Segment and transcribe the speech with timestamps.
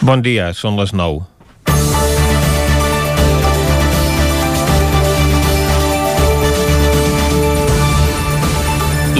[0.00, 1.26] Bon dia, són les 9.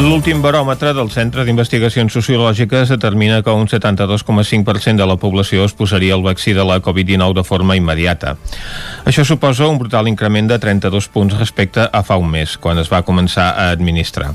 [0.00, 6.16] L'últim baròmetre del Centre d'Investigacions Sociològiques determina que un 72,5% de la població es posaria
[6.16, 8.32] el vaccí de la Covid-19 de forma immediata.
[9.04, 12.88] Això suposa un brutal increment de 32 punts respecte a fa un mes, quan es
[12.88, 14.32] va començar a administrar.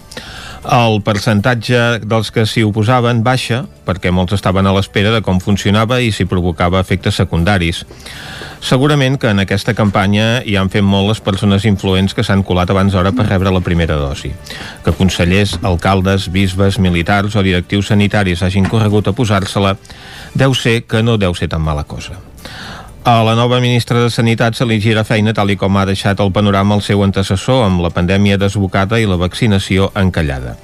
[0.66, 6.00] El percentatge dels que s'hi oposaven baixa perquè molts estaven a l'espera de com funcionava
[6.02, 7.84] i si provocava efectes secundaris.
[8.66, 12.74] Segurament que en aquesta campanya hi han fet molt les persones influents que s'han colat
[12.74, 14.34] abans d'hora per rebre la primera dosi.
[14.82, 19.76] Que consellers, alcaldes, bisbes, militars o directius sanitaris hagin corregut a posar-se-la
[20.34, 22.18] deu ser que no deu ser tan mala cosa.
[23.08, 26.18] A la nova ministra de Sanitat se li gira feina tal i com ha deixat
[26.24, 30.56] el panorama el seu antecessor amb la pandèmia desbocada i la vaccinació encallada.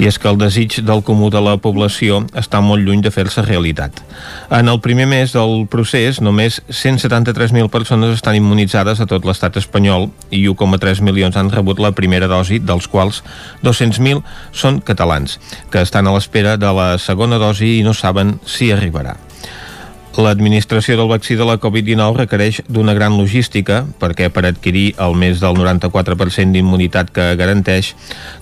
[0.00, 3.44] I és que el desig del comú de la població està molt lluny de fer-se
[3.44, 4.00] realitat.
[4.48, 10.08] En el primer mes del procés, només 173.000 persones estan immunitzades a tot l'estat espanyol
[10.30, 13.20] i 1,3 milions han rebut la primera dosi, dels quals
[13.60, 14.24] 200.000
[14.56, 15.36] són catalans,
[15.68, 19.18] que estan a l'espera de la segona dosi i no saben si arribarà.
[20.14, 25.40] L'administració del vaccí de la Covid-19 requereix d'una gran logística perquè per adquirir el més
[25.42, 27.96] del 94% d'immunitat que garanteix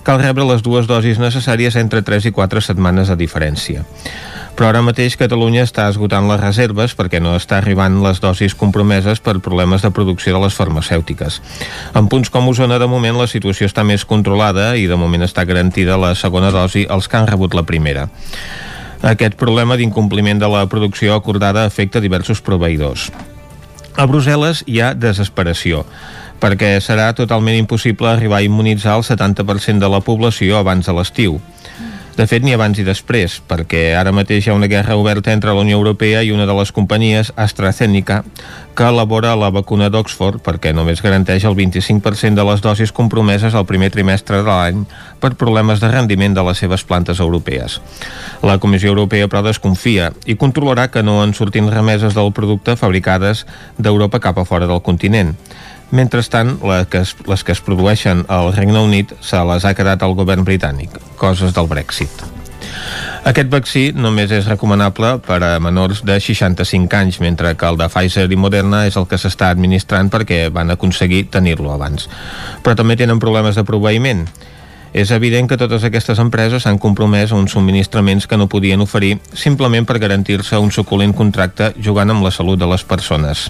[0.05, 3.81] cal rebre les dues dosis necessàries entre 3 i 4 setmanes de diferència.
[4.53, 9.17] Però ara mateix Catalunya està esgotant les reserves perquè no està arribant les dosis compromeses
[9.17, 11.39] per problemes de producció de les farmacèutiques.
[11.97, 15.41] En punts com Osona, de moment, la situació està més controlada i de moment està
[15.49, 18.05] garantida la segona dosi als que han rebut la primera.
[19.03, 23.09] Aquest problema d'incompliment de la producció acordada afecta diversos proveïdors.
[23.99, 25.83] A Brussel·les hi ha desesperació
[26.43, 31.37] perquè serà totalment impossible arribar a immunitzar el 70% de la població abans de l'estiu.
[32.13, 35.49] De fet, ni abans i després, perquè ara mateix hi ha una guerra oberta entre
[35.49, 38.19] la Unió Europea i una de les companyies, AstraZeneca,
[38.77, 43.65] que elabora la vacuna d'Oxford perquè només garanteix el 25% de les dosis compromeses al
[43.65, 44.85] primer trimestre de l'any
[45.21, 47.79] per problemes de rendiment de les seves plantes europees.
[48.45, 53.47] La Comissió Europea, però, desconfia i controlarà que no en surtin remeses del producte fabricades
[53.77, 55.33] d'Europa cap a fora del continent.
[55.93, 60.01] Mentrestant, les que, es, les que es produeixen al Regne Unit se les ha quedat
[60.01, 62.23] el govern britànic, coses del Brexit.
[63.29, 67.87] Aquest vaccí només és recomanable per a menors de 65 anys, mentre que el de
[67.93, 72.09] Pfizer i Moderna és el que s'està administrant perquè van aconseguir tenir-lo abans.
[72.65, 74.25] Però també tenen problemes de proveïment
[74.93, 79.17] és evident que totes aquestes empreses s'han compromès a uns subministraments que no podien oferir
[79.33, 83.49] simplement per garantir-se un suculent contracte jugant amb la salut de les persones.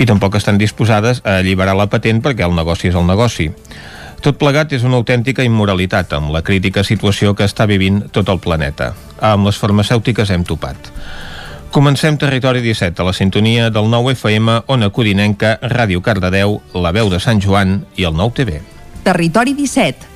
[0.00, 3.50] I tampoc estan disposades a alliberar la patent perquè el negoci és el negoci.
[4.24, 8.40] Tot plegat és una autèntica immoralitat amb la crítica situació que està vivint tot el
[8.40, 8.94] planeta.
[9.20, 10.90] Amb les farmacèutiques hem topat.
[11.70, 17.12] Comencem Territori 17 a la sintonia del 9 FM, Ona Codinenca, Ràdio Cardedeu, La Veu
[17.12, 18.60] de Sant Joan i el 9 TV.
[19.04, 20.15] Territori 17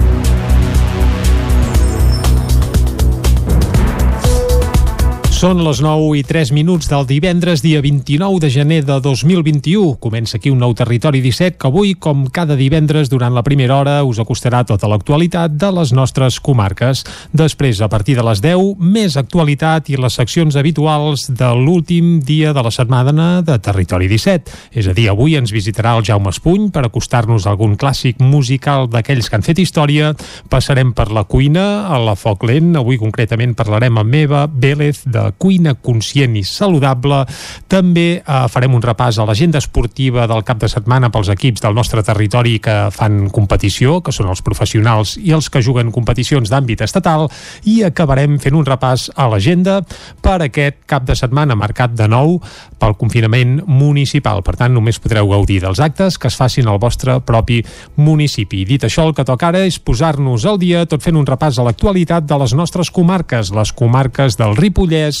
[5.41, 9.95] Són les 9 i 3 minuts del divendres, dia 29 de gener de 2021.
[9.97, 13.95] Comença aquí un nou Territori 17 que avui, com cada divendres, durant la primera hora,
[14.05, 17.01] us acostarà tota l'actualitat de les nostres comarques.
[17.33, 22.53] Després, a partir de les 10, més actualitat i les seccions habituals de l'últim dia
[22.53, 24.53] de la setmana de Territori 17.
[24.77, 29.25] És a dir, avui ens visitarà el Jaume Espuny per acostar-nos algun clàssic musical d'aquells
[29.25, 30.13] que han fet història.
[30.53, 32.75] Passarem per la cuina, a la foc lent.
[32.77, 37.23] Avui, concretament, parlarem amb Eva Vélez de cuina conscient i saludable.
[37.71, 41.75] També eh, farem un repàs a l'agenda esportiva del cap de setmana pels equips del
[41.77, 46.83] nostre territori que fan competició, que són els professionals i els que juguen competicions d'àmbit
[46.85, 47.27] estatal,
[47.63, 49.81] i acabarem fent un repàs a l'agenda
[50.21, 52.37] per aquest cap de setmana marcat de nou
[52.81, 54.41] pel confinament municipal.
[54.45, 57.61] Per tant, només podreu gaudir dels actes que es facin al vostre propi
[58.01, 58.63] municipi.
[58.67, 61.65] Dit això, el que toca ara és posar-nos al dia tot fent un repàs a
[61.67, 65.20] l'actualitat de les nostres comarques, les comarques del Ripollès,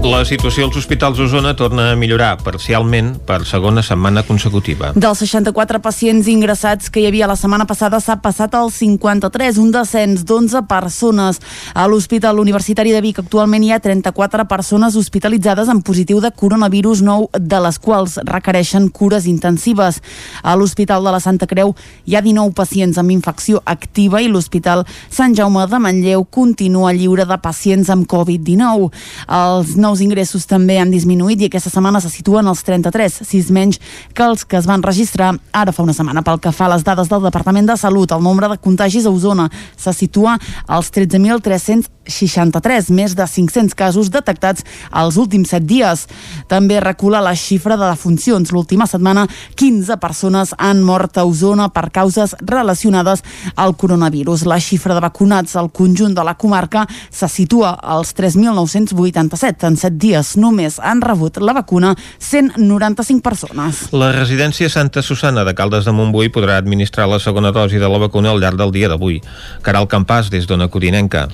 [0.00, 4.94] La situació als hospitals d'Osona torna a millorar parcialment per segona setmana consecutiva.
[4.96, 9.68] Dels 64 pacients ingressats que hi havia la setmana passada s'ha passat al 53, un
[9.74, 11.40] descens d'11 persones.
[11.74, 17.04] A l'Hospital Universitari de Vic actualment hi ha 34 persones hospitalitzades amb positiu de coronavirus
[17.04, 20.00] nou, de les quals requereixen cures intensives.
[20.40, 21.74] A l'Hospital de la Santa Creu
[22.06, 27.28] hi ha 19 pacients amb infecció activa i l'Hospital Sant Jaume de Manlleu continua lliure
[27.28, 28.88] de pacients amb Covid-19.
[29.28, 33.50] Els nous nous ingressos també han disminuït i aquesta setmana se situen els 33, 6
[33.54, 33.80] menys
[34.14, 36.22] que els que es van registrar ara fa una setmana.
[36.22, 39.10] Pel que fa a les dades del Departament de Salut, el nombre de contagis a
[39.10, 40.36] Osona se situa
[40.70, 44.64] als 13.363, més de 500 casos detectats
[45.02, 46.06] els últims 7 dies.
[46.50, 48.52] També recula la xifra de defuncions.
[48.54, 49.26] L'última setmana,
[49.58, 53.24] 15 persones han mort a Osona per causes relacionades
[53.56, 54.46] al coronavirus.
[54.46, 59.66] La xifra de vacunats al conjunt de la comarca se situa als 3.987.
[59.66, 63.86] En 7 dies només han rebut la vacuna 195 persones.
[63.96, 68.02] La residència Santa Susana de Caldes de Montbui podrà administrar la segona dosi de la
[68.02, 69.20] vacuna al llarg del dia d'avui.
[69.64, 71.28] Caral Campàs, des d'Ona Codinenca.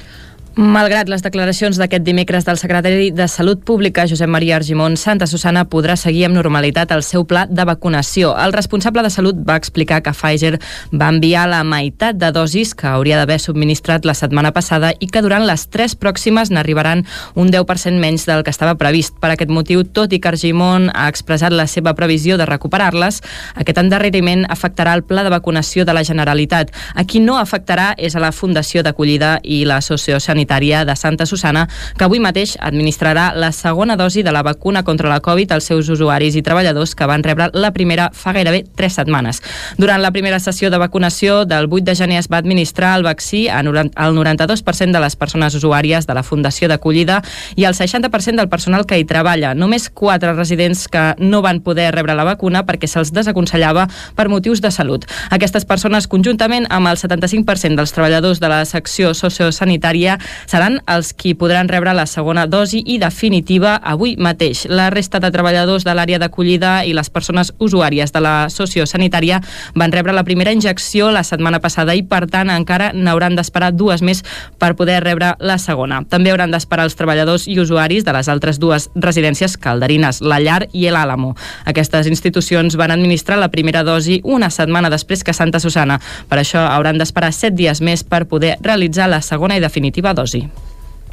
[0.56, 5.66] Malgrat les declaracions d'aquest dimecres del secretari de Salut Pública, Josep Maria Argimon, Santa Susana
[5.68, 8.30] podrà seguir amb normalitat el seu pla de vacunació.
[8.40, 10.54] El responsable de Salut va explicar que Pfizer
[10.96, 15.20] va enviar la meitat de dosis que hauria d'haver subministrat la setmana passada i que
[15.20, 17.04] durant les tres pròximes n'arribaran
[17.34, 19.20] un 10% menys del que estava previst.
[19.20, 23.20] Per aquest motiu, tot i que Argimon ha expressat la seva previsió de recuperar-les,
[23.60, 26.72] aquest endarreriment afectarà el pla de vacunació de la Generalitat.
[26.96, 31.26] A qui no afectarà és a la Fundació d'Acollida i la Sociosanitària Sanitària de Santa
[31.26, 31.66] Susana,
[31.98, 35.88] que avui mateix administrarà la segona dosi de la vacuna contra la Covid als seus
[35.90, 39.42] usuaris i treballadors que van rebre la primera fa gairebé tres setmanes.
[39.76, 43.48] Durant la primera sessió de vacunació del 8 de gener es va administrar el vaccí
[43.48, 47.22] al 92% de les persones usuàries de la Fundació d'Acollida
[47.56, 49.54] i al 60% del personal que hi treballa.
[49.54, 54.62] Només quatre residents que no van poder rebre la vacuna perquè se'ls desaconsellava per motius
[54.62, 55.06] de salut.
[55.30, 61.32] Aquestes persones, conjuntament amb el 75% dels treballadors de la secció sociosanitària, seran els qui
[61.34, 64.66] podran rebre la segona dosi i definitiva avui mateix.
[64.68, 69.40] La resta de treballadors de l'àrea d'acollida i les persones usuàries de la sociosanitària
[69.74, 74.02] van rebre la primera injecció la setmana passada i, per tant, encara n'hauran d'esperar dues
[74.04, 74.22] més
[74.60, 76.02] per poder rebre la segona.
[76.04, 80.66] També hauran d'esperar els treballadors i usuaris de les altres dues residències calderines, la Llar
[80.72, 81.34] i l'Àlamo.
[81.64, 85.98] Aquestes institucions van administrar la primera dosi una setmana després que Santa Susana.
[86.28, 90.25] Per això hauran d'esperar set dies més per poder realitzar la segona i definitiva dosi
[90.26, 90.50] dosi.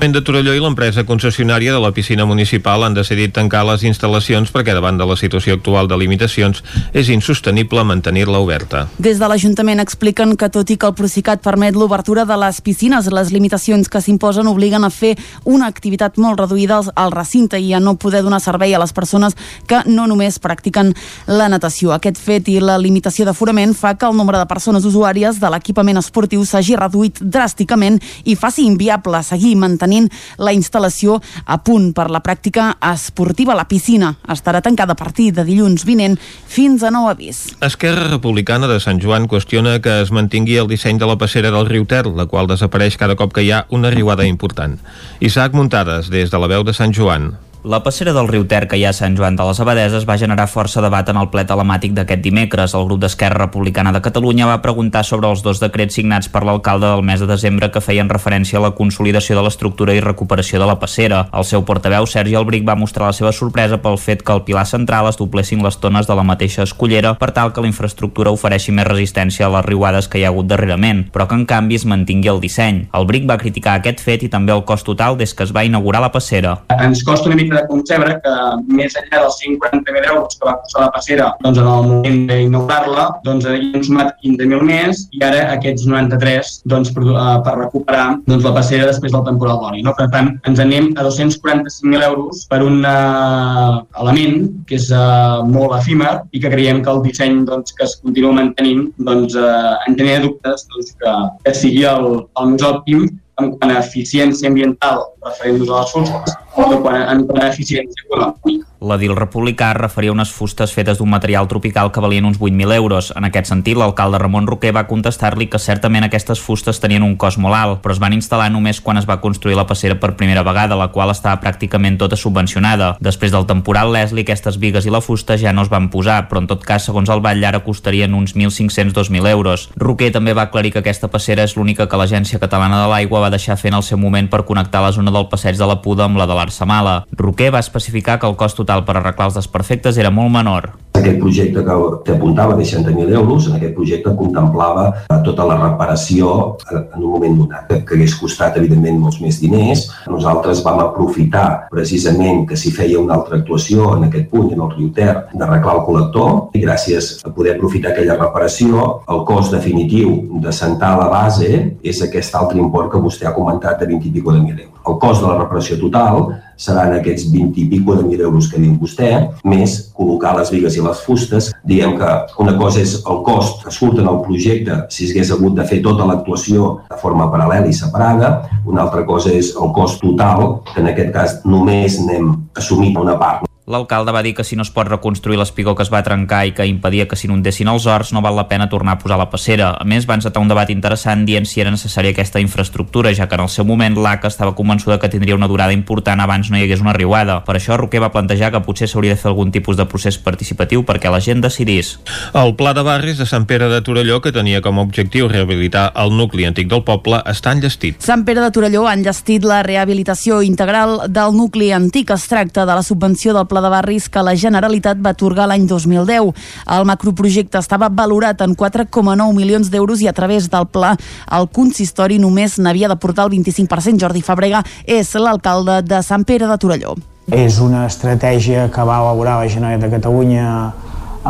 [0.03, 4.73] De Torelló i l'empresa concessionària de la piscina municipal han decidit tancar les instal·lacions perquè
[4.75, 6.59] davant de la situació actual de limitacions
[6.91, 8.87] és insostenible mantenir-la oberta.
[8.97, 13.07] Des de l'Ajuntament expliquen que tot i que el Procicat permet l'obertura de les piscines,
[13.07, 15.13] les limitacions que s'imposen obliguen a fer
[15.45, 19.37] una activitat molt reduïda al recinte i a no poder donar servei a les persones
[19.67, 20.91] que no només practiquen
[21.27, 21.93] la natació.
[21.93, 26.01] Aquest fet i la limitació d'aforament fa que el nombre de persones usuàries de l'equipament
[26.01, 32.09] esportiu s'hagi reduït dràsticament i faci inviable seguir mantenint mantenint la instal·lació a punt per
[32.11, 33.55] la pràctica esportiva.
[33.55, 37.53] La piscina estarà tancada a partir de dilluns vinent fins a nou avís.
[37.61, 41.69] Esquerra Republicana de Sant Joan qüestiona que es mantingui el disseny de la passera del
[41.69, 44.79] riu Ter, la qual desapareix cada cop que hi ha una riuada important.
[45.19, 47.33] Isaac Muntades, des de la veu de Sant Joan.
[47.63, 50.17] La passera del riu Ter que hi ha a Sant Joan de les Abadeses va
[50.19, 52.73] generar força debat en el ple telemàtic d'aquest dimecres.
[52.75, 56.89] El grup d'Esquerra Republicana de Catalunya va preguntar sobre els dos decrets signats per l'alcalde
[56.91, 60.67] del mes de desembre que feien referència a la consolidació de l'estructura i recuperació de
[60.67, 61.21] la passera.
[61.31, 64.65] El seu portaveu, Sergi Albric, va mostrar la seva sorpresa pel fet que al pilar
[64.67, 68.75] central es doblessin les tones de la mateixa escollera per tal que la infraestructura ofereixi
[68.75, 71.87] més resistència a les riuades que hi ha hagut darrerament, però que en canvi es
[71.87, 72.89] mantingui el disseny.
[72.91, 76.03] Albric va criticar aquest fet i també el cost total des que es va inaugurar
[76.03, 76.59] la passera.
[76.75, 78.33] Ens costa una mica de concebre que
[78.77, 83.05] més enllà dels 140.000 euros que va costar la passera doncs, en el moment d'inaugurar-la,
[83.25, 88.05] doncs hi hem sumat 15.000 més i ara aquests 93 doncs, per, uh, per recuperar
[88.27, 89.83] doncs, la passera després del temporal d'oli.
[89.85, 89.95] No?
[89.97, 95.77] Per tant, ens anem a 245.000 euros per un uh, element que és uh, molt
[95.79, 99.99] efímer i que creiem que el disseny doncs, que es continua mantenint doncs, uh, en
[99.99, 103.07] tenia dubtes doncs, que, que sigui el, el més òptim
[103.41, 108.05] en quant a eficiència ambiental referent-nos a les fosques o quan, en quant a eficiència
[108.05, 108.67] econòmica.
[108.83, 113.13] L'edil republicà referia unes fustes fetes d'un material tropical que valien uns 8.000 euros.
[113.15, 117.39] En aquest sentit, l'alcalde Ramon Roquer va contestar-li que certament aquestes fustes tenien un cost
[117.39, 120.43] molt alt, però es van instal·lar només quan es va construir la passera per primera
[120.43, 122.97] vegada, la qual estava pràcticament tota subvencionada.
[122.99, 126.43] Després del temporal Leslie, aquestes vigues i la fusta ja no es van posar, però
[126.43, 129.69] en tot cas, segons el Vall, ara costarien uns 1.500-2.000 euros.
[129.79, 133.31] Roquer també va aclarir que aquesta passera és l'única que l'Agència Catalana de l'Aigua va
[133.31, 136.09] deixar fer en el seu moment per connectar la zona del passeig de la Puda
[136.09, 136.97] amb la de l'Arsamala.
[137.15, 140.71] Roquer va especificar que el cost total per arreglar els desperfectes era molt menor.
[140.93, 146.33] Aquest projecte que t'apuntava de 60.000 euros, en aquest projecte contemplava eh, tota la reparació
[146.69, 149.87] eh, en un moment donat, que hagués costat, evidentment, molts més diners.
[150.07, 154.71] Nosaltres vam aprofitar precisament que s'hi feia una altra actuació en aquest punt, en el
[154.75, 160.13] riu Ter, d'arreglar el col·lector, i gràcies a poder aprofitar aquella reparació, el cost definitiu
[160.45, 161.49] de sentar la base
[161.81, 164.73] és aquest altre import que vostè ha comentat de 20 i pico de mil euros.
[164.85, 166.25] El cost de la reparació total
[166.59, 169.11] seran aquests 20 i pico de mil euros que diu vostè,
[169.47, 171.51] més col·locar les vigues i les fustes.
[171.67, 172.11] Diem que
[172.43, 175.81] una cosa és el cost que surt en el projecte si hagués hagut de fer
[175.85, 178.33] tota l'actuació de forma paral·lela i separada,
[178.65, 183.17] una altra cosa és el cost total, que en aquest cas només n'hem assumit una
[183.19, 183.52] part.
[183.65, 186.51] L'alcalde va dir que si no es pot reconstruir l'espigó que es va trencar i
[186.51, 189.69] que impedia que s'inundessin els horts, no val la pena tornar a posar la passera.
[189.79, 193.37] A més, va encetar un debat interessant dient si era necessària aquesta infraestructura, ja que
[193.39, 196.65] en el seu moment l'ACA estava convençuda que tindria una durada important abans no hi
[196.65, 197.39] hagués una riuada.
[197.47, 200.83] Per això, Roquer va plantejar que potser s'hauria de fer algun tipus de procés participatiu
[200.83, 201.93] perquè la gent decidís.
[202.35, 205.85] El Pla de Barris de Sant Pere de Torelló, que tenia com a objectiu rehabilitar
[206.03, 208.03] el nucli antic del poble, està enllestit.
[208.03, 212.11] Sant Pere de Torelló ha enllestit la rehabilitació integral del nucli antic.
[212.11, 215.67] Es tracta de la subvenció del Pla de Barris que la Generalitat va atorgar l'any
[215.69, 216.31] 2010.
[216.73, 220.95] El macroprojecte estava valorat en 4,9 milions d'euros i a través del pla
[221.37, 224.01] el consistori només n'havia de portar el 25%.
[224.01, 226.95] Jordi Fabrega és l'alcalde de Sant Pere de Torelló.
[227.29, 230.47] És una estratègia que va elaborar la Generalitat de Catalunya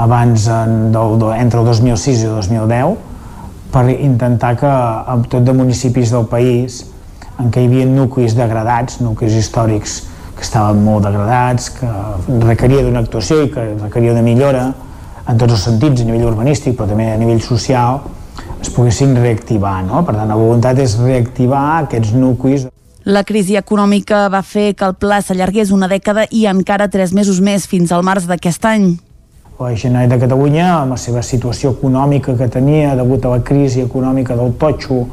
[0.05, 2.95] abans en, del, entre el 2006 i el 2010
[3.75, 6.85] per intentar que en tot de municipis del país
[7.35, 9.99] en què hi havia nuclis degradats, nuclis històrics
[10.43, 11.89] que estaven molt degradats, que
[12.43, 14.65] requeria d'una actuació i que requeria una millora
[15.23, 18.01] en tots els sentits, a nivell urbanístic, però també a nivell social,
[18.59, 19.77] es poguessin reactivar.
[19.87, 20.03] No?
[20.03, 22.67] Per tant, la voluntat és reactivar aquests nuclis.
[23.03, 27.39] La crisi econòmica va fer que el pla s'allargués una dècada i encara tres mesos
[27.43, 28.89] més fins al març d'aquest any.
[29.59, 33.83] La Generalitat de Catalunya, amb la seva situació econòmica que tenia degut a la crisi
[33.83, 35.05] econòmica del totxo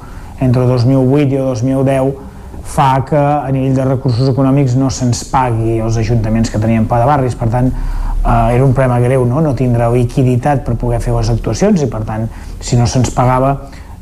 [0.43, 2.30] entre 2008 i 2010,
[2.71, 7.01] fa que a nivell de recursos econòmics no se'ns pagui els ajuntaments que tenien pla
[7.03, 9.43] de barris, per tant eh, era un problema greu no?
[9.43, 12.29] no tindre liquiditat per poder fer les actuacions i per tant
[12.61, 13.57] si no se'ns pagava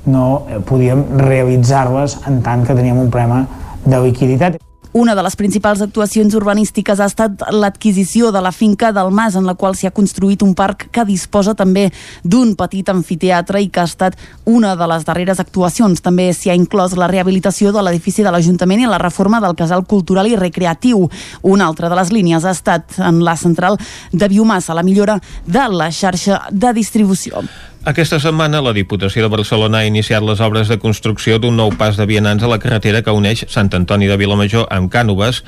[0.07, 3.47] no eh, podíem realitzar-les en tant que teníem un problema
[3.85, 4.68] de liquiditat.
[4.93, 9.45] Una de les principals actuacions urbanístiques ha estat l'adquisició de la finca del Mas, en
[9.45, 11.91] la qual s'hi ha construït un parc que disposa també
[12.25, 14.17] d'un petit amfiteatre i que ha estat
[14.49, 16.01] una de les darreres actuacions.
[16.01, 19.85] També s'hi ha inclòs la rehabilitació de l'edifici de l'Ajuntament i la reforma del casal
[19.85, 21.05] cultural i recreatiu.
[21.43, 23.77] Una altra de les línies ha estat en la central
[24.13, 27.45] de biomassa, la millora de la xarxa de distribució.
[27.89, 31.97] Aquesta setmana la Diputació de Barcelona ha iniciat les obres de construcció d'un nou pas
[31.97, 35.39] de vianants a la carretera que uneix Sant Antoni de Vilamajor amb Cànoves,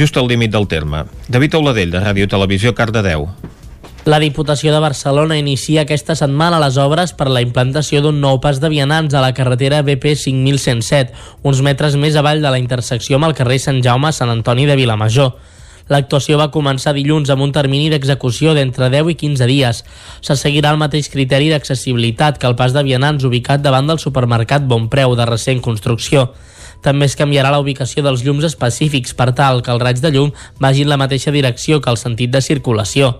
[0.00, 1.02] just al límit del terme.
[1.28, 3.26] David Auladell, de Ràdio Televisió, Cardedeu.
[4.08, 8.64] La Diputació de Barcelona inicia aquesta setmana les obres per la implantació d'un nou pas
[8.64, 11.12] de vianants a la carretera BP 5107,
[11.44, 14.64] uns metres més avall de la intersecció amb el carrer Sant Jaume a Sant Antoni
[14.64, 15.34] de Vilamajor.
[15.90, 19.80] L'actuació va començar dilluns amb un termini d'execució d'entre 10 i 15 dies.
[20.22, 24.68] Se seguirà el mateix criteri d'accessibilitat que el pas de vianants ubicat davant del supermercat
[24.70, 26.28] Bon Preu de recent construcció.
[26.80, 30.30] També es canviarà la ubicació dels llums específics per tal que el raig de llum
[30.62, 33.18] vagi en la mateixa direcció que el sentit de circulació.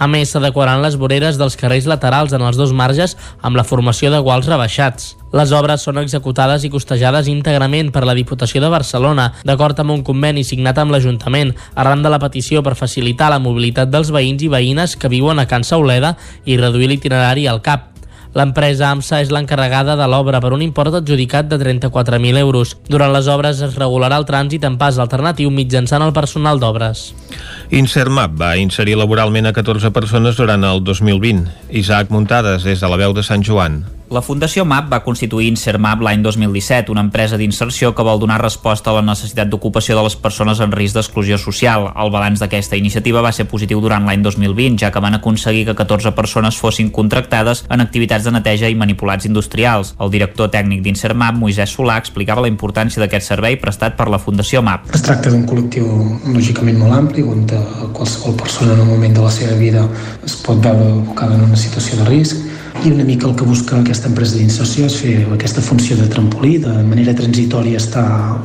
[0.00, 4.08] A més, s'adequaran les voreres dels carrers laterals en els dos marges amb la formació
[4.08, 5.10] de guals rebaixats.
[5.36, 10.00] Les obres són executades i costejades íntegrament per la Diputació de Barcelona, d'acord amb un
[10.02, 14.48] conveni signat amb l'Ajuntament, arran de la petició per facilitar la mobilitat dels veïns i
[14.48, 16.16] veïnes que viuen a Can Sauleda
[16.48, 17.99] i reduir l'itinerari al CAP.
[18.38, 22.76] L'empresa AMSA és l'encarregada de l'obra per un import adjudicat de 34.000 euros.
[22.88, 27.10] Durant les obres es regularà el trànsit en pas alternatiu mitjançant el personal d'obres.
[27.74, 31.48] Insermap va inserir laboralment a 14 persones durant el 2020.
[31.70, 33.82] Isaac Muntades, des de la veu de Sant Joan.
[34.10, 38.90] La Fundació MAP va constituir Insermap l'any 2017, una empresa d'inserció que vol donar resposta
[38.90, 41.86] a la necessitat d'ocupació de les persones en risc d'exclusió social.
[41.94, 45.76] El balanç d'aquesta iniciativa va ser positiu durant l'any 2020, ja que van aconseguir que
[45.78, 49.94] 14 persones fossin contractades en activitats de neteja i manipulats industrials.
[50.02, 54.58] El director tècnic d'Insermap, Moisès Solà, explicava la importància d'aquest servei prestat per la Fundació
[54.58, 54.90] MAP.
[54.90, 55.86] Es tracta d'un col·lectiu
[56.34, 57.46] lògicament molt ampli, on
[57.94, 59.86] qualsevol persona en un moment de la seva vida
[60.26, 62.49] es pot veure abocada en una situació de risc
[62.84, 66.54] i una mica el que busca aquesta empresa d'inserció és fer aquesta funció de trampolí,
[66.62, 68.04] de manera transitòria estar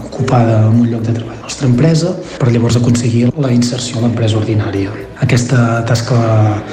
[0.10, 4.00] ocupada en un lloc de treball de la nostra empresa per llavors aconseguir la inserció
[4.00, 4.92] a l'empresa ordinària.
[5.24, 6.18] Aquesta tasca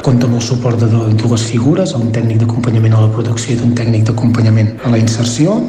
[0.03, 0.91] compta amb el suport de
[1.23, 5.61] dues figures, un tècnic d'acompanyament a la producció i un tècnic d'acompanyament a la inserció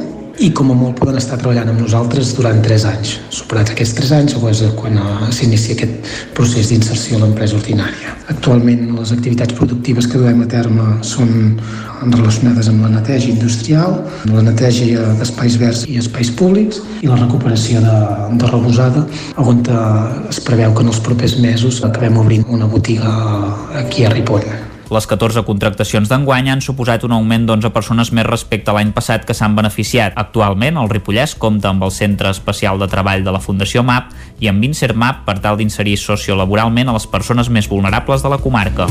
[0.42, 3.14] i com a molt poden estar treballant amb nosaltres durant 3 anys.
[3.34, 8.16] Superats aquests 3 anys o és quan eh, s'inicia aquest procés d'inserció a l'empresa ordinària.
[8.32, 11.30] Actualment les activitats productives que duem a terme són
[12.02, 14.00] relacionades amb la neteja industrial,
[14.32, 17.96] la neteja d'espais verds i espais públics i la recuperació de,
[18.40, 19.06] de rebosada,
[19.38, 19.62] on
[20.28, 23.14] es preveu que en els propers mesos acabem obrint una botiga
[23.84, 24.63] aquí a Ripoll.
[24.92, 29.24] Les 14 contractacions d'enguany han suposat un augment d'11 persones més respecte a l'any passat
[29.24, 30.16] que s'han beneficiat.
[30.20, 34.12] Actualment, el Ripollès compta amb el Centre Especial de Treball de la Fundació MAP
[34.44, 38.90] i amb InserMAP per tal d'inserir sociolaboralment a les persones més vulnerables de la comarca.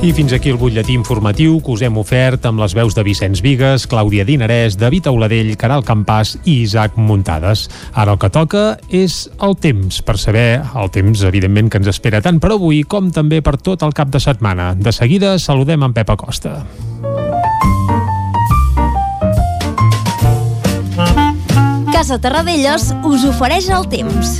[0.00, 3.42] I fins aquí el butlletí informatiu que us hem ofert amb les veus de Vicenç
[3.44, 7.66] Vigues, Clàudia Dinarès, David Auladell, Caral Campàs i Isaac Muntades.
[7.92, 12.22] Ara el que toca és el temps, per saber el temps, evidentment, que ens espera
[12.24, 14.70] tant per avui com també per tot el cap de setmana.
[14.72, 16.62] De seguida saludem en Pep Acosta.
[21.92, 24.32] Casa Terradellos us ofereix el temps.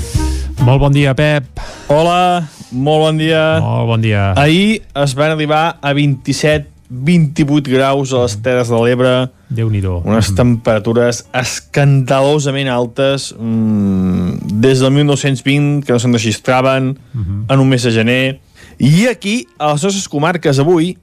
[0.65, 1.53] Molt bon dia, Pep.
[1.93, 3.61] Hola, molt bon dia.
[3.63, 4.33] Molt bon dia.
[4.39, 9.31] Ahir es van arribar a 27 28 graus a les Terres de l'Ebre.
[9.49, 17.21] déu nhi Unes temperatures escandalosament altes mmm, des del 1920 que no se'n registraven uh
[17.21, 17.53] -huh.
[17.55, 18.41] en un mes de gener.
[18.79, 20.97] I aquí, a les nostres comarques avui,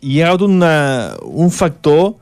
[0.00, 2.14] hi ha hagut una, un factor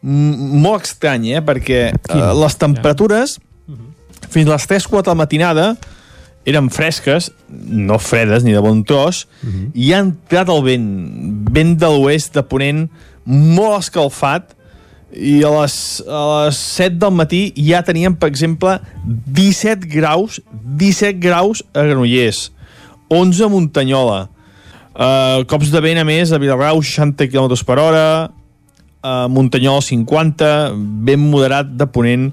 [0.00, 1.40] molt estrany, eh?
[1.40, 3.38] perquè uh, les temperatures
[4.28, 5.76] fins a les 3-4 de la matinada
[6.44, 9.70] eren fresques, no fredes ni de bon tros, uh -huh.
[9.74, 10.88] i ha entrat el vent,
[11.50, 12.88] vent de l'oest de Ponent,
[13.24, 14.54] molt escalfat,
[15.14, 21.20] i a les, a les 7 del matí ja teníem, per exemple, 17 graus, 17
[21.22, 22.50] graus a Granollers,
[23.08, 24.20] 11 a Muntanyola,
[24.94, 28.30] uh, cops de vent a més a Vilarrau 60 km per hora,
[29.04, 30.72] a Muntanyola 50,
[31.06, 32.32] vent moderat de Ponent,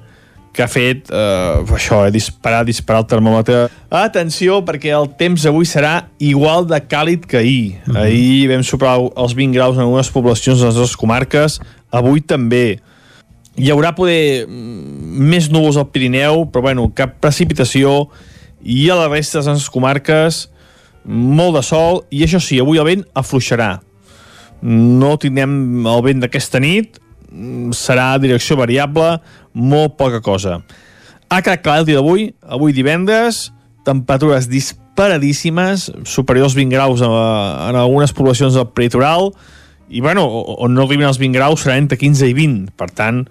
[0.52, 3.66] que ha fet eh, això, eh, disparar, disparar el termòmetre.
[4.02, 7.80] Atenció, perquè el temps avui serà igual de càlid que ahir.
[7.86, 8.02] Mm -hmm.
[8.04, 11.60] Ahir vam superar els 20 graus en algunes poblacions de les nostres comarques,
[11.92, 12.80] avui també.
[13.58, 18.10] Hi haurà poder mm, més núvols al Pirineu, però bueno, cap precipitació,
[18.64, 20.50] i a la resta de les nostres comarques
[21.04, 23.80] molt de sol, i això sí, avui el vent afluixarà.
[24.62, 27.00] No tindrem el vent d'aquesta nit,
[27.76, 29.18] serà direcció variable,
[29.54, 30.60] molt poca cosa.
[31.32, 33.50] Ha quedat clar el dia d'avui, avui divendres,
[33.88, 39.32] temperatures disparadíssimes, superiors als 20 graus en, en algunes poblacions del peritoral,
[39.92, 40.26] i bueno,
[40.64, 43.26] on no arriben els 20 graus serà entre 15 i 20, per tant,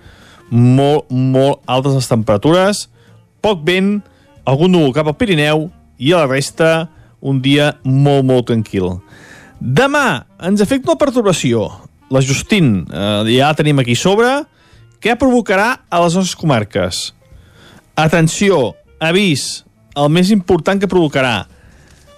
[0.50, 2.88] molt, molt altes les temperatures,
[3.44, 4.00] poc vent,
[4.48, 5.68] algun núvol cap al Pirineu,
[6.00, 6.88] i a la resta
[7.20, 8.98] un dia molt, molt tranquil.
[9.60, 11.68] Demà ens afecta una perturbació.
[12.10, 14.26] La Justin, eh, ja la tenim aquí sobre,
[15.00, 17.14] què provocarà a les nostres comarques?
[17.94, 19.62] Atenció, avís,
[19.94, 21.46] el més important que provocarà.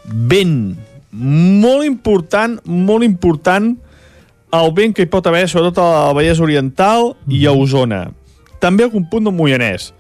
[0.09, 0.75] Vent,
[1.13, 3.75] molt important, molt important,
[4.53, 8.07] el vent que hi pot haver, sobretot a la Vallès Oriental i a Osona.
[8.65, 9.91] També algun punt del Moianès.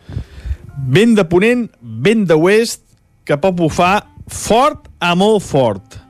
[0.88, 2.82] Vent de ponent, vent de oest,
[3.24, 6.01] que pot bufar fort a molt fort.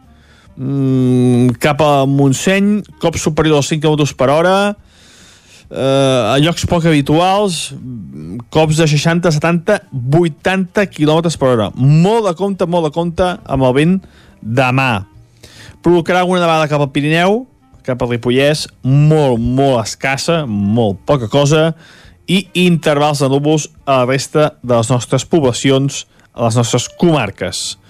[0.57, 4.57] Mm, cap a Montseny, cop superior als 5 km per hora,
[5.71, 7.73] eh, a llocs poc habituals,
[8.53, 11.71] cops de 60, 70, 80 km per hora.
[11.75, 13.97] Molt de compte, molt de compte amb el vent
[14.43, 15.07] demà.
[15.83, 17.47] Provocarà alguna nevada cap al Pirineu,
[17.83, 21.73] cap al Ripollès, molt, molt escassa, molt poca cosa,
[22.31, 27.82] i intervals de núvols a la resta de les nostres poblacions, a les nostres comarques.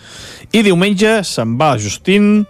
[0.53, 2.43] I diumenge se'n va a Justín,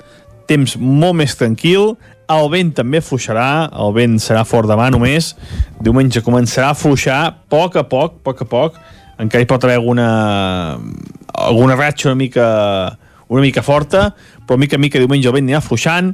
[0.50, 1.92] temps molt més tranquil,
[2.32, 5.32] el vent també fluixarà, el vent serà fort demà només,
[5.78, 8.80] diumenge començarà a fluixar a poc a poc, a poc a poc,
[9.22, 10.08] encara hi pot haver alguna,
[11.46, 12.46] alguna ratxa una mica,
[13.28, 14.08] una mica forta,
[14.48, 16.10] però mica a mica diumenge el vent anirà fluixant,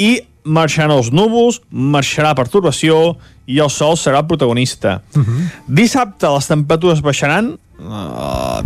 [0.00, 0.14] i
[0.48, 5.02] marxaran els núvols, marxarà la perturbació i el sol serà el protagonista.
[5.12, 5.44] Uh -huh.
[5.68, 7.58] Dissabte les temperatures baixaran,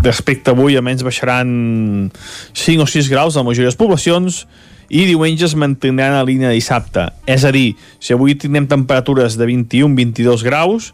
[0.05, 1.49] respecte a avui almenys baixaran
[2.53, 4.45] 5 o 6 graus a la majoria de les poblacions,
[4.87, 7.09] i diumenge es mantindran a línia de dissabte.
[7.27, 10.93] És a dir, si avui tindrem temperatures de 21-22 graus,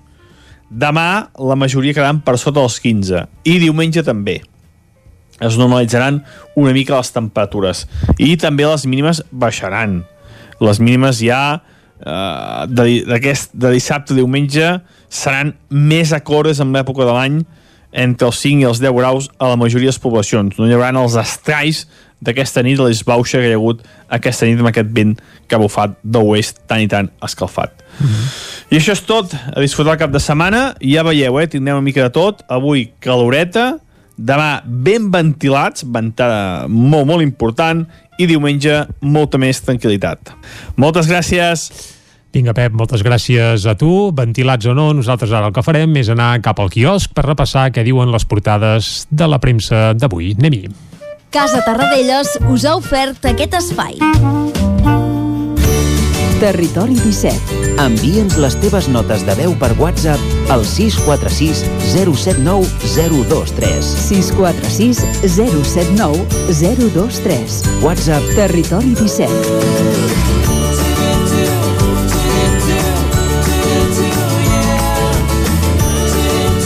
[0.73, 4.39] demà la majoria quedaran per sota dels 15 i diumenge també
[5.43, 6.23] es normalitzaran
[6.57, 7.85] una mica les temperatures
[8.17, 10.01] i també les mínimes baixaran
[10.65, 14.71] les mínimes ja eh, de, de dissabte a diumenge
[15.13, 17.43] seran més acordes amb l'època de l'any
[17.93, 20.57] entre els 5 i els 10 graus a la majoria de les poblacions.
[20.59, 21.85] No hi haurà els estralls
[22.23, 25.17] d'aquesta nit, l'esbauxa que hi ha hagut aquesta nit amb aquest vent
[25.49, 27.73] que ha bufat de l'oest tan i tan escalfat.
[27.99, 28.27] Mm -hmm.
[28.71, 31.85] I això és tot, a disfrutar el cap de setmana, ja veieu, eh, tindrem una
[31.85, 33.79] mica de tot, avui caloreta,
[34.17, 37.87] demà ben ventilats, ventada molt, molt important,
[38.19, 40.19] i diumenge molta més tranquil·litat.
[40.77, 41.71] Moltes gràcies!
[42.33, 44.09] Vinga, Pep, moltes gràcies a tu.
[44.17, 47.69] Ventilats o no, nosaltres ara el que farem és anar cap al quiosc per repassar
[47.75, 50.33] què diuen les portades de la premsa d'avui.
[50.41, 50.73] Anem-hi.
[51.33, 54.01] Casa Tarradellas us ha ofert aquest espai.
[56.43, 57.61] Territori 17.
[57.85, 62.67] Envia'ns les teves notes de veu per WhatsApp al 646 079
[62.97, 63.93] 023.
[64.09, 65.05] 646
[65.37, 67.63] 079 023.
[67.85, 70.22] WhatsApp Territori 17.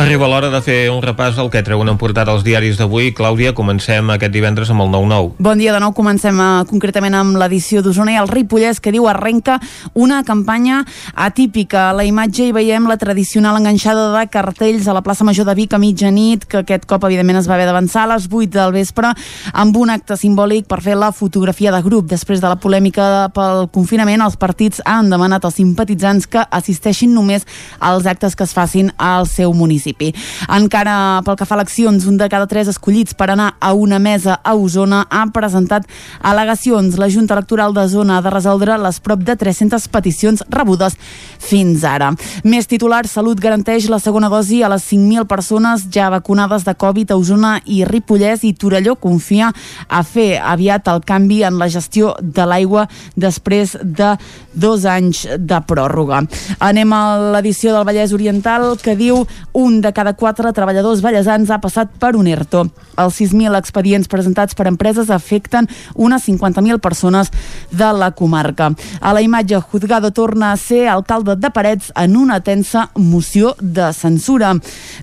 [0.00, 3.10] Arriba l'hora de fer un repàs del que treuen en portada els diaris d'avui.
[3.12, 5.34] Clàudia, comencem aquest divendres amb el 9-9.
[5.44, 9.04] Bon dia de nou, comencem uh, concretament amb l'edició d'Osona i el Ripollès que diu
[9.10, 9.58] arrenca
[9.92, 10.78] una campanya
[11.12, 11.90] atípica.
[11.90, 15.56] A la imatge hi veiem la tradicional enganxada de cartells a la plaça Major de
[15.58, 18.72] Vic a mitjanit, que aquest cop evidentment es va haver d'avançar a les 8 del
[18.78, 19.12] vespre
[19.52, 22.08] amb un acte simbòlic per fer la fotografia de grup.
[22.08, 27.44] Després de la polèmica pel confinament, els partits han demanat als simpatitzants que assisteixin només
[27.78, 30.14] als actes que es facin al seu municipi municipi.
[30.48, 33.98] Encara pel que fa a eleccions, un de cada tres escollits per anar a una
[33.98, 35.86] mesa a Osona ha presentat
[36.22, 36.98] al·legacions.
[36.98, 40.96] La Junta Electoral de Zona ha de resoldre les prop de 300 peticions rebudes
[41.38, 42.12] fins ara.
[42.44, 47.10] Més titulars, Salut garanteix la segona dosi a les 5.000 persones ja vacunades de Covid
[47.10, 49.50] a Osona i Ripollès i Torelló confia
[49.88, 54.14] a fer aviat el canvi en la gestió de l'aigua després de
[54.54, 56.22] dos anys de pròrroga.
[56.60, 57.02] Anem a
[57.34, 59.24] l'edició del Vallès Oriental que diu
[59.56, 62.66] un de cada quatre treballadors ballesans ha passat per un ERTO.
[63.00, 67.30] Els 6.000 expedients presentats per empreses afecten unes 50.000 persones
[67.70, 68.70] de la comarca.
[69.00, 73.92] A la imatge, Juzgado torna a ser alcalde de Parets en una tensa moció de
[73.92, 74.52] censura.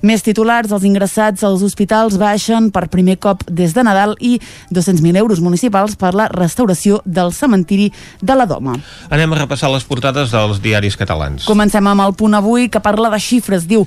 [0.01, 4.37] Més titulars, els ingressats als hospitals baixen per primer cop des de Nadal i
[4.71, 8.77] 200.000 euros municipals per la restauració del cementiri de la Doma.
[9.09, 11.45] Anem a repassar les portades dels diaris catalans.
[11.47, 13.67] Comencem amb el punt avui que parla de xifres.
[13.67, 13.85] Diu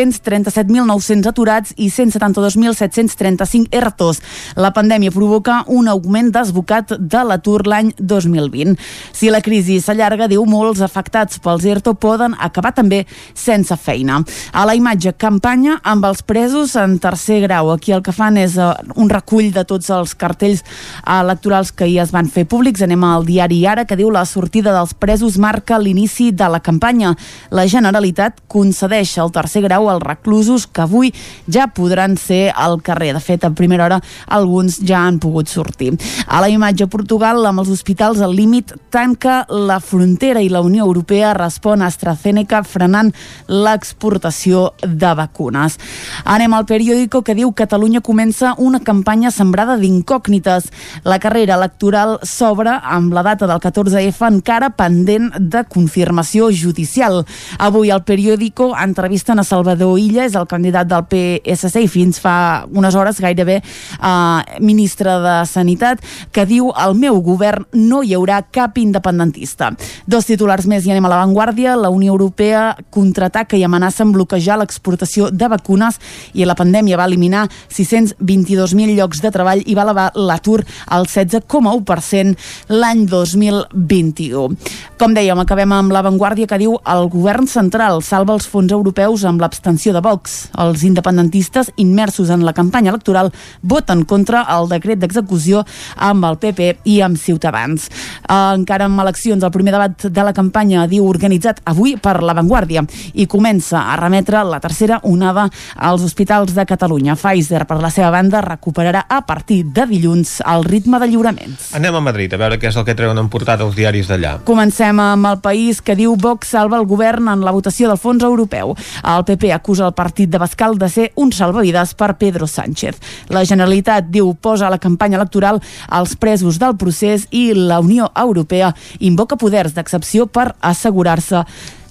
[0.00, 4.20] 537.900 aturats i 172.735 ERTOs.
[4.56, 8.76] La pandèmia provoca un augment desbocat de l'atur l'any 2020.
[9.12, 14.20] Si la crisi s'allarga, diu molts afectats pels ERTO poden acabar també sense feina.
[14.52, 17.72] A la imatge, campanya amb els presos en tercer grau.
[17.74, 20.64] Aquí el que fan és uh, un recull de tots els cartells
[21.04, 22.84] electorals que hi es van fer públics.
[22.86, 27.14] Anem al diari Ara, que diu la sortida dels presos marca l'inici de la campanya.
[27.50, 31.12] La Generalitat concedeix el tercer grau als reclusos que avui
[31.50, 33.12] ja podran ser al carrer.
[33.14, 35.96] De fet, a primera hora alguns ja han pogut sortir.
[36.26, 40.84] A la imatge Portugal, amb els hospitals al límit, tanca la frontera i la Unió
[40.86, 43.12] Europea respon a AstraZeneca frenant
[43.48, 45.78] l'exportació de vacunes.
[46.24, 50.70] Anem al periòdico que diu Catalunya comença una campanya sembrada d'incògnites.
[51.04, 57.24] La carrera electoral s'obre amb la data del 14F encara pendent de confirmació judicial.
[57.58, 59.69] Avui al periòdico entrevisten a Salvador
[60.00, 65.36] Illa, és el candidat del PSC i fins fa unes hores gairebé eh, ministre de
[65.46, 66.02] Sanitat,
[66.32, 69.70] que diu al meu govern no hi haurà cap independentista.
[70.06, 71.76] Dos titulars més i anem a l'avantguàrdia.
[71.78, 75.98] La Unió Europea contraataca i amenaça amb bloquejar l'exportació de vacunes
[76.34, 82.36] i la pandèmia va eliminar 622.000 llocs de treball i va elevar l'atur al 16,1%
[82.74, 84.56] l'any 2021.
[85.00, 89.40] Com dèiem, acabem amb l'avantguàrdia que diu el govern central salva els fons europeus amb
[89.40, 90.50] l'abstenció de Vox.
[90.58, 93.30] Els independentistes immersos en la campanya electoral
[93.62, 95.64] voten contra el decret d'execució
[95.96, 97.88] amb el PP i amb Ciutadans.
[98.24, 102.84] Uh, encara amb eleccions, el primer debat de la campanya diu organitzat avui per l'avantguàrdia
[103.14, 107.16] i comença a remetre la tercera onada als hospitals de Catalunya.
[107.16, 111.74] Pfizer, per la seva banda, recuperarà a partir de dilluns el ritme de lliuraments.
[111.76, 114.38] Anem a Madrid a veure què és el que treuen en portada els diaris d'allà.
[114.48, 118.24] Comencem amb el país que diu Vox salva el govern en la votació del fons
[118.24, 118.74] europeu.
[119.04, 123.00] El PP acusa el partit de Bascal de ser un salvavides per Pedro Sánchez.
[123.28, 128.74] La Generalitat diu posa la campanya electoral als presos del procés i la Unió Europea
[128.98, 131.44] invoca poders d'excepció per assegurar-se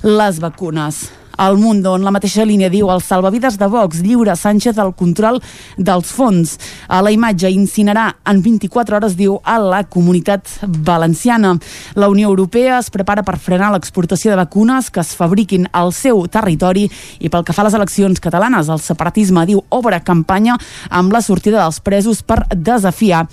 [0.03, 1.18] les vacunes.
[1.39, 5.39] Al Mundo, en la mateixa línia diu el salvavides de Vox lliure Sánchez el control
[5.77, 6.57] dels fons.
[6.91, 11.53] A la imatge incinerà en 24 hores, diu, a la comunitat valenciana.
[11.95, 16.25] La Unió Europea es prepara per frenar l'exportació de vacunes que es fabriquin al seu
[16.27, 16.89] territori
[17.23, 21.23] i pel que fa a les eleccions catalanes, el separatisme, diu, obre campanya amb la
[21.23, 23.29] sortida dels presos per desafiar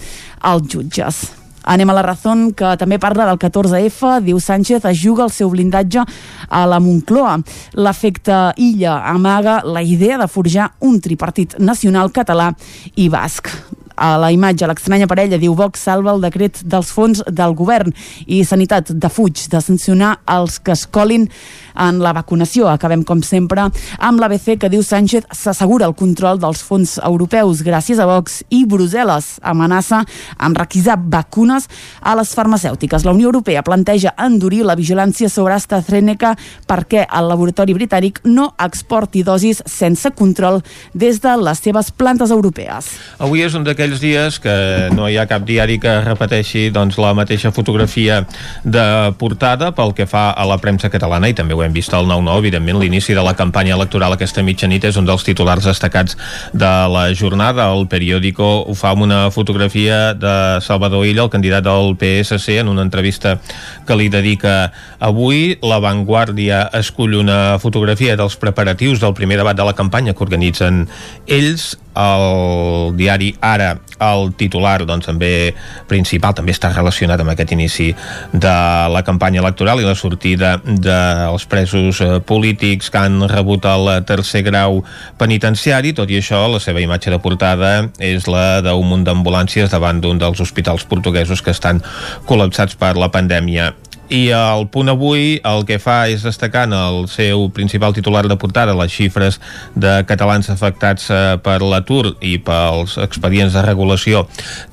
[0.47, 1.36] els jutges.
[1.67, 4.21] Anem a la Razón, que també parla del 14F.
[4.23, 6.05] Diu Sánchez es juga el seu blindatge
[6.49, 7.41] a la Moncloa.
[7.75, 12.53] L'efecte Illa amaga la idea de forjar un tripartit nacional català
[12.95, 13.51] i basc
[13.97, 17.93] a la imatge, l'estranya parella diu Vox salva el decret dels fons del govern
[18.27, 21.29] i Sanitat de fuig de sancionar els que es colin
[21.77, 22.69] en la vacunació.
[22.69, 23.67] Acabem, com sempre,
[23.99, 28.65] amb l'ABC que diu Sánchez s'assegura el control dels fons europeus gràcies a Vox i
[28.69, 30.03] Brussel·les amenaça
[30.39, 31.69] amb requisar vacunes
[32.01, 33.05] a les farmacèutiques.
[33.05, 36.35] La Unió Europea planteja endurir la vigilància sobre AstraZeneca
[36.69, 40.63] perquè el laboratori britànic no exporti dosis sense control
[40.95, 42.91] des de les seves plantes europees.
[43.19, 44.53] Avui és un d'aquells dies que
[44.95, 48.23] no hi ha cap diari que repeteixi doncs, la mateixa fotografia
[48.65, 48.85] de
[49.21, 52.41] portada pel que fa a la premsa catalana i també ho hem vist al 9-9,
[52.43, 56.19] evidentment l'inici de la campanya electoral aquesta mitjanit és un dels titulars destacats
[56.53, 57.69] de la jornada.
[57.73, 62.69] El periòdico ho fa amb una fotografia de Salvador Illa, el candidat del PSC, en
[62.73, 63.39] una entrevista
[63.87, 65.57] que li dedica avui.
[65.63, 70.87] La Vanguardia escull una fotografia dels preparatius del primer debat de la campanya que organitzen
[71.27, 75.55] ells el diari Ara, el titular doncs, també
[75.89, 77.89] principal, també està relacionat amb aquest inici
[78.33, 78.57] de
[78.93, 84.45] la campanya electoral i la sortida dels presos eh, polítics que han rebut el tercer
[84.47, 84.83] grau
[85.19, 85.95] penitenciari.
[85.97, 90.21] Tot i això, la seva imatge de portada és la d'un munt d'ambulàncies davant d'un
[90.21, 91.83] dels hospitals portuguesos que estan
[92.29, 93.73] col·lapsats per la pandèmia
[94.09, 98.37] i el punt avui el que fa és destacar en el seu principal titular de
[98.39, 99.41] portada les xifres
[99.75, 104.27] de catalans afectats eh, per l'atur i pels expedients de regulació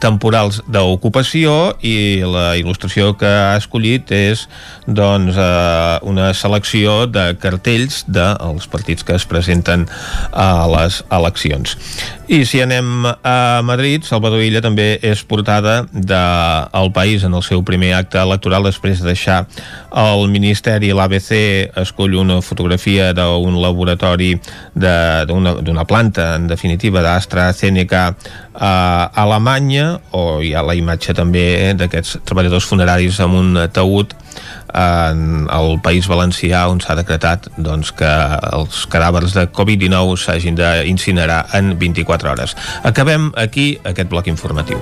[0.04, 4.48] temporals d'ocupació i la il·lustració que ha escollit és
[4.88, 9.88] doncs eh, una selecció de cartells dels partits que es presenten
[10.32, 11.78] a les eleccions.
[12.28, 16.24] I si anem a Madrid, Salvador Illa també és portada de
[16.94, 19.48] País en el seu primer acte electoral després de deixar
[19.96, 21.32] el Ministeri, l'ABC
[21.80, 24.34] escull una fotografia d'un laboratori
[24.76, 28.16] d'una planta, en definitiva, d'AstraZeneca
[28.54, 34.14] a Alemanya, o hi ha la imatge també d'aquests treballadors funeraris amb un taüt
[34.74, 38.10] en el País Valencià on s'ha decretat doncs, que
[38.50, 42.58] els cadàvers de Covid-19 s'hagin d'incinerar en 24 hores.
[42.84, 44.82] Acabem aquí aquest bloc informatiu.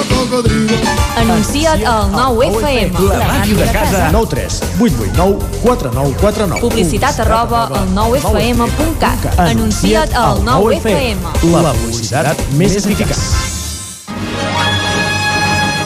[1.21, 2.97] Anuncia't al 9FM.
[3.13, 4.09] La màquina de casa.
[4.11, 6.61] 9 3 8 8 9 4 9 4 9.
[6.61, 9.27] Publicitat arroba al 9FM.cat.
[9.37, 11.21] Anuncia't al 9FM.
[11.53, 13.21] La publicitat més eficaç.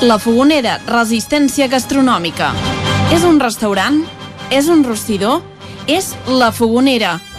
[0.07, 2.53] La Fogonera, resistència gastronòmica.
[3.11, 4.05] És un restaurant?
[4.55, 5.41] És un rostidor?
[5.87, 7.17] És La Fogonera,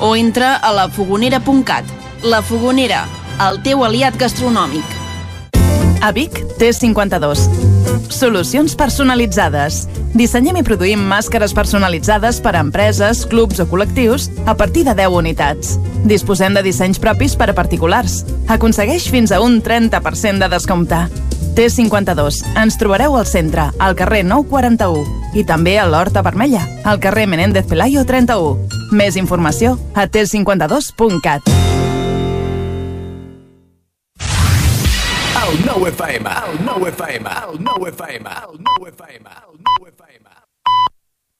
[0.00, 1.84] o entra a lafogonera.cat.
[2.22, 3.04] La Fogonera,
[3.48, 4.84] el teu aliat gastronòmic.
[6.02, 7.48] A Vic, T52.
[8.08, 9.84] Solucions personalitzades.
[10.14, 15.18] Dissenyem i produïm màscares personalitzades per a empreses, clubs o col·lectius a partir de 10
[15.18, 15.76] unitats.
[16.06, 18.22] Disposem de dissenys propis per a particulars.
[18.48, 21.04] Aconsegueix fins a un 30% de descompte.
[21.58, 22.44] T52.
[22.54, 27.66] Ens trobareu al centre, al carrer 941 i també a l'Horta Vermella, al carrer Menéndez
[27.66, 28.77] Pelayo 31.
[28.90, 31.48] Més informació a t52.cat.
[35.48, 40.34] El nou FM, el nou FM, el nou FM, el nou FM, el nou FM.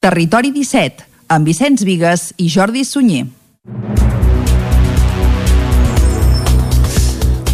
[0.00, 3.26] Territori 17, amb Vicenç Vigues i Jordi Sunyer.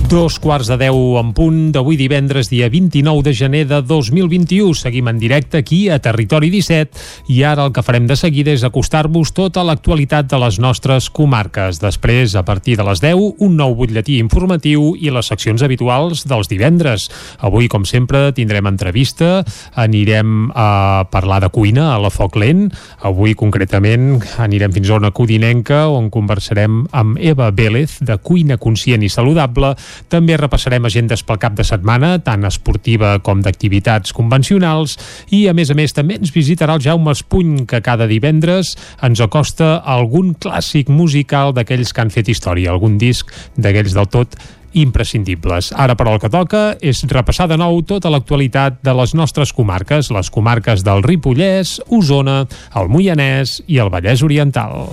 [0.04, 4.74] Dos quarts de deu en punt d'avui divendres, dia 29 de gener de 2021.
[4.76, 8.66] Seguim en directe aquí a Territori 17 i ara el que farem de seguida és
[8.66, 11.80] acostar-vos tota l'actualitat de les nostres comarques.
[11.80, 16.52] Després, a partir de les 10, un nou butlletí informatiu i les seccions habituals dels
[16.52, 17.08] divendres.
[17.40, 19.40] Avui, com sempre, tindrem entrevista,
[19.72, 22.68] anirem a parlar de cuina a la Foc Lent.
[23.00, 29.02] Avui, concretament, anirem fins a una codinenca on conversarem amb Eva Vélez de Cuina Conscient
[29.02, 29.74] i Saludable
[30.12, 34.98] també repassarem agendes pel cap de setmana, tant esportiva com d'activitats convencionals,
[35.30, 39.22] i a més a més també ens visitarà el Jaume Espuny, que cada divendres ens
[39.24, 44.38] acosta algun clàssic musical d'aquells que han fet història, algun disc d'aquells del tot
[44.74, 45.72] imprescindibles.
[45.76, 50.10] Ara, però, el que toca és repassar de nou tota l'actualitat de les nostres comarques,
[50.14, 52.42] les comarques del Ripollès, Osona,
[52.74, 54.90] el Moianès i el Vallès Oriental.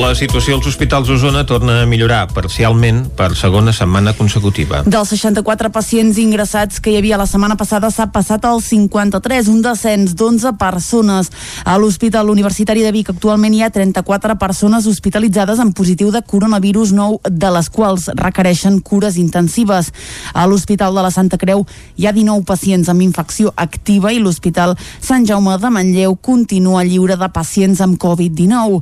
[0.00, 4.78] La situació als hospitals d'Osona torna a millorar parcialment per segona setmana consecutiva.
[4.88, 9.58] Dels 64 pacients ingressats que hi havia la setmana passada s'ha passat al 53, un
[9.60, 11.28] descens d'11 persones.
[11.68, 16.94] A l'Hospital Universitari de Vic actualment hi ha 34 persones hospitalitzades amb positiu de coronavirus
[16.96, 19.92] nou, de les quals requereixen cures intensives.
[20.32, 21.66] A l'Hospital de la Santa Creu
[22.00, 27.20] hi ha 19 pacients amb infecció activa i l'Hospital Sant Jaume de Manlleu continua lliure
[27.20, 28.80] de pacients amb Covid-19.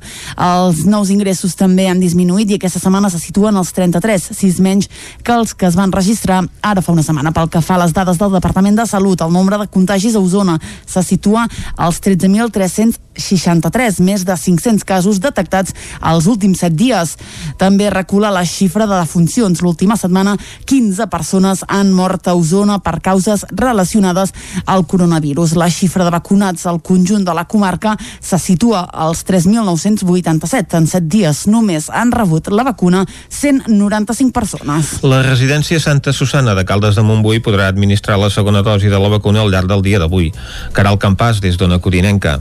[0.53, 4.89] Els nous ingressos també han disminuït i aquesta setmana se situen als 33, 6 menys
[5.23, 7.33] que els que es van registrar ara fa una setmana.
[7.33, 10.21] Pel que fa a les dades del Departament de Salut, el nombre de contagis a
[10.21, 17.17] Osona se situa als 13.363, més de 500 casos detectats els últims 7 dies.
[17.59, 19.63] També recula la xifra de defuncions.
[19.63, 24.33] L'última setmana, 15 persones han mort a Osona per causes relacionades
[24.67, 25.57] al coronavirus.
[25.57, 30.77] La xifra de vacunats al conjunt de la comarca se situa als 3.987.
[30.79, 34.95] En 7 dies només han rebut la vacuna 195 persones.
[35.03, 39.13] La residència Santa Susana de Caldes de Montbui podrà administrar la segona dosi de la
[39.13, 40.33] vacuna al llarg del dia d'avui.
[40.73, 42.39] Caral Campàs, des d'Ona Codinenca.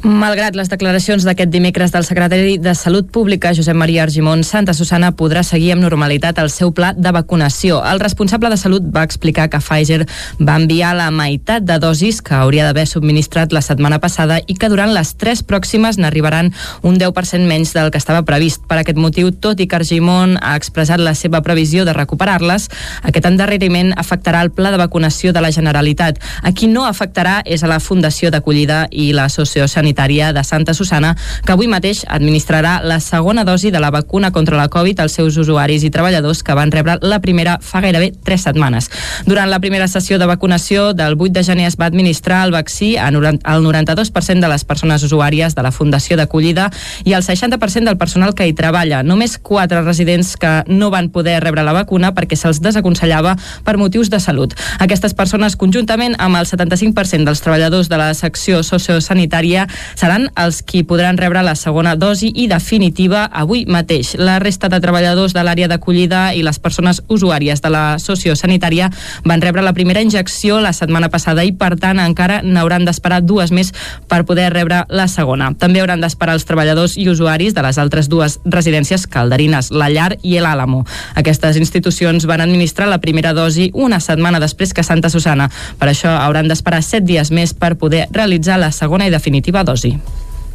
[0.00, 5.10] Malgrat les declaracions d'aquest dimecres del secretari de Salut Pública, Josep Maria Argimon, Santa Susana
[5.12, 7.82] podrà seguir amb normalitat el seu pla de vacunació.
[7.84, 10.06] El responsable de Salut va explicar que Pfizer
[10.40, 14.70] va enviar la meitat de dosis que hauria d'haver subministrat la setmana passada i que
[14.72, 16.48] durant les tres pròximes n'arribaran
[16.80, 18.64] un 10% menys del que estava previst.
[18.64, 22.70] Per aquest motiu, tot i que Argimon ha expressat la seva previsió de recuperar-les,
[23.02, 26.24] aquest endarreriment afectarà el pla de vacunació de la Generalitat.
[26.40, 30.72] A qui no afectarà és a la Fundació d'Acollida i la Sociosanitària Sanitària de Santa
[30.72, 35.16] Susana, que avui mateix administrarà la segona dosi de la vacuna contra la Covid als
[35.18, 38.88] seus usuaris i treballadors que van rebre la primera fa gairebé tres setmanes.
[39.26, 42.96] Durant la primera sessió de vacunació del 8 de gener es va administrar el vaccí
[42.96, 46.70] al 92% de les persones usuàries de la Fundació d'Acollida
[47.04, 49.02] i al 60% del personal que hi treballa.
[49.02, 54.10] Només quatre residents que no van poder rebre la vacuna perquè se'ls desaconsellava per motius
[54.10, 54.54] de salut.
[54.78, 60.82] Aquestes persones, conjuntament amb el 75% dels treballadors de la secció sociosanitària, seran els qui
[60.84, 64.14] podran rebre la segona dosi i definitiva avui mateix.
[64.18, 68.90] La resta de treballadors de l'àrea d'acollida i les persones usuàries de la sociosanitària
[69.24, 73.52] van rebre la primera injecció la setmana passada i, per tant, encara n'hauran d'esperar dues
[73.52, 73.72] més
[74.08, 75.52] per poder rebre la segona.
[75.58, 80.14] També hauran d'esperar els treballadors i usuaris de les altres dues residències calderines, la Llar
[80.22, 80.84] i l'Àlamo.
[81.20, 85.50] Aquestes institucions van administrar la primera dosi una setmana després que Santa Susana.
[85.78, 89.98] Per això hauran d'esperar set dies més per poder realitzar la segona i definitiva dosi.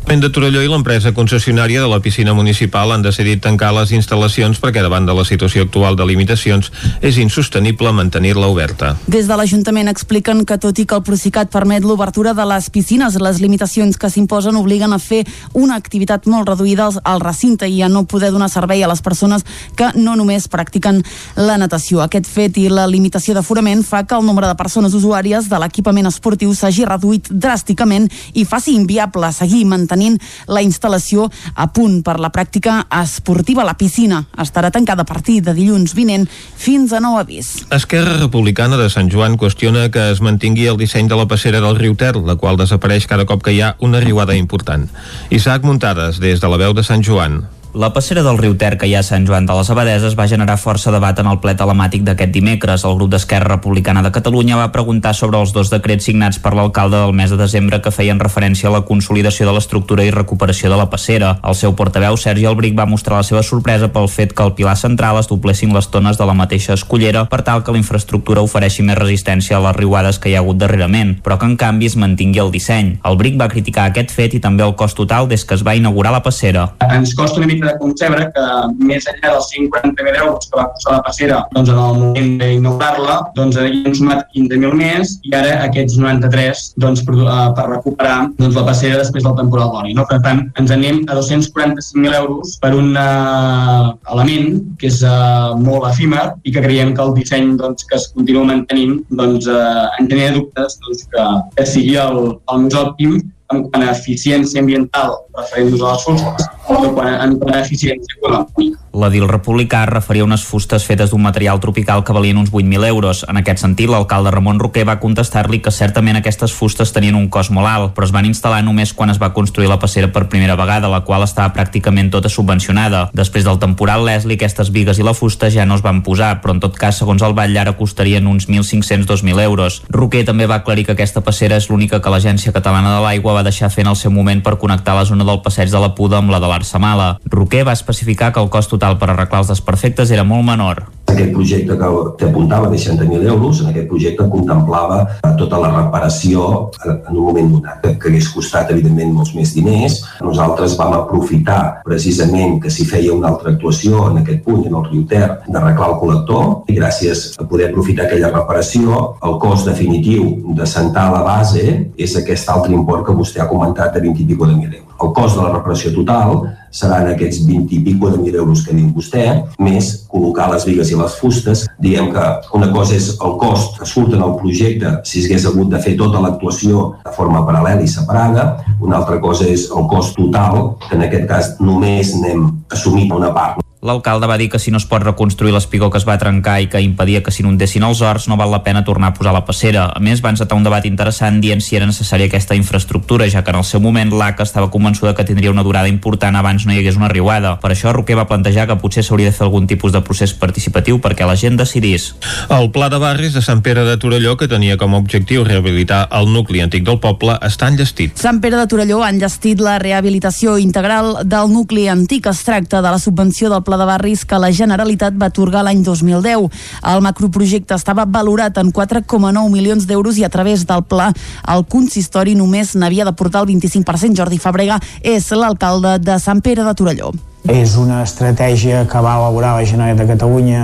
[0.06, 4.60] L'Ajuntament de Torelló i l'empresa concessionària de la piscina municipal han decidit tancar les instal·lacions
[4.62, 6.70] perquè davant de la situació actual de limitacions
[7.02, 8.92] és insostenible mantenir-la oberta.
[9.10, 13.18] Des de l'Ajuntament expliquen que tot i que el Procicat permet l'obertura de les piscines,
[13.18, 17.90] les limitacions que s'imposen obliguen a fer una activitat molt reduïda al recinte i a
[17.90, 19.42] no poder donar servei a les persones
[19.74, 21.02] que no només practiquen
[21.36, 22.04] la natació.
[22.06, 26.14] Aquest fet i la limitació d'aforament fa que el nombre de persones usuàries de l'equipament
[26.14, 32.20] esportiu s'hagi reduït dràsticament i faci inviable seguir mantenint mantenint la instal·lació a punt per
[32.20, 33.66] la pràctica esportiva.
[33.66, 37.66] La piscina estarà tancada a partir de dilluns vinent fins a nou avís.
[37.72, 41.80] Esquerra Republicana de Sant Joan qüestiona que es mantingui el disseny de la passera del
[41.80, 44.90] riu Ter, la qual desapareix cada cop que hi ha una riuada important.
[45.30, 47.46] Isaac Muntades, des de la veu de Sant Joan.
[47.76, 50.30] La passera del riu Ter que hi ha a Sant Joan de les Abadeses va
[50.32, 52.86] generar força debat en el ple telemàtic d'aquest dimecres.
[52.88, 57.02] El grup d'Esquerra Republicana de Catalunya va preguntar sobre els dos decrets signats per l'alcalde
[57.02, 60.78] del mes de desembre que feien referència a la consolidació de l'estructura i recuperació de
[60.80, 61.34] la passera.
[61.44, 64.78] El seu portaveu, Sergi Albric, va mostrar la seva sorpresa pel fet que al pilar
[64.80, 68.88] central es doblessin les tones de la mateixa escollera per tal que la infraestructura ofereixi
[68.88, 72.00] més resistència a les riuades que hi ha hagut darrerament, però que en canvi es
[72.00, 72.96] mantingui el disseny.
[73.04, 76.16] Albric va criticar aquest fet i també el cost total des que es va inaugurar
[76.16, 76.70] la passera.
[76.88, 78.46] Ens costa una mica de concebre que
[78.80, 83.18] més enllà dels 140.000 euros que va costar la passera doncs en el moment d'inaugurar-la
[83.38, 88.18] doncs hi hem sumat 15.000 més i ara aquests 93 doncs, per, uh, per recuperar
[88.40, 89.94] doncs, la passera després del temporal d'oli.
[89.98, 90.06] No?
[90.10, 95.88] Per tant, ens anem a 245.000 euros per un uh, element que és uh, molt
[95.92, 100.12] efímer i que creiem que el disseny doncs, que es continua mantenint doncs, uh, en
[100.12, 103.18] tenia dubtes doncs, que, que sigui el, el més òptim
[103.54, 108.74] en quant a eficiència ambiental referent-nos a les fosques, o quan, en quant.
[108.96, 113.26] L'edil republicà referia unes fustes fetes d'un material tropical que valien uns 8.000 euros.
[113.28, 117.52] En aquest sentit, l'alcalde Ramon Roquer va contestar-li que certament aquestes fustes tenien un cost
[117.52, 120.56] molt alt, però es van instal·lar només quan es va construir la passera per primera
[120.56, 123.10] vegada, la qual estava pràcticament tota subvencionada.
[123.12, 126.56] Després del temporal Leslie, aquestes vigues i la fusta ja no es van posar, però
[126.56, 129.82] en tot cas, segons el Vall, ara costarien uns 1.500-2.000 euros.
[129.90, 133.44] Roquer també va aclarir que aquesta passera és l'única que l'Agència Catalana de l'Aigua va
[133.44, 136.24] deixar fer en el seu moment per connectar la zona del passeig de la Puda
[136.24, 137.18] amb la de l'Arsamala.
[137.28, 140.86] Roquer va especificar que el cost total per arreglar els desperfectes era molt menor.
[141.06, 144.98] Aquest projecte que t'apuntava de 60.000 euros, en aquest projecte contemplava
[145.40, 150.00] tota la reparació en un moment donat, que hagués costat evidentment molts més diners.
[150.26, 154.90] Nosaltres vam aprofitar precisament que s'hi feia una altra actuació en aquest punt, en el
[154.90, 160.56] riu Ter, d'arreglar el col·lector i gràcies a poder aprofitar aquella reparació, el cost definitiu
[160.58, 161.64] de sentar la base
[161.96, 164.85] és aquest altre import que vostè ha comentat de 20 i pico de mil euros.
[165.02, 168.76] El cost de la reparació total seran aquests 20 i pico de mil euros que
[168.76, 169.26] dit vostè,
[169.60, 171.66] més col·locar les vigues i les fustes.
[171.82, 172.26] Diguem que
[172.58, 175.98] una cosa és el cost que surt en el projecte si s'hagués hagut de fer
[176.00, 178.48] tota l'actuació de forma paral·lela i separada,
[178.80, 183.34] una altra cosa és el cost total, que en aquest cas només n'hem assumit una
[183.36, 183.65] part.
[183.86, 186.68] L'alcalde va dir que si no es pot reconstruir l'espigó que es va trencar i
[186.72, 189.86] que impedia que s'inundessin els horts, no val la pena tornar a posar la passera.
[189.94, 193.54] A més, va encetar un debat interessant dient si era necessària aquesta infraestructura, ja que
[193.54, 196.80] en el seu moment l'ACA estava convençuda que tindria una durada important abans no hi
[196.82, 197.60] hagués una riuada.
[197.62, 200.98] Per això, Roquer va plantejar que potser s'hauria de fer algun tipus de procés participatiu
[201.04, 202.16] perquè la gent decidís.
[202.50, 206.08] El pla de barris de Sant Pere de Torelló, que tenia com a objectiu rehabilitar
[206.18, 208.18] el nucli antic del poble, està enllestit.
[208.18, 212.26] Sant Pere de Torelló ha enllestit la rehabilitació integral del nucli antic.
[212.34, 215.84] Es tracta de la subvenció del pla de barris que la Generalitat va atorgar l'any
[215.84, 216.50] 2010.
[216.92, 221.12] El macroprojecte estava valorat en 4,9 milions d'euros i a través del pla
[221.54, 224.16] el consistori només n'havia de portar el 25%.
[224.16, 227.12] Jordi Fabrega és l'alcalde de Sant Pere de Torelló.
[227.46, 230.64] És una estratègia que va elaborar la Generalitat de Catalunya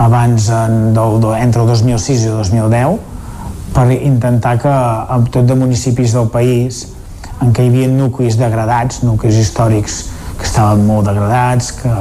[0.00, 0.96] abans en,
[1.40, 3.10] entre el 2006 i el 2010
[3.74, 6.86] per intentar que en tot de municipis del país
[7.40, 10.00] en què hi havia nuclis degradats, nuclis històrics
[10.40, 11.92] que estaven molt degradats, que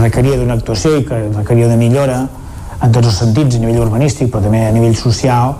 [0.00, 2.22] requeria d'una actuació i que requeria de millora
[2.82, 5.54] en tots els sentits, a nivell urbanístic, però també a nivell social,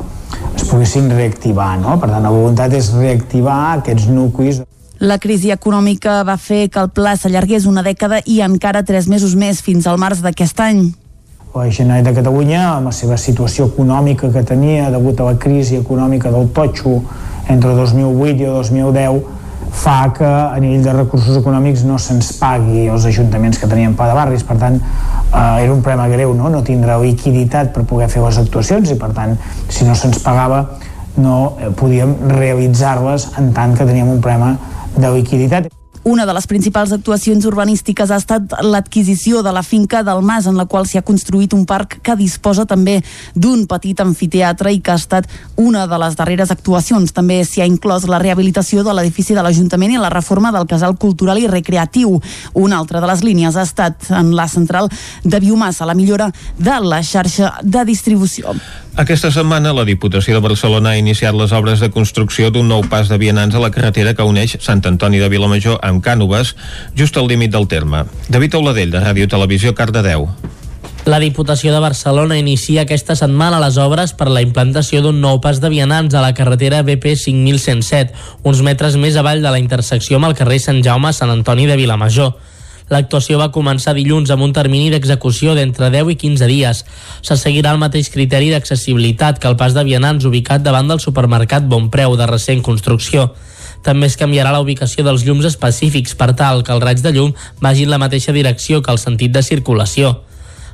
[0.56, 1.76] es poguessin reactivar.
[1.78, 1.98] No?
[2.00, 4.62] Per tant, la voluntat és reactivar aquests nuclis
[5.02, 9.32] la crisi econòmica va fer que el pla s'allargués una dècada i encara tres mesos
[9.34, 10.82] més fins al març d'aquest any.
[11.56, 15.74] La Generalitat de Catalunya, amb la seva situació econòmica que tenia degut a la crisi
[15.80, 17.00] econòmica del totxo
[17.50, 19.18] entre 2008 i 2010,
[19.72, 24.10] fa que a nivell de recursos econòmics no se'ns pagui als ajuntaments que tenien pla
[24.10, 26.52] de barris, per tant eh, era un problema greu, no?
[26.52, 29.36] no tindre liquiditat per poder fer les actuacions i per tant
[29.68, 30.64] si no se'ns pagava
[31.16, 34.56] no eh, podíem realitzar-les en tant que teníem un problema
[34.96, 35.72] de liquiditat.
[36.04, 40.56] Una de les principals actuacions urbanístiques ha estat l'adquisició de la finca del Mas, en
[40.58, 42.96] la qual s'hi ha construït un parc que disposa també
[43.38, 47.14] d'un petit amfiteatre i que ha estat una de les darreres actuacions.
[47.14, 50.98] També s'hi ha inclòs la rehabilitació de l'edifici de l'Ajuntament i la reforma del casal
[50.98, 52.18] cultural i recreatiu.
[52.58, 54.90] Una altra de les línies ha estat en la central
[55.22, 58.56] de biomassa, la millora de la xarxa de distribució.
[58.92, 63.08] Aquesta setmana la Diputació de Barcelona ha iniciat les obres de construcció d'un nou pas
[63.08, 66.52] de vianants a la carretera que uneix Sant Antoni de Vilamajor amb Cànoves,
[66.92, 68.04] just al límit del terme.
[68.28, 70.28] David Auladell, de Ràdio Televisió, Cardedeu.
[71.08, 75.64] La Diputació de Barcelona inicia aquesta setmana les obres per la implantació d'un nou pas
[75.64, 78.12] de vianants a la carretera BP 5107,
[78.44, 81.64] uns metres més avall de la intersecció amb el carrer Sant Jaume a Sant Antoni
[81.66, 82.36] de Vilamajor.
[82.92, 86.82] L'actuació va començar dilluns amb un termini d'execució d'entre 10 i 15 dies.
[87.24, 91.64] Se seguirà el mateix criteri d'accessibilitat que el pas de vianants ubicat davant del supermercat
[91.72, 93.30] Bon Preu de recent construcció.
[93.82, 97.32] També es canviarà la ubicació dels llums específics per tal que el raig de llum
[97.64, 100.18] vagi en la mateixa direcció que el sentit de circulació.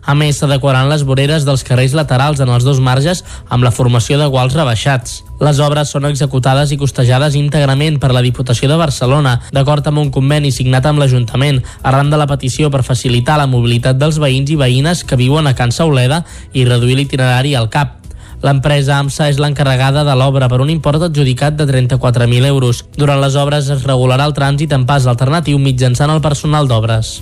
[0.09, 3.21] A més, s'adequaran les voreres dels carrers laterals en els dos marges
[3.53, 5.19] amb la formació de guals rebaixats.
[5.45, 10.09] Les obres són executades i costejades íntegrament per la Diputació de Barcelona, d'acord amb un
[10.15, 14.57] conveni signat amb l'Ajuntament, arran de la petició per facilitar la mobilitat dels veïns i
[14.57, 16.25] veïnes que viuen a Can Sauleda
[16.57, 17.98] i reduir l'itinerari al CAP.
[18.43, 22.85] L'empresa AMSA és l'encarregada de l'obra per un import adjudicat de 34.000 euros.
[22.97, 27.19] Durant les obres es regularà el trànsit en pas alternatiu mitjançant el personal d'obres.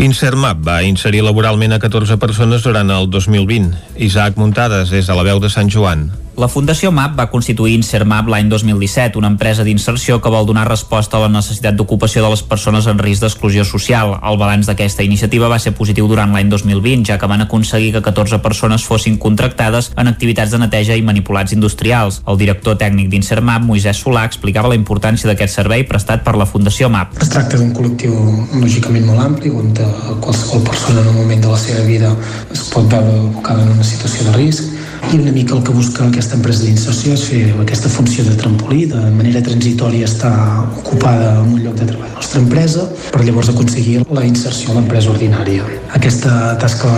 [0.00, 3.74] Insermap va inserir laboralment a 14 persones durant el 2020.
[3.96, 6.08] Isaac Muntades, des de la veu de Sant Joan.
[6.36, 11.16] La Fundació MAP va constituir Insermap l'any 2017, una empresa d'inserció que vol donar resposta
[11.16, 14.12] a la necessitat d'ocupació de les persones en risc d'exclusió social.
[14.20, 18.04] El balanç d'aquesta iniciativa va ser positiu durant l'any 2020, ja que van aconseguir que
[18.04, 22.20] 14 persones fossin contractades en activitats de neteja i manipulats industrials.
[22.28, 26.92] El director tècnic d'Insermap, Moisès Solà, explicava la importància d'aquest servei prestat per la Fundació
[26.92, 27.16] MAP.
[27.16, 28.12] Es tracta d'un col·lectiu
[28.60, 32.12] lògicament molt ampli, on eh, qualsevol persona en un moment de la seva vida
[32.52, 34.75] es pot veure abocada en una situació de risc
[35.12, 38.84] i una mica el que busca aquesta empresa d'inserció és fer aquesta funció de trampolí,
[38.90, 40.32] de manera transitòria estar
[40.80, 44.72] ocupada en un lloc de treball de la nostra empresa per llavors aconseguir la inserció
[44.72, 45.66] a l'empresa ordinària.
[45.98, 46.90] Aquesta tasca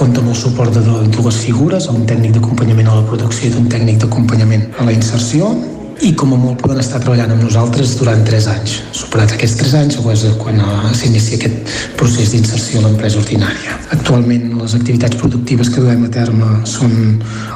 [0.00, 0.82] compta amb el suport de
[1.14, 5.54] dues figures, un tècnic d'acompanyament a la producció i un tècnic d'acompanyament a la inserció
[6.02, 8.76] i com a molt poden estar treballant amb nosaltres durant 3 anys.
[8.96, 13.78] Superat aquests 3 anys és quan eh, s'inicia aquest procés d'inserció a l'empresa ordinària.
[13.94, 16.94] Actualment les activitats productives que duem a terme són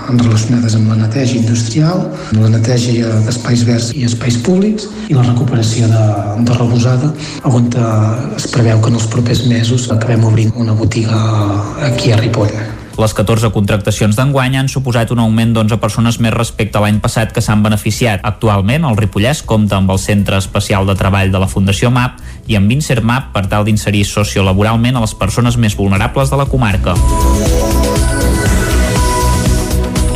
[0.08, 2.06] relacionades amb la neteja industrial,
[2.38, 6.08] la neteja d'espais verds i espais públics i la recuperació de,
[6.48, 7.12] de rebosada,
[7.48, 11.22] on eh, es preveu que en els propers mesos acabem obrint una botiga
[11.90, 12.77] aquí a Ripoll.
[12.98, 17.30] Les 14 contractacions d'enguany han suposat un augment d'11 persones més respecte a l'any passat
[17.30, 18.24] que s'han beneficiat.
[18.26, 22.18] Actualment, el Ripollès compta amb el Centre Especial de Treball de la Fundació MAP
[22.50, 26.98] i amb Insermap per tal d'inserir sociolaboralment a les persones més vulnerables de la comarca.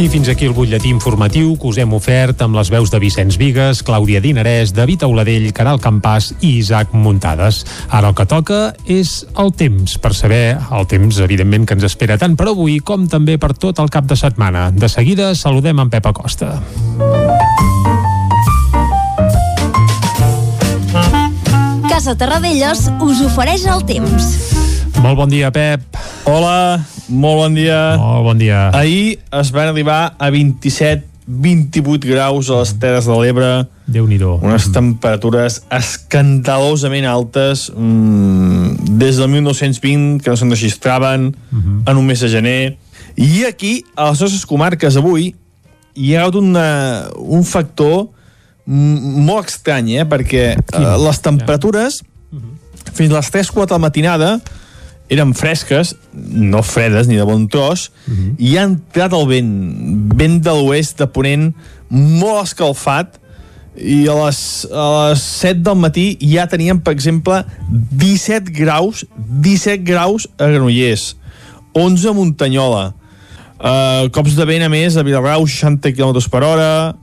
[0.03, 3.37] I fins aquí el butlletí informatiu que us hem ofert amb les veus de Vicenç
[3.39, 7.61] Vigues, Clàudia Dinarès, David Auladell, Caral Campàs i Isaac Muntades.
[7.87, 8.59] Ara el que toca
[8.91, 13.07] és el temps, per saber el temps, evidentment, que ens espera tant per avui com
[13.07, 14.73] també per tot el cap de setmana.
[14.75, 16.51] De seguida saludem en Pep Acosta.
[21.87, 24.62] Casa Terradellos us ofereix el temps.
[25.03, 25.83] Molt bon dia, Pep.
[26.31, 26.79] Hola,
[27.11, 27.97] molt bon dia.
[27.99, 28.69] Molt bon dia.
[28.71, 33.67] Ahir es van arribar a 27 28 graus a les Terres de l'Ebre.
[33.87, 41.59] déu nhi Unes temperatures escandalosament altes mmm, des del 1920 que no se'n registraven uh
[41.59, 41.91] -huh.
[41.91, 42.79] en un mes de gener.
[43.17, 45.35] I aquí, a les nostres comarques avui,
[45.95, 48.09] hi ha hagut una, un factor
[48.67, 50.05] molt estrany, eh?
[50.07, 52.03] perquè eh, les temperatures
[52.95, 54.41] fins a les 3-4 de la matinada
[55.13, 58.35] eren fresques, no fredes ni de bon tros, uh -huh.
[58.39, 59.53] i ha entrat el vent,
[60.17, 61.53] vent de l'oest de Ponent,
[61.89, 63.21] molt escalfat,
[63.77, 64.39] i a les,
[64.69, 71.17] a les 7 del matí ja teníem, per exemple, 17 graus, 17 graus a Granollers,
[71.73, 72.93] 11 a Muntanyola,
[73.59, 76.95] uh, cops de vent a més a Vilagrau 60 km per hora,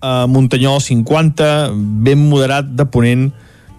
[0.00, 1.72] a Muntanyola 50,
[2.06, 3.32] vent moderat de Ponent,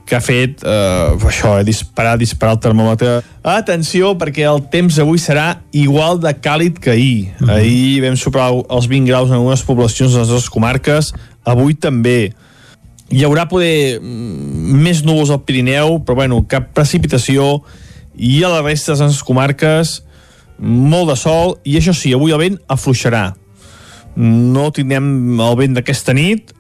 [0.08, 3.20] que ha fet eh, això, eh, disparar, disparar el termòmetre.
[3.44, 7.34] Atenció, perquè el temps avui serà igual de càlid que ahir.
[7.40, 7.52] Mm -hmm.
[7.58, 12.34] Ahir vam superar els 20 graus en algunes poblacions de les nostres comarques, avui també.
[13.10, 17.64] Hi haurà poder mm, més núvols al Pirineu, però bueno, cap precipitació,
[18.16, 20.04] i a la resta de les comarques
[20.58, 23.36] molt de sol, i això sí, avui el vent afluixarà.
[24.16, 26.54] No tindrem el vent d'aquesta nit,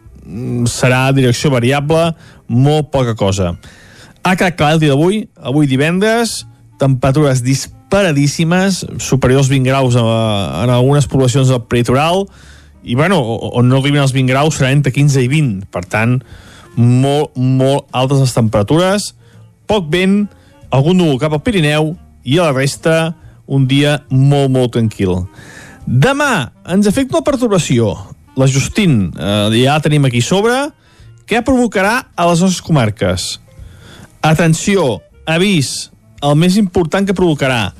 [0.67, 2.11] serà direcció variable,
[2.47, 3.53] molt poca cosa.
[4.23, 6.41] Ha quedat clar el dia d'avui, avui divendres,
[6.81, 10.03] temperatures disparadíssimes, superiors 20 graus a,
[10.63, 12.25] en algunes poblacions del peritoral,
[12.87, 16.19] i bueno, on no arriben els 20 graus serà entre 15 i 20, per tant,
[16.77, 19.13] molt, molt altes les temperatures,
[19.67, 20.25] poc vent,
[20.71, 21.95] algun núvol cap al Pirineu,
[22.27, 23.15] i a la resta
[23.47, 25.23] un dia molt, molt tranquil.
[25.87, 27.93] Demà ens afecta una perturbació.
[28.37, 30.67] La Justin, eh, ja la tenim aquí sobre,
[31.27, 33.23] què provocarà a les nostres comarques?
[34.23, 35.89] Atenció, avís,
[36.23, 37.73] el més important que provocarà,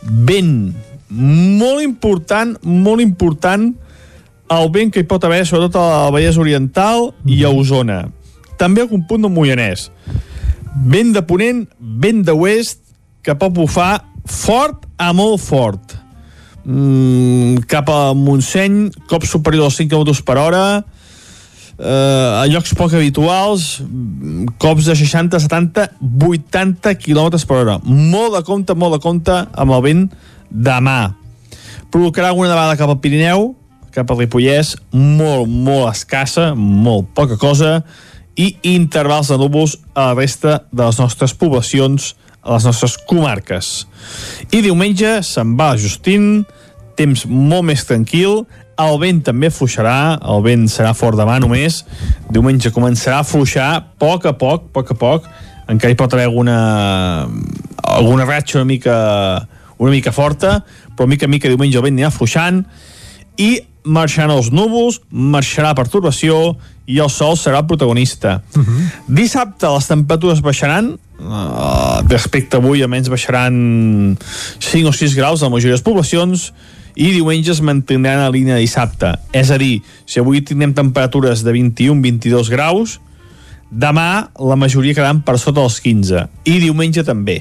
[0.00, 0.72] vent,
[1.10, 3.68] molt important, molt important,
[4.50, 8.06] el vent que hi pot haver, sobretot a la Vallès Oriental i a Osona.
[8.58, 9.90] També algun punt del Moianès.
[10.88, 12.80] Vent de ponent, vent de oest,
[13.20, 15.98] que pot bufar fort a molt fort.
[16.64, 20.64] Mm, cap a Montseny, cop superior als 5 km per hora,
[21.80, 23.80] eh, a llocs poc habituals,
[24.60, 25.86] cops de 60, 70,
[26.28, 27.78] 80 km per hora.
[27.84, 30.04] Molt de compte, molt de compte amb el vent
[30.50, 31.14] demà.
[31.90, 33.54] Provocarà alguna nevada cap al Pirineu,
[33.94, 37.80] cap al Ripollès, molt, molt escassa, molt poca cosa,
[38.38, 43.72] i intervals de núvols a la resta de les nostres poblacions, a les nostres comarques.
[44.54, 46.46] I diumenge se'n va Justín,
[47.00, 48.44] temps molt més tranquil,
[48.80, 51.82] el vent també fluixarà, el vent serà fort demà només,
[52.32, 55.30] diumenge començarà a fluixar a poc a poc, a poc a poc,
[55.70, 56.58] encara hi pot haver alguna,
[57.96, 58.96] alguna ratxa una mica,
[59.78, 60.60] una mica forta,
[60.96, 62.64] però mica a mica diumenge el vent anirà fluixant,
[63.40, 66.56] i marxaran els núvols, marxarà la perturbació
[66.90, 68.42] i el sol serà el protagonista.
[68.56, 68.80] Uh -huh.
[69.06, 74.18] Dissabte les temperatures baixaran, uh, respecte a avui almenys baixaran
[74.58, 76.52] 5 o 6 graus a la majoria de les poblacions,
[76.94, 79.14] i diumenge es mantindran a la línia de dissabte.
[79.36, 82.98] És a dir, si avui tindrem temperatures de 21-22 graus,
[83.70, 87.40] demà la majoria quedaran per sota dels 15, i diumenge també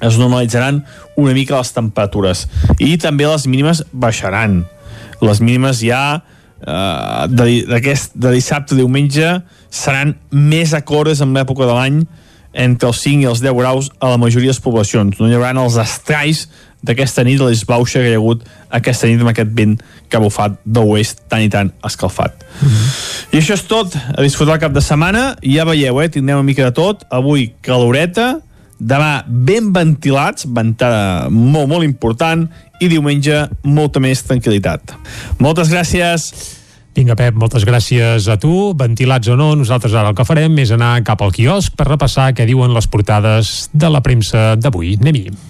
[0.00, 0.80] es normalitzaran
[1.20, 2.46] una mica les temperatures
[2.80, 4.62] i també les mínimes baixaran
[5.20, 6.22] les mínimes ja
[6.64, 9.34] eh, de, de dissabte a diumenge
[9.70, 12.00] seran més acordes amb l'època de l'any
[12.52, 15.20] entre els 5 i els 10 graus a la majoria de les poblacions.
[15.20, 16.48] No hi haurà els estralls
[16.82, 18.44] d'aquesta nit, la l'esbauxa que hi ha hagut
[18.80, 19.76] aquesta nit amb aquest vent
[20.08, 22.44] que ha bufat d'oest tan i tan escalfat.
[22.60, 22.86] Mm -hmm.
[23.32, 23.96] I això és tot.
[23.96, 25.36] A disfrutar el cap de setmana.
[25.42, 26.08] Ja veieu, eh?
[26.08, 27.04] Tindrem una mica de tot.
[27.10, 28.40] Avui caloreta,
[28.78, 32.48] demà ben ventilats, ventada molt, molt important,
[32.80, 34.80] i diumenge molta més tranquil·litat.
[35.38, 36.32] Moltes gràcies.
[36.96, 38.72] Vinga, Pep, moltes gràcies a tu.
[38.74, 42.32] Ventilats o no, nosaltres ara el que farem és anar cap al quiosc per repassar
[42.34, 44.96] què diuen les portades de la premsa d'avui.
[45.00, 45.49] Anem-hi.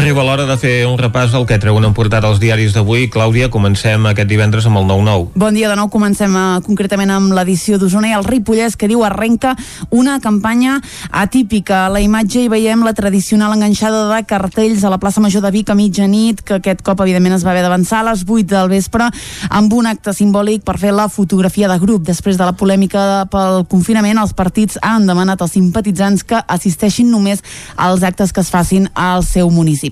[0.00, 3.10] Arriba l'hora de fer un repàs al que treuen en portada els diaris d'avui.
[3.12, 5.34] Clàudia, comencem aquest divendres amb el 9-9.
[5.36, 9.04] Bon dia de nou, comencem uh, concretament amb l'edició d'Osona i el Ripollès que diu
[9.04, 9.52] arrenca
[9.92, 10.78] una campanya
[11.12, 11.82] atípica.
[11.84, 15.50] A la imatge hi veiem la tradicional enganxada de cartells a la plaça Major de
[15.52, 18.72] Vic a mitjanit, que aquest cop evidentment es va haver d'avançar a les 8 del
[18.72, 19.10] vespre
[19.50, 22.08] amb un acte simbòlic per fer la fotografia de grup.
[22.08, 27.44] Després de la polèmica pel confinament, els partits han demanat als simpatitzants que assisteixin només
[27.76, 29.89] als actes que es facin al seu municipi.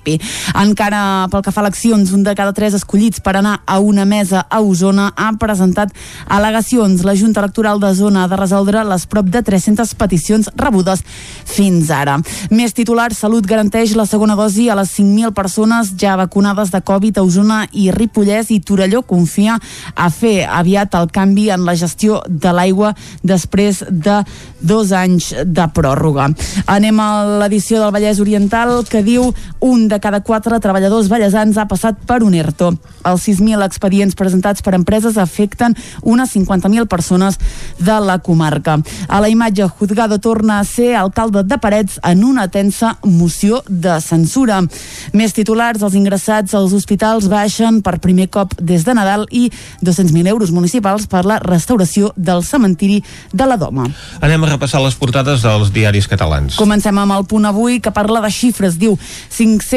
[0.59, 4.05] Encara pel que fa a eleccions, un de cada tres escollits per anar a una
[4.05, 5.93] mesa a Osona ha presentat
[6.27, 7.03] al·legacions.
[7.03, 11.03] La Junta Electoral de Zona ha de resoldre les prop de 300 peticions rebudes
[11.45, 12.19] fins ara.
[12.51, 17.19] Més titulars, Salut garanteix la segona dosi a les 5.000 persones ja vacunades de Covid
[17.19, 19.57] a Osona i Ripollès i Torelló confia
[19.95, 22.93] a fer aviat el canvi en la gestió de l'aigua
[23.23, 24.21] després de
[24.61, 26.29] dos anys de pròrroga.
[26.67, 27.09] Anem a
[27.43, 29.29] l'edició del Vallès Oriental que diu
[29.65, 32.71] un de cada quatre treballadors ballesans ha passat per un ERTO.
[33.09, 37.39] Els 6.000 expedients presentats per empreses afecten unes 50.000 persones
[37.79, 38.77] de la comarca.
[39.07, 43.99] A la imatge, Juzgado torna a ser alcalde de Parets en una tensa moció de
[44.01, 44.61] censura.
[45.13, 49.49] Més titulars, els ingressats als hospitals baixen per primer cop des de Nadal i
[49.81, 53.01] 200.000 euros municipals per la restauració del cementiri
[53.33, 53.87] de la Doma.
[54.21, 56.59] Anem a repassar les portades dels diaris catalans.
[56.59, 58.77] Comencem amb el punt avui que parla de xifres.
[58.79, 58.97] Diu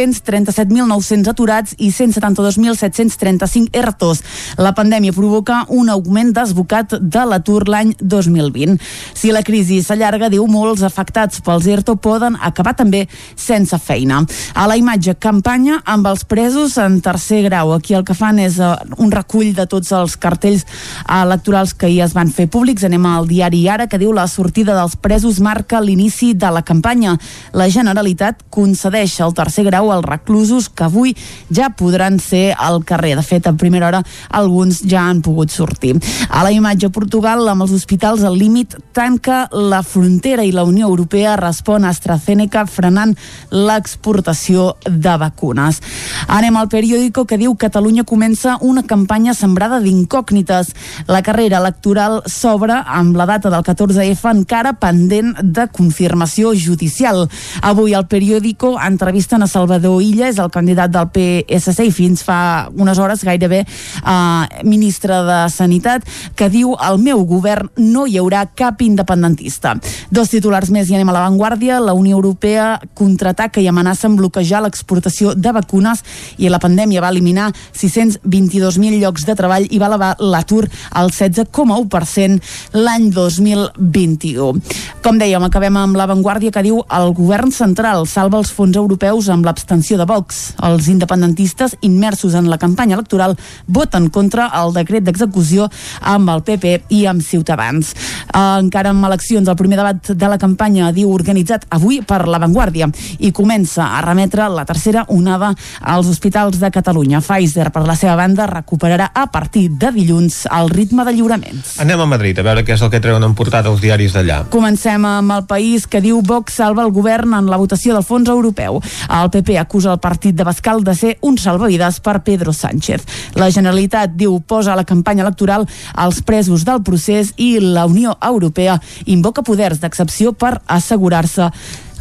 [0.03, 4.23] 237.900 aturats i 172.735 ERTOs.
[4.59, 8.79] La pandèmia provoca un augment desbocat de l'atur l'any 2020.
[9.15, 13.05] Si la crisi s'allarga, diu, molts afectats pels ERTO poden acabar també
[13.37, 14.23] sense feina.
[14.55, 17.73] A la imatge, campanya amb els presos en tercer grau.
[17.77, 20.67] Aquí el que fan és uh, un recull de tots els cartells
[21.07, 22.87] electorals que hi es van fer públics.
[22.89, 27.17] Anem al diari Ara, que diu la sortida dels presos marca l'inici de la campanya.
[27.53, 31.17] La Generalitat concedeix el tercer grau als reclusos que avui
[31.53, 33.17] ja podran ser al carrer.
[33.17, 35.99] De fet, a primera hora alguns ja han pogut sortir.
[36.29, 40.89] A la imatge Portugal, amb els hospitals al límit, tanca la frontera i la Unió
[40.89, 43.15] Europea respon a AstraZeneca frenant
[43.51, 45.81] l'exportació de vacunes.
[46.29, 50.73] Anem al periòdico que diu Catalunya comença una campanya sembrada d'incògnites.
[51.09, 57.27] La carrera electoral s'obre amb la data del 14F encara pendent de confirmació judicial.
[57.63, 62.69] Avui el periòdico entrevisten a Salvador Illa, és el candidat del PSC i fins fa
[62.73, 66.07] unes hores gairebé eh, ministre de Sanitat,
[66.37, 69.75] que diu al meu govern no hi haurà cap independentista.
[70.11, 71.81] Dos titulars més i anem a l'avantguàrdia.
[71.83, 76.03] La Unió Europea contraataca i amenaça amb bloquejar l'exportació de vacunes
[76.39, 82.41] i la pandèmia va eliminar 622.000 llocs de treball i va elevar l'atur al 16,1%
[82.79, 84.63] l'any 2021.
[85.03, 89.47] Com dèiem, acabem amb l'avantguàrdia que diu el govern central salva els fons europeus amb
[89.47, 90.55] l'abstenció de Vox.
[90.61, 95.71] Els independentistes immersos en la campanya electoral voten contra el decret d'execució
[96.01, 97.95] amb el PP i amb Ciutadans.
[98.37, 103.33] Encara amb eleccions, el primer debat de la campanya diu organitzat avui per l'avantguàrdia i
[103.33, 107.23] comença a remetre la tercera onada als hospitals de Catalunya.
[107.23, 111.79] Pfizer, per la seva banda, recuperarà a partir de dilluns el ritme de lliuraments.
[111.81, 114.43] Anem a Madrid a veure què és el que treuen en portada els diaris d'allà.
[114.53, 118.29] Comencem amb el país que diu Vox salva el govern en la votació del fons
[118.29, 118.83] europeu.
[119.09, 123.07] El PP acusa el partit de Bascal de ser un salvavides per Pedro Sánchez.
[123.39, 128.79] La Generalitat diu posa la campanya electoral als presos del procés i la Unió Europea
[129.07, 131.51] invoca poders d'excepció per assegurar-se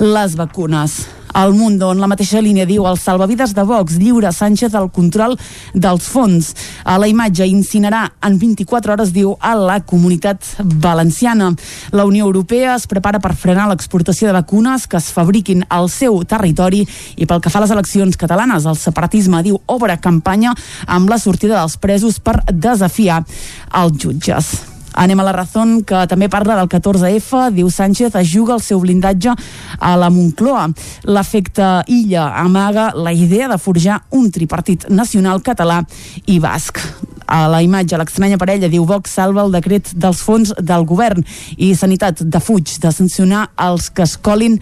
[0.01, 1.20] les vacunes.
[1.33, 5.37] El Mundo, en la mateixa línia, diu el salvavides de Vox lliura Sánchez el control
[5.73, 6.51] dels fons.
[6.83, 11.51] A la imatge incinerà en 24 hores, diu, a la comunitat valenciana.
[11.91, 16.21] La Unió Europea es prepara per frenar l'exportació de vacunes que es fabriquin al seu
[16.23, 16.83] territori
[17.15, 20.55] i pel que fa a les eleccions catalanes, el separatisme, diu, obre campanya
[20.87, 23.23] amb la sortida dels presos per desafiar
[23.83, 24.70] els jutges.
[24.93, 27.49] Anem a la raó que també parla del 14F.
[27.55, 29.35] Diu Sánchez es juga el seu blindatge
[29.79, 30.67] a la Moncloa.
[31.05, 35.83] L'efecte Illa amaga la idea de forjar un tripartit nacional català
[36.25, 36.81] i basc
[37.31, 41.23] a la imatge, l'estranya parella diu Vox salva el decret dels fons del govern
[41.55, 44.57] i Sanitat defuig de sancionar els que es colin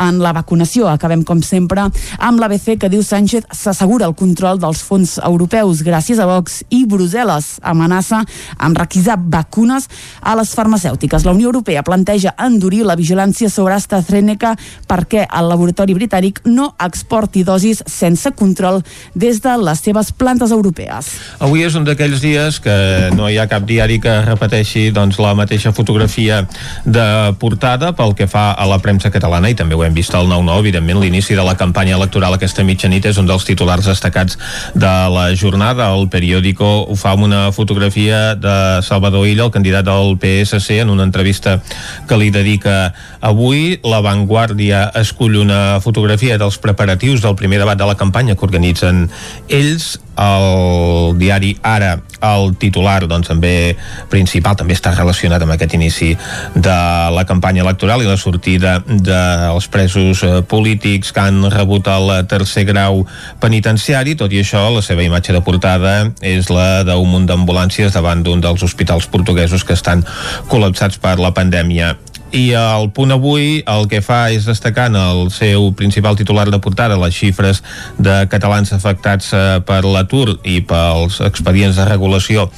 [0.00, 0.88] en la vacunació.
[0.90, 1.86] Acabem, com sempre,
[2.18, 6.82] amb l'ABC que diu Sánchez s'assegura el control dels fons europeus gràcies a Vox i
[6.88, 8.22] Brussel·les amenaça
[8.58, 9.88] amb requisar vacunes
[10.20, 11.24] a les farmacèutiques.
[11.24, 14.54] La Unió Europea planteja endurir la vigilància sobre AstraZeneca
[14.90, 18.82] perquè el laboratori britànic no exporti dosis sense control
[19.14, 21.14] des de les seves plantes europees.
[21.40, 22.74] Avui és un d'aquells dies que
[23.14, 26.40] no hi ha cap diari que repeteixi doncs, la mateixa fotografia
[26.82, 27.06] de
[27.38, 29.52] portada pel que fa a la premsa catalana.
[29.52, 32.34] I també ho hem vist al 9-9, evidentment l'inici de la campanya electoral.
[32.34, 34.34] Aquesta mitjanit és un dels titulars destacats
[34.74, 35.92] de la jornada.
[35.94, 40.90] El periòdico ho fa amb una fotografia de Salvador Illa, el candidat del PSC en
[40.90, 41.60] una entrevista
[42.08, 47.86] que li dedica avui, La Vanguardia escull una fotografia dels preparatius del primer debat de
[47.86, 49.06] la campanya que organitzen
[49.48, 53.76] ells el diari Ara, el titular doncs, també
[54.12, 56.10] principal, també està relacionat amb aquest inici
[56.54, 56.76] de
[57.14, 62.66] la campanya electoral i la sortida dels presos eh, polítics que han rebut el tercer
[62.68, 63.04] grau
[63.40, 64.16] penitenciari.
[64.20, 68.42] Tot i això, la seva imatge de portada és la d'un munt d'ambulàncies davant d'un
[68.44, 70.04] dels hospitals portuguesos que estan
[70.50, 71.94] col·lapsats per la pandèmia
[72.32, 76.60] i el punt avui el que fa és destacar en el seu principal titular de
[76.62, 77.62] portada les xifres
[77.98, 82.48] de catalans afectats eh, per l'atur i pels expedients de regulació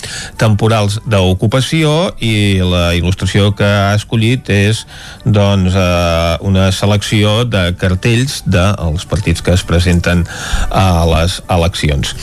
[0.41, 4.85] temporals d'ocupació i la il·lustració que ha escollit és
[5.25, 10.25] doncs eh, una selecció de cartells dels partits que es presenten
[10.71, 12.15] a les eleccions.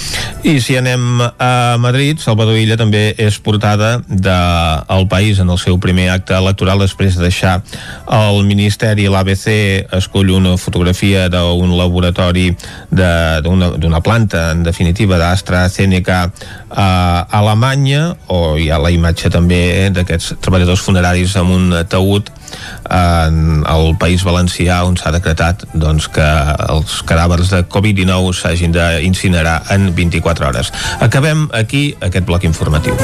[0.43, 4.37] I si anem a Madrid, Salvador Illa també és portada de
[5.09, 7.63] País en el seu primer acte electoral després de deixar
[8.11, 12.49] el Ministeri, l'ABC, escull una fotografia d'un laboratori
[12.91, 16.31] d'una planta, en definitiva, d'AstraZeneca
[16.69, 22.29] a Alemanya, o hi ha la imatge també d'aquests treballadors funeraris amb un taüt
[22.89, 26.29] en el País Valencià on s'ha decretat doncs, que
[26.69, 30.73] els cadàvers de Covid-19 s'hagin d'incinerar en 24 hores.
[30.99, 32.97] Acabem aquí aquest bloc informatiu.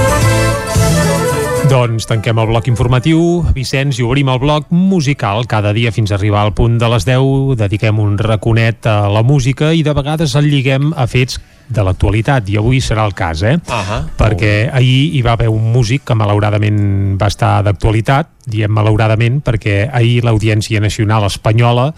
[1.66, 3.20] Doncs tanquem el bloc informatiu,
[3.56, 5.48] Vicenç, i obrim el bloc musical.
[5.50, 9.24] Cada dia fins a arribar al punt de les 10 dediquem un raconet a la
[9.26, 13.42] música i de vegades el lliguem a fets de l'actualitat, i avui serà el cas,
[13.42, 13.56] eh?
[13.56, 14.04] Uh -huh.
[14.18, 19.90] Perquè ahir hi va haver un músic que malauradament va estar d'actualitat, diem malauradament perquè
[19.90, 21.90] ahir l'Audiència Nacional Espanyola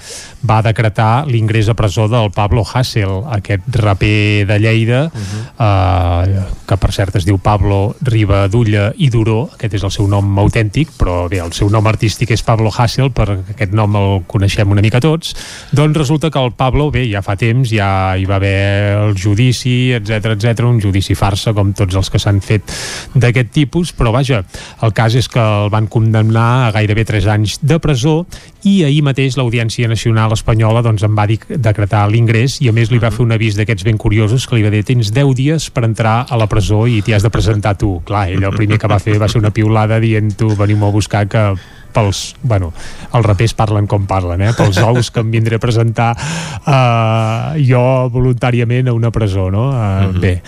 [0.48, 5.44] va decretar l'ingrés a presó del Pablo Hassel, aquest raper de Lleida, uh -huh.
[5.60, 10.08] eh, que per cert es diu Pablo Riba Dulla i Duró, aquest és el seu
[10.08, 14.24] nom autèntic, però bé, el seu nom artístic és Pablo Hassel, per aquest nom el
[14.28, 15.36] coneixem una mica tots,
[15.72, 19.57] doncs resulta que el Pablo, bé, ja fa temps, ja hi va haver el judici,
[19.98, 22.74] etc etc, un judici farsa, com tots els que s'han fet
[23.16, 24.44] d'aquest tipus, però vaja,
[24.84, 28.20] el cas és que el van condemnar a gairebé 3 anys de presó
[28.68, 33.00] i ahir mateix l'Audiència Nacional Espanyola doncs, en va decretar l'ingrés i a més li
[33.02, 35.86] va fer un avís d'aquests ben curiosos que li va dir tens 10 dies per
[35.88, 37.98] entrar a la presó i t'hi has de presentar tu.
[38.08, 40.94] Clar, ell el primer que va fer va ser una piulada dient tu veniu a
[40.94, 41.48] buscar que
[41.94, 42.72] pels, bueno,
[43.14, 44.54] els rapers parlen com parlen, eh?
[44.58, 47.84] pels ous que em vindré a presentar uh, jo
[48.14, 49.70] voluntàriament a una presó, no?
[49.70, 50.20] Uh, uh -huh.
[50.20, 50.42] Bé,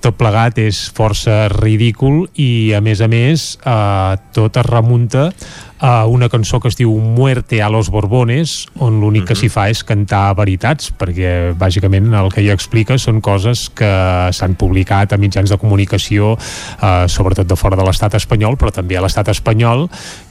[0.00, 5.32] tot plegat és força ridícul i a més a més uh, tot es remunta
[5.78, 9.66] a una cançó que es diu Muerte a los Borbones on l'únic que s'hi fa
[9.68, 13.90] és cantar veritats perquè bàsicament el que hi explica són coses que
[14.32, 18.96] s'han publicat a mitjans de comunicació eh, sobretot de fora de l'estat espanyol però també
[18.96, 19.86] a l'estat espanyol.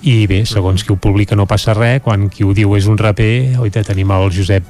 [0.05, 2.97] I bé, segons qui ho publica no passa res quan qui ho diu és un
[2.97, 3.57] raper.
[3.61, 4.69] Oita, tenim el Josep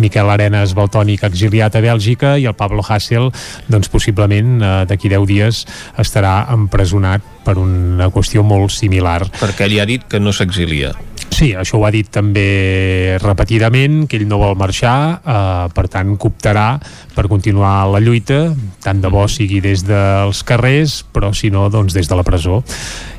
[0.00, 3.30] Miquel Arenas Baltònic exiliat a Bèlgica i el Pablo Hassel
[3.68, 5.64] doncs possiblement eh, d'aquí 10 dies
[6.00, 9.22] estarà empresonat per una qüestió molt similar.
[9.40, 10.94] Perquè ell ha dit que no s'exilia.
[11.34, 16.14] Sí, això ho ha dit també repetidament, que ell no vol marxar, eh, per tant
[16.20, 16.68] cooptarà
[17.14, 18.52] per continuar la lluita,
[18.84, 22.62] tant de bo sigui des dels carrers, però si no, doncs des de la presó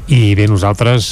[0.06, 1.08] i bé, nosaltres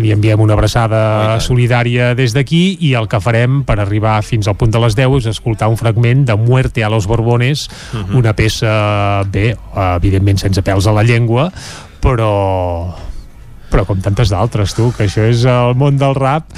[0.00, 4.56] li enviem una abraçada solidària des d'aquí i el que farem per arribar fins al
[4.56, 8.16] punt de les 10 és escoltar un fragment de Muerte a los Borbones, uh -huh.
[8.16, 9.54] una peça bé,
[9.96, 11.52] evidentment sense pèls a la llengua
[12.02, 12.32] però
[13.68, 16.48] però com tantes d'altres, tu, que això és el món del rap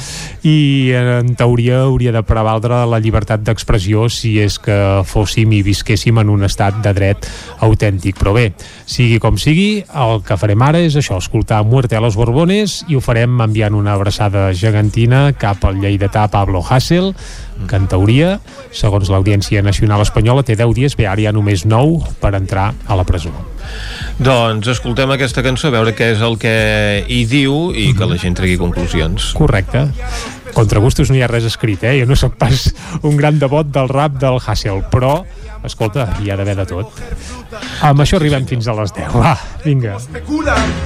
[0.46, 4.76] i en teoria hauria de prevaldre la llibertat d'expressió si és que
[5.10, 7.26] fóssim i visquéssim en un estat de dret
[7.66, 8.18] autèntic.
[8.20, 8.50] Però bé,
[8.86, 12.96] sigui com sigui, el que farem ara és això, escoltar Muerte a los Borbones i
[12.96, 17.12] ho farem enviant una abraçada gegantina cap al lleidatà Pablo Hassel,
[17.68, 18.38] que en teoria,
[18.72, 22.70] segons l'Audiència Nacional Espanyola, té 10 dies, bé, ara hi ha només 9 per entrar
[22.86, 23.32] a la presó.
[24.20, 26.54] Doncs escoltem aquesta cançó, a veure què és el que
[27.08, 29.32] hi diu i que la gent tregui conclusions.
[29.38, 29.88] Correcte.
[30.54, 32.00] Contra gustos no hi ha res escrit, eh?
[32.00, 32.68] Jo no sóc pas
[33.06, 35.20] un gran devot del rap del Hassel, però
[35.64, 37.00] escolta, hi ha d'haver de tot.
[37.86, 39.16] Amb això arribem fins a les 10.
[39.16, 39.96] Va, vinga.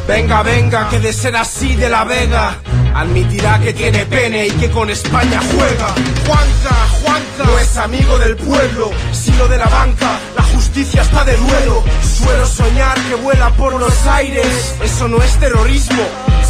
[0.09, 2.57] Venga, venga, que de ser así de la Vega
[2.95, 5.89] admitirá que tiene pene y que con España juega.
[6.27, 10.19] Juanca, Juanca, no es amigo del pueblo, sino de la banca.
[10.37, 11.83] La justicia está de duelo.
[12.03, 14.75] Suelo soñar que vuela por los aires.
[14.83, 16.03] Eso no es terrorismo.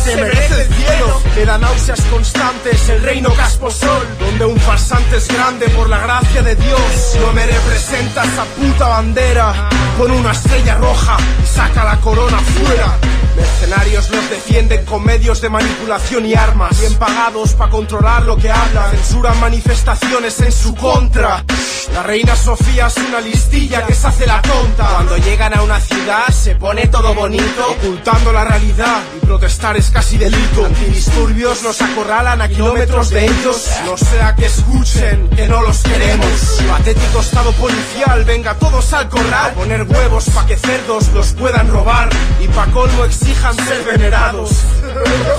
[0.05, 5.67] Se merece el cielo, da náuseas constantes el reino Casposol, donde un farsante es grande
[5.71, 7.17] por la gracia de Dios.
[7.21, 12.99] No me representa esa puta bandera, con una estrella roja y saca la corona fuera.
[13.35, 18.51] Mercenarios los defienden con medios de manipulación y armas, bien pagados para controlar lo que
[18.51, 21.45] hablan, censuran manifestaciones en su contra.
[21.93, 24.87] La reina Sofía es una listilla que se hace la tonta.
[24.87, 29.91] Cuando llegan a una ciudad se pone todo bonito, ocultando la realidad y protestar es
[29.95, 30.67] casi delito.
[30.67, 36.61] Antidisturbios nos acorralan a kilómetros de ellos, no sea que escuchen que no los queremos.
[36.69, 42.11] Patético estado policial, venga todos al corral, poner huevos pa' que cerdos los puedan robar
[42.43, 44.51] y pa' colmo exijan ser venerados.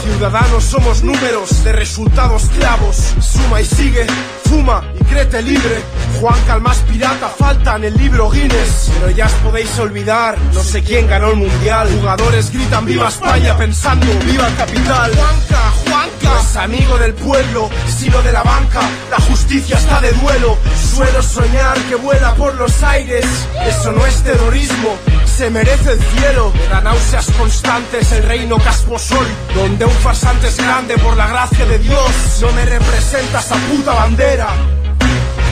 [0.03, 3.13] Ciudadanos somos números de resultados clavos.
[3.19, 4.07] Suma y sigue,
[4.49, 5.83] fuma y créete libre.
[6.19, 8.91] Juanca el más pirata falta en el libro Guinness.
[8.93, 11.87] Pero ya os podéis olvidar, no sé quién ganó el mundial.
[11.99, 15.11] Jugadores gritan viva España pensando viva el capital.
[15.11, 18.81] Juanca, Juanca, no es amigo del pueblo, sino de la banca.
[19.11, 20.57] La justicia está de duelo.
[20.93, 23.25] Suelo soñar que vuela por los aires.
[23.65, 24.97] Eso no es terrorismo,
[25.35, 26.53] se merece el cielo.
[26.55, 31.65] Me da náuseas constantes el reino Casposol, donde un farsante es grande por la gracia
[31.65, 32.39] de Dios.
[32.41, 34.47] No me representa esa puta bandera.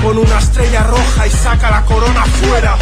[0.03, 2.75] Con una estrella roja y saca la corona fuera.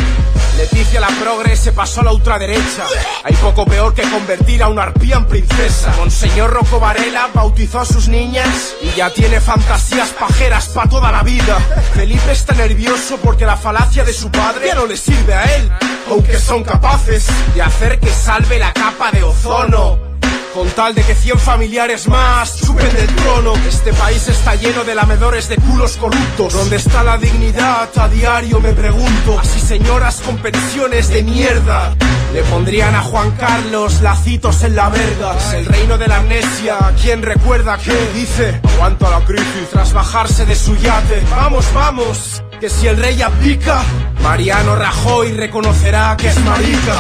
[0.58, 2.84] Leticia la progre se pasó a la ultraderecha.
[3.24, 5.94] Hay poco peor que convertir a una arpía en princesa.
[5.98, 11.24] Monseñor Rocco Varela bautizó a sus niñas y ya tiene fantasías pajeras para toda la
[11.24, 11.58] vida.
[11.94, 15.72] Felipe está nervioso porque la falacia de su padre ya no le sirve a él.
[16.10, 20.11] Aunque son capaces de hacer que salve la capa de ozono.
[20.54, 24.96] Con tal de que 100 familiares más suben del trono Este país está lleno de
[24.96, 26.54] lamedores de culos corruptos.
[26.54, 27.90] ¿Dónde está la dignidad?
[27.98, 29.40] A diario me pregunto.
[29.40, 31.96] Así señoras con pensiones de mierda.
[32.34, 35.38] Le pondrían a Juan Carlos lacitos en la verga.
[35.38, 36.78] Es el reino de la amnesia.
[37.02, 37.96] ¿Quién recuerda qué?
[38.14, 41.22] Dice Aguanta la crisis tras bajarse de su yate.
[41.32, 43.82] Vamos, vamos que si el rey abdica,
[44.22, 46.94] Mariano Rajoy reconocerá que es marica.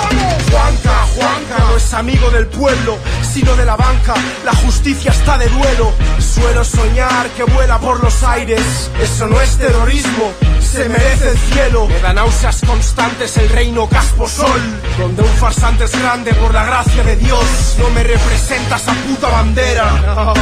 [0.49, 4.15] Juanca, Juanca no es amigo del pueblo, sino de la banca.
[4.43, 5.93] La justicia está de duelo.
[6.17, 8.89] Suelo soñar que vuela por los aires.
[8.99, 11.87] Eso no es terrorismo, se merece el cielo.
[11.87, 14.61] Me da náuseas constantes el reino Casposol,
[14.97, 17.75] donde un farsante es grande por la gracia de Dios.
[17.77, 20.33] No me representa esa puta bandera.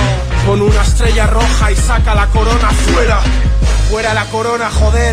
[0.45, 3.19] Con una estrella roja y saca la corona fuera.
[3.89, 5.08] Fuera la corona, joder,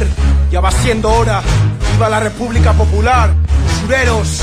[0.51, 1.43] ya va siendo hora.
[1.93, 3.31] Viva la República Popular,
[3.67, 4.43] usureros.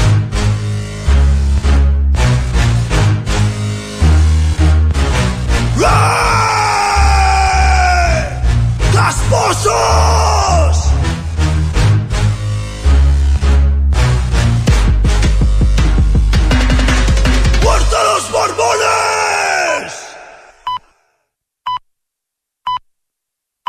[8.94, 10.43] ¡Casposos!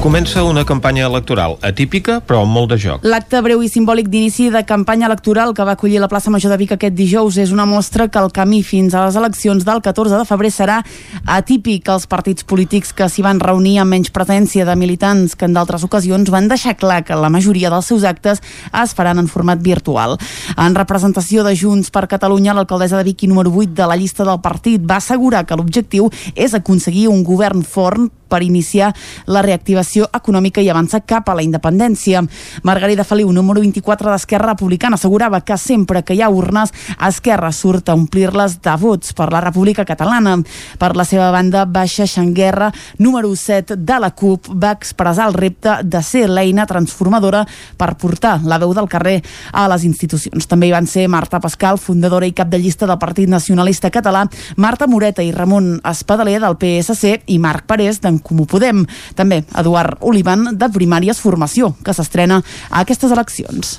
[0.00, 3.02] Comença una campanya electoral atípica, però amb molt de joc.
[3.04, 6.56] L'acte breu i simbòlic d'inici de campanya electoral que va acollir la plaça Major de
[6.56, 10.16] Vic aquest dijous és una mostra que el camí fins a les eleccions del 14
[10.16, 10.78] de febrer serà
[11.26, 11.90] atípic.
[11.92, 15.84] Els partits polítics que s'hi van reunir amb menys presència de militants que en d'altres
[15.84, 20.16] ocasions van deixar clar que la majoria dels seus actes es faran en format virtual.
[20.56, 24.24] En representació de Junts per Catalunya, l'alcaldessa de Vic i número 8 de la llista
[24.24, 28.92] del partit va assegurar que l'objectiu és aconseguir un govern fort per iniciar
[29.26, 32.22] la reactivació econòmica i avançar cap a la independència.
[32.62, 36.72] Margarida Feliu, número 24 d'Esquerra Republicana, assegurava que sempre que hi ha urnes,
[37.10, 40.38] Esquerra surt a omplir-les de vots per la República Catalana.
[40.78, 45.80] Per la seva banda, Baixa Xanguerra, número 7 de la CUP, va expressar el repte
[45.82, 47.44] de ser l'eina transformadora
[47.76, 49.18] per portar la veu del carrer
[49.52, 50.46] a les institucions.
[50.46, 54.26] També hi van ser Marta Pascal, fundadora i cap de llista del Partit Nacionalista Català,
[54.56, 58.84] Marta Moreta i Ramon Espadaler del PSC i Marc Parés d'en Comú Podem.
[59.18, 63.78] També Eduard Olivan de Primàries Formació, que s'estrena a aquestes eleccions.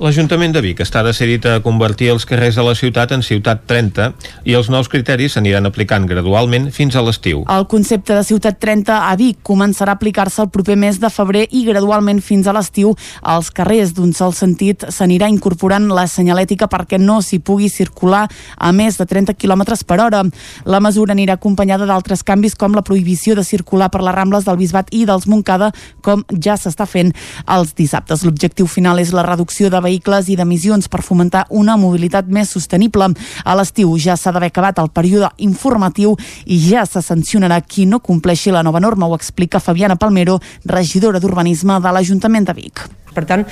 [0.00, 4.06] L'Ajuntament de Vic està decidit a convertir els carrers de la ciutat en Ciutat 30
[4.48, 7.42] i els nous criteris s'aniran aplicant gradualment fins a l'estiu.
[7.52, 11.42] El concepte de Ciutat 30 a Vic començarà a aplicar-se el proper mes de febrer
[11.52, 16.96] i gradualment fins a l'estiu als carrers d'un sol sentit s'anirà incorporant la senyalètica perquè
[16.96, 18.22] no s'hi pugui circular
[18.56, 20.24] a més de 30 km per hora.
[20.64, 24.62] La mesura anirà acompanyada d'altres canvis com la prohibició de circular per les Rambles del
[24.64, 27.12] Bisbat i dels Montcada com ja s'està fent
[27.44, 28.24] els dissabtes.
[28.24, 33.10] L'objectiu final és la reducció de vehicles i d'emissions per fomentar una mobilitat més sostenible.
[33.44, 36.16] A l'estiu ja s'ha d'haver acabat el període informatiu
[36.46, 41.20] i ja se sancionarà qui no compleixi la nova norma, ho explica Fabiana Palmero, regidora
[41.20, 42.88] d'Urbanisme de l'Ajuntament de Vic.
[43.14, 43.42] Per tant,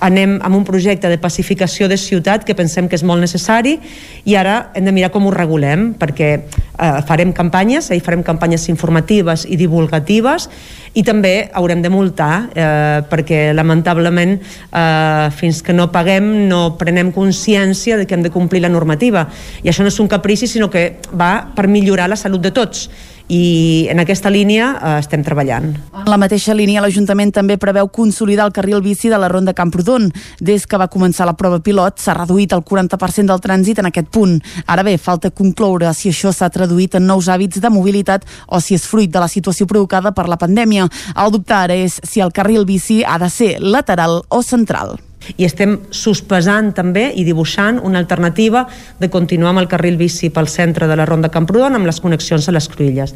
[0.00, 3.76] anem amb un projecte de pacificació de ciutat que pensem que és molt necessari
[4.24, 8.68] i ara hem de mirar com ho regulem perquè eh, farem campanyes, eh, farem campanyes
[8.72, 10.48] informatives i divulgatives
[10.94, 17.12] i també haurem de multar eh, perquè lamentablement eh, fins que no paguem no prenem
[17.14, 19.26] consciència de que hem de complir la normativa.
[19.62, 22.88] I això no és un caprici sinó que va per millorar la salut de tots
[23.32, 25.70] i en aquesta línia eh, estem treballant.
[26.02, 30.10] En la mateixa línia, l'Ajuntament també preveu consolidar el carril bici de la Ronda Camprodon.
[30.40, 34.10] Des que va començar la prova pilot, s'ha reduït el 40% del trànsit en aquest
[34.12, 34.36] punt.
[34.66, 38.76] Ara bé, falta concloure si això s'ha traduït en nous hàbits de mobilitat o si
[38.76, 40.90] és fruit de la situació provocada per la pandèmia.
[41.16, 44.98] El dubte ara és si el carril bici ha de ser lateral o central
[45.36, 48.64] i estem sospesant també i dibuixant una alternativa
[49.00, 52.48] de continuar amb el carril bici pel centre de la Ronda Camprodon amb les connexions
[52.48, 53.14] a les Cruïlles.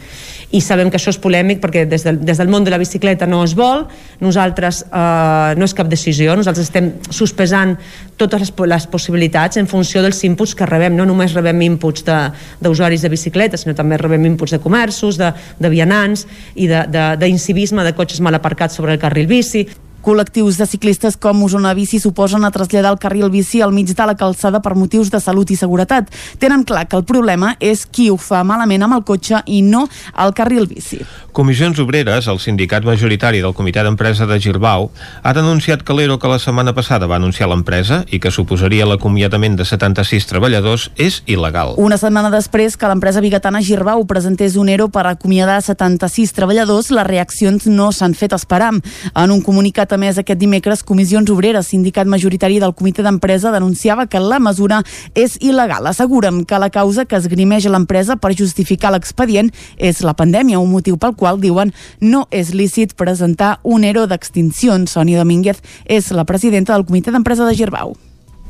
[0.52, 3.26] I sabem que això és polèmic perquè des del, des del món de la bicicleta
[3.26, 3.86] no es vol.
[4.22, 6.36] Nosaltres eh, no és cap decisió.
[6.38, 7.76] Nosaltres estem sospesant
[8.16, 10.96] totes les, les possibilitats en funció dels inputs que rebem.
[10.96, 15.32] No només rebem inputs d'usuaris de, de bicicleta sinó també rebem inputs de comerços de,
[15.59, 19.66] de vianants i d'incivisme de, de, de cotxes mal aparcats sobre el carril bici
[20.07, 24.04] Col·lectius de ciclistes com Osona Bici suposen a traslladar el carril bici al mig de
[24.07, 26.12] la calçada per motius de salut i seguretat.
[26.38, 29.88] Tenen clar que el problema és qui ho fa malament amb el cotxe i no
[30.22, 31.00] el carril bici.
[31.37, 34.87] Comissions Obreres, el sindicat majoritari del Comitè d'Empresa de Girbau,
[35.20, 39.59] ha denunciat que l'ERO que la setmana passada va anunciar l'empresa i que suposaria l'acomiadament
[39.59, 41.74] de 76 treballadors és il·legal.
[41.76, 47.05] Una setmana després que l'empresa bigatana Girbau presentés un ERO per acomiadar 76 treballadors, les
[47.05, 48.72] reaccions no s'han fet esperar.
[49.12, 54.09] En un comunicat a més aquest dimecres, Comissions Obreres, sindicat majoritari del Comitè d'Empresa, denunciava
[54.09, 54.80] que la mesura
[55.12, 55.93] és il·legal.
[55.93, 60.97] Asseguren que la causa que esgrimeix l'empresa per justificar l'expedient és la pandèmia, un motiu
[60.97, 64.95] pel qual, diuen, no és lícit presentar un ERO d'extincions.
[64.95, 67.97] Sònia Domínguez és la presidenta del Comitè d'Empresa de Girbau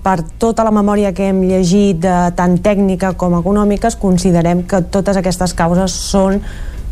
[0.07, 5.19] per tota la memòria que hem llegit, de, tant tècnica com econòmiques, considerem que totes
[5.19, 6.39] aquestes causes són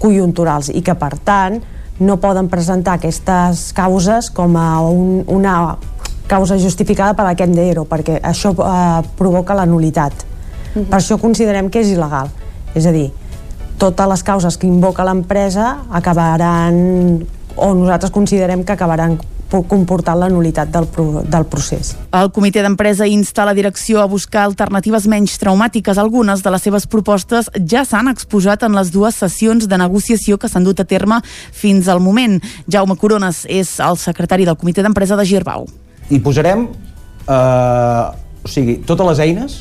[0.02, 1.60] conjunturals i que, per tant,
[2.02, 5.76] no poden presentar aquestes causes com a un, una
[6.26, 10.12] causa justificada per aquest d'ERO, perquè això eh, provoca la nulitat.
[10.74, 10.88] Uh -huh.
[10.90, 12.28] Per això considerem que és il·legal.
[12.74, 13.12] És a dir,
[13.78, 19.18] totes les causes que invoca l'empresa acabaran o nosaltres considerem que acabaran
[19.68, 21.92] comportant la nulitat del, pro, del procés.
[22.10, 26.00] El comitè d'empresa insta la direcció a buscar alternatives menys traumàtiques.
[26.00, 30.50] Algunes de les seves propostes ja s'han exposat en les dues sessions de negociació que
[30.50, 31.20] s'han dut a terme
[31.52, 32.40] fins al moment.
[32.66, 35.68] Jaume Corones és el secretari del comitè d'empresa de Girbau.
[36.10, 36.66] I posarem
[37.28, 38.04] eh,
[38.44, 39.60] o sigui, totes les eines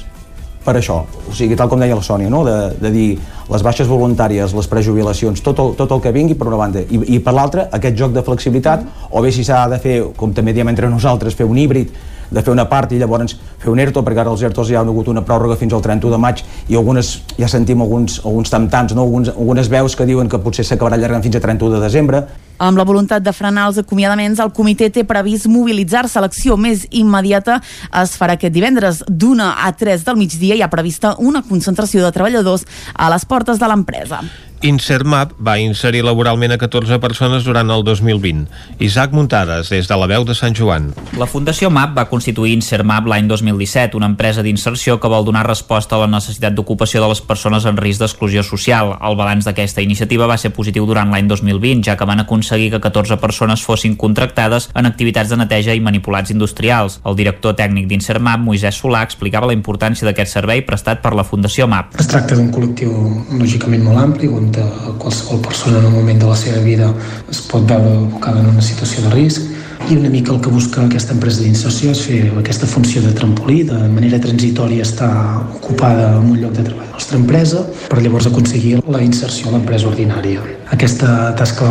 [0.63, 2.43] per això, o sigui, tal com deia la Sònia, no?
[2.47, 3.07] de, de dir
[3.51, 7.01] les baixes voluntàries, les prejubilacions, tot el, tot el que vingui per una banda, i,
[7.15, 9.11] i per l'altra aquest joc de flexibilitat, mm.
[9.11, 11.91] o bé si s'ha de fer, com també diem entre nosaltres, fer un híbrid,
[12.33, 14.89] de fer una part i llavors fer un ERTO, perquè ara els ERTOs ja han
[14.91, 18.95] hagut una pròrroga fins al 31 de maig i algunes, ja sentim alguns, alguns tamtants,
[18.97, 19.05] no?
[19.05, 22.25] alguns, algunes veus que diuen que potser s'acabarà allargant fins a 31 de desembre.
[22.63, 26.21] Amb la voluntat de frenar els acomiadaments, el comitè té previst mobilitzar-se.
[26.21, 27.57] L'acció més immediata
[28.03, 29.01] es farà aquest divendres.
[29.09, 33.59] D'una a 3 del migdia hi ha prevista una concentració de treballadors a les portes
[33.59, 34.21] de l'empresa.
[34.63, 38.45] Insermap va inserir laboralment a 14 persones durant el 2020.
[38.79, 40.85] Isaac Muntades, des de la veu de Sant Joan.
[41.19, 45.97] La Fundació MAP va constituir Insermap l'any 2017, una empresa d'inserció que vol donar resposta
[45.97, 48.93] a la necessitat d'ocupació de les persones en risc d'exclusió social.
[49.03, 52.79] El balanç d'aquesta iniciativa va ser positiu durant l'any 2020, ja que van aconseguir que
[52.79, 57.01] 14 persones fossin contractades en activitats de neteja i manipulats industrials.
[57.03, 61.67] El director tècnic d'Insermap, Moisès Solà, explicava la importància d'aquest servei prestat per la Fundació
[61.67, 61.99] MAP.
[61.99, 62.95] Es tracta d'un col·lectiu
[63.43, 64.63] lògicament molt ampli, on de
[65.01, 66.93] qualsevol persona en un moment de la seva vida
[67.31, 69.53] es pot veure abocada en una situació de risc
[69.89, 73.63] i una mica el que busca aquesta empresa d'inserció és fer aquesta funció de trampolí,
[73.67, 75.09] de manera transitòria estar
[75.57, 79.49] ocupada en un lloc de treball de la nostra empresa per llavors aconseguir la inserció
[79.49, 80.45] a l'empresa ordinària.
[80.71, 81.67] Aquesta tasca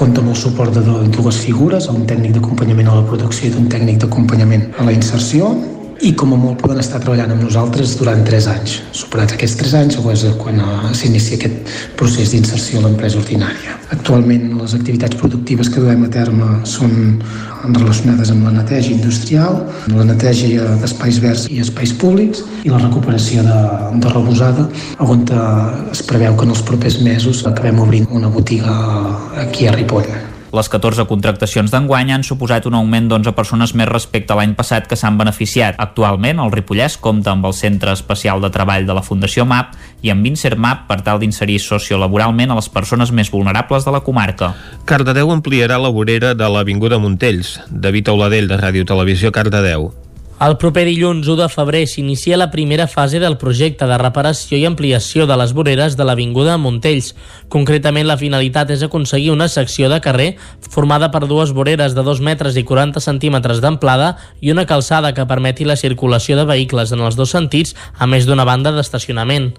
[0.00, 0.82] compta amb el suport de
[1.14, 5.54] dues figures, un tècnic d'acompanyament a la producció i un tècnic d'acompanyament a la inserció
[6.02, 8.80] i com a molt poden estar treballant amb nosaltres durant 3 anys.
[8.96, 13.78] Superats aquests 3 anys és quan eh, s'inicia aquest procés d'inserció a l'empresa ordinària.
[13.94, 17.20] Actualment les activitats productives que duem a terme són
[17.64, 19.62] relacionades amb la neteja industrial,
[19.94, 23.62] la neteja d'espais verds i espais públics i la recuperació de,
[24.02, 24.68] de rebosada,
[24.98, 28.78] on eh, es preveu que en els propers mesos acabem obrint una botiga
[29.46, 30.33] aquí a Ripoll.
[30.54, 34.86] Les 14 contractacions d'enguany han suposat un augment d'11 persones més respecte a l'any passat
[34.86, 35.74] que s'han beneficiat.
[35.82, 39.74] Actualment, el Ripollès compta amb el Centre Especial de Treball de la Fundació MAP
[40.06, 44.52] i amb InserMAP per tal d'inserir sociolaboralment a les persones més vulnerables de la comarca.
[44.86, 47.56] Cardedeu ampliarà la vorera de l'Avinguda Montells.
[47.68, 49.90] David Auladell, de Ràdio Televisió, Cardedeu.
[50.44, 54.66] El proper dilluns 1 de febrer s'inicia la primera fase del projecte de reparació i
[54.68, 57.14] ampliació de les voreres de l'Avinguda Montells.
[57.48, 62.20] Concretament, la finalitat és aconseguir una secció de carrer formada per dues voreres de 2
[62.20, 67.00] metres i 40 centímetres d'amplada i una calçada que permeti la circulació de vehicles en
[67.00, 69.54] els dos sentits, a més d'una banda d'estacionament.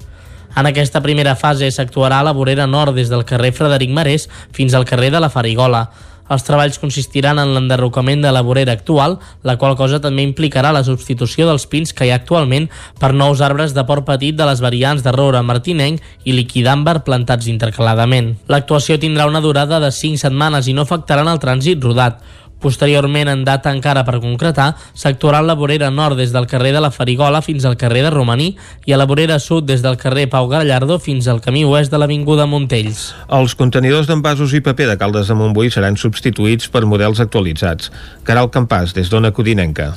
[0.55, 4.77] En aquesta primera fase s'actuarà a la vorera nord des del carrer Frederic Marès fins
[4.77, 5.87] al carrer de la Farigola.
[6.25, 10.83] Els treballs consistiran en l'enderrocament de la vorera actual, la qual cosa també implicarà la
[10.87, 12.69] substitució dels pins que hi ha actualment
[12.99, 17.51] per nous arbres de port petit de les variants de roure martinenc i liquidàmbar plantats
[17.51, 18.33] intercaladament.
[18.49, 22.19] L'actuació tindrà una durada de 5 setmanes i no afectarà el trànsit rodat.
[22.63, 26.91] Posteriorment, en data encara per concretar, s'actuarà la vorera nord des del carrer de la
[26.91, 30.49] Farigola fins al carrer de Romaní i a la vorera sud des del carrer Pau
[30.49, 33.11] Gallardo fins al camí oest de l'Avinguda Montells.
[33.29, 37.91] Els contenidors d'envasos i paper de Caldes de Montbui seran substituïts per models actualitzats.
[38.23, 39.93] Caral Campàs, des d'Ona Codinenca.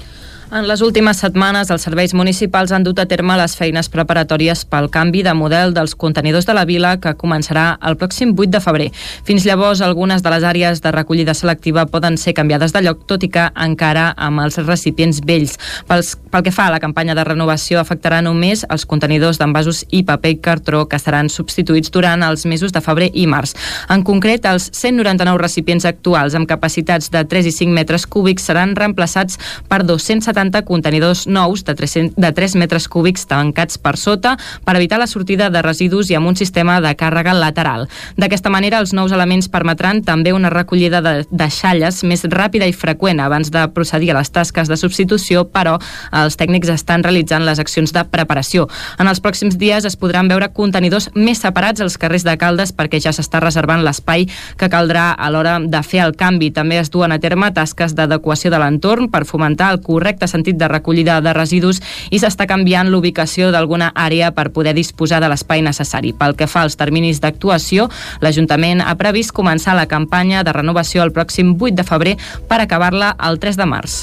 [0.48, 4.86] En les últimes setmanes, els serveis municipals han dut a terme les feines preparatòries pel
[4.88, 8.86] canvi de model dels contenidors de la vila que començarà el pròxim 8 de febrer.
[9.28, 13.26] Fins llavors, algunes de les àrees de recollida selectiva poden ser canviades de lloc, tot
[13.26, 15.58] i que encara amb els recipients vells.
[15.90, 20.00] Pels, pel que fa a la campanya de renovació, afectarà només els contenidors d'envasos i
[20.08, 23.52] paper i cartró que seran substituïts durant els mesos de febrer i març.
[23.92, 28.72] En concret, els 199 recipients actuals amb capacitats de 3 i 5 metres cúbics seran
[28.80, 29.36] reemplaçats
[29.68, 34.76] per 270 70 contenidors nous de 300, de 3 metres cúbics tancats per sota per
[34.76, 37.88] evitar la sortida de residus i amb un sistema de càrrega lateral.
[38.16, 42.76] D'aquesta manera, els nous elements permetran també una recollida de, de xalles més ràpida i
[42.76, 45.78] freqüent abans de procedir a les tasques de substitució, però
[46.12, 48.68] els tècnics estan realitzant les accions de preparació.
[48.98, 53.02] En els pròxims dies es podran veure contenidors més separats als carrers de Caldes perquè
[53.02, 54.28] ja s'està reservant l'espai
[54.58, 56.52] que caldrà a l'hora de fer el canvi.
[56.54, 60.68] També es duen a terme tasques d'adequació de l'entorn per fomentar el correcte sentit de
[60.68, 66.12] recollida de residus i s'està canviant l'ubicació d'alguna àrea per poder disposar de l'espai necessari.
[66.12, 67.88] Pel que fa als terminis d'actuació,
[68.20, 72.16] l'Ajuntament ha previst començar la campanya de renovació el pròxim 8 de febrer
[72.48, 74.02] per acabar-la el 3 de març.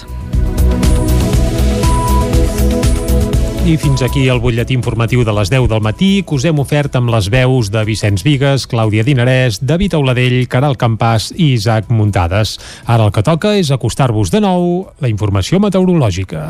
[3.65, 6.93] I fins aquí el butlletí informatiu de les 10 del matí que us hem ofert
[6.99, 12.59] amb les veus de Vicenç Vigues, Clàudia Dinarès, David Auladell, Caral Campàs i Isaac Muntades.
[12.85, 16.45] Ara el que toca és acostar-vos de nou la informació meteorològica.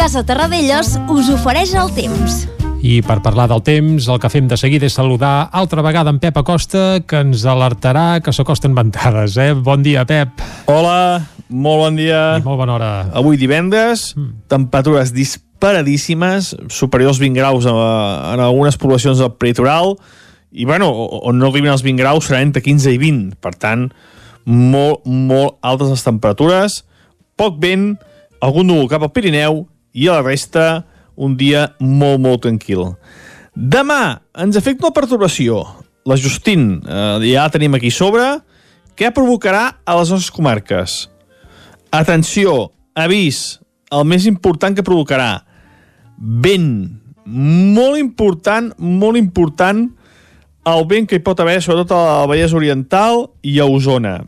[0.00, 2.46] Casa Terradellos us ofereix el temps.
[2.82, 6.16] I per parlar del temps, el que fem de seguida és saludar altra vegada en
[6.18, 9.36] Pep Acosta, que ens alertarà que s'acosten ventades.
[9.38, 9.52] Eh?
[9.54, 10.42] Bon dia, Pep.
[10.66, 12.40] Hola, molt bon dia.
[12.40, 12.90] I molt bona hora.
[13.14, 14.50] Avui divendres, mm.
[14.50, 19.94] temperatures disparadíssimes, superiors als 20 graus en, en algunes poblacions del peritoral,
[20.50, 20.90] i bueno,
[21.22, 23.36] on no arriben els 20 graus serà entre 15 i 20.
[23.38, 23.92] Per tant,
[24.42, 26.82] molt, molt altes les temperatures,
[27.38, 27.92] poc vent,
[28.42, 30.82] algun núvol cap al Pirineu, i a la resta
[31.16, 32.94] un dia molt, molt tranquil.
[33.54, 35.62] Demà ens afecta una perturbació.
[36.08, 38.40] La Justin, eh, ja la tenim aquí sobre.
[38.96, 41.08] Què provocarà a les nostres comarques?
[41.92, 43.60] Atenció, avís,
[43.90, 45.44] el més important que provocarà.
[46.18, 47.00] Vent.
[47.24, 49.90] Molt important, molt important
[50.64, 54.20] el vent que hi pot haver, sobretot a la Vallès Oriental i a Osona.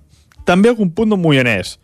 [0.45, 1.77] També algun punt del Moianès.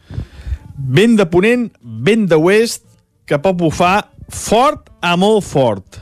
[0.75, 2.83] Vent de ponent, vent de oest,
[3.27, 6.01] que pot bufar fort a molt fort.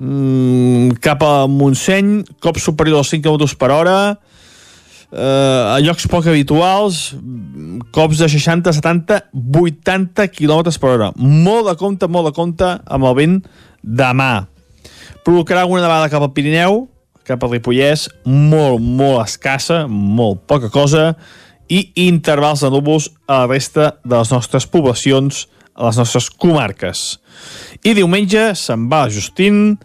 [0.00, 3.96] Mm, cap a Montseny, cop superior als 5 km per hora,
[5.12, 7.14] eh, a llocs poc habituals,
[7.92, 11.10] cops de 60, 70, 80 km per hora.
[11.16, 13.36] Molt de compte, molt de compte amb el vent
[13.82, 14.46] de mà.
[15.24, 16.86] Provocarà alguna nevada cap al Pirineu,
[17.28, 21.14] cap al Ripollès, molt, molt escassa, molt poca cosa,
[21.70, 25.44] i intervals de núvols a la resta de les nostres poblacions,
[25.76, 27.20] a les nostres comarques.
[27.86, 29.78] I diumenge se'n va a Justin,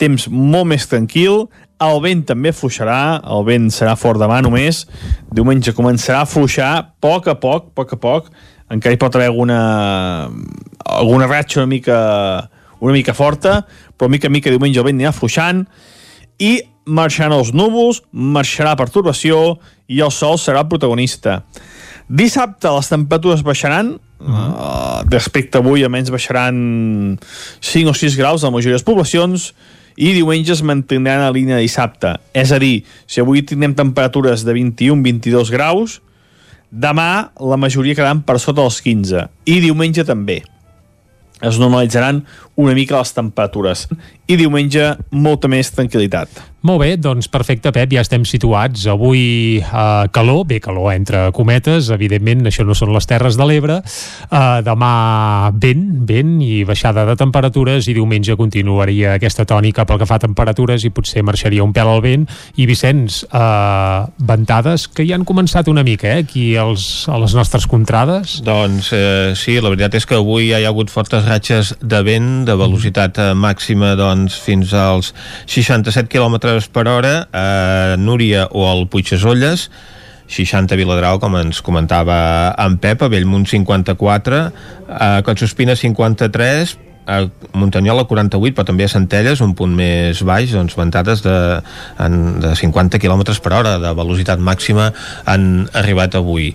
[0.00, 1.46] temps molt més tranquil,
[1.80, 4.84] el vent també fluixarà, el vent serà fort demà només,
[5.32, 8.32] diumenge començarà a fluixar a poc a poc, a poc a poc,
[8.70, 9.60] encara hi pot haver alguna,
[10.84, 12.00] alguna ratxa una mica,
[12.80, 13.62] una mica forta,
[13.96, 15.64] però mica en mica diumenge el vent anirà fluixant,
[16.40, 16.58] i
[16.90, 19.58] marxaran els núvols, marxarà perturbació
[19.88, 21.40] i el sol serà el protagonista.
[22.08, 25.02] Dissabte les temperatures baixaran, Uh -huh.
[25.02, 27.18] uh, respecte a avui almenys baixaran
[27.60, 29.54] 5 o 6 graus a la majoria de les poblacions
[29.96, 32.14] i diumenge es mantindran a línia de dissabte.
[32.32, 36.00] És a dir, si avui tindrem temperatures de 21-22 graus
[36.70, 40.40] demà la majoria quedaran per sota dels 15 i diumenge també.
[41.40, 42.22] Es normalitzaran
[42.60, 43.86] una mica les temperatures
[44.30, 48.82] i diumenge molta més tranquil·litat molt bé, doncs perfecte, Pep, ja estem situats.
[48.92, 53.78] Avui eh, calor, bé, calor entre cometes, evidentment, això no són les Terres de l'Ebre.
[53.80, 54.90] Eh, demà
[55.56, 60.22] vent, vent i baixada de temperatures i diumenge continuaria aquesta tònica pel que fa a
[60.26, 62.28] temperatures i potser marxaria un pèl al vent.
[62.60, 67.38] I Vicenç, eh, ventades que ja han començat una mica, eh, aquí als, a les
[67.40, 68.42] nostres contrades.
[68.44, 72.04] Doncs eh, sí, la veritat és que avui ja hi ha hagut fortes ratxes de
[72.04, 75.14] vent, de velocitat eh, màxima doncs, fins als
[75.46, 76.36] 67 km
[76.72, 79.70] per hora a Núria o al Puigdesolles
[80.30, 84.44] 60 a Viladrau, com ens comentava en Pep, a Bellmunt 54,
[84.86, 86.76] a Collsospina 53,
[87.10, 87.24] a
[87.58, 91.34] Muntanyola 48, però també a Centelles, un punt més baix, doncs ventades de,
[91.98, 94.92] en, de 50 km per hora de velocitat màxima
[95.26, 96.52] han arribat avui.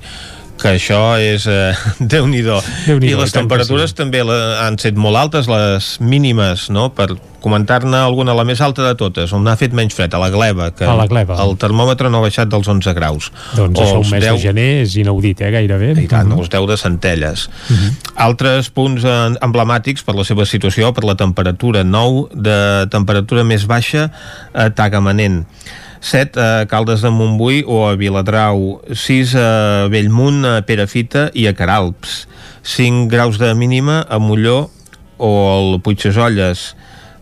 [0.62, 1.76] Que això és eh,
[2.14, 4.00] déu nhi I les temperatures sí.
[4.02, 7.14] també la, han set molt altes, les mínimes, no?, per
[7.46, 10.72] comentar-ne alguna, la més alta de totes, on ha fet menys fred, a la Gleva,
[10.74, 11.38] que A la Gleva.
[11.44, 13.30] el termòmetre no ha baixat dels 11 graus.
[13.54, 14.32] Doncs això els un mes 10...
[14.32, 15.92] de gener és inaudit, eh, gairebé.
[16.02, 17.46] I tant, els 10 de Centelles.
[17.70, 17.94] Uh -huh.
[18.26, 19.16] Altres punts eh,
[19.46, 24.10] emblemàtics per la seva situació, per la temperatura, 9 de temperatura més baixa
[24.54, 25.46] a Tagamanent.
[26.02, 29.50] 7 a Caldes de Montbui o a Viladrau, 6 a
[29.90, 32.28] Bellmunt, a Perafita i a Caralps,
[32.64, 34.70] 5 graus de mínima a Molló
[35.18, 36.76] o al Puigsesolles,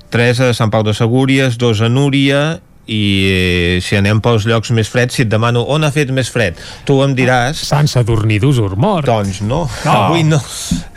[0.09, 2.43] 3 a Sant Pau de Segúries, 2 a Núria
[2.83, 2.99] i
[3.31, 6.57] eh, si anem pels llocs més freds, si et demano on ha fet més fred,
[6.83, 7.61] tu em diràs...
[7.69, 9.07] Sant Sadurní d'Usur mort.
[9.07, 9.93] Doncs no, No.
[10.09, 10.41] avui no.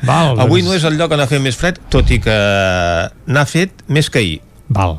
[0.02, 2.34] Val, Avui doncs- no és el lloc on ha fet més fred, tot i que
[3.30, 4.40] n'ha fet més que ahir.
[4.68, 4.96] Val.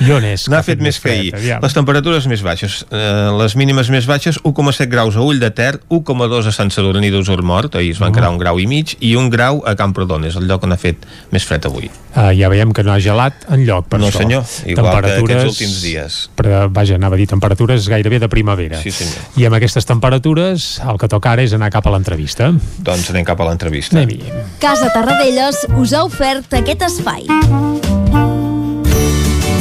[0.00, 0.46] I on és?
[0.48, 1.34] N'ha fet més que ahir.
[1.36, 1.60] Aviam.
[1.62, 2.86] Les temperatures més baixes.
[2.88, 7.10] Eh, les mínimes més baixes, 1,7 graus a Ull de Ter, 1,2 a Sant Sadurní
[7.12, 8.14] d'Usor Mort, ahir es van Oh.
[8.16, 10.78] quedar un grau i mig, i un grau a Camprodon, és el lloc on ha
[10.80, 11.90] fet més fred avui.
[12.14, 14.18] Uh, ja veiem que no ha gelat en lloc per No, això.
[14.22, 16.18] senyor, igual que aquests últims dies.
[16.36, 18.80] Però, vaja, anava a dir temperatures gairebé de primavera.
[18.80, 19.18] Sí, senyor.
[19.36, 22.52] I amb aquestes temperatures el que toca ara és anar cap a l'entrevista.
[22.78, 23.96] Doncs anem cap a l'entrevista.
[23.98, 24.22] Anem-hi.
[24.60, 27.26] Casa Tarradellas us ha ofert aquest espai.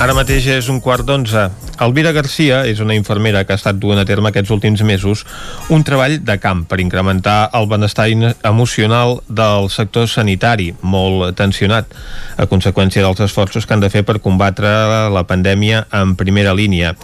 [0.00, 1.42] Ara mateix és un quart d'onze.
[1.84, 5.26] Elvira Garcia és una infermera que ha estat duent a terme aquests últims mesos
[5.68, 11.92] un treball de camp per incrementar el benestar emocional del sector sanitari, molt tensionat,
[12.40, 14.70] a conseqüència dels esforços que han de fer per combatre
[15.12, 16.94] la pandèmia en primera línia.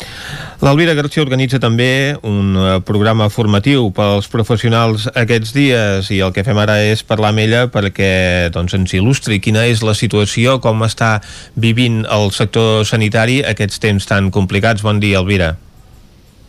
[0.65, 6.47] L'Elvira Garcia organitza també un eh, programa formatiu pels professionals aquests dies i el que
[6.47, 10.81] fem ara és parlar amb ella perquè doncs, ens il·lustri quina és la situació, com
[10.87, 11.19] està
[11.61, 14.85] vivint el sector sanitari aquests temps tan complicats.
[14.87, 15.55] Bon dia, Elvira.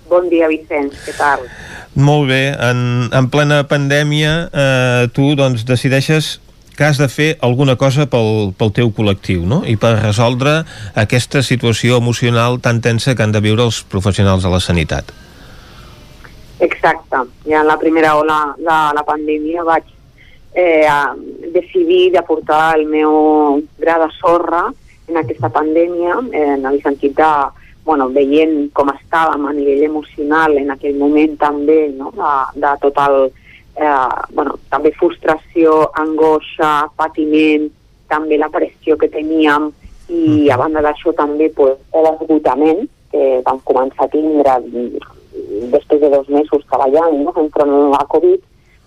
[0.07, 1.43] Bon dia, Vicenç, què tal?
[1.97, 6.37] Molt bé, en, en plena pandèmia eh, tu doncs, decideixes
[6.77, 9.63] que has de fer alguna cosa pel, pel teu col·lectiu, no?
[9.65, 10.59] I per resoldre
[10.93, 15.09] aquesta situació emocional tan tensa que han de viure els professionals de la sanitat.
[16.61, 17.23] Exacte.
[17.49, 19.89] Ja en la primera ola de la pandèmia vaig
[20.53, 20.85] eh,
[21.53, 24.67] decidir d'aportar el meu gra de sorra
[25.07, 27.31] en aquesta pandèmia, eh, en el sentit de,
[27.87, 32.11] bueno, veient com estàvem a nivell emocional en aquell moment també, no?
[32.15, 33.17] de, de tot el,
[33.79, 37.69] eh, bueno, també frustració, angoixa, patiment,
[38.11, 39.71] també la pressió que teníem
[40.07, 46.11] i a banda d'això també pues, l'esgotament que vam començar a tindre mm, després de
[46.11, 47.33] dos mesos treballant no?
[47.43, 48.43] enfront a la Covid,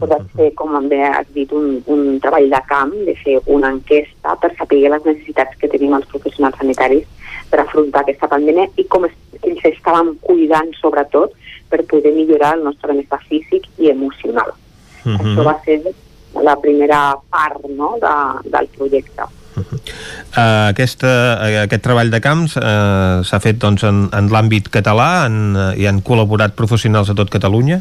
[0.09, 4.37] vaig fer, com bé has dit, un, un treball de camp, de fer una enquesta
[4.41, 7.07] per saber les necessitats que tenim els professionals sanitaris
[7.51, 11.35] per afrontar aquesta pandèmia i com es, ells estaven cuidant, sobretot,
[11.71, 14.55] per poder millorar el nostre benestar físic i emocional.
[15.05, 15.19] Mhm.
[15.19, 15.81] Això va ser
[16.45, 18.17] la primera part no, de,
[18.51, 19.29] del projecte.
[19.61, 21.09] Uh, aquesta,
[21.43, 25.73] uh, aquest treball de camps uh, s'ha fet doncs, en, en l'àmbit català en, uh,
[25.75, 27.81] i han col·laborat professionals a tot Catalunya?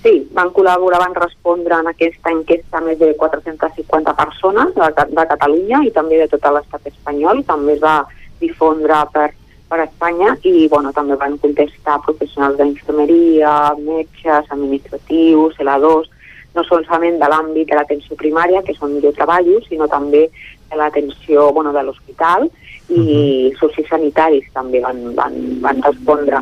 [0.00, 5.82] Sí, van col·laborar, van respondre en aquesta enquesta més de 450 persones de, de Catalunya
[5.84, 7.42] i també de tot l'estat espanyol.
[7.44, 7.98] També es va
[8.40, 9.26] difondre per,
[9.68, 13.52] per Espanya i bueno, també van contestar professionals d'infermeria,
[13.84, 16.08] metges, administratius, celadors,
[16.56, 20.24] no solament de l'àmbit de l'atenció primària, que és on jo treballo, sinó també
[20.70, 22.48] de l'atenció bueno, de l'hospital
[22.90, 26.40] i sociosanitaris també van, van, van respondre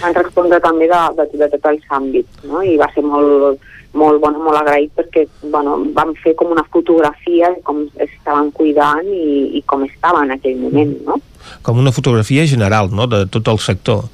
[0.00, 2.62] van respondre també de, de, de tots els àmbits, no?
[2.62, 3.60] i va ser molt,
[3.92, 9.06] molt, bueno, molt agraït perquè bueno, vam fer com una fotografia de com estaven cuidant
[9.06, 11.20] i, i com estava en aquell moment, no?
[11.62, 13.06] Com una fotografia general no?
[13.06, 14.04] de tot el sector.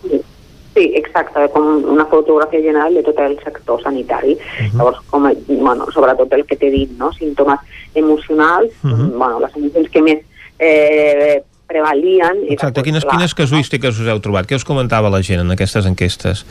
[0.78, 4.34] Sí, exacte, com una fotografia general de tot el sector sanitari.
[4.34, 4.78] Uh -huh.
[4.78, 7.12] Llavors, com, bueno, sobretot el que t'he dit, no?
[7.12, 7.58] símptomes
[7.94, 9.10] emocionals, uh -huh.
[9.18, 10.18] bueno, les emocions que més
[10.58, 12.42] eh, prevalien...
[12.48, 14.48] Exacte, doncs, quines, la- quines casuístiques us heu trobat?
[14.48, 16.44] Què us comentava la gent en aquestes enquestes?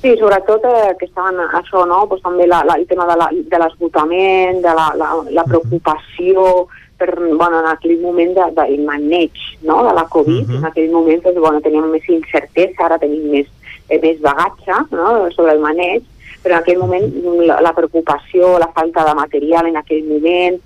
[0.00, 2.06] Sí, sobretot eh, que estaven això, no?
[2.08, 6.68] Pues també la, la, el tema de la- de l'esgotament, de, la, la, la preocupació
[7.00, 9.82] per, bueno, en aquell moment de, del maneig no?
[9.86, 10.58] de la Covid, uh -huh.
[10.58, 13.46] en aquell moment doncs, bueno, teníem més incertesa, ara tenim més,
[13.88, 15.30] eh, més bagatge no?
[15.36, 16.02] sobre el maneig,
[16.42, 17.06] però en aquell moment
[17.46, 20.60] la, la preocupació, la falta de material en aquell moment,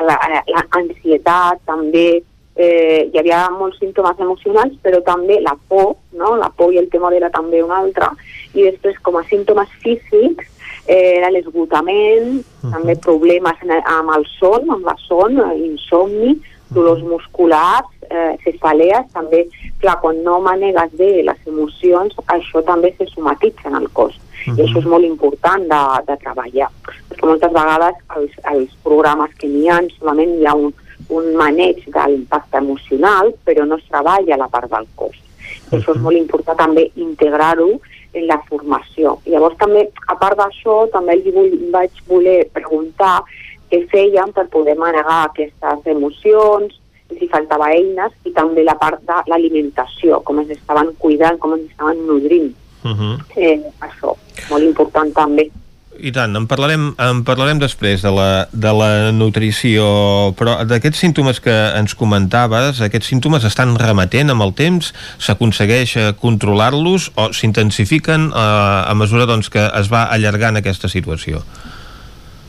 [0.00, 2.22] l'ansietat la, també,
[2.56, 6.36] eh, hi havia molts símptomes emocionals, però també la por, no?
[6.36, 8.12] la por i el temor era també una altra,
[8.54, 10.48] i després com a símptomes físics
[10.86, 12.72] eh, era l'esgotament, uh -huh.
[12.72, 16.40] també problemes amb el son, amb la son, insomni,
[16.72, 19.46] dolors musculars, eh, cefalees, també,
[19.80, 24.14] clar, quan no manegues bé les emocions, això també se somatitza en el cos.
[24.16, 24.58] Uh -huh.
[24.58, 26.70] I això és molt important de, de treballar,
[27.08, 30.74] perquè moltes vegades els, els programes que n'hi ha solament hi ha un,
[31.08, 35.16] un maneig de l'impacte emocional, però no es treballa la part del cos.
[35.16, 35.22] Uh
[35.70, 35.78] -huh.
[35.78, 37.80] Això és molt important també integrar-ho
[38.12, 39.18] en la formació.
[39.26, 43.22] Llavors també, a part d'això, també li vull, vaig voler preguntar
[43.70, 46.78] què feien per poder manegar aquestes emocions,
[47.18, 51.64] si faltava eines, i també la part de l'alimentació, com es estaven cuidant, com es
[51.70, 52.54] estaven nodrint.
[52.84, 53.16] Uh -huh.
[53.36, 54.16] eh, això,
[54.50, 55.50] molt important també.
[56.02, 59.84] I tant, en parlarem, en parlarem després de la, de la nutrició,
[60.34, 64.88] però d'aquests símptomes que ens comentaves, aquests símptomes estan remetent amb el temps?
[65.22, 68.42] S'aconsegueix eh, controlar-los o s'intensifiquen eh,
[68.90, 71.44] a mesura doncs, que es va allargant aquesta situació?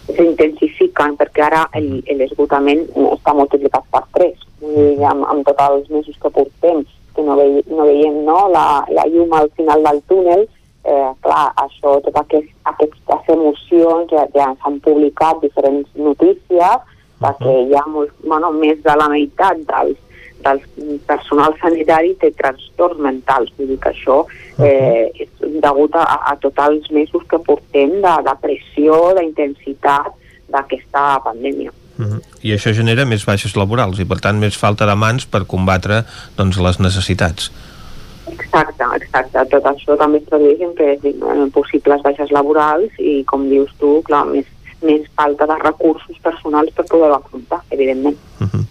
[0.10, 4.50] S'intensifiquen perquè ara l'esgotament està multiplicat per tres.
[4.64, 6.82] Amb, amb tots els mesos que portem,
[7.14, 10.48] que no, veiem, no veiem no, la, la llum al final del túnel,
[10.84, 16.90] eh, clar, això, totes aquest, aquestes emocions, ja, ja s'han publicat diferents notícies,
[17.24, 20.00] perquè hi ha molt, bueno, més de la meitat dels,
[20.44, 20.60] del
[21.08, 23.54] personal sanitari té trastorns mentals.
[23.58, 24.24] Vull dir que això
[24.60, 25.30] eh, és
[25.64, 30.12] degut a, a tots els mesos que portem de, de pressió, d'intensitat
[30.54, 31.72] d'aquesta pandèmia.
[31.94, 32.22] Uh -huh.
[32.42, 36.04] I això genera més baixes laborals i, per tant, més falta de mans per combatre
[36.36, 37.52] doncs, les necessitats.
[38.34, 39.46] Exacte, exacte.
[39.54, 40.98] Tot això també es tradueix en, que,
[41.36, 44.50] en possibles baixes laborals i, com dius tu, clar, més,
[44.84, 48.18] més falta de recursos personals per poder-ho afrontar, evidentment.
[48.40, 48.66] Uh -huh.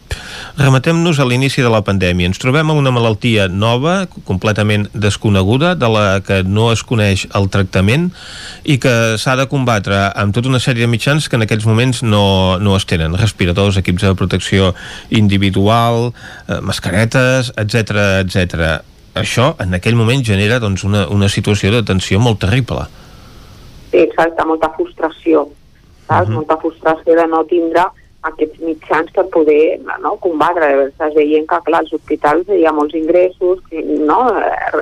[0.57, 2.29] Rematem-nos a l'inici de la pandèmia.
[2.29, 7.49] Ens trobem amb una malaltia nova, completament desconeguda, de la que no es coneix el
[7.49, 8.11] tractament
[8.65, 12.03] i que s'ha de combatre amb tota una sèrie de mitjans que en aquells moments
[12.03, 13.17] no, no es tenen.
[13.17, 14.75] Respiradors, equips de protecció
[15.09, 16.13] individual,
[16.49, 17.91] eh, mascaretes, etc
[18.27, 18.83] etc
[19.15, 22.87] això en aquell moment genera doncs, una, una situació de tensió molt terrible.
[23.91, 25.49] Sí, exacte, molta frustració,
[26.07, 26.29] saps?
[26.29, 26.37] Uh -huh.
[26.41, 27.85] Molta frustració de no tindre
[28.23, 30.69] aquests mitjans per poder no, combatre.
[30.89, 34.21] Estàs veient que, clar, als hospitals hi ha molts ingressos, que, no,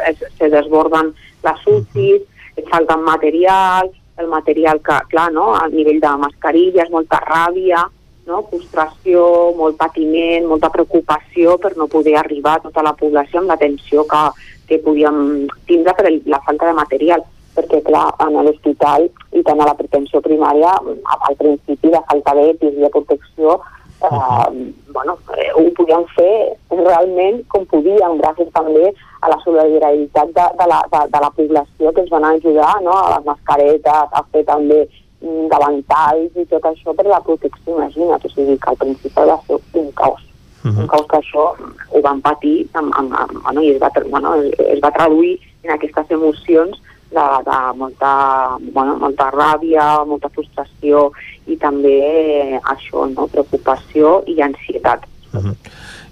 [0.06, 2.58] es, se desborden les UCIs, uh -huh.
[2.58, 7.88] et falten material, el material que, clar, no, a nivell de mascarilles, molta ràbia,
[8.30, 8.44] no?
[8.50, 9.24] frustració,
[9.58, 14.22] molt patiment, molta preocupació per no poder arribar a tota la població amb l'atenció que,
[14.70, 15.20] que podíem
[15.68, 17.26] tindre per la falta de material
[17.56, 22.78] perquè clar, en l'hospital i tant a la pretensió primària al principi de falta d'epis
[22.78, 23.58] i de protecció
[24.06, 30.46] eh, bueno, eh, ho podíem fer realment com podíem, gràcies també a la solidaritat de,
[30.60, 32.96] de, la, de, de la població que ens van ajudar no?
[32.96, 34.84] a les mascaretes, a fer també
[35.20, 39.58] davantalls i tot això per la protecció, imagina't, o sigui que al principi va ser
[39.82, 40.22] un caos.
[40.64, 40.80] Uh -huh.
[40.80, 41.44] Un caos que això
[41.90, 44.34] ho van patir amb, amb, amb, bueno, i es va, bueno,
[44.74, 46.80] es va traduir en aquestes emocions
[47.10, 51.10] de, de molta, bueno, molta ràbia, molta frustració
[51.46, 53.26] i també això, no?
[53.26, 55.06] preocupació i ansietat.
[55.32, 55.56] Uh -huh.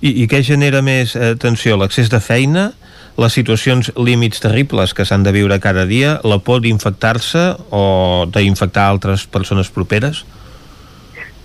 [0.00, 1.76] I, I què genera més eh, tensió?
[1.76, 2.72] L'accés de feina?
[3.18, 8.86] Les situacions límits terribles que s'han de viure cada dia, la por d'infectar-se o d'infectar
[8.86, 10.22] altres persones properes?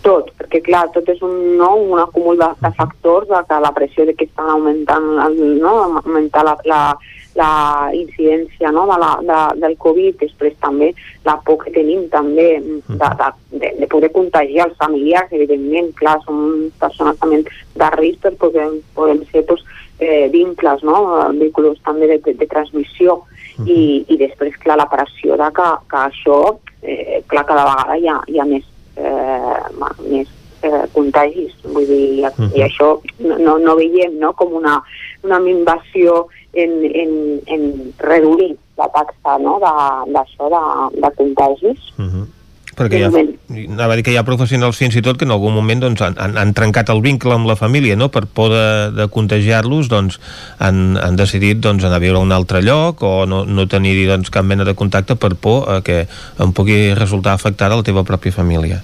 [0.04, 3.72] Tot, perquè clar, tot és un, no, un acúmul de, de factors de que la
[3.74, 5.06] pressió de que estan augmentant,
[5.64, 6.82] no, augmentar la, la,
[7.40, 7.52] la
[7.96, 10.92] incidència no, de la, de, del Covid, després també
[11.26, 13.10] la por que tenim també de,
[13.56, 18.78] de, de poder contagiar els familiars, evidentment, clar, som persones també de risc, però podem,
[19.00, 19.64] podem ser tots
[20.00, 21.30] eh, vincles, no?
[21.38, 23.24] vínculos també de, de, de transmissió uh
[23.58, 23.68] -huh.
[23.68, 28.08] i, i després, clar, la pressió de que, que això, eh, clar, cada vegada hi
[28.08, 28.66] ha, hi ha més,
[28.96, 29.64] eh,
[30.10, 30.28] més
[30.62, 32.58] eh, contagis, vull dir, uh -huh.
[32.58, 34.34] i això no, no veiem no?
[34.34, 34.84] com una,
[35.24, 39.60] una invasió en, en, en reduir la taxa no?
[39.60, 40.64] d'això de,
[40.96, 41.80] de, de contagis.
[41.98, 42.28] Uh -huh
[42.78, 43.12] perquè hi ha,
[43.74, 46.02] anava a dir que hi ha professionals fins i tot que en algun moment doncs,
[46.06, 48.10] han, han, han trencat el vincle amb la família no?
[48.14, 48.68] per por de,
[48.98, 50.20] de contagiar-los doncs,
[50.64, 53.96] han, han decidit doncs, anar a viure a un altre lloc o no, no tenir
[54.10, 56.04] doncs, cap mena de contacte per por a que
[56.42, 58.82] em pugui resultar afectada la teva pròpia família.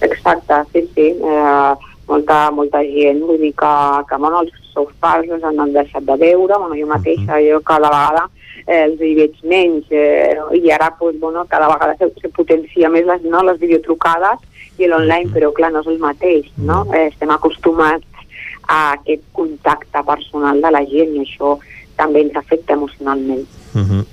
[0.00, 1.08] Exacte, sí, sí.
[1.20, 3.72] Eh, molta, molta gent, vull dir que,
[4.08, 8.26] que bueno, els seus pares han deixat de veure, bueno, jo mateixa, jo cada vegada
[8.66, 12.90] eh, els hi veig menys, eh, i ara pues, bueno, cada vegada se, se potencia
[12.90, 14.46] més les, no, les videotrucades
[14.80, 16.84] i l'online, però clar, no és el mateix, no?
[16.94, 18.06] Eh, estem acostumats
[18.70, 21.58] a aquest contacte personal de la gent i això
[21.98, 23.44] també ens afecta emocionalment.
[23.74, 24.04] Uh -huh.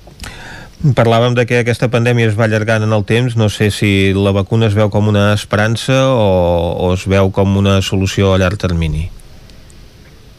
[0.94, 3.34] Parlàvem de que aquesta pandèmia es va allargant en el temps.
[3.36, 7.56] No sé si la vacuna es veu com una esperança o, o es veu com
[7.56, 9.10] una solució a llarg termini.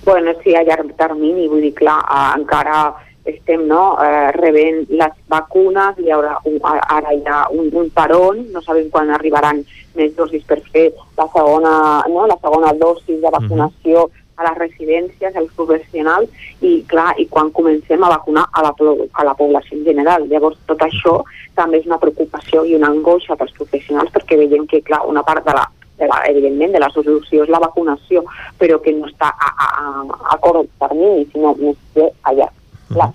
[0.05, 2.79] Bueno, sí, a llarg termini, vull dir, clar, eh, encara
[3.29, 8.45] estem no, eh, rebent les vacunes, hi haurà un, ara hi ha un, un peron,
[8.53, 9.61] no sabem quan arribaran
[9.99, 11.73] més dosis per fer la segona,
[12.09, 16.29] no, la segona dosis de vacunació uh -huh a les residències, als professionals,
[16.63, 18.71] i clar, i quan comencem a vacunar a la,
[19.11, 20.27] a la població en general.
[20.31, 21.17] Llavors, tot això
[21.55, 25.45] també és una preocupació i una angoixa pels professionals perquè veiem que, clar, una part
[25.45, 25.65] de la,
[25.99, 28.23] de la, evidentment, de la solució és la vacunació,
[28.59, 32.49] però que no està a, a, a, a cort termini, sinó més bé allà.
[32.89, 33.11] Clar.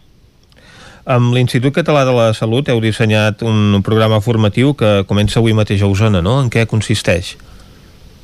[1.05, 5.83] Amb l'Institut Català de la Salut heu dissenyat un programa formatiu que comença avui mateix
[5.85, 6.39] a Osona, no?
[6.41, 7.35] En què consisteix?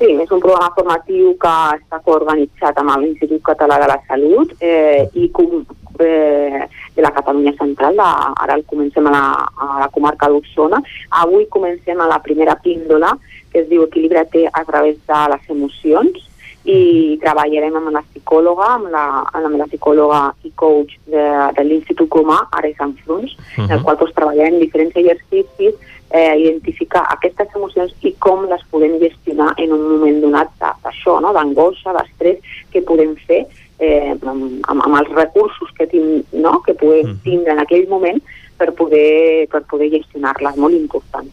[0.01, 5.05] Sí, és un programa formatiu que està coorganitzat amb l'Institut Català de la Salut eh,
[5.13, 5.59] i com,
[6.01, 6.63] eh,
[6.95, 8.07] de la Catalunya Central, de,
[8.41, 10.81] ara el comencem a la, a la comarca d'Osona.
[11.21, 13.13] Avui comencem a la primera píndola,
[13.51, 16.27] que es diu Equilibra't a través de les emocions,
[16.61, 21.23] i treballarem amb la psicòloga, amb la, amb la psicòloga i coach de,
[21.57, 23.63] de l'Institut Comà, Ara i Sant Fruns, uh -huh.
[23.65, 25.73] en el qual doncs, treballarem diferents exercicis
[26.11, 31.33] eh, identificar aquestes emocions i com les podem gestionar en un moment donat d'això, no?
[31.33, 32.37] d'angoixa, d'estrès,
[32.71, 33.45] que podem fer
[33.79, 36.59] eh, amb, amb, els recursos que, tin, no?
[36.65, 38.21] que podem tindre en aquell moment
[38.57, 41.29] per poder, per poder gestionar-les, molt important.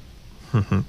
[0.55, 0.83] Uh -huh.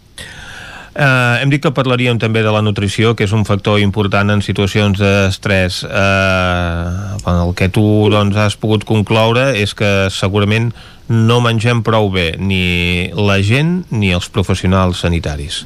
[1.00, 4.42] Uh, hem dit que parlaríem també de la nutrició, que és un factor important en
[4.44, 5.78] situacions d'estrès.
[5.88, 10.74] Uh, el que tu doncs, has pogut concloure és que segurament
[11.08, 15.62] no mengem prou bé ni la gent ni els professionals sanitaris.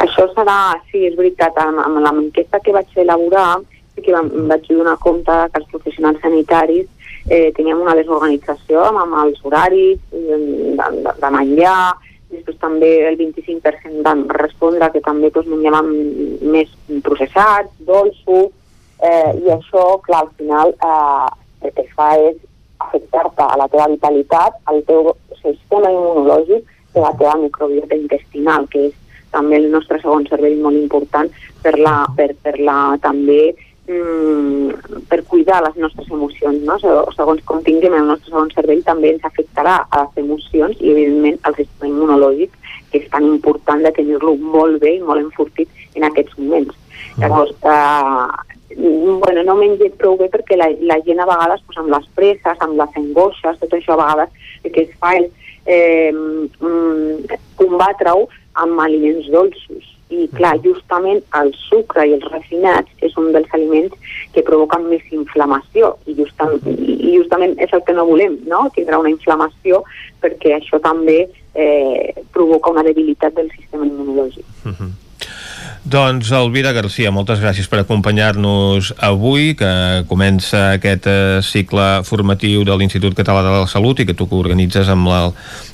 [0.00, 3.58] Això serà, sí, és veritat, amb, amb l'enquesta que vaig elaborar,
[4.00, 6.88] que em vaig donar compte que els professionals sanitaris
[7.28, 10.40] eh, teníem una desorganització amb, amb els horaris de,
[10.80, 11.92] de, de menjar,
[12.32, 15.90] després també el 25% van respondre que també doncs, menjaven
[16.54, 16.72] més
[17.06, 18.50] processats, dolços,
[19.02, 21.28] eh, i això, clar, al final eh,
[21.66, 22.40] el que fa és
[22.82, 28.66] afectar-te a la teva vitalitat, al teu sistema immunològic i a la teva microbiota intestinal,
[28.72, 28.96] que és
[29.32, 31.30] també el nostre segon cervell molt important
[31.62, 33.54] per, la, per, per la també
[33.88, 36.78] mm, per cuidar les nostres emocions, no?
[37.16, 41.38] segons com tinguem el nostre segon cervell també ens afectarà a les emocions i evidentment
[41.42, 42.54] al sistema immunològic
[42.92, 46.76] que és tan important de tenir-lo molt bé i molt enfortit en aquests moments.
[47.18, 51.92] Llavors, eh, bueno, no mengem prou bé perquè la, la gent a vegades pues, amb
[51.92, 55.28] les presses, amb les angoixes, tot això a vegades el que es fa és
[55.66, 58.28] eh, mm, combatre-ho
[58.62, 64.16] amb aliments dolços i clar, justament el sucre i els refinats és un dels aliments
[64.34, 68.66] que provoquen més inflamació i justament, i justament és el que no volem, no?
[68.76, 69.82] tindrà una inflamació
[70.22, 71.22] perquè això també
[71.54, 74.44] eh, provoca una debilitat del sistema immunològic.
[74.64, 74.92] Uh -huh.
[75.82, 82.76] Doncs Elvira Garcia, moltes gràcies per acompanyar-nos avui, que comença aquest eh, cicle formatiu de
[82.78, 85.32] l'Institut Català de la Salut i que tu organitzes amb, la,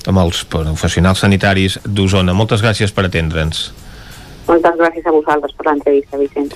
[0.09, 2.33] amb els professionals sanitaris d'Osona.
[2.33, 3.69] Moltes gràcies per atendre'ns.
[4.49, 6.49] Moltes gràcies a vosaltres per l'entrevista, Vicent.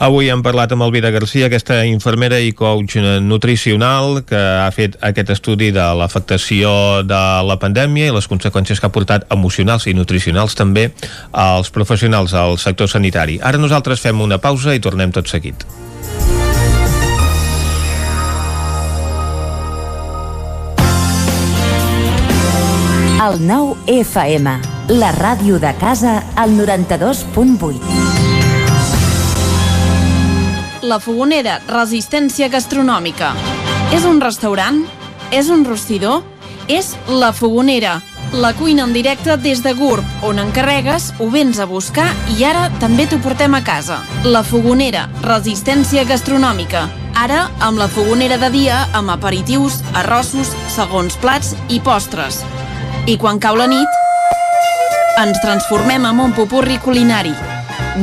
[0.00, 5.32] Avui hem parlat amb Elvira Garcia, aquesta infermera i coach nutricional que ha fet aquest
[5.34, 6.70] estudi de l'afectació
[7.04, 10.88] de la pandèmia i les conseqüències que ha portat emocionals i nutricionals també
[11.32, 13.40] als professionals del sector sanitari.
[13.42, 15.66] Ara nosaltres fem una pausa i tornem tot seguit.
[23.20, 24.48] El nou FM,
[24.96, 27.76] la ràdio de casa, al 92.8.
[30.88, 33.34] La Fogonera, resistència gastronòmica.
[33.92, 34.86] És un restaurant?
[35.36, 36.24] És un rostidor?
[36.64, 37.98] És La Fogonera,
[38.32, 42.70] la cuina en directe des de GURB, on encarregues, ho vens a buscar i ara
[42.80, 44.00] també t'ho portem a casa.
[44.24, 46.88] La Fogonera, resistència gastronòmica.
[47.20, 52.46] Ara, amb la fogonera de dia, amb aperitius, arrossos, segons plats i postres.
[53.06, 54.00] I quan cau la nit,
[55.20, 57.34] ens transformem en un popurri culinari.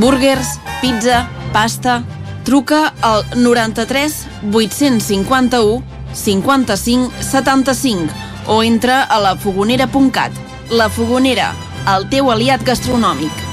[0.02, 2.04] Burgers, pizza, pasta...
[2.48, 4.14] Truca al 93
[4.54, 5.84] 851
[6.14, 8.08] 55 75
[8.48, 10.32] o entra a lafogonera.cat.
[10.72, 11.52] La Fogonera,
[11.98, 13.44] el teu aliat gastronòmic.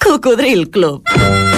[0.00, 1.57] Cocodril Club.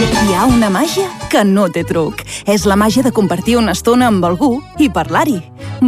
[0.31, 2.21] Hi ha una màgia que no té truc.
[2.47, 5.41] És la màgia de compartir una estona amb algú i parlar-hi.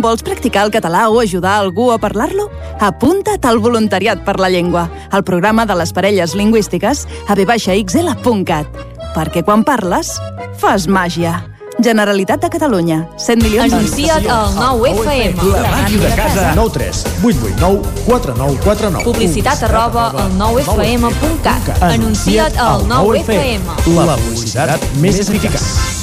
[0.03, 2.49] Vols practicar el català o ajudar algú a parlar-lo?
[2.83, 8.83] Apunta't al Voluntariat per la Llengua, al programa de les parelles lingüístiques a vxl.cat.
[9.15, 10.11] Perquè quan parles,
[10.59, 11.52] fas màgia.
[11.83, 13.07] Generalitat de Catalunya.
[13.17, 13.73] 100 milions...
[13.73, 15.49] Anuncia't al 9FM.
[15.51, 16.53] La màquina de casa.
[16.55, 19.03] 9 3 8 8 9 4 9 4 9.
[19.03, 21.75] Publicitat arroba al 9FM.cat.
[21.81, 23.61] Anuncia't al 9FM.
[23.99, 26.02] La publicitat més eficaç.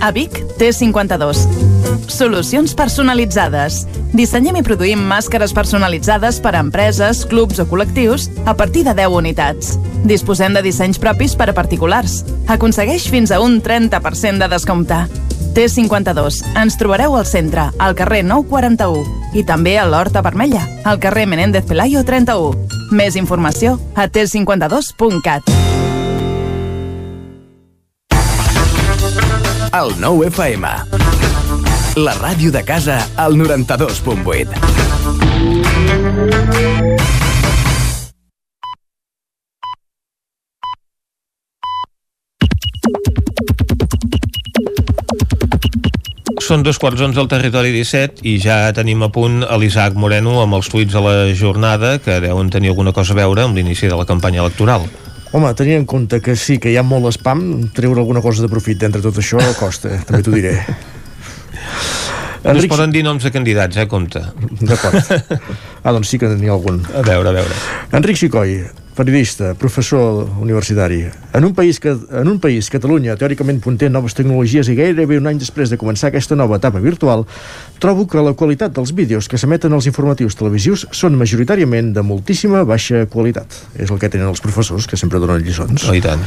[0.00, 1.44] A Vic, T52.
[2.10, 3.84] Solucions personalitzades.
[4.16, 9.16] Dissenyem i produïm màscares personalitzades per a empreses, clubs o col·lectius a partir de 10
[9.20, 9.76] unitats.
[10.04, 12.22] Disposem de dissenys propis per a particulars.
[12.48, 15.04] Aconsegueix fins a un 30% de descompte.
[15.54, 16.42] T52.
[16.60, 21.66] Ens trobareu al centre, al carrer 941 i també a l'Horta Vermella, al carrer Menéndez
[21.66, 22.66] Pelayo 31.
[22.90, 25.89] Més informació a t52.cat.
[29.72, 30.66] El 9 FM.
[32.02, 34.50] La ràdio de casa al 92.8.
[46.42, 50.40] Són dos quarts onze al territori 17 i ja tenim a punt a l'Isaac Moreno
[50.42, 53.86] amb els tuits de la jornada que deuen tenir alguna cosa a veure amb l'inici
[53.86, 54.90] de la campanya electoral.
[55.30, 57.44] Home, tenint en compte que sí, que hi ha molt spam,
[57.74, 60.56] treure alguna cosa de profit d'entre tot això costa, també t'ho diré.
[62.40, 64.22] No es poden dir noms de candidats, eh, compte.
[64.64, 64.96] D'acord.
[65.84, 66.80] Ah, doncs sí que n'hi ha algun.
[66.96, 67.58] A veure, a veure.
[67.96, 68.56] Enric Xicoi,
[69.00, 71.06] periodista, professor universitari.
[71.32, 75.16] En un país, que, en un país, Catalunya, teòricament punter en noves tecnologies i gairebé
[75.16, 77.24] un any després de començar aquesta nova etapa virtual,
[77.80, 82.60] trobo que la qualitat dels vídeos que s'emeten als informatius televisius són majoritàriament de moltíssima
[82.68, 83.56] baixa qualitat.
[83.80, 85.88] És el que tenen els professors, que sempre donen lliçons.
[85.88, 86.20] Oh, i tant.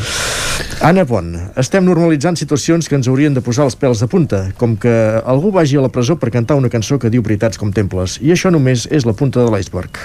[0.81, 1.29] Anna Pont,
[1.61, 5.53] estem normalitzant situacions que ens haurien de posar els pèls de punta, com que algú
[5.53, 8.49] vagi a la presó per cantar una cançó que diu veritats com temples, i això
[8.49, 10.01] només és la punta de l'iceberg.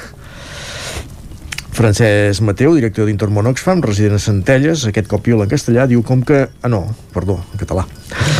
[1.78, 6.24] Francesc Mateu, director d'Intermón Oxfam, resident a Centelles, aquest cop piula en castellà, diu com
[6.26, 6.40] que...
[6.50, 6.80] Ah, no,
[7.14, 7.84] perdó, en català.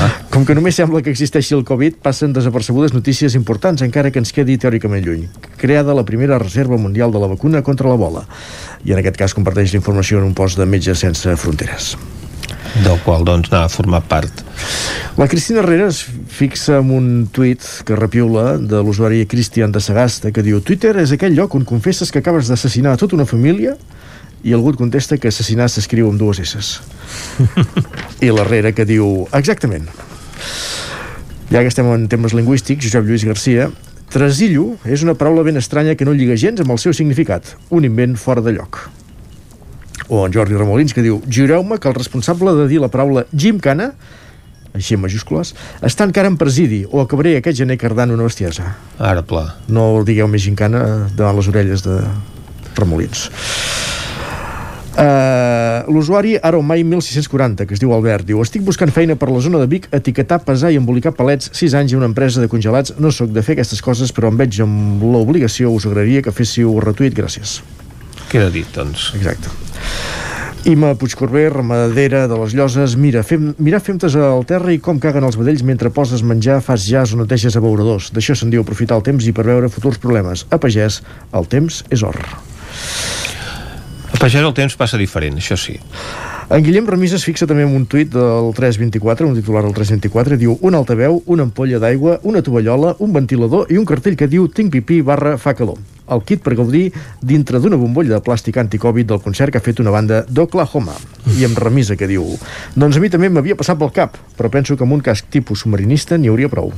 [0.02, 0.10] Ah.
[0.35, 4.35] Com que només sembla que existeixi el Covid, passen desapercebudes notícies importants, encara que ens
[4.35, 5.28] quedi teòricament lluny.
[5.62, 8.27] Creada la primera reserva mundial de la vacuna contra l'ebola.
[8.82, 11.94] I en aquest cas comparteix la informació en un post de Metges Sense Fronteres
[12.85, 14.43] del qual doncs n'ha format part.
[15.19, 20.32] La Cristina Herrera es fixa en un tuit que repiula de l'usuari Cristian de Sagasta
[20.32, 23.74] que diu Twitter és aquell lloc on confesses que acabes d'assassinar tota una família
[24.45, 26.78] i algú et contesta que assassinar s'escriu amb dues S.
[28.27, 29.89] I l'Herrera que diu exactament.
[31.51, 33.70] Ja que estem en temes lingüístics, Josep Lluís Garcia
[34.12, 37.85] Trasillo és una paraula ben estranya que no lliga gens amb el seu significat, un
[37.85, 38.86] invent fora de lloc
[40.09, 43.93] o en Jordi Ramolins que diu jureu-me que el responsable de dir la paraula gimcana
[44.78, 45.55] així en majúscules,
[45.85, 48.76] està encara en presidi o acabaré aquest gener cardant una bestiesa.
[48.98, 49.44] Ara, pla.
[49.68, 51.98] No digueu més gincana davant les orelles de
[52.78, 53.28] Ramolins.
[54.98, 59.60] Uh, l'usuari Aromai 1640, que es diu Albert, diu Estic buscant feina per la zona
[59.62, 62.97] de Vic, etiquetar, pesar i embolicar palets 6 anys a una empresa de congelats.
[62.98, 65.70] No sóc de fer aquestes coses, però em veig amb l'obligació.
[65.70, 67.14] Us agradaria que féssiu retuit.
[67.14, 67.60] Gràcies.
[68.28, 69.12] Queda dit, doncs.
[69.14, 69.55] Exacte.
[70.68, 75.24] Ima Puigcorbé, ramadera de les Lloses, mira, fem, mira femtes al terra i com caguen
[75.24, 78.10] els vedells mentre poses menjar, fas jazz o neteges abeuradors.
[78.12, 80.44] D'això se'n diu aprofitar el temps i per veure futurs problemes.
[80.52, 81.00] A pagès,
[81.32, 82.20] el temps és or.
[84.09, 85.76] A pagès el temps passa diferent, això sí.
[86.48, 90.39] En Guillem Remis es fixa també en un tuit del 324, un titular del 324,
[90.40, 94.48] diu un altaveu, una ampolla d'aigua, una tovallola, un ventilador i un cartell que diu
[94.48, 95.76] tinc pipí barra fa calor.
[96.09, 96.86] El kit per gaudir
[97.20, 100.97] dintre d'una bombolla de plàstic anticovid del concert que ha fet una banda d'Oklahoma.
[101.36, 102.24] I amb remisa que diu
[102.74, 105.66] doncs a mi també m'havia passat pel cap, però penso que amb un casc tipus
[105.66, 106.72] submarinista n'hi hauria prou.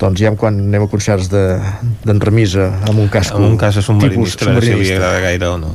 [0.00, 3.78] Doncs ja quan anem a concerts d'en de, Remisa amb un casco amb un cas
[3.78, 5.70] submarinista, si li agrada gaire o no.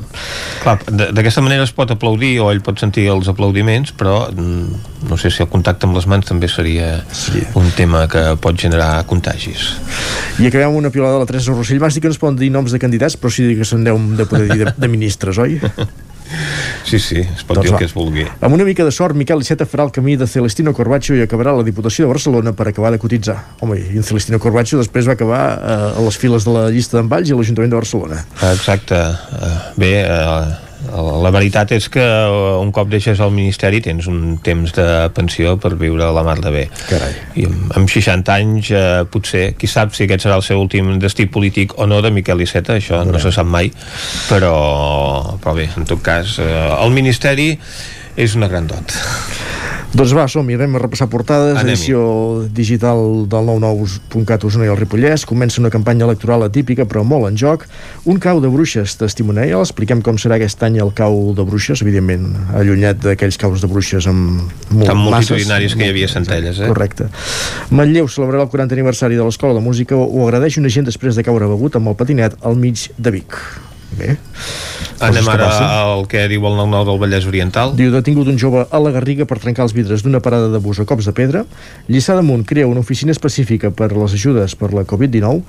[0.64, 0.76] Clar,
[1.16, 5.32] d'aquesta manera es pot aplaudir o ell pot sentir els aplaudiments però mm, no sé
[5.32, 7.48] si el contacte amb les mans també seria, seria.
[7.60, 9.72] un tema que pot generar contagis.
[10.40, 11.80] I acabem amb una pilota de la Teresa Rossell.
[11.80, 14.00] Vas dir que no es poden dir noms de candidats però sí que se'n deu
[14.20, 15.60] de poder dir de, de ministres, oi?
[16.86, 18.26] Sí, sí, es pot doncs dir el que es vulgui.
[18.42, 21.56] Amb una mica de sort, Miquel Iceta farà el camí de Celestino Corbacho i acabarà
[21.58, 23.38] la Diputació de Barcelona per acabar de cotitzar.
[23.66, 27.00] Home, i en Celestino Corbacho després va acabar eh, a les files de la llista
[27.00, 28.24] d'en Valls i a l'Ajuntament de Barcelona.
[28.54, 29.00] Exacte.
[29.00, 30.69] Uh, bé, uh,
[31.24, 35.56] la veritat és que uh, un cop deixes el Ministeri tens un temps de pensió
[35.62, 36.66] per viure a la mar de bé.
[36.90, 37.14] Carai.
[37.40, 40.96] I amb, amb 60 anys, eh, potser, qui sap si aquest serà el seu últim
[41.02, 43.72] destí polític o no de Miquel Iceta, això no, no se sap mai,
[44.30, 44.56] però,
[45.40, 47.54] però bé, en tot cas, eh, el Ministeri
[48.20, 49.00] és una gran dot.
[49.90, 52.00] Doncs va, som-hi, anem a repassar portades, Anem edició
[52.54, 57.40] digital del 99.cat Osona i el Ripollès, comença una campanya electoral atípica però molt en
[57.42, 57.66] joc,
[58.06, 62.28] un cau de bruixes testimonial, expliquem com serà aquest any el cau de bruixes, evidentment
[62.60, 66.70] allunyat d'aquells caus de bruixes amb molt Tan multitudinaris que hi havia centelles, eh?
[66.70, 67.10] Correcte.
[67.74, 71.26] Manlleu celebrarà el 40 aniversari de l'Escola de Música, ho agradeix una gent després de
[71.26, 73.42] caure begut amb el patinet al mig de Vic.
[73.98, 74.18] Bé.
[75.00, 75.48] Anem ara
[75.80, 77.72] al que diu el 9-9 del Vallès Oriental.
[77.78, 80.82] Diu, detingut un jove a la Garriga per trencar els vidres d'una parada de bus
[80.84, 81.46] a cops de pedra.
[81.88, 85.42] Lliçà damunt crea una oficina específica per les ajudes per la Covid-19.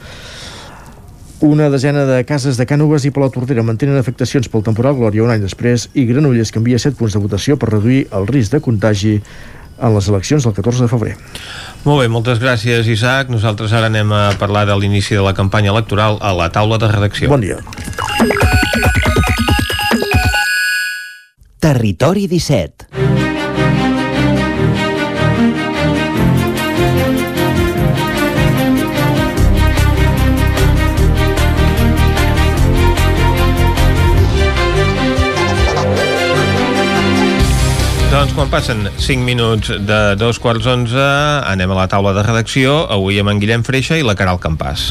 [1.40, 5.32] Una desena de cases de Cànoves i Palau Tordera mantenen afectacions pel temporal Glòria un
[5.32, 9.14] any després i Granollers canvia 7 punts de votació per reduir el risc de contagi
[9.80, 11.14] en les eleccions del 14 de febrer.
[11.84, 13.30] Molt bé, moltes gràcies, Isaac.
[13.32, 16.90] Nosaltres ara anem a parlar de l'inici de la campanya electoral a la taula de
[16.92, 17.32] redacció.
[17.32, 17.60] Bon dia.
[21.60, 22.89] Territori 17
[38.10, 40.98] Doncs quan passen 5 minuts de dos quarts 11
[41.46, 44.88] anem a la taula de redacció avui amb en Guillem Freixa i la Caral Campàs.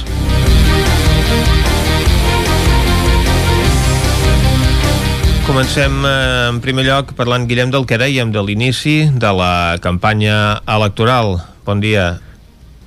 [5.44, 10.62] Comencem eh, en primer lloc parlant, Guillem, del que dèiem de l'inici de la campanya
[10.64, 11.42] electoral.
[11.68, 12.22] Bon dia.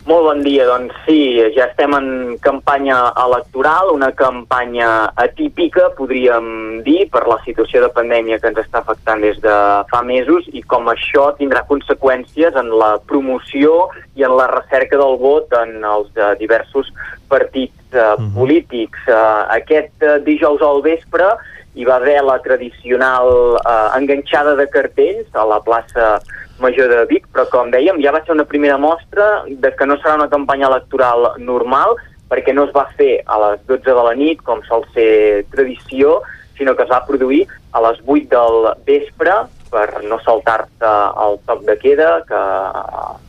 [0.03, 2.07] Molt bon dia, doncs sí, ja estem en
[2.43, 8.81] campanya electoral, una campanya atípica, podríem dir, per la situació de pandèmia que ens està
[8.81, 9.55] afectant des de
[9.93, 15.15] fa mesos i com això tindrà conseqüències en la promoció i en la recerca del
[15.23, 16.91] vot en els uh, diversos
[17.31, 18.35] partits uh, uh -huh.
[18.35, 18.99] polítics.
[19.07, 21.31] Uh, aquest uh, dijous al vespre
[21.75, 26.19] hi va haver la tradicional eh, enganxada de cartells a la plaça
[26.63, 29.99] Major de Vic, però com dèiem, ja va ser una primera mostra de que no
[30.01, 31.97] serà una campanya electoral normal,
[32.31, 36.21] perquè no es va fer a les 12 de la nit, com sol ser tradició,
[36.57, 39.35] sinó que es va produir a les 8 del vespre
[39.73, 40.95] per no saltar-se
[41.25, 42.41] el toc de queda, que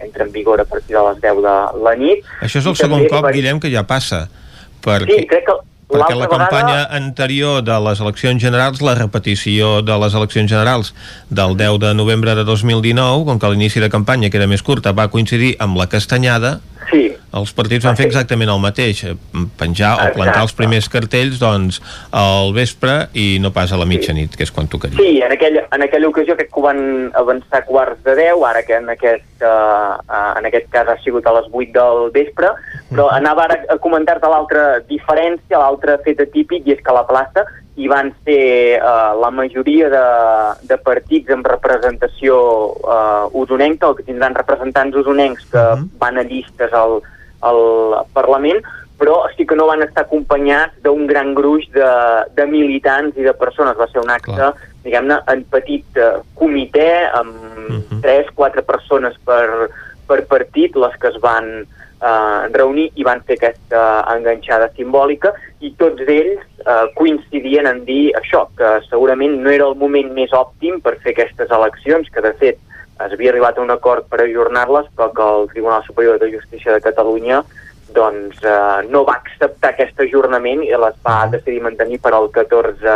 [0.05, 2.25] entra en vigor a partir de les 10 de la nit.
[2.43, 3.31] Això és el segon cop, per...
[3.35, 4.25] Guillem, que ja passa.
[4.83, 5.21] Perquè...
[5.21, 5.55] Sí, crec que
[5.93, 6.99] perquè la campanya vegada...
[6.99, 10.93] anterior de les eleccions generals, la repetició de les eleccions generals
[11.29, 14.91] del 10 de novembre de 2019, com que l'inici de campanya, que era més curta,
[14.91, 16.57] va coincidir amb la castanyada,
[16.89, 17.03] sí.
[17.39, 19.15] els partits van fer exactament el mateix, eh,
[19.59, 21.79] penjar o plantar els primers cartells doncs,
[22.11, 24.97] al vespre i no pas a la mitjanit, que és quan tocaria.
[24.99, 26.83] Sí, en aquella, en aquella ocasió crec que ho van
[27.19, 31.27] avançar quarts de 10, ara que en aquest, uh, uh, en aquest cas ha sigut
[31.27, 32.53] a les 8 del vespre,
[32.91, 37.07] però anava ara a comentar-te l'altra diferència, l'altre fet atípic, i és que a la
[37.09, 40.03] plaça hi van ser uh, la majoria de,
[40.69, 42.37] de partits amb representació
[42.77, 45.83] uh, usonenca, o que tindran representants usonencs que uh mhm.
[45.83, 45.99] -huh.
[45.99, 47.01] van a llistes al,
[47.41, 47.61] al
[48.13, 48.61] Parlament,
[48.97, 51.91] però sí que no van estar acompanyats d'un gran gruix de,
[52.35, 53.77] de militants i de persones.
[53.77, 58.01] Va ser un acte, diguem-ne, en petit uh, comitè, amb uh -huh.
[58.01, 59.69] tres, quatre persones per,
[60.07, 61.65] per partit, les que es van
[62.03, 63.83] eh, reunir i van fer aquesta
[64.13, 65.33] enganxada simbòlica
[65.63, 70.35] i tots ells eh, coincidien en dir això, que segurament no era el moment més
[70.35, 72.59] òptim per fer aquestes eleccions, que de fet
[73.03, 76.75] es havia arribat a un acord per ajornar-les, però que el Tribunal Superior de Justícia
[76.75, 77.41] de Catalunya
[77.95, 82.93] doncs, eh, no va acceptar aquest ajornament i les va decidir mantenir per al 14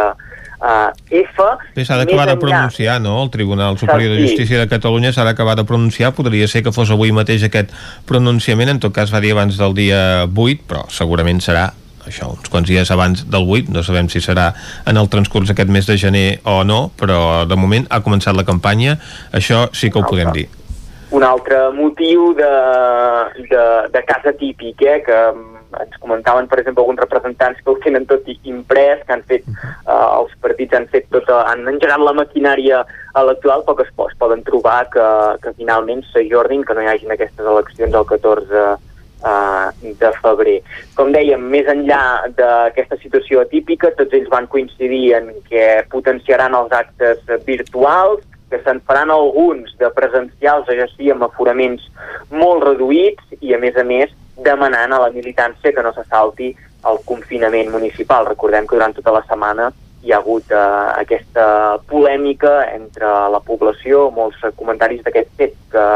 [0.57, 1.49] uh, F...
[1.75, 3.21] Bé, s'ha d'acabar de pronunciar, no?
[3.23, 6.91] El Tribunal Superior de Justícia de Catalunya s'ha d'acabar de pronunciar, podria ser que fos
[6.91, 7.71] avui mateix aquest
[8.09, 11.69] pronunciament, en tot cas va dir abans del dia 8, però segurament serà
[12.07, 14.51] això, uns quants dies abans del 8, no sabem si serà
[14.87, 18.47] en el transcurs aquest mes de gener o no, però de moment ha començat la
[18.47, 18.97] campanya,
[19.31, 20.47] això sí que ho podem dir.
[21.09, 22.49] un altre motiu de,
[23.47, 23.63] de,
[23.93, 25.19] de casa típic, eh, que
[25.79, 30.07] ens comentaven, per exemple, alguns representants que ho tenen tot imprès, que han fet, eh,
[30.19, 32.81] els partits han fet tot, han engegat la maquinària
[33.15, 35.07] electoral, però que es, es poden trobar que,
[35.43, 38.67] que finalment s'ajornin, que no hi hagin aquestes eleccions el 14
[39.23, 40.57] eh, de febrer.
[40.97, 42.01] Com dèiem, més enllà
[42.37, 48.79] d'aquesta situació atípica, tots ells van coincidir en que potenciaran els actes virtuals, que se'n
[48.87, 51.83] faran alguns de presencials, això sí, amb aforaments
[52.31, 56.53] molt reduïts i, a més a més, demanant a la militància que no se salti
[56.87, 58.27] el confinament municipal.
[58.29, 59.71] Recordem que durant tota la setmana
[60.07, 60.57] hi ha hagut eh,
[61.03, 61.45] aquesta
[61.91, 65.87] polèmica entre la població, molts comentaris d'aquest fet que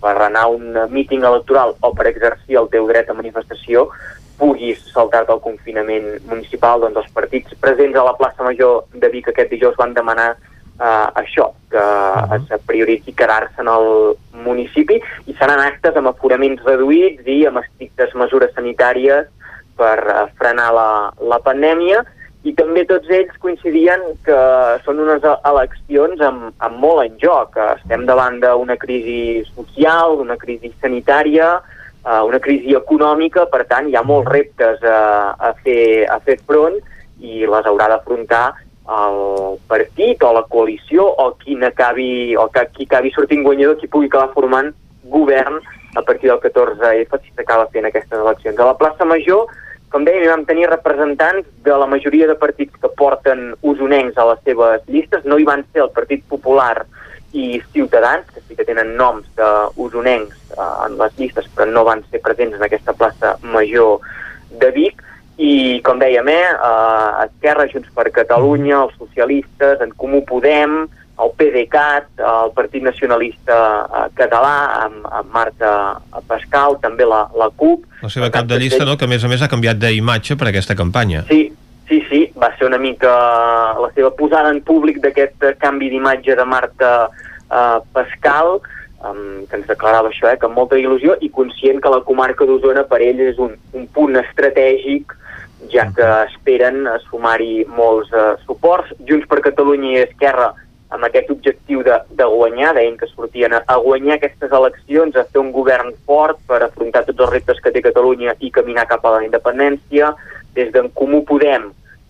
[0.00, 3.90] per anar a un míting electoral o per exercir el teu dret a manifestació
[4.38, 9.28] puguis saltar-te el confinament municipal, doncs els partits presents a la plaça Major de Vic
[9.28, 12.54] aquest dijous van demanar eh, això, que uh -huh.
[12.54, 18.14] es prioritzi quedar-se en el municipi i seran actes amb aforaments reduïts i amb estrictes
[18.14, 19.26] mesures sanitàries
[19.76, 22.04] per uh, frenar la, la pandèmia
[22.46, 24.36] i també tots ells coincidien que
[24.84, 27.58] són unes eleccions amb, amb molt en joc.
[27.74, 31.56] Estem davant d'una crisi social, d'una crisi sanitària,
[32.04, 36.38] uh, una crisi econòmica, per tant hi ha molts reptes a, a, fer, a fer
[36.46, 36.78] front
[37.18, 38.46] i les haurà d'afrontar
[38.88, 43.90] el partit o la coalició o qui acabi, o que, qui acabi sortint guanyador, qui
[43.90, 44.70] pugui acabar formant
[45.12, 45.58] govern
[45.96, 48.58] a partir del 14F si s'acaba fent aquestes eleccions.
[48.58, 49.50] A la plaça Major,
[49.92, 54.44] com dèiem, vam tenir representants de la majoria de partits que porten usonencs a les
[54.44, 55.24] seves llistes.
[55.24, 56.84] No hi van ser el Partit Popular
[57.32, 62.04] i Ciutadans, que sí que tenen noms d'usonencs eh, en les llistes, però no van
[62.10, 64.04] ser presents en aquesta plaça Major
[64.60, 65.04] de Vic
[65.38, 70.82] i com dèiem, eh, Esquerra, Junts per Catalunya, els socialistes, en Comú Podem,
[71.18, 75.72] el PDeCAT, el Partit Nacionalista uh, Català, amb, amb Marta
[76.30, 77.86] Pascal, també la, la CUP.
[78.02, 80.50] La seva cap de llista, no?, que a més a més ha canviat d'imatge per
[80.52, 81.24] aquesta campanya.
[81.30, 81.48] Sí,
[81.88, 83.12] sí, sí, va ser una mica
[83.82, 88.60] la seva posada en públic d'aquest canvi d'imatge de Marta uh, Pascal,
[89.02, 92.46] um, que ens declarava això, eh, que amb molta il·lusió i conscient que la comarca
[92.46, 95.16] d'Osona per ell és un, un punt estratègic
[95.72, 98.94] ja que esperen sumar-hi molts uh, suports.
[99.08, 100.52] Junts per Catalunya i Esquerra
[100.94, 105.26] amb aquest objectiu de, de guanyar, deien que sortien a, a guanyar aquestes eleccions, a
[105.28, 109.04] fer un govern fort per afrontar tots els reptes que té Catalunya i caminar cap
[109.04, 110.14] a la independència.
[110.56, 111.68] Des d'en Comú Podem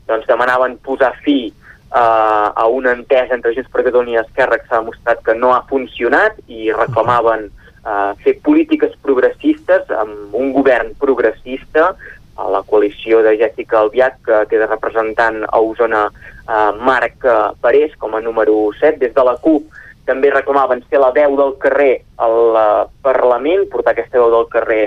[0.09, 4.69] doncs, demanaven posar fi uh, a una entesa entre Junts per Catalunya i Esquerra que
[4.69, 10.95] s'ha demostrat que no ha funcionat i reclamaven uh, fer polítiques progressistes amb un govern
[11.03, 11.91] progressista
[12.39, 17.97] a la coalició de Jessica Albiach, que queda representant a Osona eh, Marc eh, Parés
[17.99, 18.99] com a número 7.
[19.03, 19.67] Des de la CUP
[20.09, 24.85] també reclamaven ser la veu del carrer al eh, Parlament, portar aquesta veu del carrer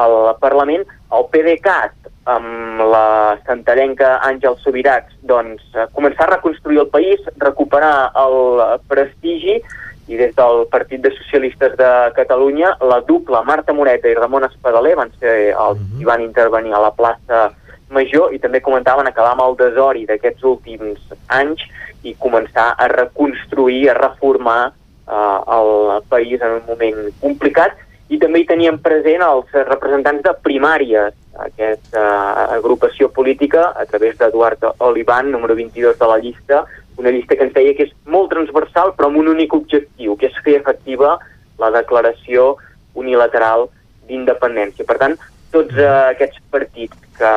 [0.00, 0.88] al Parlament.
[1.14, 8.10] El PDeCAT, amb la santallenca Àngel Sobirats, doncs, eh, començar a reconstruir el país, recuperar
[8.24, 9.60] el prestigi
[10.08, 14.96] i des del Partit de Socialistes de Catalunya la dupla Marta Moreta i Ramon Espadaler
[14.96, 15.98] van ser els uh -huh.
[15.98, 17.50] qui van intervenir a la plaça
[17.90, 21.60] Major i també comentaven acabar amb el desori d'aquests últims anys
[22.02, 24.72] i començar a reconstruir, a reformar
[25.08, 27.72] eh, el país en un moment complicat
[28.12, 34.18] i també hi tenien present els representants de primàries, aquesta uh, agrupació política, a través
[34.20, 36.64] d'Eduard Olivan, número 22 de la llista,
[36.96, 40.30] una llista que ens deia que és molt transversal però amb un únic objectiu, que
[40.30, 41.18] és fer efectiva
[41.58, 42.54] la declaració
[42.98, 43.68] unilateral
[44.08, 44.86] d'independència.
[44.86, 45.16] Per tant,
[45.54, 47.32] tots uh, aquests partits que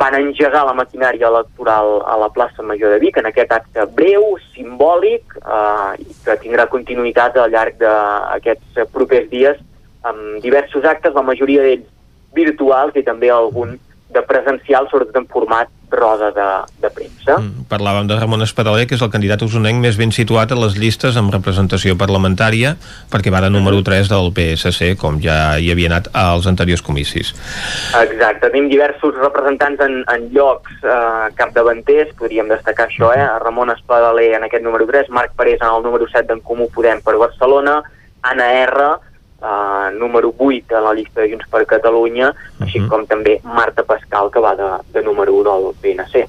[0.00, 4.38] van engegar la maquinària electoral a la plaça Major de Vic en aquest acte breu,
[4.54, 5.36] simbòlic
[6.00, 9.60] i que tindrà continuïtat al llarg d'aquests propers dies
[10.08, 11.84] amb diversos actes, la majoria d'ells
[12.32, 13.76] virtuals i també algun
[14.14, 16.46] de presencial, sobretot en format roda de,
[16.82, 17.38] de premsa.
[17.38, 20.76] Mm, parlàvem de Ramon Espadaler, que és el candidat usonenc més ben situat a les
[20.78, 22.74] llistes amb representació parlamentària,
[23.12, 27.34] perquè va de número 3 del PSC, com ja hi havia anat als anteriors comicis.
[27.98, 33.26] Exacte, tenim diversos representants en, en llocs eh, capdavanters, podríem destacar això, eh?
[33.44, 37.00] Ramon Espadaler en aquest número 3, Marc Parés en el número 7 d'en Comú Podem
[37.04, 37.80] per Barcelona,
[38.28, 38.88] Anna R,
[39.42, 42.64] uh, número 8 a la llista de Junts per Catalunya, uh -huh.
[42.64, 46.28] així com també Marta Pascal, que va de, de número 1 del PNC.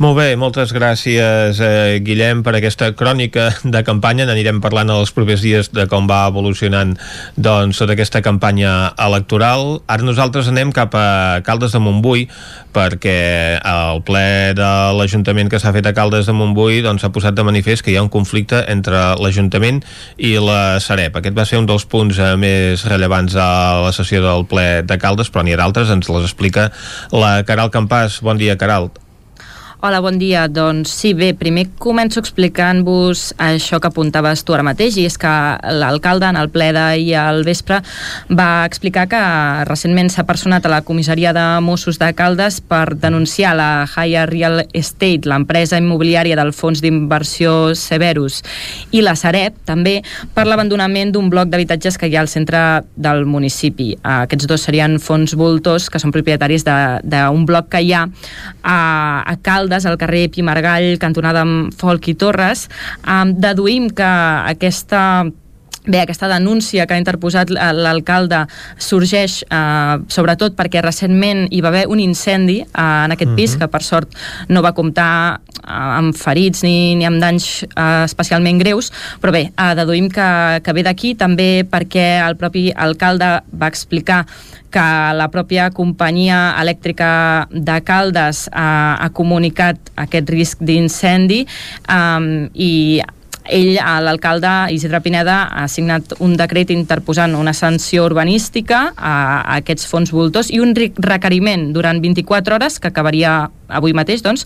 [0.00, 4.26] Molt bé, moltes gràcies, eh, Guillem, per aquesta crònica de campanya.
[4.28, 6.96] N'anirem parlant els propers dies de com va evolucionant
[7.36, 9.82] doncs, tota aquesta campanya electoral.
[9.86, 12.28] Ara nosaltres anem cap a Caldes de Montbui,
[12.72, 17.34] perquè el ple de l'Ajuntament que s'ha fet a Caldes de Montbui doncs, ha posat
[17.34, 19.82] de manifest que hi ha un conflicte entre l'Ajuntament
[20.16, 21.16] i la Sareb.
[21.16, 23.50] Aquest va ser un dels punts eh, més rellevants a
[23.84, 26.70] la sessió del ple de Caldes, però n'hi ha d'altres, ens les explica
[27.12, 28.20] la Caral Campàs.
[28.24, 28.92] Bon dia, Caral.
[29.82, 30.42] Hola, bon dia.
[30.44, 35.30] Doncs sí, bé, primer començo explicant-vos això que apuntaves tu ara mateix, i és que
[35.72, 37.78] l'alcalde en el ple d'ahir al vespre
[38.28, 39.20] va explicar que
[39.64, 44.60] recentment s'ha personat a la comissaria de Mossos de Caldes per denunciar la Higher Real
[44.66, 48.42] Estate, l'empresa immobiliària del fons d'inversió Severus,
[48.92, 50.02] i la Sareb, també,
[50.36, 53.94] per l'abandonament d'un bloc d'habitatges que hi ha al centre del municipi.
[54.04, 58.78] Aquests dos serien fons voltors que són propietaris d'un bloc que hi ha a,
[59.24, 62.66] a Caldes Caldes, al carrer Pimargall, cantonada amb Folk i Torres,
[63.06, 64.10] eh, deduïm que
[64.50, 65.30] aquesta
[65.86, 68.42] Bé, aquesta denúncia que ha interposat l'alcalde
[68.76, 73.56] sorgeix eh, sobretot perquè recentment hi va haver un incendi eh, en aquest pis, uh
[73.56, 73.62] mhm.
[73.62, 73.64] -huh.
[73.64, 74.08] que per sort
[74.48, 78.92] no va comptar eh, amb ferits ni, ni amb danys eh, especialment greus,
[79.22, 84.26] però bé, eh, deduïm que, que ve d'aquí també perquè el propi alcalde va explicar
[84.72, 84.88] que
[85.18, 92.72] la pròpia companyia elèctrica de Caldes eh, ha comunicat aquest risc d'incendi eh, i
[93.50, 99.88] ell, l'alcalde Isidre Pineda, ha signat un decret interposant una sanció urbanística a, a aquests
[99.90, 104.44] fons voltors i un requeriment durant 24 hores, que acabaria avui mateix, doncs,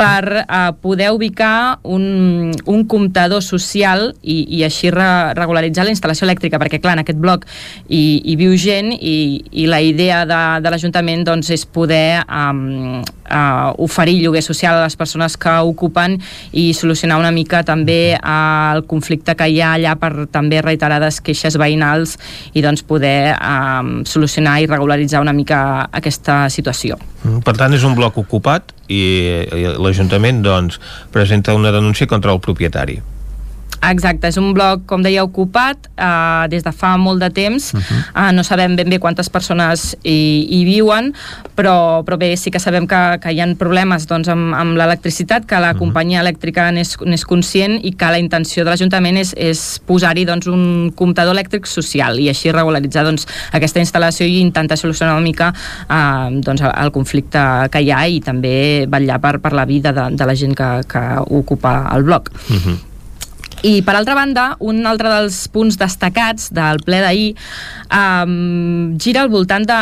[0.00, 5.06] per uh, poder ubicar un, un comptador social i, i així re,
[5.38, 7.46] regularitzar la instal·lació elèctrica, perquè, clar, en aquest bloc
[7.86, 9.16] hi, hi viu gent i,
[9.62, 14.84] i la idea de, de l'Ajuntament doncs, és poder um, uh, oferir lloguer social a
[14.84, 16.18] les persones que ocupen
[16.52, 18.43] i solucionar una mica també uh,
[18.74, 22.16] el conflicte que hi ha allà per també reiterades queixes veïnals
[22.54, 26.98] i doncs poder um, solucionar i regularitzar una mica aquesta situació.
[27.24, 29.02] Mm, per tant, és un bloc ocupat i,
[29.44, 30.80] i l'Ajuntament doncs,
[31.14, 33.00] presenta una denúncia contra el propietari.
[33.82, 37.72] Exacte, és un bloc, com deia, ocupat eh, des de fa molt de temps.
[37.74, 38.28] Uh -huh.
[38.28, 41.12] eh, no sabem ben bé quantes persones hi, hi viuen,
[41.56, 45.46] però, però bé, sí que sabem que, que hi ha problemes doncs, amb, amb l'electricitat,
[45.46, 45.78] que la uh -huh.
[45.78, 50.92] companyia elèctrica n'és conscient i que la intenció de l'Ajuntament és, és posar-hi doncs, un
[50.94, 55.52] comptador elèctric social i així regularitzar doncs, aquesta instal·lació i intentar solucionar una mica
[55.90, 59.92] eh, doncs, el, el conflicte que hi ha i també vetllar per, per la vida
[59.92, 62.30] de, de la gent que, que ocupa el bloc.
[62.48, 62.93] Uh -huh.
[63.64, 67.30] I, per altra banda, un altre dels punts destacats del ple d'ahir
[67.88, 69.78] um, gira al voltant de,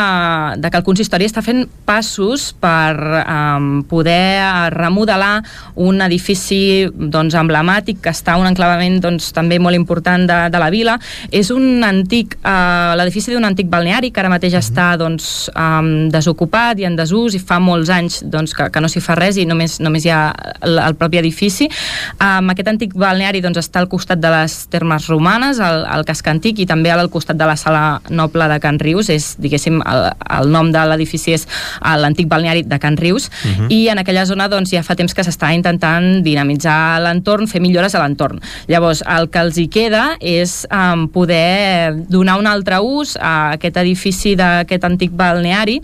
[0.63, 2.95] de que el consistori està fent passos per
[3.25, 5.41] um, poder remodelar
[5.83, 10.71] un edifici doncs, emblemàtic que està un enclavament doncs, també molt important de, de la
[10.71, 10.95] vila.
[11.27, 14.63] És un antic, uh, l'edifici d'un antic balneari que ara mateix mhm.
[14.63, 15.27] està doncs,
[15.57, 19.19] um, desocupat i en desús i fa molts anys doncs, que, que no s'hi fa
[19.19, 20.23] res i només, només hi ha
[20.63, 21.67] el, el propi edifici.
[22.15, 26.27] Um, aquest antic balneari doncs, està al costat de les termes romanes, al, al casc
[26.29, 30.05] antic, i també al costat de la sala noble de Can Rius, és, diguéssim, el,
[30.37, 31.47] el nom de l'edifici és
[31.81, 33.65] l'antic balneari de Can Rius, uh mhm.
[33.65, 33.73] -huh.
[33.73, 37.95] i en aquella zona doncs, ja fa temps que s'està intentant dinamitzar l'entorn, fer millores
[37.95, 38.39] a l'entorn.
[38.67, 43.77] Llavors, el que els hi queda és um, poder donar un altre ús a aquest
[43.77, 45.81] edifici d'aquest antic balneari,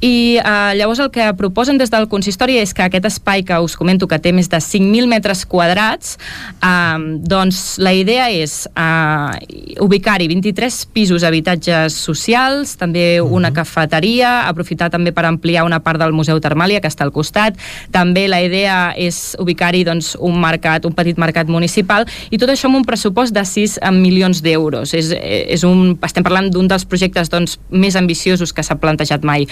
[0.00, 3.76] i uh, llavors el que proposen des del consistori és que aquest espai que us
[3.76, 6.16] comento que té més de 5.000 metres quadrats
[6.62, 9.34] um, doncs la idea és uh,
[9.82, 16.14] ubicar-hi 23 pisos habitatges socials, també una cafeteria, aprofitar també per ampliar una part del
[16.16, 17.58] Museu Termàlia que està al costat.
[17.94, 22.70] També la idea és ubicar-hi doncs, un mercat, un petit mercat municipal i tot això
[22.70, 24.94] amb un pressupost de 6 milions d'euros.
[24.96, 29.46] És, és un, estem parlant d'un dels projectes doncs, més ambiciosos que s'ha plantejat mai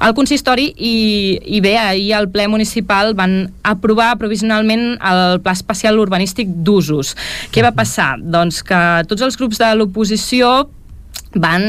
[0.00, 0.94] al consistori i,
[1.44, 7.03] i bé, ahir al ple municipal van aprovar provisionalment el Pla Especial Urbanístic d'Usos
[7.52, 8.14] què va passar?
[8.20, 10.54] Doncs que tots els grups de l'oposició
[11.34, 11.64] van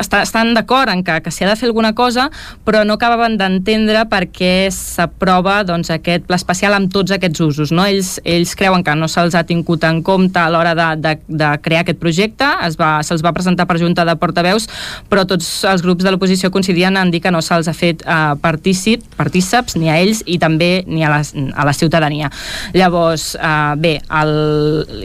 [0.00, 2.28] està, estan d'acord en que, que s'hi ha de fer alguna cosa,
[2.66, 7.72] però no acabaven d'entendre per què s'aprova doncs, aquest pla especial amb tots aquests usos.
[7.74, 7.86] No?
[7.86, 11.50] Ells, ells creuen que no se'ls ha tingut en compte a l'hora de, de, de
[11.64, 14.68] crear aquest projecte, es va, se'ls va presentar per Junta de Portaveus,
[15.10, 18.20] però tots els grups de l'oposició coincidien en dir que no se'ls ha fet eh,
[18.42, 22.30] partícip, partíceps ni a ells i també ni a la, a la ciutadania.
[22.74, 24.34] Llavors, eh, bé, el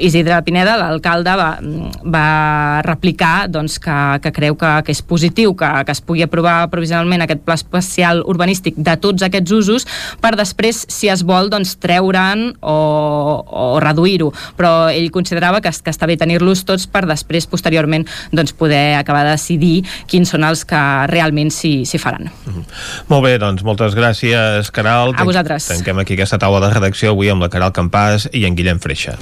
[0.10, 1.50] Isidre Pineda, l'alcalde, va,
[2.04, 2.28] va
[2.86, 7.24] replicar doncs, que, que creu que que és positiu que, que es pugui aprovar provisionalment
[7.26, 9.88] aquest pla especial urbanístic de tots aquests usos
[10.22, 12.78] per després, si es vol, doncs, treure'n o,
[13.46, 14.32] o reduir-ho.
[14.58, 19.26] Però ell considerava que, que està bé tenir-los tots per després, posteriorment, doncs, poder acabar
[19.28, 20.82] de decidir quins són els que
[21.12, 22.30] realment s'hi faran.
[22.30, 22.66] Mm -hmm.
[23.08, 25.14] Molt bé, doncs, moltes gràcies, Caral.
[25.16, 25.68] A vosaltres.
[25.68, 29.18] Tanquem aquí aquesta taula de redacció avui amb la Caral Campàs i en Guillem Freixa.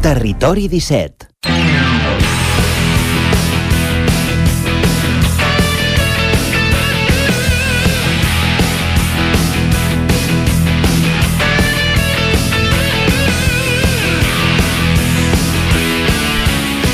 [0.00, 1.89] Territori 17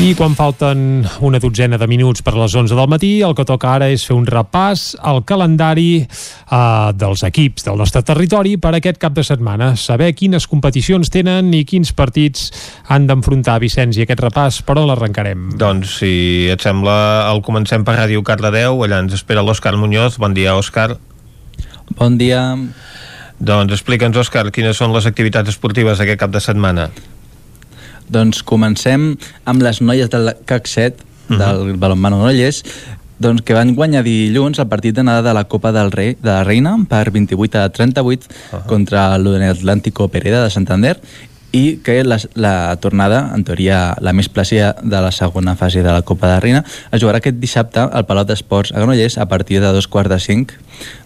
[0.07, 3.73] I quan falten una dotzena de minuts per les 11 del matí, el que toca
[3.75, 6.59] ara és fer un repàs al calendari eh,
[6.95, 9.73] dels equips del nostre territori per aquest cap de setmana.
[9.75, 12.53] Saber quines competicions tenen i quins partits
[12.87, 15.49] han d'enfrontar Vicenç i aquest repàs, però l'arrencarem.
[15.59, 16.13] Doncs, si
[16.55, 18.79] et sembla, el comencem per Ràdio Cardedeu.
[18.87, 20.21] Allà ens espera l'Òscar Muñoz.
[20.23, 20.93] Bon dia, Òscar.
[21.99, 22.47] Bon dia.
[23.43, 26.93] Doncs explica'ns, Òscar, quines són les activitats esportives aquest cap de setmana.
[28.09, 31.39] Doncs comencem amb les noies del CAC 7 uh -huh.
[31.39, 32.63] del balonmano Granollers
[33.19, 36.45] doncs que van guanyar dilluns el partit d'anada de la Copa del Rei de la
[36.45, 38.67] Reina per 28 a 38 uh -huh.
[38.67, 41.01] contra l'Atlántico Pereda de Santander
[41.53, 45.93] i que la, la tornada, en teoria la més plàcida de la segona fase de
[45.93, 49.27] la Copa de la Reina, es jugarà aquest dissabte al Palau d'Esports a Granollers a
[49.27, 50.53] partir de dos quarts de cinc,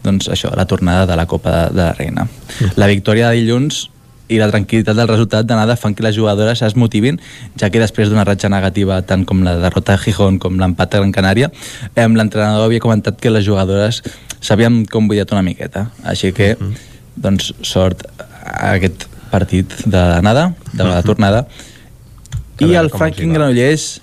[0.02, 2.22] doncs això, la tornada de la Copa de, de la Reina.
[2.22, 2.72] Uh -huh.
[2.77, 3.90] La victòria de dilluns
[4.31, 7.20] i la tranquil·litat del resultat d'anada fan que les jugadores es motivin,
[7.61, 11.02] ja que després d'una ratxa negativa tant com la derrota de Gijón com l'empat a
[11.02, 11.51] Gran Canària,
[11.94, 14.02] eh, l'entrenador havia comentat que les jugadores
[14.40, 15.90] s'havien convidat una miqueta.
[16.05, 16.70] Així que, mhm.
[16.70, 16.77] -huh.
[17.16, 18.07] doncs, sort
[18.44, 21.07] a aquest partit de l'anada, de la mhm.
[21.07, 21.40] tornada.
[21.40, 22.70] Uh -huh.
[22.70, 24.01] I el Franklin Granollers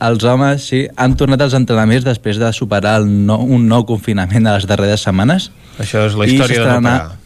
[0.00, 4.44] els homes sí, han tornat als entrenaments després de superar el no, un nou confinament
[4.44, 5.50] de les darreres setmanes.
[5.78, 7.19] Això és la història de no parar.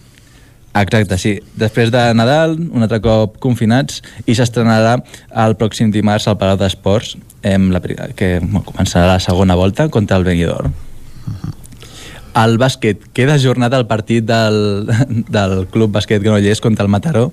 [0.74, 1.36] Exacte, sí.
[1.54, 4.96] Després de Nadal, un altre cop confinats, i s'estrenarà
[5.44, 7.14] el pròxim dimarts al Palau d'Esports,
[7.44, 7.80] la,
[8.18, 10.74] que començarà la segona volta contra el Benidorm.
[12.34, 14.88] El bàsquet, queda jornada al partit del,
[15.36, 17.28] del Club Bàsquet Granollers contra el Mataró,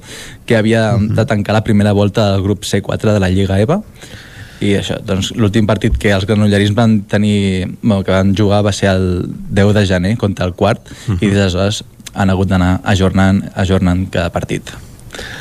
[0.46, 1.16] que havia uh -huh.
[1.16, 3.82] de tancar la primera volta del grup C4 de la Lliga EVA.
[4.62, 8.72] I això, doncs l'últim partit que els granollerins van tenir, bueno, que van jugar va
[8.72, 11.18] ser el 10 de gener contra el quart, uh -huh.
[11.20, 11.84] i des d'aleshores
[12.14, 14.74] han hagut d'anar ajornant, ajornant cada partit.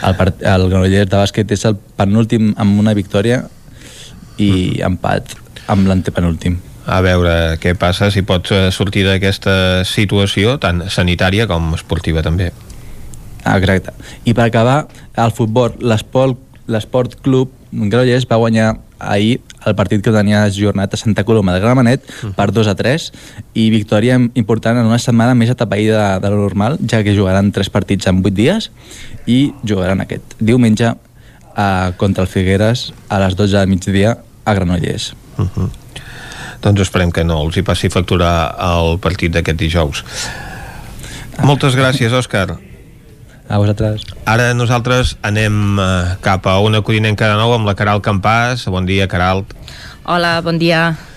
[0.03, 3.45] El, part, el Granollers de bàsquet és el penúltim amb una victòria
[4.39, 4.83] i mm.
[4.89, 5.37] empat
[5.71, 6.59] amb l'antepenúltim.
[6.91, 12.51] A veure què passa, si pots eh, sortir d'aquesta situació tant sanitària com esportiva també.
[13.41, 13.95] Exacte.
[14.25, 14.85] I per acabar,
[15.17, 21.25] el futbol, l'Esport Club Granollers va guanyar ahir el partit que tenia jornat a Santa
[21.25, 22.35] Coloma de Gramenet -huh.
[22.35, 23.13] per 2 a 3
[23.55, 27.53] i victòria important en una setmana més atapeïda de, de lo normal, ja que jugaran
[27.53, 28.71] 3 partits en 8 dies
[29.27, 30.95] i jugaran aquest diumenge
[31.57, 35.15] a, contra el Figueres a les 12 del migdia a Granollers.
[35.39, 35.69] Uh -huh.
[36.63, 40.05] Doncs esperem que no els hi passi facturar el partit d'aquest dijous.
[41.43, 42.70] Moltes gràcies, Òscar.
[43.51, 44.07] A vosaltres.
[44.31, 48.69] Ara nosaltres anem eh, cap a una codinenca de nou amb la Caral Campàs.
[48.71, 49.43] Bon dia, Caral.
[50.07, 51.10] Hola, bon dia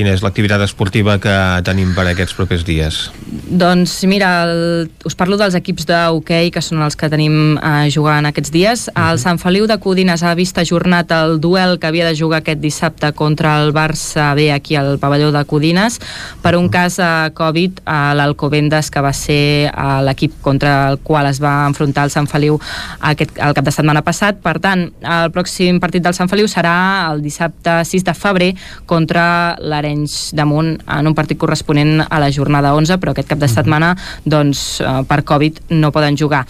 [0.00, 1.34] quina és l'activitat esportiva que
[1.66, 3.02] tenim per aquests propers dies?
[3.50, 8.24] Doncs mira, el, us parlo dels equips d'hoquei que són els que tenim eh, jugant
[8.30, 8.86] aquests dies.
[8.88, 9.10] Uh -huh.
[9.10, 12.60] El Sant Feliu de Codines ha vist ajornat el duel que havia de jugar aquest
[12.60, 16.00] dissabte contra el Barça B aquí al pavelló de Codines
[16.42, 21.26] per un cas de Covid a l'Alcobendes que va ser eh, l'equip contra el qual
[21.26, 22.58] es va enfrontar el Sant Feliu
[23.00, 24.40] aquest, el cap de setmana passat.
[24.40, 28.54] Per tant, el pròxim partit del Sant Feliu serà el dissabte 6 de febrer
[28.86, 33.40] contra l'Arenys Arenys damunt en un partit corresponent a la jornada 11, però aquest cap
[33.40, 33.94] de setmana
[34.24, 36.46] doncs, eh, per Covid no poden jugar.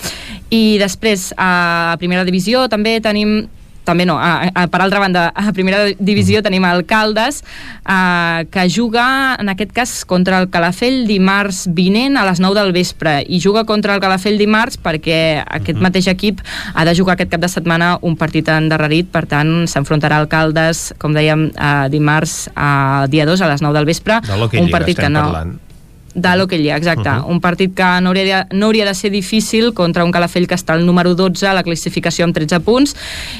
[0.50, 3.48] I després, a primera divisió també tenim
[3.84, 6.46] també no, a, a, per altra banda, a primera divisió mm.
[6.46, 7.42] tenim el Caldes,
[7.84, 12.74] eh, que juga, en aquest cas, contra el Calafell dimarts vinent a les 9 del
[12.76, 15.82] vespre, i juga contra el Calafell dimarts perquè aquest mm -hmm.
[15.82, 16.40] mateix equip
[16.74, 20.94] ha de jugar aquest cap de setmana un partit endarrerit, per tant, s'enfrontarà al Caldes,
[20.98, 24.98] com dèiem, eh, dimarts, a dia 2, a les 9 del vespre, de un partit
[24.98, 25.20] que no...
[25.32, 25.69] Parlant
[26.14, 27.08] de l'Hockey exacte.
[27.08, 27.30] Uh -huh.
[27.30, 30.54] Un partit que no hauria, de, no hauria de ser difícil contra un Calafell que
[30.54, 32.96] està al número 12 a la classificació amb 13 punts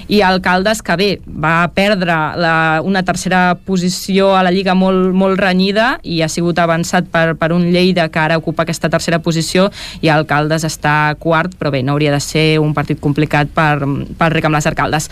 [0.09, 5.13] i el Caldes que bé, va perdre la, una tercera posició a la Lliga molt,
[5.13, 9.19] molt renyida i ha sigut avançat per, per un Lleida que ara ocupa aquesta tercera
[9.19, 9.71] posició
[10.01, 13.81] i el Caldes està quart, però bé, no hauria de ser un partit complicat per,
[14.19, 15.11] per Ric amb les Arcaldes.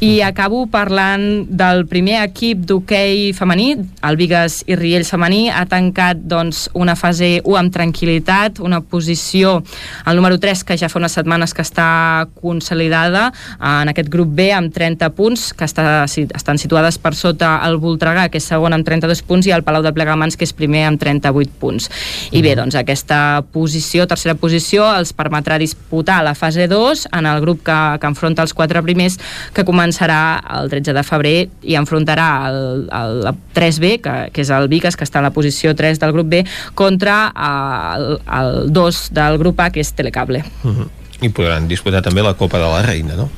[0.00, 6.22] I acabo parlant del primer equip d'hoquei femení, el Vigues i Riells femení, ha tancat
[6.30, 9.60] doncs, una fase 1 amb tranquil·litat, una posició,
[10.06, 14.50] el número 3, que ja fa unes setmanes que està consolidada en aquest grup B
[14.54, 18.86] amb 30 punts, que està, estan situades per sota el Voltregà, que és segon amb
[18.86, 21.88] 32 punts, i el Palau de Plegamans, que és primer amb 38 punts.
[22.36, 27.40] I bé, doncs aquesta posició, tercera posició, els permetrà disputar la fase 2 en el
[27.44, 29.18] grup que, que enfronta els quatre primers,
[29.56, 30.20] que començarà
[30.60, 34.96] el 13 de febrer i enfrontarà el, el, el 3B, que, que és el Viques,
[34.96, 36.44] que està a la posició 3 del grup B,
[36.74, 40.44] contra el, el 2 del grup A, que és Telecable.
[40.64, 40.70] Uh.
[40.70, 40.88] -huh.
[41.20, 43.30] I podran disputar també la Copa de la Reina, no?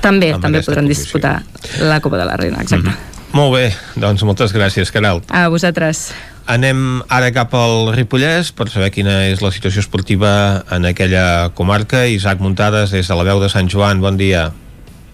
[0.00, 1.04] També, Amb també podran posició.
[1.04, 1.42] disputar
[1.80, 2.88] la Copa de la Reina, exacte.
[2.88, 2.92] Uh.
[2.92, 3.32] -huh.
[3.32, 5.22] Molt bé, doncs moltes gràcies, Caral.
[5.28, 6.14] A vosaltres.
[6.46, 12.06] Anem ara cap al Ripollès per saber quina és la situació esportiva en aquella comarca.
[12.06, 14.46] Isaac Muntades, des de la veu de Sant Joan, bon dia.
[14.46, 14.67] Bon dia,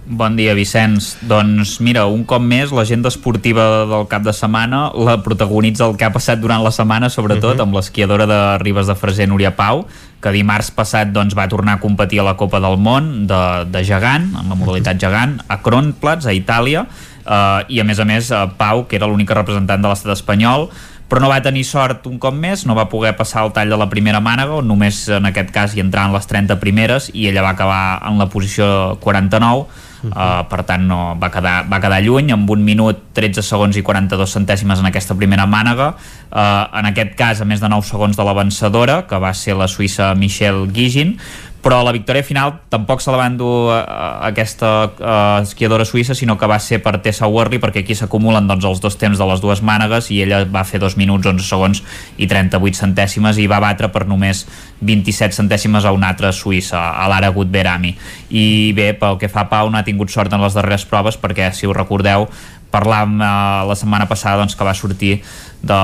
[0.05, 1.17] Vicenç.
[1.25, 6.05] Doncs mira, un cop més, l'agenda esportiva del cap de setmana la protagonitza el que
[6.05, 7.59] ha passat durant la setmana, sobretot uh mhm.
[7.59, 7.63] -huh.
[7.63, 9.87] amb l'esquiadora de Ribes de Freser, Núria Pau,
[10.21, 13.85] que dimarts passat doncs, va tornar a competir a la Copa del Món de, de
[13.85, 16.87] gegant, en la modalitat gegant, a Kronplatz, a Itàlia,
[17.27, 20.71] eh, i a més a més uh, Pau, que era l'única representant de l'estat espanyol,
[21.09, 23.77] però no va tenir sort un cop més, no va poder passar el tall de
[23.77, 27.45] la primera mànega, on només en aquest cas hi entraven les 30 primeres i ella
[27.45, 29.67] va acabar en la posició 49
[30.05, 30.41] Uh -huh.
[30.41, 33.83] uh, per tant no, va, quedar, va quedar lluny amb un minut 13 segons i
[33.83, 35.95] 42 centèsimes en aquesta primera mànega
[36.31, 39.57] uh, en aquest cas a més de 9 segons de la vencedora que va ser
[39.57, 41.19] la suïssa Michelle Gigin
[41.65, 46.13] però la victòria final tampoc se la va endur a, a aquesta a, esquiadora suïssa,
[46.15, 49.29] sinó que va ser per Tessa Worley, perquè aquí s'acumulen doncs, els dos temps de
[49.31, 51.81] les dues mànegues i ella va fer 2 minuts, 11 segons
[52.21, 54.45] i 38 centèsimes i va batre per només
[54.85, 57.95] 27 centèsimes a una altra suïssa, a l'Ara Gutberami.
[58.29, 58.45] I
[58.77, 61.49] bé, pel que fa a Pau, no ha tingut sort en les darreres proves, perquè,
[61.57, 62.29] si us recordeu,
[62.75, 63.31] parlàvem eh,
[63.71, 65.15] la setmana passada doncs, que va sortir
[65.65, 65.81] de,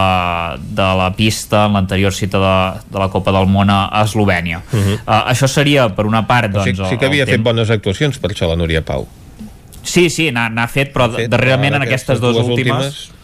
[0.76, 2.56] de la pista en l'anterior cita de,
[2.90, 4.60] de la Copa del Món a Eslovènia.
[4.72, 4.98] Uh -huh.
[4.98, 6.52] uh, això seria, per una part...
[6.52, 9.08] Doncs, sí, sí que havia fet bones actuacions per això la Núria Pau.
[9.82, 12.84] Sí, sí, n'ha fet, però fet, darrerament en aquestes dues últimes...
[12.84, 13.19] últimes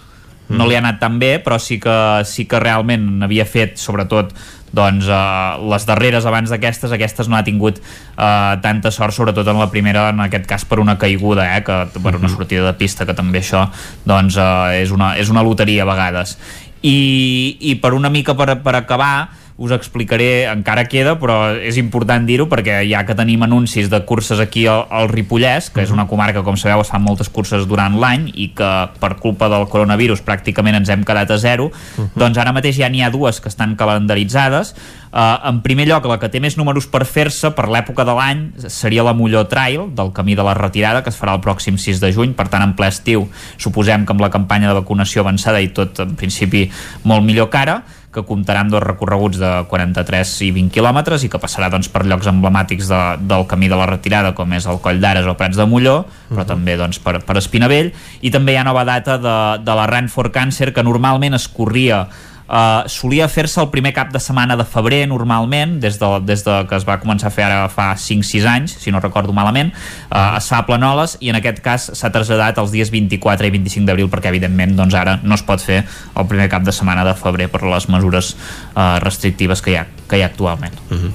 [0.48, 1.96] no li ha anat tan bé, però sí que,
[2.28, 4.34] sí que realment havia fet, sobretot
[4.76, 9.60] doncs uh, les darreres abans d'aquestes aquestes no ha tingut uh, tanta sort sobretot en
[9.60, 13.06] la primera en aquest cas per una caiguda eh, que, per una sortida de pista
[13.06, 13.66] que també això
[14.04, 16.36] doncs, uh, és, una, és una loteria a vegades.
[16.82, 22.26] I, i per una mica per, per acabar us explicaré, encara queda, però és important
[22.28, 26.04] dir-ho perquè ja que tenim anuncis de curses aquí al, al Ripollès, que és una
[26.10, 28.70] comarca, com sabeu, es fan moltes curses durant l'any i que
[29.00, 32.08] per culpa del coronavirus pràcticament ens hem quedat a zero, uh -huh.
[32.14, 34.74] doncs ara mateix ja n'hi ha dues que estan calendaritzades.
[35.16, 38.52] Uh, en primer lloc, la que té més números per fer-se per l'època de l'any
[38.68, 42.00] seria la Molló Trail, del Camí de la Retirada, que es farà el pròxim 6
[42.00, 45.62] de juny, per tant en ple estiu suposem que amb la campanya de vacunació avançada
[45.62, 46.70] i tot en principi
[47.04, 47.84] molt millor cara
[48.16, 52.06] que comptarà amb dos recorreguts de 43 i 20 quilòmetres i que passarà doncs, per
[52.08, 55.58] llocs emblemàtics de, del camí de la retirada com és el Coll d'Ares o Prats
[55.60, 55.98] de Molló
[56.30, 56.48] però uh -huh.
[56.48, 60.08] també doncs, per, per Espinavell i també hi ha nova data de, de la Run
[60.08, 62.06] for Cancer que normalment es corria
[62.46, 66.54] Uh, solia fer-se el primer cap de setmana de febrer normalment, des de, des de
[66.70, 69.72] que es va començar a fer ara fa 5-6 anys si no recordo malament,
[70.12, 73.54] uh, es fa a Planoles i en aquest cas s'ha traslladat els dies 24 i
[73.56, 77.02] 25 d'abril perquè evidentment doncs ara no es pot fer el primer cap de setmana
[77.08, 81.02] de febrer per les mesures uh, restrictives que hi ha, que hi ha actualment mhm.
[81.02, 81.12] -huh.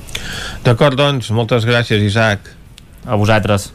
[0.67, 2.39] D'acord, doncs, moltes gràcies Isaac
[3.07, 3.71] a vosaltres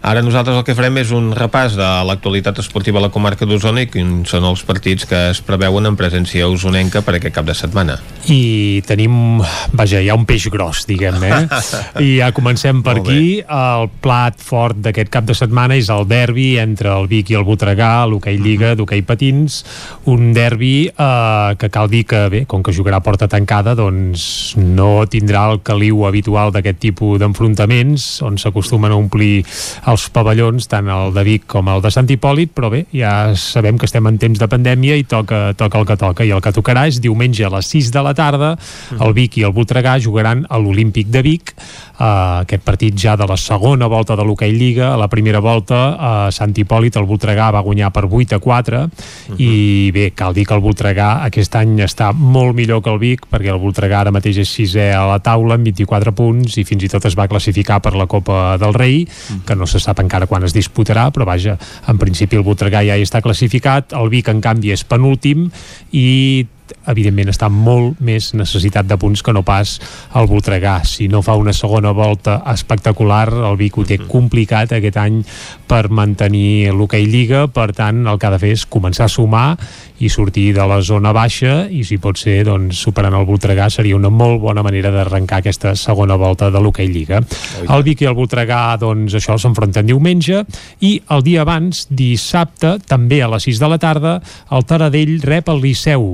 [0.00, 3.82] Ara nosaltres el que farem és un repàs de l'actualitat esportiva a la comarca d'Osona
[3.84, 7.56] i quins són els partits que es preveuen en presència usonenca per aquest cap de
[7.56, 7.98] setmana.
[8.32, 9.42] I tenim,
[9.76, 11.40] vaja, hi ha un peix gros, diguem, eh?
[12.06, 13.42] I ja comencem per aquí.
[13.44, 17.44] El plat fort d'aquest cap de setmana és el derbi entre el Vic i el
[17.44, 18.80] Botregà, l'hoquei Lliga, mhm.
[18.80, 19.60] d'hoquei Patins,
[20.08, 25.04] un derbi eh, que cal dir que, bé, com que jugarà porta tancada, doncs no
[25.12, 29.44] tindrà el caliu habitual d'aquest tipus d'enfrontaments, on s'acostumen a omplir
[29.90, 33.78] els pavellons, tant el de Vic com el de Sant Hipòlit, però bé, ja sabem
[33.78, 36.52] que estem en temps de pandèmia i toca, toca el que toca, i el que
[36.54, 38.54] tocarà és diumenge a les 6 de la tarda,
[39.00, 43.26] el Vic i el Voltregà jugaran a l'Olímpic de Vic, uh, aquest partit ja de
[43.28, 47.08] la segona volta de l'Hockey Lliga, a la primera volta a uh, Sant Hipòlit el
[47.08, 49.38] Voltregà va guanyar per 8 a 4 uh -huh.
[49.38, 53.26] i bé, cal dir que el Voltregà aquest any està molt millor que el Vic
[53.30, 56.84] perquè el Voltregà ara mateix és sisè a la taula amb 24 punts i fins
[56.84, 59.44] i tot es va classificar per la Copa del Rei, uh -huh.
[59.44, 61.56] que no se sap encara quan es disputarà, però vaja,
[61.88, 65.48] en principi el Voltregà ja hi està classificat, el Vic en canvi és penúltim
[65.92, 66.08] i
[66.90, 69.76] evidentment està molt més necessitat de punts que no pas
[70.16, 70.80] el Voltregà.
[70.86, 74.08] Si no fa una segona volta espectacular, el Vic ho té mhm.
[74.10, 75.20] complicat aquest any
[75.70, 79.46] per mantenir l'hoquei Lliga, per tant el que ha de fer és començar a sumar
[80.00, 83.98] i sortir de la zona baixa i si pot ser doncs, superant el Voltregà seria
[83.98, 87.20] una molt bona manera d'arrencar aquesta segona volta de l'hoquei Lliga.
[87.20, 90.44] Oh, el Vic i el Voltregà doncs això s'enfronten diumenge
[90.86, 94.16] i el dia abans, dissabte, també a les 6 de la tarda,
[94.50, 96.08] el Taradell rep el Liceu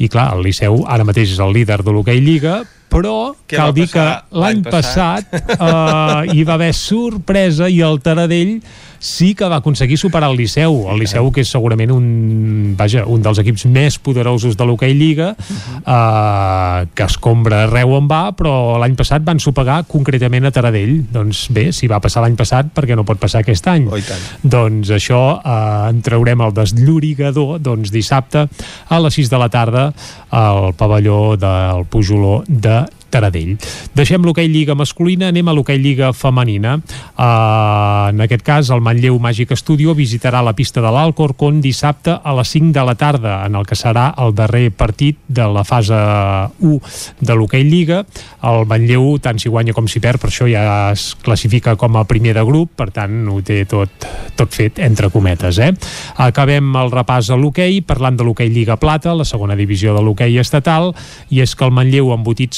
[0.00, 2.60] i clar, el Liceu ara mateix és el líder de l'hoquei Lliga
[2.90, 4.04] però Què cal dir que
[4.34, 8.58] l'any passat, passat uh, hi va haver sorpresa i el Taradell
[9.00, 13.22] sí que va aconseguir superar el Liceu, el Liceu que és segurament un, vaja, un
[13.24, 15.78] dels equips més poderosos de l'hoquei Lliga, -huh.
[15.80, 21.06] uh, que escombra arreu on va, però l'any passat van sopegar concretament a Taradell.
[21.10, 23.88] Doncs bé, si va passar l'any passat, perquè no pot passar aquest any?
[23.88, 23.96] Oh,
[24.42, 28.48] doncs això uh, en traurem el desllorigador doncs dissabte
[28.88, 29.89] a les 6 de la tarda
[30.30, 33.56] al pavelló del Pujoló de Taradell.
[33.96, 36.76] Deixem l'hoquei Lliga masculina, anem a l'hoquei Lliga femenina.
[37.18, 42.34] Uh, en aquest cas, el Manlleu Màgic Estudio visitarà la pista de l'Alcorcón dissabte a
[42.38, 45.96] les 5 de la tarda, en el que serà el darrer partit de la fase
[46.60, 46.78] 1
[47.20, 48.04] de l'hoquei Lliga.
[48.46, 52.06] El Manlleu, tant si guanya com si perd, per això ja es classifica com a
[52.08, 54.06] primer de grup, per tant, ho té tot,
[54.38, 55.58] tot fet, entre cometes.
[55.58, 55.72] Eh?
[56.22, 60.38] Acabem el repàs a l'hoquei, parlant de l'hoquei Lliga Plata, la segona divisió de l'hoquei
[60.40, 60.92] estatal,
[61.30, 62.56] i és que el Manlleu amb Botit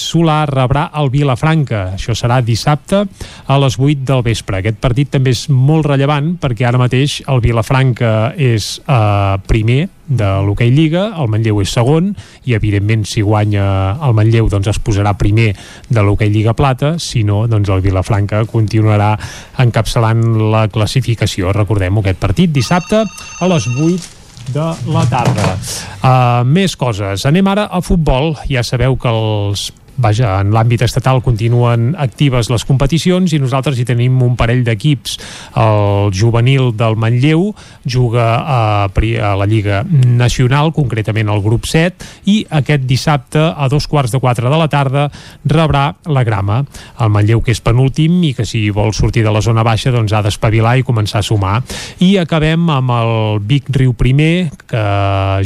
[0.48, 1.82] Rebrà el Vilafranca.
[1.96, 3.04] Això serà dissabte
[3.46, 4.60] a les 8 del vespre.
[4.60, 9.82] Aquest partit també és molt rellevant perquè ara mateix el Vilafranca és eh, primer
[10.12, 12.10] de l'hoquei Lliga, el Manlleu és segon
[12.44, 13.64] i evidentment si guanya
[14.02, 15.52] el Manlleu doncs es posarà primer
[15.88, 19.14] de l'hoquei Lliga Plata, si no doncs el Vilafranca continuarà
[19.62, 21.52] encapçalant la classificació.
[21.56, 24.20] Recordem aquest partit dissabte a les 8
[24.50, 25.54] de la tarda.
[26.02, 27.26] Uh, més coses.
[27.28, 28.34] Anem ara a futbol.
[28.50, 33.86] Ja sabeu que els vaja, en l'àmbit estatal continuen actives les competicions i nosaltres hi
[33.88, 35.18] tenim un parell d'equips.
[35.58, 37.50] El juvenil del Manlleu
[37.84, 43.86] juga a, a la Lliga Nacional, concretament al grup 7, i aquest dissabte a dos
[43.90, 45.08] quarts de quatre de la tarda
[45.44, 46.62] rebrà la grama.
[47.00, 50.12] El Manlleu, que és penúltim i que si vol sortir de la zona baixa doncs
[50.12, 51.60] ha d'espavilar i començar a sumar.
[52.00, 54.84] I acabem amb el Vic Riu Primer, que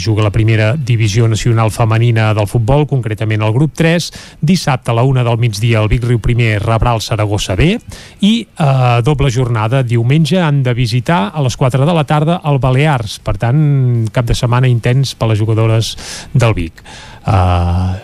[0.02, 4.10] juga la primera divisió nacional femenina del futbol, concretament el grup 3,
[4.40, 7.72] Dissabte a la una del migdia el Vic Riu Primer rebrà el Saragossa B
[8.20, 12.58] i eh, doble jornada diumenge han de visitar a les 4 de la tarda el
[12.58, 13.18] Balears.
[13.24, 15.94] Per tant, cap de setmana intens per les jugadores
[16.34, 16.84] del Vic.
[17.26, 17.96] Uh,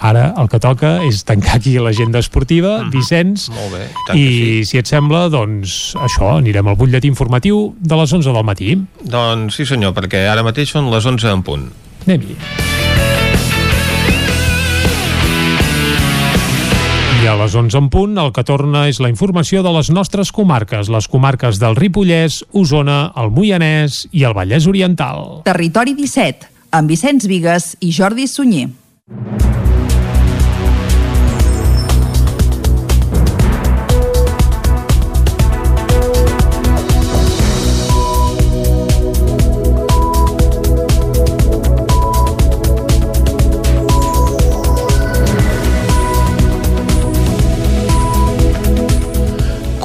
[0.00, 2.90] ara el que toca és tancar aquí l'agenda esportiva, mm -hmm.
[2.90, 3.84] Vicenç, Molt bé,
[4.16, 4.64] i sí.
[4.64, 8.78] si et sembla, doncs això, anirem al butlletí informatiu de les 11 del matí.
[9.02, 11.72] Doncs sí senyor, perquè ara mateix són les 11 en punt.
[12.06, 12.69] Anem-hi.
[17.20, 20.30] I a les 11 en punt, el que torna és la informació de les nostres
[20.32, 25.42] comarques, les comarques del Ripollès, Osona, el Moianès i el Vallès Oriental.
[25.44, 26.48] Territori 17,
[26.80, 28.70] amb Vicenç Vigues i Jordi Sunyer.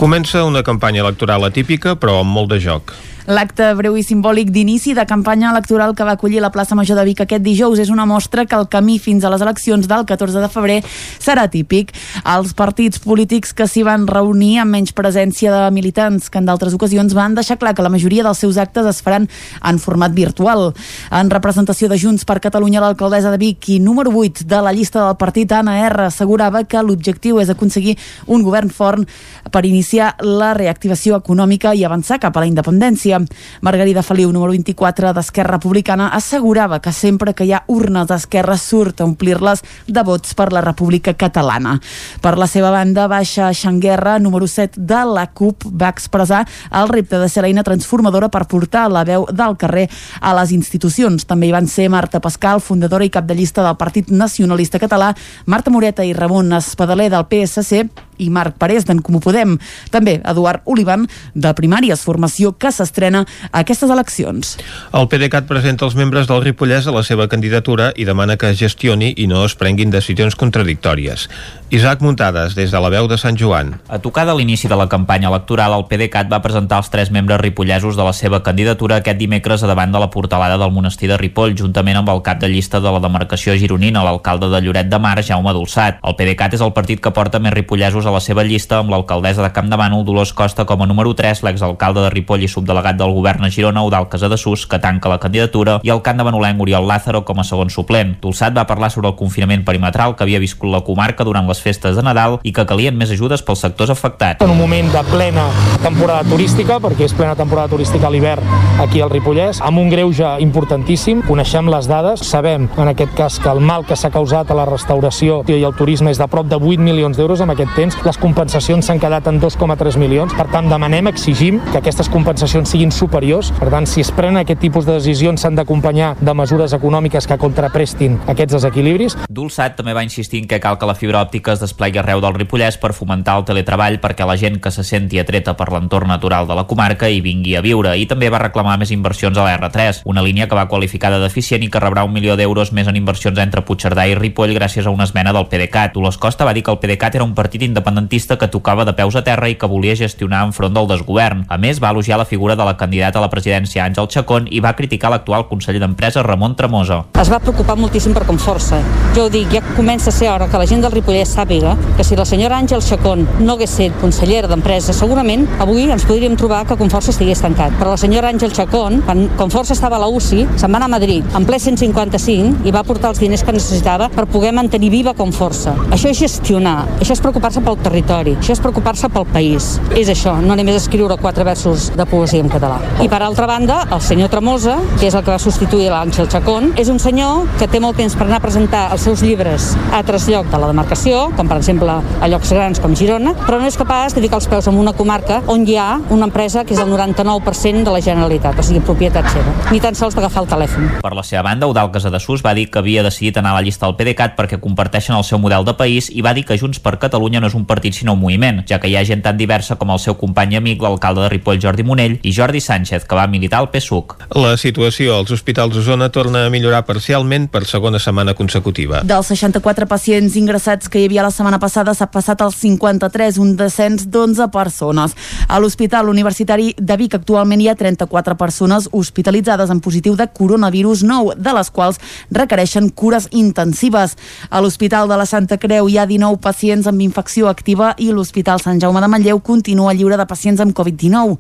[0.06, 2.92] Comença una campanya electoral atípica, però amb molt de joc.
[3.26, 7.06] L'acte breu i simbòlic d'inici de campanya electoral que va acollir la plaça Major de
[7.08, 10.44] Vic aquest dijous és una mostra que el camí fins a les eleccions del 14
[10.44, 11.90] de febrer serà típic.
[12.22, 16.76] Els partits polítics que s'hi van reunir amb menys presència de militants que en d'altres
[16.78, 19.26] ocasions van deixar clar que la majoria dels seus actes es faran
[19.64, 20.76] en format virtual.
[21.10, 25.02] En representació de Junts per Catalunya, l'alcaldessa de Vic i número 8 de la llista
[25.02, 27.98] del partit Anna R assegurava que l'objectiu és aconseguir
[28.28, 29.10] un govern fort
[29.50, 33.28] per iniciar la reactivació econòmica i avançar cap a la independència dia.
[33.62, 39.02] Margarida Feliu, número 24 d'Esquerra Republicana, assegurava que sempre que hi ha urnes d'Esquerra surt
[39.02, 41.80] a omplir-les de vots per la República Catalana.
[42.22, 47.20] Per la seva banda, Baixa Xanguerra, número 7 de la CUP, va expressar el repte
[47.20, 49.88] de ser l'eina transformadora per portar la veu del carrer
[50.22, 51.26] a les institucions.
[51.26, 55.14] També hi van ser Marta Pascal, fundadora i cap de llista del Partit Nacionalista Català,
[55.46, 57.86] Marta Moreta i Ramon Espadaler del PSC
[58.18, 59.58] i Marc Parés d'en Comú Podem.
[59.92, 63.26] També Eduard Olivan, de Primàries, formació que s'estrena a
[63.62, 64.56] aquestes eleccions.
[64.96, 68.58] El PDeCAT presenta els membres del Ripollès a la seva candidatura i demana que es
[68.58, 71.30] gestioni i no es prenguin decisions contradictòries.
[71.72, 73.72] Isaac Muntades, des de la veu de Sant Joan.
[73.90, 77.40] A tocar de l'inici de la campanya electoral, el PDeCAT va presentar els tres membres
[77.42, 81.18] ripollesos de la seva candidatura aquest dimecres a davant de la portalada del monestir de
[81.18, 85.00] Ripoll, juntament amb el cap de llista de la demarcació gironina, l'alcalde de Lloret de
[85.02, 85.98] Mar, Jaume Dolçat.
[86.06, 89.42] El PDeCAT és el partit que porta més ripollesos a la seva llista amb l'alcaldessa
[89.42, 93.50] de Campdevànol, Dolors Costa, com a número 3, l'exalcalde de Ripoll i subdelegat del govern
[93.50, 97.26] a Girona, Eudal Casadesús, que tanca la candidatura, i el camp de Banolenc, Oriol Lázaro,
[97.26, 98.20] com a segon suplent.
[98.22, 101.96] Dolçat va parlar sobre el confinament perimetral que havia viscut la comarca durant les festes
[101.96, 104.44] de Nadal i que calien més ajudes pels sectors afectats.
[104.44, 105.48] En un moment de plena
[105.84, 108.44] temporada turística, perquè és plena temporada turística a l'hivern
[108.84, 113.52] aquí al Ripollès, amb un greuge importantíssim, coneixem les dades, sabem en aquest cas que
[113.52, 116.60] el mal que s'ha causat a la restauració i el turisme és de prop de
[116.60, 120.68] 8 milions d'euros en aquest temps, les compensacions s'han quedat en 2,3 milions, per tant
[120.70, 124.98] demanem, exigim que aquestes compensacions siguin superiors, per tant si es prenen aquest tipus de
[124.98, 129.18] decisions s'han d'acompanyar de mesures econòmiques que contraprestin aquests desequilibris.
[129.30, 132.34] Dulçat també va insistir en que cal que la fibra òptica es desplegui arreu del
[132.34, 136.48] Ripollès per fomentar el teletreball perquè la gent que se senti atreta per l'entorn natural
[136.48, 139.56] de la comarca hi vingui a viure i també va reclamar més inversions a la
[139.60, 142.88] R3, una línia que va qualificar de deficient i que rebrà un milió d'euros més
[142.88, 145.94] en inversions entre Puigcerdà i Ripoll gràcies a una esmena del PDeCAT.
[145.96, 149.16] Dolors Costa va dir que el PDeCAT era un partit independentista que tocava de peus
[149.16, 151.46] a terra i que volia gestionar enfront del desgovern.
[151.50, 154.62] A més, va elogiar la figura de la candidata a la presidència Àngel Chacón i
[154.64, 157.04] va criticar l'actual conseller d'Empresa Ramon Tremosa.
[157.22, 158.82] Es va preocupar moltíssim per Conforça.
[159.16, 162.04] Jo ho dic, ja comença a ser hora que la gent del Ripollès sàpiga que
[162.08, 166.64] si la senyora Àngel Chacón no hagués estat consellera d'Empresa, segurament avui ens podríem trobar
[166.68, 167.76] que Conforça estigués tancat.
[167.80, 170.94] Però la senyora Àngel Chacón, quan Conforça estava a la UCI, se'n va anar a
[170.96, 175.16] Madrid en ple 155 i va portar els diners que necessitava per poder mantenir viva
[175.18, 175.76] Conforça.
[175.92, 179.76] Això és gestionar, això és preocupar-se pel territori, això és preocupar-se pel país.
[179.96, 182.80] És això, no només escriure quatre versos de poesia en català.
[183.04, 186.72] I per altra banda, el senyor Tremosa, que és el que va substituir l'Àngel Chacón,
[186.80, 190.00] és un senyor que té molt temps per anar a presentar els seus llibres a
[190.02, 193.68] altres llocs de la demarcació, com per exemple a llocs grans com Girona, però no
[193.70, 196.76] és capaç de ficar els peus en una comarca on hi ha una empresa que
[196.76, 199.56] és el 99% de la Generalitat, o sigui, propietat seva.
[199.72, 200.90] Ni tan sols d'agafar el telèfon.
[201.02, 203.88] Per la seva banda, Eudal Casadesús va dir que havia decidit anar a la llista
[203.88, 206.98] del PDeCAT perquè comparteixen el seu model de país i va dir que Junts per
[207.02, 209.80] Catalunya no és un partit sinó un moviment, ja que hi ha gent tan diversa
[209.80, 213.16] com el seu company i amic, l'alcalde de Ripoll, Jordi Monell, i Jordi Sánchez, que
[213.16, 214.18] va militar al PSUC.
[214.36, 219.02] La situació als hospitals d'Osona torna a millorar parcialment per segona setmana consecutiva.
[219.08, 223.56] Dels 64 pacients ingressats que hi havia la setmana passada s'ha passat als 53, un
[223.56, 225.14] descens d'11 persones.
[225.48, 231.04] A l'Hospital Universitari de Vic actualment hi ha 34 persones hospitalitzades en positiu de coronavirus
[231.08, 232.00] nou, de les quals
[232.32, 234.18] requereixen cures intensives.
[234.50, 238.60] A l'Hospital de la Santa Creu hi ha 19 pacients amb infecció activa i l'Hospital
[238.60, 241.38] Sant Jaume de Manlleu continua lliure de pacients amb Covid-19.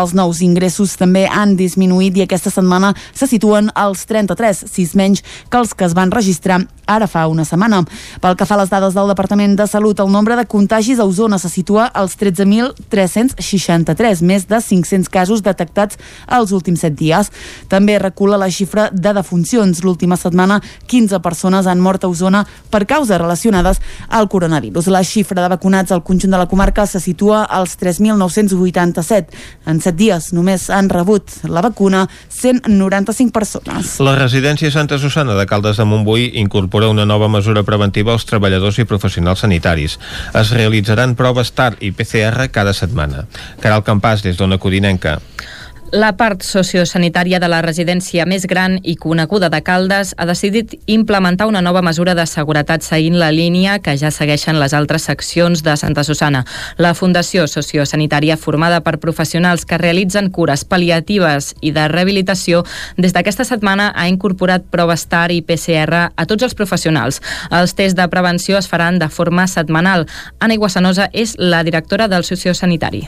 [0.00, 5.24] Els nous ingressos també han disminuït i aquesta setmana se situen als 33, 6 menys
[5.50, 7.82] que els que es van registrar ara fa una setmana.
[8.22, 11.04] Pel que fa a les dades del Departament de Salut, el nombre de contagis a
[11.04, 15.98] Osona se situa als 13.363, més de 500 casos detectats
[16.30, 17.32] els últims 7 dies.
[17.66, 19.82] També recula la xifra de defuncions.
[19.82, 24.86] L'última setmana, 15 persones han mort a Osona per causes relacionades al coronavirus.
[24.86, 29.34] La xifra de vacunats al conjunt de la comarca se situa als 3.987.
[29.66, 33.98] En 7 dies només han rebut la vacuna 195 persones.
[33.98, 38.78] La residència Santa Susana de Caldes de Montbui incorpora una nova mesura preventiva als treballadors
[38.78, 39.07] i professionals
[39.40, 39.98] sanitaris.
[40.38, 43.26] Es realitzaran proves TAR i PCR cada setmana.
[43.62, 45.18] Caral Campàs, des d'Ona Codinenca.
[45.90, 51.46] La part sociosanitària de la residència més gran i coneguda de Caldes ha decidit implementar
[51.48, 55.76] una nova mesura de seguretat seguint la línia que ja segueixen les altres seccions de
[55.80, 56.42] Santa Susana.
[56.76, 62.66] La Fundació Sociosanitària, formada per professionals que realitzen cures pal·liatives i de rehabilitació,
[62.98, 67.22] des d'aquesta setmana ha incorporat proves TAR i PCR a tots els professionals.
[67.48, 70.04] Els tests de prevenció es faran de forma setmanal.
[70.38, 73.06] Anna Iguassanosa és la directora del sociosanitari.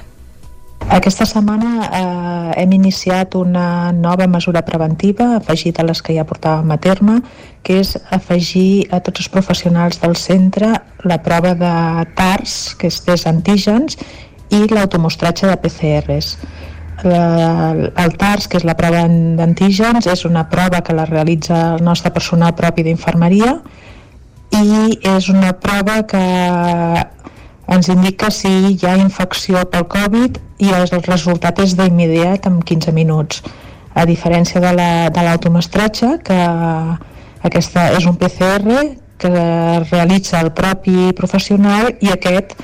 [0.88, 6.72] Aquesta setmana eh, hem iniciat una nova mesura preventiva afegida a les que ja portàvem
[6.72, 7.20] a terme,
[7.62, 10.72] que és afegir a tots els professionals del centre
[11.04, 11.74] la prova de
[12.16, 13.98] TARS, que és test antígens,
[14.50, 16.36] i l'automostratge de PCRs.
[17.00, 22.10] el TARS, que és la prova d'antígens, és una prova que la realitza el nostre
[22.12, 23.54] personal propi d'infermeria
[24.50, 26.20] i és una prova que
[27.70, 32.94] ens indica si hi ha infecció pel Covid i el resultat és d'immediat en 15
[32.96, 33.42] minuts
[33.94, 36.40] a diferència de l'automestratge la, que
[37.48, 38.82] aquesta és un PCR
[39.20, 39.32] que
[39.90, 42.54] realitza el propi professional i aquest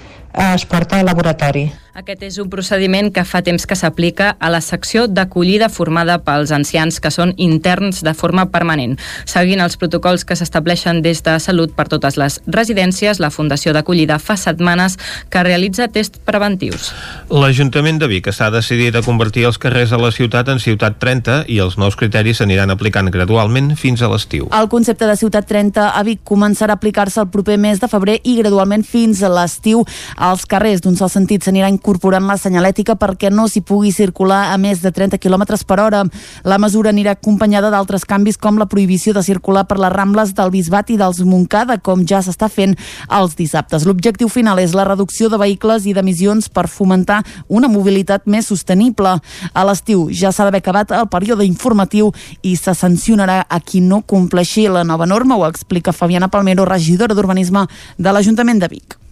[0.46, 1.66] es porta al laboratori.
[1.96, 6.50] Aquest és un procediment que fa temps que s'aplica a la secció d'acollida formada pels
[6.52, 8.98] ancians que són interns de forma permanent.
[9.24, 14.18] Seguint els protocols que s'estableixen des de Salut per totes les residències, la Fundació d'Acollida
[14.20, 14.98] fa setmanes
[15.32, 16.90] que realitza tests preventius.
[17.32, 21.38] L'Ajuntament de Vic està decidit a convertir els carrers de la ciutat en Ciutat 30
[21.48, 24.50] i els nous criteris s'aniran aplicant gradualment fins a l'estiu.
[24.52, 28.20] El concepte de Ciutat 30 a Vic començarà a aplicar-se el proper mes de febrer
[28.20, 29.86] i gradualment fins a l'estiu.
[30.20, 34.56] Els carrers d'un sol sentit s'aniran incorporant la senyalètica perquè no s'hi pugui circular a
[34.58, 36.02] més de 30 km per hora.
[36.42, 40.50] La mesura anirà acompanyada d'altres canvis com la prohibició de circular per les Rambles del
[40.50, 42.74] Bisbat i dels Montcada, com ja s'està fent
[43.06, 43.86] els dissabtes.
[43.86, 49.14] L'objectiu final és la reducció de vehicles i d'emissions per fomentar una mobilitat més sostenible.
[49.54, 52.10] A l'estiu ja s'ha d'haver acabat el període informatiu
[52.42, 57.14] i se sancionarà a qui no compleixi la nova norma, ho explica Fabiana Palmero, regidora
[57.14, 59.05] d'Urbanisme de l'Ajuntament de Vic.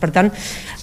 [0.00, 0.30] Per tant,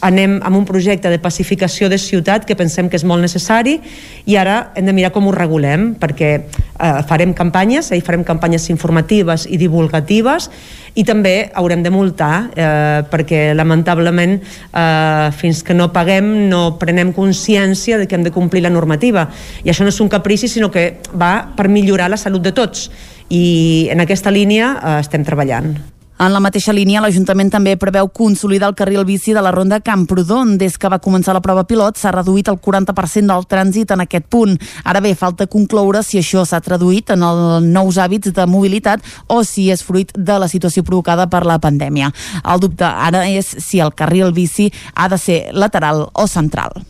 [0.06, 3.80] anem amb un projecte de pacificació de ciutat que pensem que és molt necessari
[4.26, 8.70] i ara hem de mirar com ho regulem perquè eh, farem campanyes, eh, farem campanyes
[8.74, 10.50] informatives i divulgatives
[10.98, 17.14] i també haurem de multar eh, perquè lamentablement eh, fins que no paguem no prenem
[17.14, 19.28] consciència de que hem de complir la normativa
[19.64, 22.90] i això no és un caprici sinó que va per millorar la salut de tots
[23.30, 25.97] i en aquesta línia eh, estem treballant.
[26.18, 30.56] En la mateixa línia, l'Ajuntament també preveu consolidar el carril bici de la ronda Camprodon.
[30.58, 34.26] Des que va començar la prova pilot s'ha reduït el 40% del trànsit en aquest
[34.34, 34.58] punt.
[34.84, 39.44] Ara bé, falta concloure si això s'ha traduït en els nous hàbits de mobilitat o
[39.46, 42.10] si és fruit de la situació provocada per la pandèmia.
[42.44, 46.82] El dubte ara és si el carril bici ha de ser lateral o central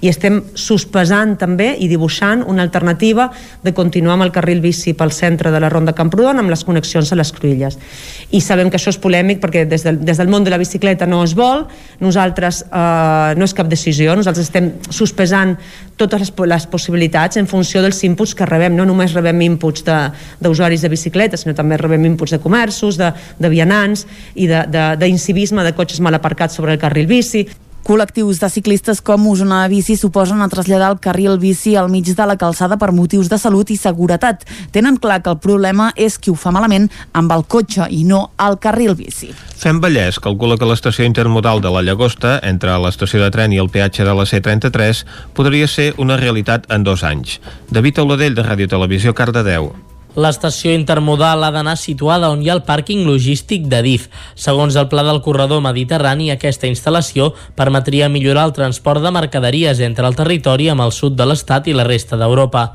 [0.00, 3.28] i estem sospesant també i dibuixant una alternativa
[3.64, 7.12] de continuar amb el carril bici pel centre de la Ronda Camprodon amb les connexions
[7.12, 7.78] a les Cruïlles.
[8.30, 11.08] I sabem que això és polèmic perquè des del, des del món de la bicicleta
[11.10, 11.66] no es vol,
[12.00, 15.56] nosaltres eh, no és cap decisió, nosaltres estem sospesant
[16.00, 18.76] totes les, les possibilitats en funció dels inputs que rebem.
[18.76, 23.12] No només rebem inputs d'usuaris de, de bicicleta, sinó també rebem inputs de comerços, de,
[23.38, 27.46] de vianants i d'incivisme de, de, de cotxes mal aparcats sobre el carril bici.
[27.86, 32.26] Col·lectius de ciclistes com Osona Bici suposen a traslladar el carril bici al mig de
[32.28, 34.44] la calçada per motius de salut i seguretat.
[34.70, 38.28] Tenen clar que el problema és qui ho fa malament amb el cotxe i no
[38.38, 39.32] el carril bici.
[39.60, 43.72] Fem Vallès calcula que l'estació intermodal de la Llagosta, entre l'estació de tren i el
[43.72, 45.04] peatge de la C33,
[45.34, 47.40] podria ser una realitat en dos anys.
[47.70, 49.72] David Auladell, de Ràdio Televisió, Cardedeu.
[50.18, 54.08] L'estació intermodal ha d'anar situada on hi ha el pàrquing logístic de DIF.
[54.34, 60.10] Segons el pla del corredor mediterrani, aquesta instal·lació permetria millorar el transport de mercaderies entre
[60.10, 62.72] el territori amb el sud de l'Estat i la resta d'Europa.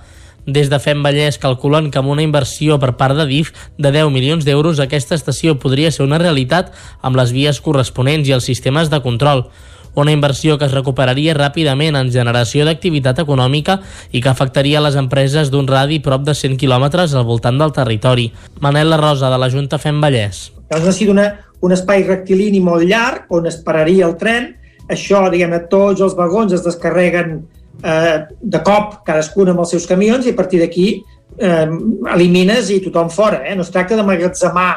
[0.47, 4.13] Des de Fem Vallès calculen que amb una inversió per part de DIF de 10
[4.15, 6.71] milions d'euros aquesta estació podria ser una realitat
[7.01, 9.49] amb les vies corresponents i els sistemes de control
[9.95, 13.79] una inversió que es recuperaria ràpidament en generació d'activitat econòmica
[14.11, 18.29] i que afectaria les empreses d'un radi prop de 100 quilòmetres al voltant del territori.
[18.61, 20.51] Manel La Rosa, de la Junta Fem Vallès.
[20.69, 21.27] Llavors necessita una,
[21.61, 24.53] un espai rectilini molt llarg on es pararia el tren.
[24.91, 27.39] Això, diguem tots els vagons es descarreguen
[27.83, 30.89] eh, de cop, cadascun amb els seus camions, i a partir d'aquí
[31.37, 31.69] eh,
[32.13, 33.41] elimines i tothom fora.
[33.45, 33.55] Eh?
[33.55, 34.69] No es tracta d'amagatzemar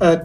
[0.00, 0.16] eh,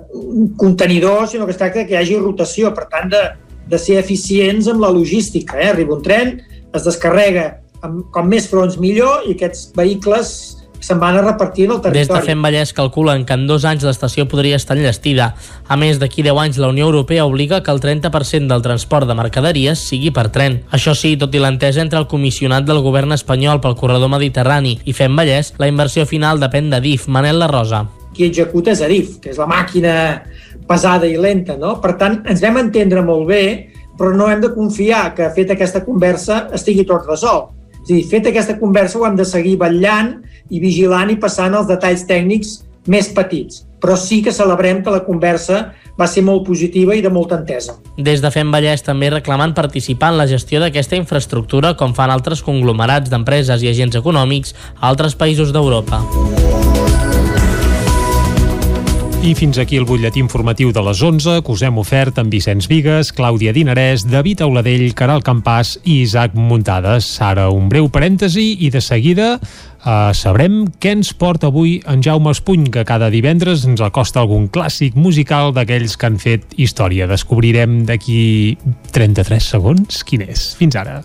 [0.58, 2.74] contenidors, sinó que es tracta que hi hagi rotació.
[2.76, 3.24] Per tant, de,
[3.70, 5.60] de ser eficients amb la logística.
[5.60, 5.70] Eh?
[5.74, 6.38] Arriba un tren,
[6.74, 7.50] es descarrega
[7.86, 10.34] amb, com més fronts millor i aquests vehicles
[10.80, 12.08] se'n van a repartir en el territori.
[12.08, 15.34] Des de Fem Vallès calculen que en dos anys l'estació podria estar enllestida.
[15.68, 19.18] A més, d'aquí 10 anys la Unió Europea obliga que el 30% del transport de
[19.20, 20.62] mercaderies sigui per tren.
[20.72, 24.96] Això sí, tot i l'entesa entre el comissionat del govern espanyol pel corredor mediterrani i
[24.96, 27.10] Fem Vallès, la inversió final depèn de DIF.
[27.12, 27.90] Manel La Rosa.
[28.20, 29.94] Qui executa és Adif, que és la màquina
[30.68, 31.78] pesada i lenta, no?
[31.80, 33.44] Per tant, ens vam entendre molt bé,
[33.96, 37.54] però no hem de confiar que fet aquesta conversa estigui tot resolt.
[37.80, 40.18] És a dir, fet aquesta conversa ho hem de seguir vetllant
[40.52, 42.58] i vigilant i passant els detalls tècnics
[42.92, 43.64] més petits.
[43.80, 45.70] Però sí que celebrem que la conversa
[46.00, 47.78] va ser molt positiva i de molta entesa.
[47.96, 52.44] Des de Fem Vallès també reclamen participar en la gestió d'aquesta infraestructura com fan altres
[52.44, 56.04] conglomerats d'empreses i agents econòmics a altres països d'Europa.
[59.20, 62.70] I fins aquí el butlletí informatiu de les 11 que us hem ofert amb Vicenç
[62.72, 67.10] Vigues, Clàudia Dinarès, David Auladell, Caral Campàs i Isaac Muntades.
[67.20, 69.34] Ara un breu parèntesi i de seguida
[69.80, 74.50] Uh, sabrem què ens porta avui en Jaume Espuny, que cada divendres ens acosta algun
[74.52, 77.08] clàssic musical d'aquells que han fet història.
[77.08, 78.58] Descobrirem d'aquí
[78.92, 80.52] 33 segons quin és.
[80.60, 81.00] Fins ara.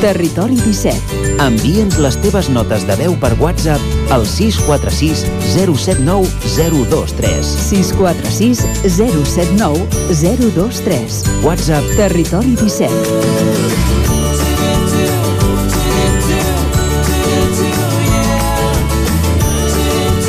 [0.00, 1.20] Territori 17.
[1.44, 5.24] Envia'ns les teves notes de veu per WhatsApp al 646
[5.54, 7.54] 079 023.
[7.70, 11.20] 646 079 023.
[11.44, 13.93] WhatsApp Territori 17.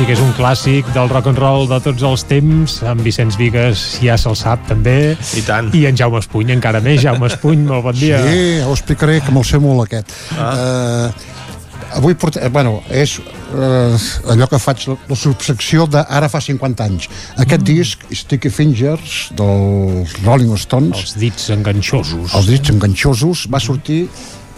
[0.00, 2.78] Sí que és un clàssic del rock and roll de tots els temps.
[2.88, 5.12] En Vicenç Vigues ja se'l sap també.
[5.36, 5.68] I tant.
[5.76, 7.02] I en Jaume Espuny encara més.
[7.02, 8.22] Jaume Espuny, molt bon dia.
[8.24, 10.14] Sí, ja ho explicaré, que me'l sé molt aquest.
[10.40, 11.10] Ah.
[11.10, 16.88] Uh, avui portem, bueno, és uh, allò que faig la, subsecció de ara fa 50
[16.88, 17.10] anys.
[17.36, 17.68] Aquest mm.
[17.68, 20.96] disc, Sticky Fingers, dels Rolling Stones...
[20.96, 22.38] Els dits enganxosos.
[22.40, 24.06] Els dits enganxosos, va sortir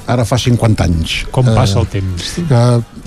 [0.06, 1.23] ara fa 50 anys.
[1.35, 2.36] Com passa el temps.
[2.47, 3.01] Uh,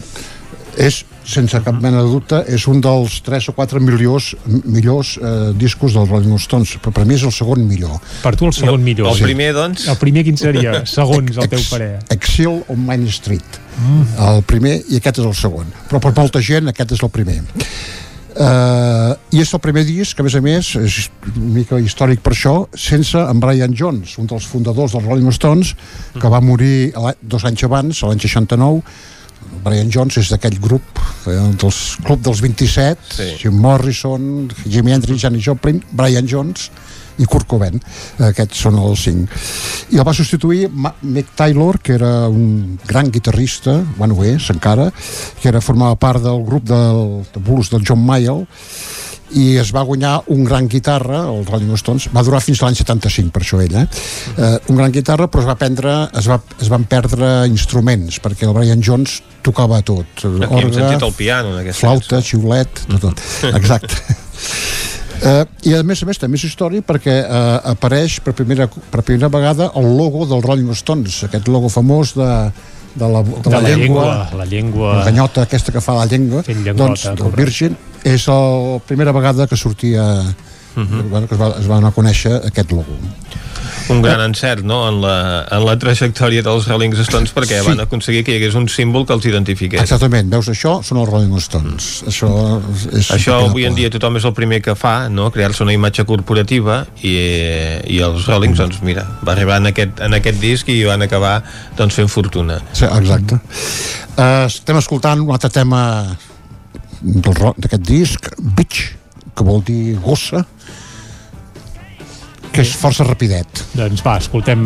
[0.78, 5.34] és sense cap mena de dubte, és un dels 3 o 4 millors, millors eh,
[5.58, 7.98] discos dels Rolling Stones, però per mi és el segon millor.
[8.22, 9.10] Per tu el segon millor.
[9.14, 9.88] El primer, doncs?
[9.92, 11.92] El primer quin seria, segons el teu parer?
[12.14, 13.62] Exil on Main Street.
[13.82, 14.08] Mm.
[14.30, 15.72] El primer i aquest és el segon.
[15.90, 17.42] Però per molta gent aquest és el primer.
[18.36, 20.96] Uh, i és el primer disc que a més a més és
[21.30, 25.72] una mica històric per això sense en Brian Jones, un dels fundadors dels Rolling Stones
[26.20, 26.92] que va morir
[27.24, 28.84] dos anys abans, l'any 69
[29.64, 31.00] Brian Jones és d'aquell grup
[31.30, 33.30] eh, dels club dels 27 sí.
[33.44, 36.70] Jim Morrison, Jimi Hendrix, Janis Joplin Brian Jones
[37.16, 37.80] i Kurt Cobain,
[38.28, 39.32] aquests són els cinc.
[39.96, 44.90] I el va substituir Mick Taylor que era un gran guitarrista bueno és encara
[45.40, 48.44] que era formava part del grup del, de blues del John Mayall
[49.36, 53.34] i es va guanyar un gran guitarra, el Rolling Stones, va durar fins l'any 75
[53.36, 53.86] per això ell, eh?
[54.38, 54.54] eh?
[54.72, 58.56] un gran guitarra però es va prendre, es, va, es van perdre instruments perquè el
[58.56, 63.26] Brian Jones tocava tot, Aquí orga, el piano en flauta, xiulet, tot, tot.
[63.60, 64.02] exacte
[65.24, 69.00] Uh, I a més a més també és història perquè uh, apareix per primera, per
[69.08, 72.28] primera vegada el logo del Rolling Stones, aquest logo famós de,
[72.96, 74.96] de la, de, de la, la llengua, llengua, la llengua...
[74.96, 76.44] la ganyota aquesta que fa la llengua
[76.74, 80.06] doncs, del Virgin és la primera vegada que sortia
[80.76, 81.10] uh -huh.
[81.10, 82.98] bueno, que es va, es va anar a conèixer aquest logo
[83.90, 84.88] un gran encert no?
[84.90, 87.68] en, la, en la trajectòria dels Rolling Stones perquè sí.
[87.68, 90.80] van aconseguir que hi hagués un símbol que els identifiqués exactament, veus això?
[90.86, 92.10] són els Rolling Stones mm.
[92.12, 92.32] això
[92.98, 95.30] és això avui en dia tothom és el primer que fa no?
[95.34, 98.62] crear-se una imatge corporativa i, i els Rolling mm.
[98.64, 101.38] doncs mira, va arribar en aquest, en aquest disc i van acabar
[101.78, 105.84] doncs, fent fortuna sí, exacte uh, estem escoltant un altre tema
[107.06, 108.96] d'aquest disc Bitch,
[109.36, 110.46] que vol dir gossa
[112.56, 113.64] que és força rapidet.
[113.76, 114.62] Doncs va, escoltem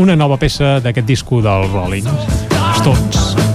[0.00, 2.08] una nova peça d'aquest disco del Rolling
[2.80, 3.45] Stones.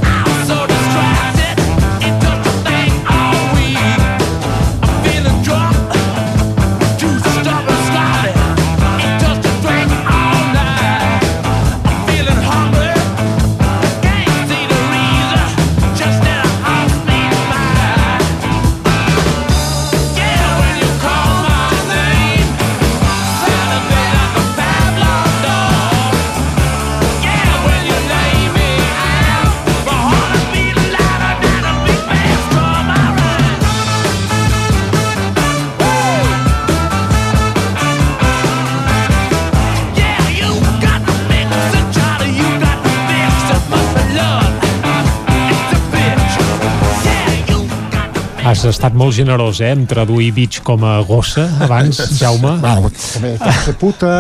[48.62, 52.52] Has estat molt generós, eh, en traduir bitch com a gossa abans, Jaume.
[52.62, 54.12] Bueno, també de puta...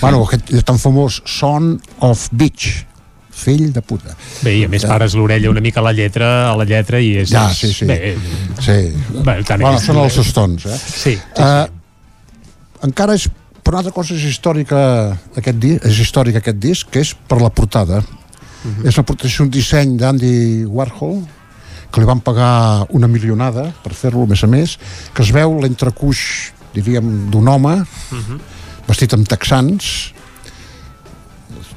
[0.00, 2.80] bueno, aquest tan famós Son of Bitch
[3.34, 4.16] fill de puta.
[4.42, 7.12] Bé, i a més pares l'orella una mica a la lletra, a la lletra i
[7.22, 7.30] és...
[7.30, 7.86] Ja, sí, sí.
[7.86, 8.16] Bé,
[8.58, 8.76] sí.
[9.22, 10.78] Bé, tant bueno, és- són els seus tons, eh?
[10.82, 11.14] Sí.
[11.38, 11.66] Uh,
[12.90, 13.28] encara és
[13.62, 14.82] per una altra cosa és històrica
[15.38, 18.02] aquest disc, és històric aquest disc, que és per la portada.
[18.02, 18.88] Uh -huh.
[18.88, 21.22] És, portada- és un disseny d'Andy Warhol,
[21.94, 24.74] que li van pagar una milionada per fer-lo, més a més,
[25.14, 26.18] que es veu l'entrecuix,
[26.74, 28.38] diríem, d'un home, uh -huh.
[28.88, 30.12] vestit amb texans,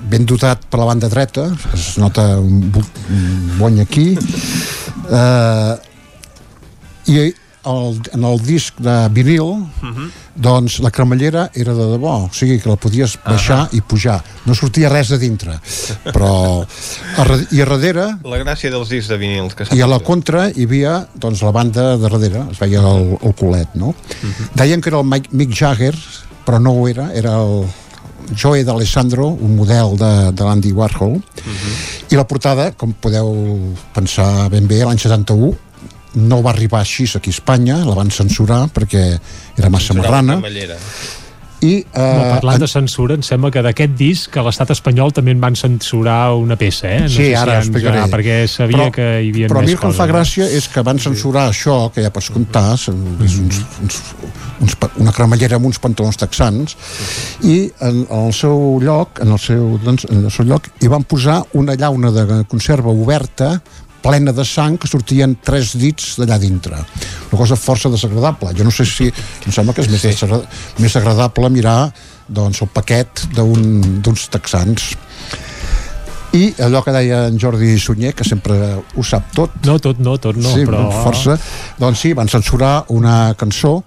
[0.10, 2.72] ben dotat per la banda dreta, es nota un,
[3.10, 4.18] un bony aquí,
[5.12, 5.76] eh,
[7.06, 7.34] i
[7.68, 10.08] el, en el disc de vinil Mhm.
[10.36, 14.20] doncs la cremallera era de debò o sigui que la podies baixar i pujar.
[14.46, 15.60] No sortia res de dintre
[16.14, 20.00] però a, i a darrere La gràcia dels discs de vinils que i a la
[20.00, 23.94] contra hi havia doncs, la banda de darrere, es veia el, el culet, no?
[24.56, 25.96] Deien que era el Mike, Mick Jagger,
[26.46, 27.66] però no ho era, era el
[28.36, 31.18] Joe d'Alessandro, un model de, de l'Andy Warhol,
[32.12, 33.30] i la portada, com podeu
[33.96, 35.54] pensar ben bé, l'any 71,
[36.18, 39.06] no va arribar així aquí a Espanya, la van censurar perquè
[39.58, 40.42] era massa marrana,
[41.62, 41.80] i...
[41.82, 45.40] No, Eh, parlant de censura, em sembla que d'aquest disc a l'estat espanyol també en
[45.42, 47.00] van censurar una peça, eh?
[47.02, 47.98] No sí, sé si ara ens- explicaré.
[48.04, 49.98] ah, perquè sabia però, que hi havia Però a més mi el que em coses.
[49.98, 53.40] fa gràcia és que van censurar això, que ja pots comptar, és uns,
[53.82, 53.98] uns,
[54.62, 56.78] uns, pa- una cremallera amb uns pantalons texans,
[57.42, 60.88] i en, en el seu lloc, en el seu, doncs, en el seu lloc, hi
[60.94, 63.56] van posar una llauna de conserva oberta
[64.03, 66.77] plena de sang que sortien tres dits d'allà dintre.
[67.32, 68.53] Una cosa força desagradable.
[68.58, 69.09] Jo no sé si...
[69.45, 70.43] Em sembla que és més, desagra-
[70.80, 71.92] més agradable mirar
[72.27, 74.93] doncs, el paquet d'un- d'uns texans.
[76.38, 79.53] I allò que deia en Jordi Sunyer, que sempre ho sap tot.
[79.66, 80.90] No, tot no, tot no, sí, però...
[81.03, 81.38] força.
[81.80, 83.80] Doncs sí, van censurar una cançó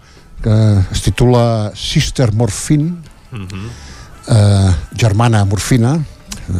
[0.42, 0.54] que
[0.90, 2.94] es titula Sister Morphine,
[4.28, 5.98] eh, germana morfina,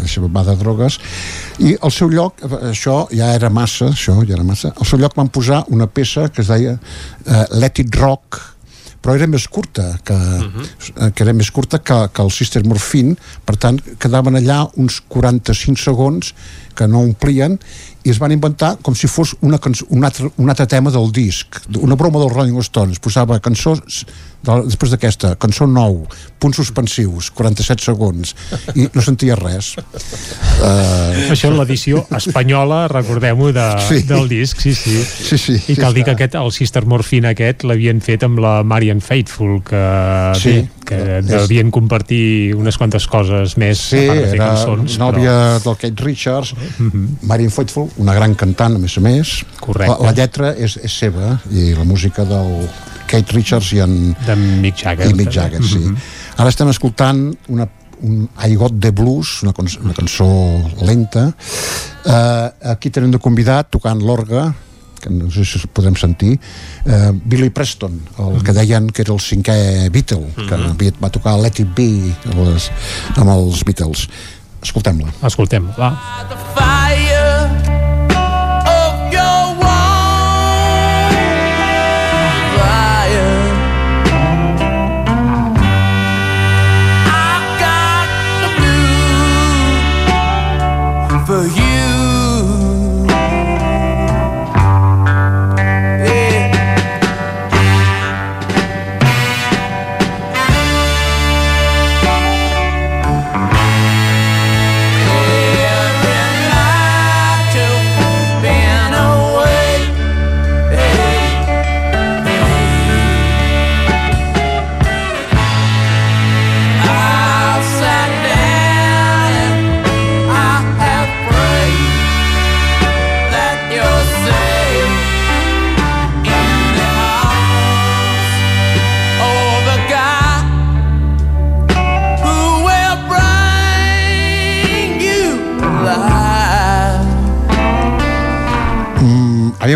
[0.02, 0.99] això va de drogues,
[1.59, 5.01] i al seu lloc, eh, això ja era massa, això ja era massa, al seu
[5.01, 8.41] lloc van posar una peça que es deia eh, Let It Rock,
[9.01, 10.67] però era més curta que, uh
[11.15, 13.15] que era més curta que, que el Sister Morphine.
[13.49, 16.35] Per tant quedaven allà uns 45 segons
[16.77, 17.57] que no omplien
[18.05, 21.11] i es van inventar com si fos una cançó, un, altre, un altre tema del
[21.12, 26.07] disc una broma dels Rolling Stones posava cançó de, després d'aquesta, cançó nou
[26.41, 28.33] punts suspensius, 47 segons
[28.75, 34.01] i no sentia res uh, Això és l'edició espanyola, recordem-ho, de, Sí.
[34.09, 34.97] del disc, sí, sí.
[35.05, 38.61] sí, sí I cal dir que aquest, el Sister Morphine aquest l'havien fet amb la
[38.65, 39.83] Marian Faithful, que,
[40.41, 40.55] Sí.
[40.61, 44.97] bé, que devien compartir unes quantes coses més Sí, a part de fer era cançons.
[44.99, 46.55] nòvia del Kate Richards,
[47.29, 49.35] Marian Faithfull, una gran cantant, a més a més.
[49.60, 49.97] Correcte.
[49.99, 52.69] La, la lletra és, és seva i la música del
[53.10, 54.15] Kate Richards i en...
[54.27, 55.10] De Mick Jagger.
[55.10, 55.78] I Mick Jagger, sí.
[55.78, 55.97] Mhm.
[56.41, 57.67] Ara estem escoltant una,
[58.07, 59.52] un I Got the Blues, una,
[59.83, 60.27] una cançó
[60.86, 61.27] lenta.
[62.05, 64.47] Uh, aquí tenim de convidat, tocant l'orga,
[65.01, 66.39] que no sé si podem sentir,
[66.86, 71.36] uh, Billy Preston, el que deien que era el cinquè Beatle, que havia- va tocar
[71.41, 71.91] Let It Be
[72.31, 72.70] a les,
[73.17, 74.07] amb els Beatles.
[74.62, 75.12] Escoltem-la.
[75.27, 75.93] Escoltem, va.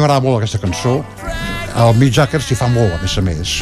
[0.04, 0.98] M'agrada molt aquesta cançó.
[1.74, 3.54] El Mick Jagger s'hi fa molt, a més a més.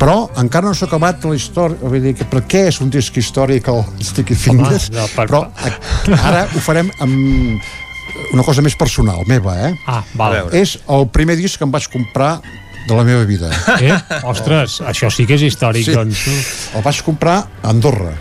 [0.00, 1.78] Però encara no s'ha acabat la història.
[1.80, 4.90] Vull dir que per què és un disc històric el Sticky Fingers?
[4.92, 5.44] no, per- Però
[6.24, 7.62] ara ho farem amb
[8.34, 9.74] una cosa més personal, meva, eh?
[9.86, 10.32] Ah, val.
[10.32, 10.58] A veure.
[10.60, 12.40] És el primer disc que em vaig comprar
[12.88, 13.50] de la meva vida.
[13.80, 13.94] Eh?
[14.28, 15.94] Ostres, això sí que és històric, Sí.
[15.96, 16.26] doncs.
[16.74, 18.12] El vaig comprar a Andorra.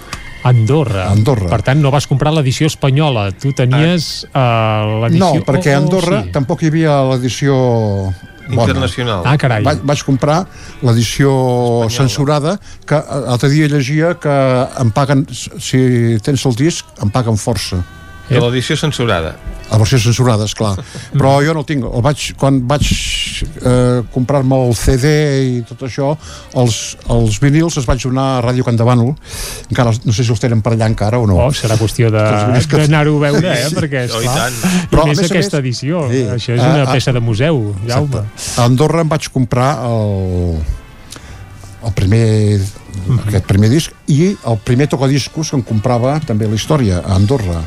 [0.43, 1.09] Andorra.
[1.11, 1.49] Andorra.
[1.51, 3.29] Per tant, no vas comprar l'edició espanyola.
[3.35, 5.43] Tu tenies uh, No, l'edició...
[5.47, 6.33] perquè a oh, oh, Andorra sí.
[6.35, 7.59] tampoc hi havia l'edició
[8.49, 8.65] bona.
[8.69, 9.23] Internacional.
[9.27, 9.61] Ah, carai.
[9.65, 10.39] Vaig, vaig comprar
[10.85, 11.31] l'edició
[11.93, 14.35] censurada que eh, l'altre dia llegia que
[14.81, 17.83] em paguen si tens el disc, em paguen força
[18.29, 19.35] De l'edició censurada.
[19.69, 20.75] la versió censurada, és clar
[21.19, 22.85] però jo no el tinc, el vaig, quan vaig
[23.61, 25.05] eh, comprar-me el CD
[25.45, 26.15] i tot això,
[26.57, 29.11] els, els vinils els vaig donar a Ràdio Candavànol
[29.69, 32.17] encara, no sé si els tenen per allà encara o no Oh, serà qüestió de-
[32.25, 33.69] Els vinils que- d'anar-ho a veure, eh?
[33.69, 33.75] Sí.
[33.77, 34.57] Perquè, Oh, i esclar, tant.
[34.57, 36.01] i Però, a més més a aquesta més- edició.
[36.09, 36.23] Sí.
[36.33, 38.25] Això és Ah, una ah, peça de museu, Jaume.
[38.57, 40.57] A Andorra em vaig comprar el,
[41.85, 42.59] el primer
[43.27, 47.61] aquest primer disc i el primer tocadiscos que em comprava també la història a Andorra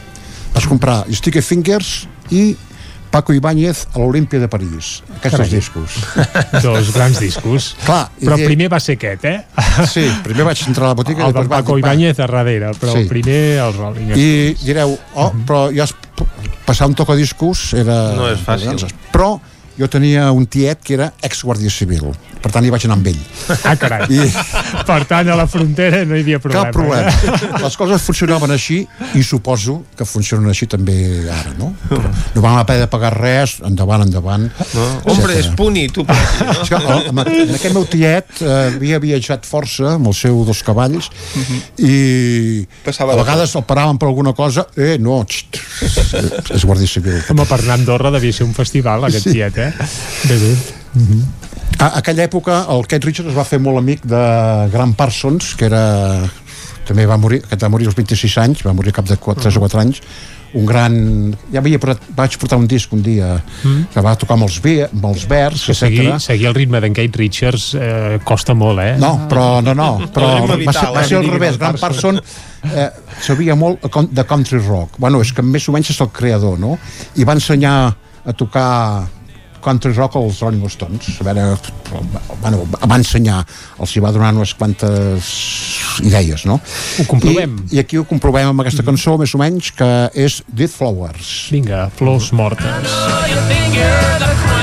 [0.54, 2.52] vaig comprar Sticky Fingers i
[3.12, 5.44] Paco Ibáñez a l'Olímpia de París aquests Carai.
[5.44, 5.90] dos discos
[6.64, 7.74] Dos grans discos.
[7.84, 9.42] Clar, però de- primer va ser aquest, eh?
[9.90, 11.78] Sí, primer vaig entrar a la botiga El vaig Paco va.
[11.82, 13.02] Ibáñez a darrere, però Sí.
[13.04, 14.30] el primer el Rolling i
[14.64, 15.92] direu, oh, però ja es,
[16.64, 18.12] passar un tocadiscos era...
[18.16, 18.80] No és fàcil.
[19.12, 19.34] Però
[19.78, 22.10] jo tenia un tiet que era ex-guàrdia civil
[22.42, 23.20] per tant hi vaig anar amb ell
[23.68, 24.06] Ah, carai.
[24.10, 24.24] I...
[24.86, 26.64] Per tant, a la frontera no hi havia problema.
[26.64, 27.10] Cap problema.
[27.10, 27.60] Eh?
[27.62, 28.80] Les coses funcionaven així
[29.14, 30.94] i suposo que funcionen així també
[31.30, 31.68] ara, no?
[32.34, 34.48] No vam haver de pagar res, endavant, endavant.
[34.74, 34.86] No?
[35.12, 36.56] Hombre, és puni, tu pleci, no?
[36.64, 40.62] És que, amb, amb aquest meu tiet eh, havia viatjat força amb el seu dos
[40.66, 41.10] cavalls
[41.78, 45.60] i Passava a de vegades el paraven per alguna cosa eh, no, xt,
[46.56, 49.36] és guàrdia civil Home, per anar a Andorra devia ser un festival, aquest Sí.
[49.36, 49.61] tiet, eh?
[49.70, 50.52] Bé, bé.
[51.82, 54.20] A aquella època el Kate Richards es va fer molt amic de
[54.74, 55.82] Grant Parsons, que era
[56.86, 59.56] també va morir, aquest va morir als 26 anys, va morir cap de 4, 3
[59.56, 60.00] o 4 anys,
[60.58, 60.94] un gran...
[61.52, 63.30] Ja havia portat, vaig portar un disc un dia
[63.62, 63.86] Mm.
[63.94, 66.92] que va tocar amb els, ve, amb els vers, Que seguir, seguir el ritme d'en
[66.92, 68.96] Kate Richards eh, costa molt, eh?
[69.00, 71.08] No, però no, no, però El va ser, va eh?
[71.08, 71.56] ser al revés.
[71.62, 72.88] Grant Parson eh,
[73.22, 74.98] sabia molt de country rock.
[74.98, 76.76] Bueno, és que més o menys és el creador, no?
[77.16, 77.76] I va ensenyar
[78.26, 79.06] a tocar
[79.62, 81.08] country rock als Rolling Stones.
[81.20, 81.46] A veure,
[82.42, 83.42] bueno, va ensenyar,
[83.78, 85.32] els hi va donar unes quantes
[86.02, 86.58] idees, no?
[86.98, 87.58] Ho comprovem.
[87.70, 91.32] I, I aquí ho comprovem amb aquesta cançó, més o menys, que és Dead Flowers.
[91.54, 92.98] Vinga, flors mortes.
[93.30, 94.61] You think you're the queen of the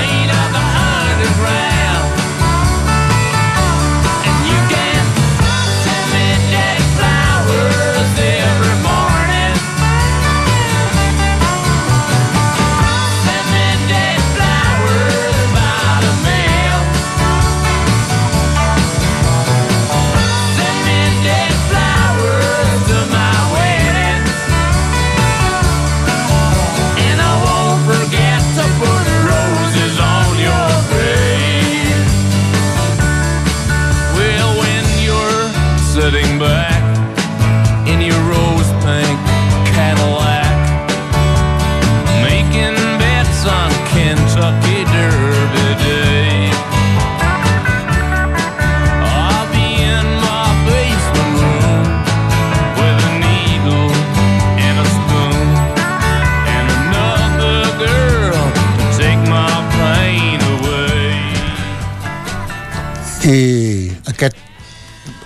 [64.20, 64.38] aquest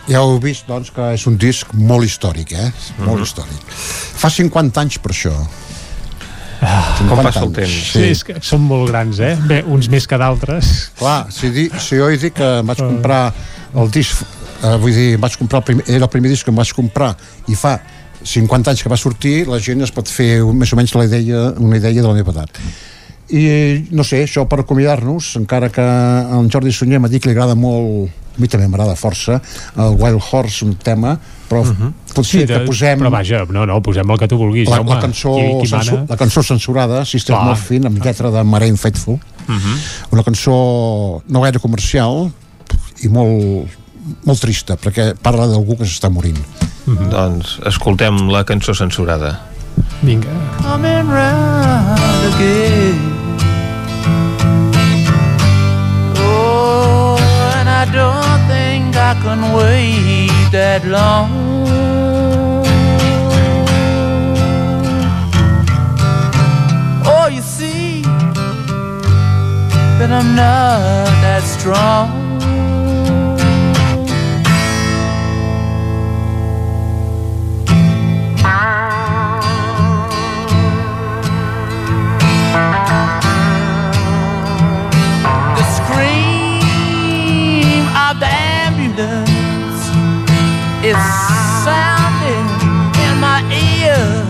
[0.09, 2.71] ja heu vist doncs, que és un disc molt històric, eh?
[3.05, 3.77] Molt històric.
[4.21, 5.35] Fa 50 anys per això.
[6.65, 7.75] Ah, 50 com passa el temps.
[7.93, 9.35] Sí, és que són molt grans, eh?
[9.49, 10.71] Bé, uns més que d'altres.
[11.01, 13.27] Clar, si, di, si jo he dit que em vaig comprar
[13.81, 14.23] el disc,
[14.63, 16.73] eh, vull dir, em vaig comprar el primer, era el primer disc que em vaig
[16.77, 17.13] comprar
[17.51, 17.77] i fa
[18.25, 21.05] 50 anys que va sortir, la gent es pot fer un, més o menys la
[21.09, 22.61] idea, una idea de la meva edat.
[23.35, 23.45] I
[23.97, 27.57] no sé, això per acomiadar-nos, encara que en Jordi Sunyer m'ha dit que li agrada
[27.57, 29.41] molt, a mi també m'agrada força,
[29.77, 31.93] el Wild Horse, un tema, però uh -huh.
[32.15, 32.99] potser que posem...
[32.99, 35.95] Però vaja, no, no, posem el que tu vulguis, la, la, cançó, Qui, qui censu,
[35.95, 36.07] mana?
[36.09, 37.47] la cançó censurada, Sister Clar.
[37.47, 39.77] Morphine, amb lletra de Marine Faithful, Uh -huh.
[40.11, 42.31] una cançó no gaire comercial
[43.03, 43.69] i molt,
[44.25, 46.39] molt trista, perquè parla d'algú que s'està morint.
[46.87, 49.41] Doncs escoltem la cançó censurada.
[50.03, 50.29] Vinga.
[50.63, 53.24] Coming round again.
[57.95, 61.31] Don't think I can wait that long.
[67.07, 68.03] Oh, you see
[69.99, 72.34] that I'm not that strong.
[90.85, 91.01] Is
[91.65, 92.49] sounding
[93.01, 94.25] in my ears.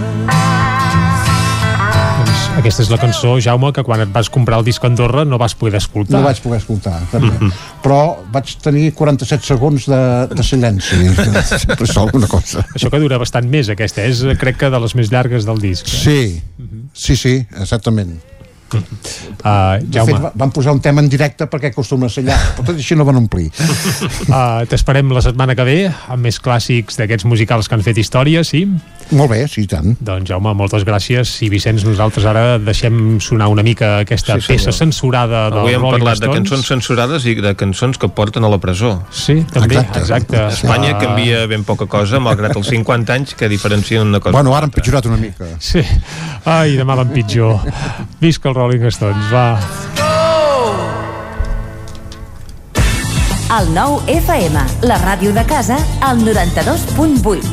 [2.54, 5.40] Aquesta és la cançó, Jaume, que quan et vas comprar el disc a Andorra no
[5.42, 6.14] vas poder escoltar.
[6.14, 7.50] No vaig poder escoltar, també.
[7.82, 7.98] Però
[8.32, 11.00] vaig tenir 47 segons de, de silenci.
[11.64, 12.62] Sempre és alguna cosa.
[12.70, 14.06] Això que dura bastant més, aquesta.
[14.06, 15.90] És, eh, crec que, de les més llargues del disc.
[15.90, 15.98] Eh?
[16.04, 16.20] Sí,
[16.94, 18.14] sí, sí, exactament.
[18.74, 22.24] Uh, De Jaume, fet, va- van posar un tema en directe perquè acostuma a ser
[22.24, 23.50] llarg, però tot i així no van omplir.
[24.28, 28.44] uh, t'esperem la setmana que ve amb més clàssics d'aquests musicals que han fet història,
[28.44, 28.64] sí?
[29.12, 29.94] Molt bé, sí, tant.
[30.00, 34.72] Doncs Jaume, moltes gràcies i Vicenç, nosaltres ara deixem sonar una mica aquesta Sí, peça
[34.72, 36.38] censurada dels Avui hem Rolling parlat de Stones.
[36.40, 39.02] cançons censurades i de cançons que porten a la presó.
[39.12, 40.40] Sí, també, exacte.
[40.48, 40.98] Espanya Ah.
[40.98, 44.32] canvia ben poca cosa, malgrat els 50 anys que diferencien una cosa.
[44.32, 45.44] Bueno, ara han pitjorat una mica.
[45.58, 45.82] Sí.
[46.44, 47.60] Ai, de mal en pitjor.
[48.20, 49.58] Visca els Rolling Stones, va.
[53.54, 57.44] El nou FM, la ràdio de casa, al 92.8.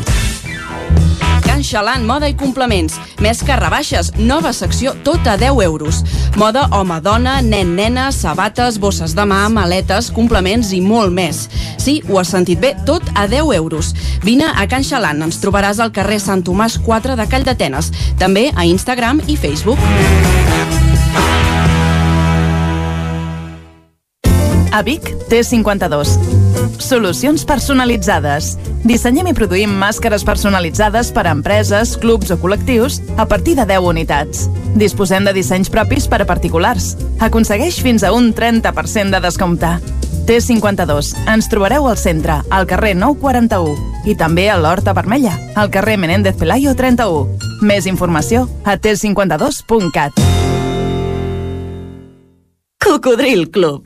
[1.43, 2.95] Can Xalant, moda i complements.
[3.21, 5.99] Més que rebaixes, nova secció, tot a 10 euros.
[6.39, 11.49] Moda home-dona, nen-nena, sabates, bosses de mà, maletes, complements i molt més.
[11.77, 13.91] Sí, ho has sentit bé, tot a 10 euros.
[14.23, 17.91] Vine a Can Xalant, ens trobaràs al carrer Sant Tomàs 4 de Call d'Atenes.
[18.17, 20.90] També a Instagram i Facebook.
[24.71, 26.05] A Vic, T52.
[26.79, 28.55] Solucions personalitzades.
[28.87, 33.89] Dissenyem i produïm màscares personalitzades per a empreses, clubs o col·lectius a partir de 10
[33.91, 34.47] unitats.
[34.79, 36.95] Disposem de dissenys propis per a particulars.
[37.19, 39.75] Aconsegueix fins a un 30% de descompte.
[40.25, 41.11] T52.
[41.27, 46.39] Ens trobareu al centre, al carrer 941 i també a l'Horta Vermella, al carrer Menéndez
[46.39, 47.27] Pelayo 31.
[47.61, 50.23] Més informació a t52.cat.
[52.81, 53.85] Cocodril Club.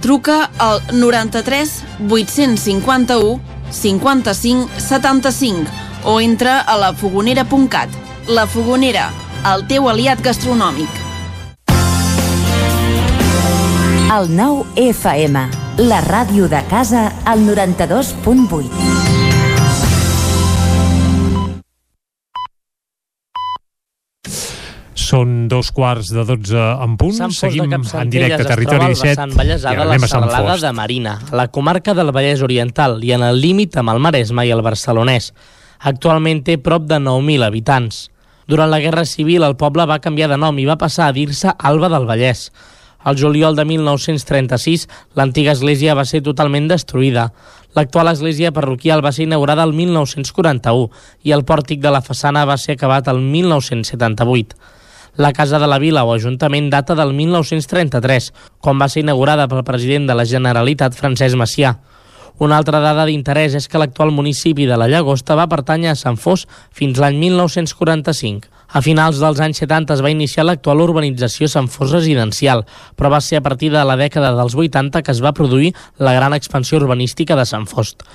[0.00, 5.70] Truca al 93 851 55 75
[6.04, 7.90] o entra a lafogonera.cat.
[8.28, 9.10] La Fogonera,
[9.54, 10.88] el teu aliat gastronòmic.
[14.08, 15.46] El 9FM,
[15.84, 18.87] la ràdio de casa, al 92.8.
[25.08, 27.14] Són dos quarts de 12 en punt.
[27.16, 29.08] Sant Seguim en directe a Territori troba al 17.
[29.08, 30.64] vessant Vallèsà i anem a Sant Fost.
[30.66, 34.44] de Marina, a la comarca del Vallès Oriental i en el límit amb el Maresme
[34.44, 35.32] i el Barcelonès.
[35.92, 38.10] Actualment té prop de 9.000 habitants.
[38.48, 41.56] Durant la Guerra Civil el poble va canviar de nom i va passar a dir-se
[41.56, 42.50] Alba del Vallès.
[43.00, 47.30] Al juliol de 1936, l'antiga església va ser totalment destruïda.
[47.76, 50.90] L'actual església parroquial va ser inaugurada el 1941
[51.24, 54.76] i el pòrtic de la façana va ser acabat el 1978.
[55.18, 58.28] La Casa de la Vila o Ajuntament data del 1933,
[58.62, 61.72] quan va ser inaugurada pel president de la Generalitat, Francesc Macià.
[62.38, 66.20] Una altra dada d'interès és que l'actual municipi de la Llagosta va pertànyer a Sant
[66.22, 68.46] Fos fins l'any 1945.
[68.68, 72.62] A finals dels anys 70 es va iniciar l'actual urbanització Sant Fos residencial,
[72.94, 76.14] però va ser a partir de la dècada dels 80 que es va produir la
[76.14, 78.06] gran expansió urbanística de Sant Fost.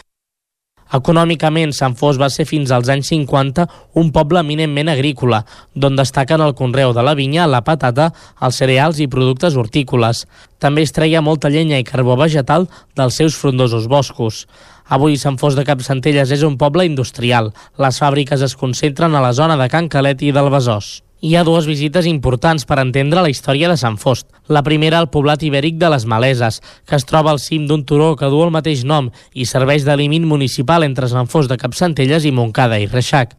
[0.93, 3.65] Econòmicament, Sant Fos va ser fins als anys 50
[3.97, 5.39] un poble eminentment agrícola,
[5.73, 8.11] d'on destaquen el conreu de la vinya, la patata,
[8.45, 10.27] els cereals i productes hortícoles.
[10.61, 14.45] També es treia molta llenya i carbó vegetal dels seus frondosos boscos.
[14.85, 17.49] Avui Sant Fos de Capcentelles és un poble industrial.
[17.81, 20.99] Les fàbriques es concentren a la zona de Can Calet i del Besòs.
[21.23, 24.25] Hi ha dues visites importants per entendre la història de Sant Fost.
[24.51, 28.09] La primera al poblat ibèric de les Maleses, que es troba al cim d'un turó
[28.19, 32.27] que du el mateix nom i serveix de límit municipal entre Sant Fost de Capcentelles
[32.27, 33.37] i Montcada i Reixac.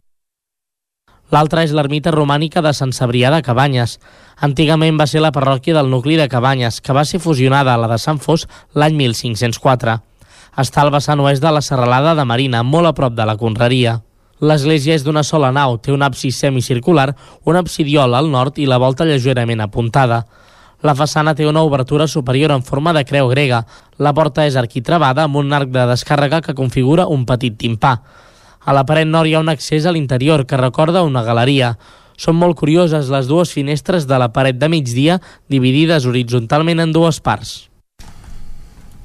[1.29, 3.99] L'altra és l'ermita romànica de Sant Cebrià de Cabanyes.
[4.49, 7.91] Antigament va ser la parròquia del nucli de Cabanyes, que va ser fusionada a la
[7.93, 9.99] de Sant Fos l'any 1504.
[10.57, 13.99] Està al vessant oest de la serralada de Marina, molt a prop de la Conreria.
[14.45, 17.15] L'església és d'una sola nau, té un absis semicircular,
[17.49, 20.25] un absidiol al nord i la volta lleugerament apuntada.
[20.85, 23.63] La façana té una obertura superior en forma de creu grega.
[23.97, 27.95] La porta és arquitravada amb un arc de descàrrega que configura un petit timpà.
[28.65, 31.73] A la paret nord hi ha un accés a l'interior que recorda una galeria.
[32.17, 37.19] Són molt curioses les dues finestres de la paret de migdia dividides horitzontalment en dues
[37.19, 37.57] parts.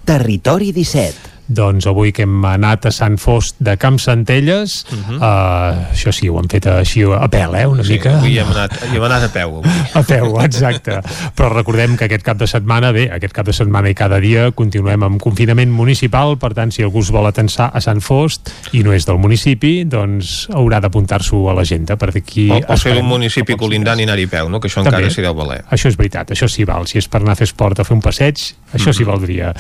[0.05, 1.40] Territori 17.
[1.51, 5.17] Doncs avui que hem anat a Sant Fost de Camp Centelles, uh -huh.
[5.17, 7.87] uh, això sí, ho hem fet així a pèl, eh, una Mhm.
[7.87, 8.17] Sí, mica.
[8.19, 9.57] avui hem anat, hi hem anat a peu.
[9.59, 9.71] Avui.
[9.95, 11.01] A peu, exacte.
[11.37, 14.51] Però recordem que aquest cap de setmana, bé, aquest cap de setmana i cada dia
[14.53, 18.83] continuem amb confinament municipal, per tant, si algú es vol atensar a Sant Fost i
[18.83, 22.51] no és del municipi, doncs haurà d'apuntar-s'ho a l'agenda, per d'aquí...
[22.51, 24.61] O, o ser d'un municipi colindant i anar-hi peu, no?
[24.61, 24.97] que això També.
[24.99, 25.65] encara s'hi deu valer.
[25.71, 26.87] Això és veritat, això sí val.
[26.87, 28.35] Si és per anar a fer esport o fer un passeig,
[28.73, 28.95] això Mhm.
[28.95, 29.53] sí valdria.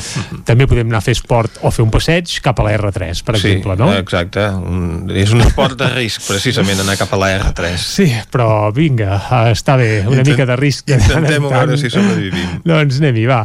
[0.44, 3.36] També podem anar a fer esport o fer un passeig cap a la R3, per
[3.38, 3.90] sí, exemple, no?
[3.96, 4.46] exacte.
[4.50, 7.76] Un, és un esport de risc, precisament, anar cap a la R3.
[7.80, 9.18] Sí, però vinga,
[9.50, 10.88] està bé, una Intent- mica de risc.
[10.90, 11.58] Intentem a tant.
[11.64, 12.60] veure si sobrevivim.
[12.64, 13.42] Doncs anem-hi, va.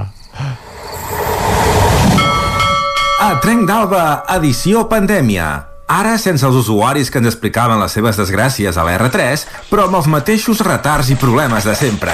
[3.25, 4.03] A Trenc d'Alba,
[4.35, 5.47] edició pandèmia.
[5.87, 9.99] Ara sense els usuaris que ens explicaven les seves desgràcies a la R3, però amb
[9.99, 12.13] els mateixos retards i problemes de sempre.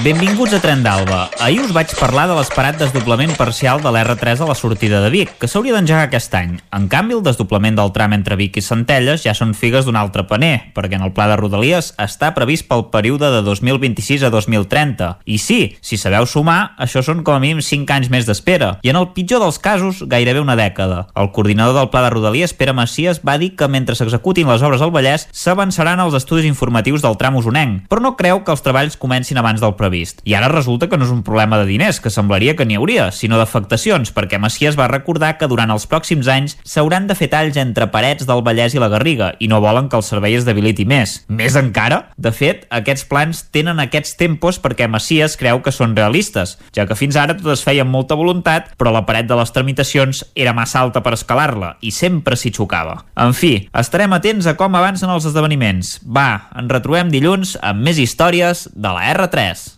[0.00, 1.28] Benvinguts a Tren d'Alba.
[1.44, 5.34] Ahir us vaig parlar de l'esperat desdoblament parcial de l'R3 a la sortida de Vic,
[5.38, 6.54] que s'hauria d'engegar aquest any.
[6.72, 10.24] En canvi, el desdoblament del tram entre Vic i Centelles ja són figues d'un altre
[10.26, 15.10] paner, perquè en el pla de Rodalies està previst pel període de 2026 a 2030.
[15.28, 18.90] I sí, si sabeu sumar, això són com a mínim 5 anys més d'espera, i
[18.90, 21.04] en el pitjor dels casos, gairebé una dècada.
[21.14, 24.82] El coordinador del pla de Rodalies, Pere Macias, va dir que mentre s'executin les obres
[24.82, 28.96] al Vallès, s'avançaran els estudis informatius del tram usonenc, però no creu que els treballs
[28.96, 30.22] comencin abans del previst.
[30.22, 33.10] I ara resulta que no és un problema de diners, que semblaria que n'hi hauria,
[33.10, 37.58] sinó d'afectacions, perquè Macias va recordar que durant els pròxims anys s'hauran de fer talls
[37.58, 40.86] entre parets del Vallès i la Garriga, i no volen que el servei es debiliti
[40.88, 41.18] més.
[41.28, 46.56] Més encara, de fet, aquests plans tenen aquests tempos perquè Macias creu que són realistes,
[46.76, 49.52] ja que fins ara tot es feia amb molta voluntat, però la paret de les
[49.54, 53.00] tramitacions era massa alta per escalar-la, i sempre s'hi xocava.
[53.18, 55.96] En fi, estarem atents a com avancen els esdeveniments.
[56.06, 59.71] Va, ens retrobem dilluns amb més històries de la R3.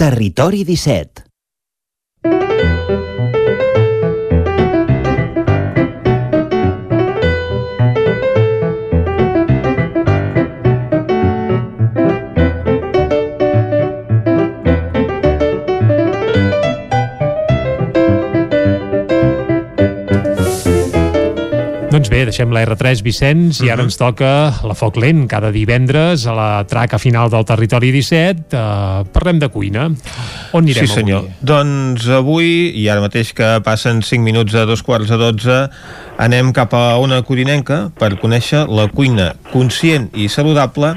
[0.00, 1.24] Territori 17.
[21.98, 24.28] Doncs bé, deixem la R3 Vicenç i ara ens toca
[24.62, 28.54] la Foc Lent cada divendres a la traca final del Territori 17.
[28.54, 29.88] Uh, parlem de cuina.
[30.54, 31.24] On anirem sí, senyor.
[31.24, 31.34] avui?
[31.50, 35.56] Doncs avui, i ara mateix que passen 5 minuts a dos quarts de 12,
[36.22, 40.94] anem cap a una codinenca per conèixer la cuina conscient i saludable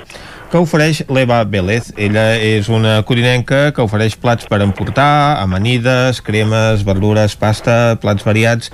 [0.52, 1.94] que ofereix l'Eva Vélez.
[1.96, 8.72] Ella és una codinenca que ofereix plats per emportar, amanides, cremes, verdures, pasta, plats variats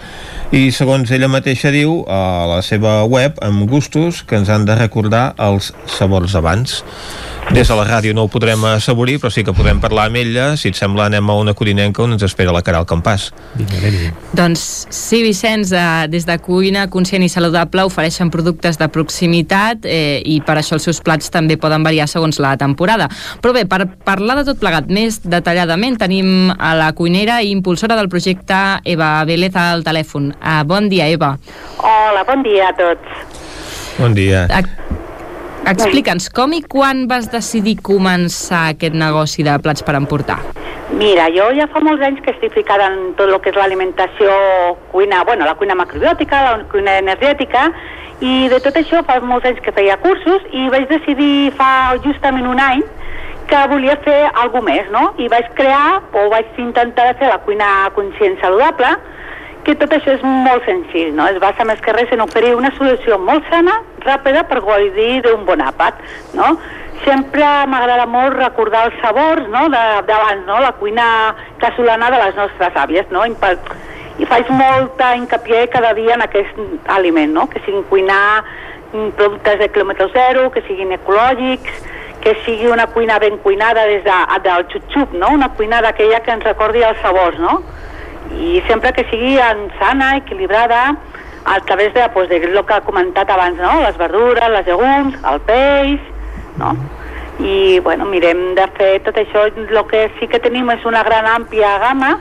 [0.49, 4.77] i, segons ella mateixa diu, a la seva web, amb gustos que ens han de
[4.79, 6.81] recordar els sabors abans.
[7.47, 10.49] Des de la ràdio no ho podrem assaborir, però sí que podem parlar amb ella.
[10.59, 13.29] Si et sembla, anem a una codinenca on ens espera la Caral Campàs.
[13.55, 18.89] Vinga, anem Doncs sí, Vicenç, eh, des de Cuina Conscient i Saludable ofereixen productes de
[18.91, 23.07] proximitat eh, i per això els seus plats també poden variar segons la temporada.
[23.41, 27.95] Però bé, per parlar de tot plegat més detalladament, tenim a la cuinera i impulsora
[27.95, 30.33] del projecte Eva Vélez al telèfon.
[30.35, 31.37] Uh, bon dia, Eva.
[31.79, 33.39] Hola, bon dia a tots.
[33.97, 34.45] Bon dia.
[35.67, 40.37] Explica'ns, com i quan vas decidir començar aquest negoci de plats per emportar?
[40.95, 44.31] Mira, jo ja fa molts anys que estic ficada en tot el que és l'alimentació,
[44.93, 47.65] cuina, bueno, la cuina macrobiòtica, la cuina energètica,
[48.23, 52.47] i de tot això fa molts anys que feia cursos i vaig decidir fa justament
[52.47, 52.85] un any
[53.51, 55.03] que volia fer alguna més, no?
[55.19, 57.67] I vaig crear, o vaig intentar fer la cuina
[57.99, 58.95] conscient saludable,
[59.67, 61.25] que tot això és molt senzill, no?
[61.27, 63.73] Es basa més que res en oferir una solució molt sana,
[64.05, 65.99] ràpida, per gaudir d'un bon àpat,
[66.37, 66.53] no?
[67.03, 71.07] Sempre m'agrada molt recordar els sabors, no?, d'abans, no?, la cuina
[71.59, 76.57] casolana de les nostres àvies, no?, I faig molta hincapié cada dia en aquest
[76.95, 78.45] aliment, no?, que siguin cuinar
[78.93, 81.83] mm, productes de quilòmetre zero, que siguin ecològics,
[82.23, 84.15] que sigui una cuina ben cuinada des de,
[84.47, 87.59] del xup-xup, no?, una cuina d'aquella que ens recordi els sabors, no?,
[88.35, 90.95] i sempre que sigui en sana, equilibrada,
[91.47, 93.81] a través de, pues, de el que ha comentat abans, no?
[93.81, 96.01] les verdures, les llegums, el peix,
[96.57, 96.75] no?
[97.39, 99.45] I, bueno, mirem de fer tot això.
[99.47, 102.17] El que sí que tenim és una gran àmplia gamma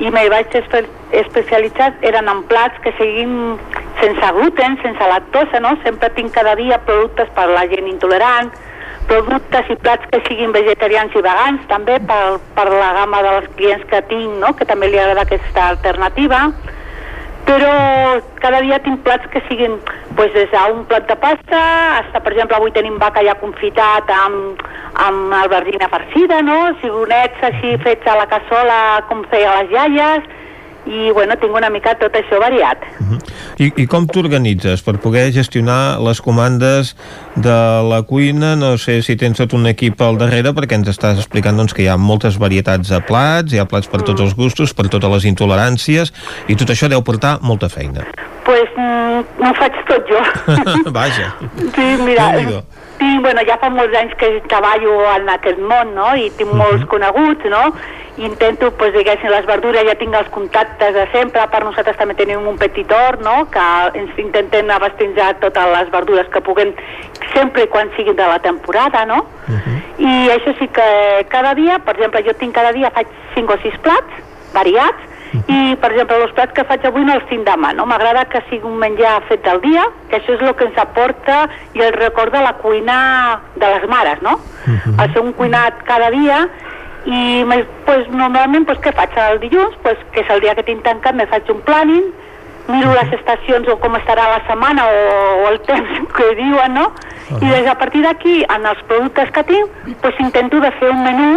[0.00, 0.82] i me vaig espe
[1.14, 3.56] especialitzar eren en plats que siguin
[4.00, 5.76] sense gluten, sense lactosa, no?
[5.84, 8.50] Sempre tinc cada dia productes per la gent intolerant,
[9.10, 13.86] productes i plats que siguin vegetarians i vegans també per, per la gamma dels clients
[13.90, 14.54] que tinc, no?
[14.58, 16.48] que també li agrada aquesta alternativa
[17.46, 19.78] però cada dia tinc plats que siguin
[20.18, 21.60] pues, des d'un plat de pasta
[22.02, 24.62] fins, per exemple, avui tenim bacallà confitat amb,
[25.06, 26.58] amb albergina farcida, no?
[26.82, 30.26] Cigonets així fets a la cassola com feia les iaies
[30.86, 32.82] i, bueno, tinc una mica tot això variat.
[33.58, 36.94] I, i com t'organitzes per poder gestionar les comandes
[37.36, 37.56] de
[37.90, 38.54] la cuina?
[38.58, 41.84] No sé si tens tot un equip al darrere, perquè ens estàs explicant doncs, que
[41.84, 45.12] hi ha moltes varietats de plats, hi ha plats per tots els gustos, per totes
[45.16, 46.12] les intoleràncies,
[46.48, 48.06] i tot això deu portar molta feina.
[48.46, 50.20] pues, mm, no ho faig tot jo.
[50.98, 51.32] Vaja.
[51.74, 52.62] Sí, mira, Déu-n'hi-do.
[52.98, 56.84] Tinc, bueno, ja fa molts anys que treballo en aquest món, no?, i tinc molts
[56.90, 57.62] coneguts, no?,
[58.16, 62.46] intento, pues, diguéssim, les verdures ja tinc els contactes de sempre, per nosaltres també tenim
[62.48, 63.66] un petit hort, no?, que
[64.00, 65.10] ens intentem abastir
[65.40, 66.72] totes les verdures que puguem,
[67.34, 69.24] sempre i quan siguin de la temporada, no?,
[69.98, 73.60] i això sí que cada dia, per exemple, jo tinc cada dia, faig 5 o
[73.62, 75.12] 6 plats variats,
[75.48, 77.86] i, per exemple, els plats que faig avui no els tinc demà, no?
[77.88, 81.46] M'agrada que sigui un menjar fet del dia, que això és el que ens aporta
[81.74, 82.98] i el record de la cuina
[83.56, 84.38] de les mares, no?
[84.66, 86.46] El ser un cuinat cada dia
[87.06, 87.44] i
[87.86, 89.76] pues, normalment pues, què faig el dilluns?
[89.82, 92.08] Pues, que és el dia que tinc tancat, me faig un planning,
[92.66, 95.04] miro les estacions o com estarà la setmana o,
[95.44, 96.90] o el temps que diuen, no?
[97.36, 100.90] I des de a partir d'aquí, en els productes que tinc, pues, intento de fer
[100.90, 101.30] un menú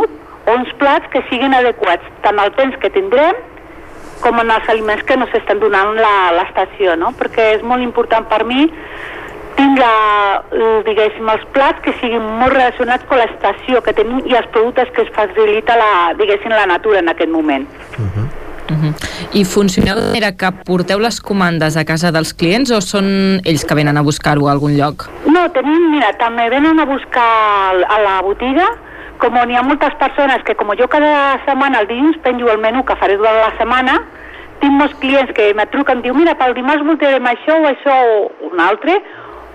[0.50, 3.38] o uns plats que siguin adequats, tant al temps que tindrem
[4.22, 7.12] com en els aliments que nos estan donant la- l'estació, no?
[7.20, 8.70] Perquè és molt important per mi
[9.60, 14.36] tinc, la, eh, diguéssim, els plats que siguin molt relacionats amb l'estació que tenim i
[14.36, 17.68] els productes que es facilita la, diguéssim, la natura en aquest moment.
[19.34, 23.66] I funcioneu de manera que porteu les comandes a casa dels clients o són ells
[23.66, 25.08] que venen a buscar-ho a algun lloc?
[25.26, 27.26] No, tenim, mira, també venen a buscar
[27.90, 28.68] a la botiga,
[29.20, 32.86] com n'hi ha moltes persones que com jo cada setmana el dilluns penjo el menú
[32.88, 33.98] que faré durant la setmana,
[34.62, 37.98] tinc molts clients que me truquen, em diu, mira, pel dimarts voldrem això o això
[38.14, 38.96] o un altre,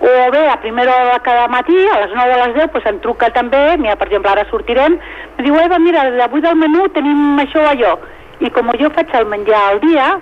[0.05, 2.71] o bé a primera hora de cada matí, a les 9 o a les 10,
[2.75, 4.99] doncs em truca també, mira, per exemple, ara sortirem,
[5.37, 7.97] em diu, Eva, mira, avui del menú tenim això o allò,
[8.45, 10.13] i com jo faig el menjar al dia,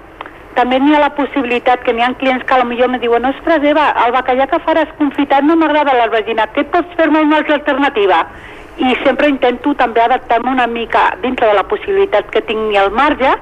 [0.56, 3.90] també n'hi ha la possibilitat que n'hi ha clients que potser me diuen ostres Eva,
[4.06, 8.24] el bacallà que faràs confitat no m'agrada l'albergina, què pots fer-me una altra alternativa?
[8.78, 13.36] I sempre intento també adaptar-me una mica dintre de la possibilitat que tinc al marge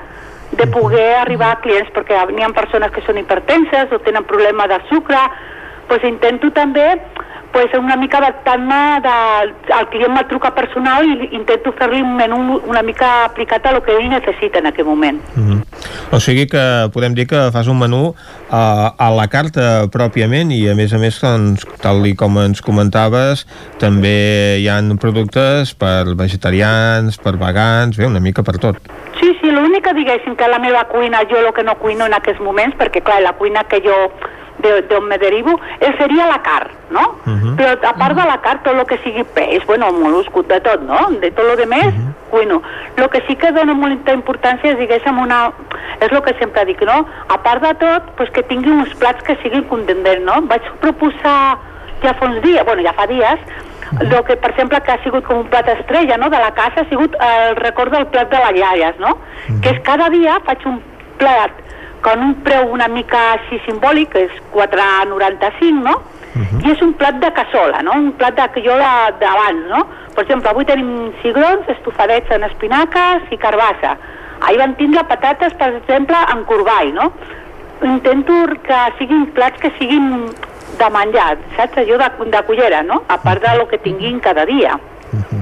[0.52, 4.68] de poder arribar a clients, perquè n'hi ha persones que són hipertenses o tenen problema
[4.68, 5.22] de sucre,
[5.88, 6.88] doncs intento també
[7.52, 12.62] pues, una mica adaptant-me de- al client me'l truca personal i intento fer-li un menú
[12.68, 15.20] una mica aplicat a lo que ell necessita en aquest moment.
[16.12, 18.14] O sigui que podem dir que fas un menú
[18.50, 22.62] a, a la carta pròpiament i a més a més, doncs, tal i com ens
[22.62, 23.46] comentaves,
[23.80, 28.78] també hi han productes per vegetarians, per vegans, bé, una mica per tot.
[29.20, 32.14] Sí, sí, l'únic que diguéssim que la meva cuina, jo el que no cuino en
[32.18, 33.96] aquests moments, perquè clar, la cuina que jo
[34.62, 37.06] d'on me derivo, eh, seria la carn, no?
[37.58, 40.82] Però a part de la carn, tot el que sigui peix, bueno, moluscut, de tot,
[40.88, 41.10] no?
[41.22, 41.94] De tot el que més,
[42.30, 42.62] cuino.
[42.96, 45.52] El que sí que dona molta importància és, diguéssim, una...
[46.00, 47.02] És el que sempre dic, no?
[47.30, 50.42] A part de tot, pues, que tingui uns plats que siguin contundents, no?
[50.52, 51.58] Vaig proposar
[52.02, 53.40] ja fa uns dies, bueno, ja fa dies,
[54.00, 56.82] el que, per exemple, que ha sigut com un plat estrella, no?, de la casa,
[56.82, 59.18] ha sigut el record del plat de les iaies, no?
[59.62, 60.80] Que és cada dia faig un
[61.20, 61.52] plat
[62.02, 66.00] con un preu una mica així simbòlic, que és 4,95, no?
[66.64, 67.98] I és un plat de cassola, no?
[67.98, 69.84] Un plat de, que jo d'abans, no?
[70.16, 73.98] Per exemple, avui tenim cigrons estofadets en espinaques i carbassa.
[74.42, 77.12] Ahir van tindre patates, per exemple, en corball, no?
[77.84, 80.32] Intento que siguin plats que siguin
[80.80, 81.84] de menjar, saps?
[81.84, 83.04] Allò de, de cullera, no?
[83.08, 84.80] A part de lo que tinguin cada dia.
[85.12, 85.41] Uh,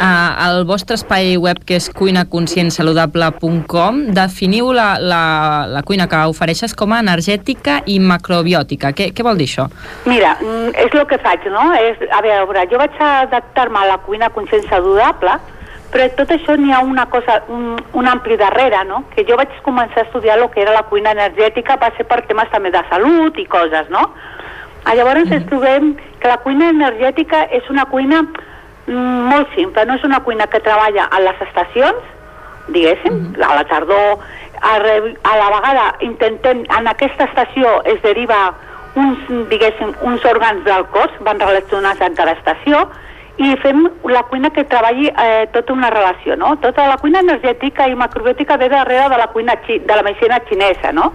[0.00, 5.22] el vostre espai web, que és cuinaconscientsaludable.com, definiu la, la,
[5.68, 8.92] la cuina que ofereixes com a energètica i macrobiòtica.
[8.96, 9.64] Què, què vol dir això?
[10.08, 11.64] Mira, mm, és el que faig, no?
[11.76, 15.32] És, a veure, jo vaig adaptar-me a la cuina conscient saludable,
[15.90, 19.04] però tot això n'hi ha una cosa, un, un ampli darrere, no?
[19.14, 22.22] Que jo vaig començar a estudiar el que era la cuina energètica, va ser per
[22.28, 24.02] temes també de salut i coses, no?
[24.84, 28.49] Ah, Llavors ens trobem que la cuina energètica és una cuina mm,
[28.90, 32.00] molt simple, no és una cuina que treballa a les estacions,
[32.68, 34.18] diguéssim, a la tardor,
[34.60, 38.52] a, re- a la vegada intentem, en aquesta estació es deriva
[38.94, 39.18] uns,
[39.50, 42.88] diguéssim, uns òrgans del cos, van relacionats en cada estació,
[43.40, 46.56] i fem la cuina que treballi eh, tota una relació, no?
[46.60, 50.42] Tota la cuina energètica i macrobiòtica ve darrere de la cuina xi, de la medicina
[50.48, 51.12] xinesa, no?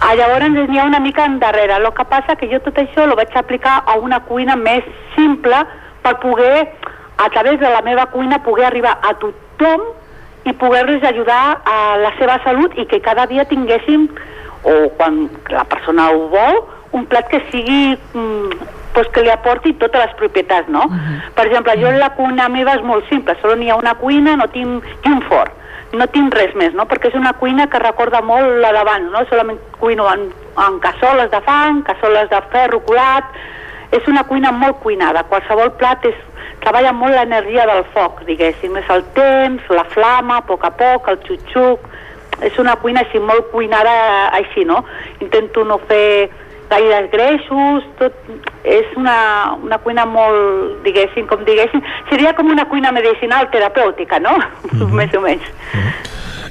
[0.00, 1.74] Ah, llavors n'hi ha una mica endarrere.
[1.80, 4.84] El que passa que jo tot això lo vaig aplicar a una cuina més
[5.16, 5.64] simple
[6.08, 6.68] per poder,
[7.18, 9.84] a través de la meva cuina, poder arribar a tothom
[10.44, 14.08] i poder-los ajudar a la seva salut i que cada dia tinguéssim,
[14.64, 16.64] o quan la persona ho vol,
[16.96, 20.86] un plat que sigui mm, pues que li aporti totes les propietats, no?
[21.36, 24.48] Per exemple, jo la cuina meva és molt simple, sols n'hi ha una cuina no
[24.54, 25.54] tinc, i un forn
[25.96, 26.84] no tinc res més, no?
[26.84, 29.22] perquè és una cuina que recorda molt la d'abans, no?
[29.30, 30.26] solament cuino en,
[30.60, 33.30] en cassoles de fang, cassoles de ferro colat,
[33.92, 36.16] és una cuina molt cuinada, qualsevol plat és,
[36.62, 41.08] treballa molt l'energia del foc, diguéssim, és el temps, la flama, a poc a poc,
[41.08, 41.86] el xuxuc,
[42.44, 43.94] és una cuina així molt cuinada
[44.36, 44.82] així, no?
[45.24, 46.28] Intento no fer
[46.68, 48.14] gaires greixos, tot
[48.68, 54.36] és una, una cuina molt, diguéssim, com diguéssim, seria com una cuina medicinal terapèutica, no?
[54.98, 55.48] Més o menys.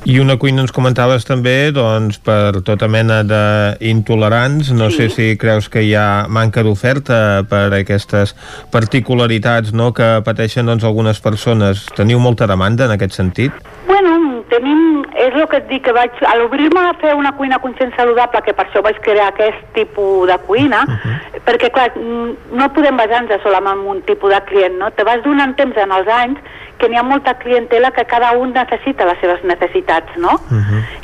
[0.08, 4.70] I una cuina ens comentaves també doncs, per tota mena d'intolerants.
[4.72, 8.32] No sé si creus que hi ha manca d'oferta per aquestes
[8.72, 11.84] particularitats no, que pateixen doncs, algunes persones.
[11.98, 13.52] Teniu molta demanda en aquest sentit?
[13.90, 15.04] Bueno, tenim,
[15.38, 18.42] és el que et dic, que vaig, a l'obrir-me a fer una cuina conscient saludable,
[18.46, 20.84] que per això vaig crear aquest tipus de cuina,
[21.46, 24.92] perquè clar, no podem basar-nos solament en un tipus de client, no?
[24.92, 26.42] Te vas donant temps en els anys
[26.78, 30.38] que n'hi ha molta clientela que cada un necessita les seves necessitats, no?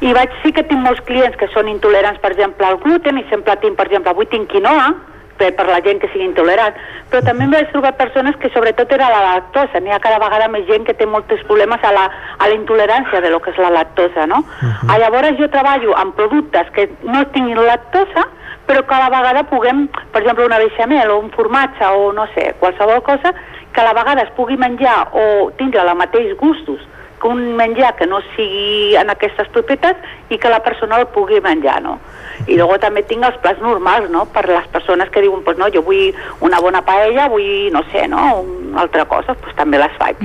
[0.01, 3.25] I vaig, sí que tinc molts clients que són intolerants, per exemple, al gluten, i
[3.29, 4.91] sempre tinc, per exemple, avui tinc quinoa,
[5.37, 6.75] per, per la gent que sigui intolerant,
[7.09, 10.49] però també em vaig trobar persones que sobretot era la lactosa, n'hi ha cada vegada
[10.53, 12.05] més gent que té molts problemes a la,
[12.37, 14.43] a la intolerància de lo que és la lactosa, no?
[14.87, 18.27] Ah, llavors jo treballo amb productes que no tinguin lactosa,
[18.67, 22.27] però que a la vegada puguem, per exemple, una beixamel o un formatge o no
[22.35, 23.33] sé, qualsevol cosa,
[23.73, 26.81] que a la vegada es pugui menjar o tindre la mateix gustos
[27.29, 31.81] un menjar que no sigui en aquestes propietats i que la persona el pugui menjar,
[31.83, 31.99] no?
[32.47, 35.69] I llavors també tinc els plats normals, no?, per les persones que diuen, pues no,
[35.73, 36.11] jo vull
[36.41, 40.19] una bona paella, vull, no sé, no?, una altra cosa, pues també les faig.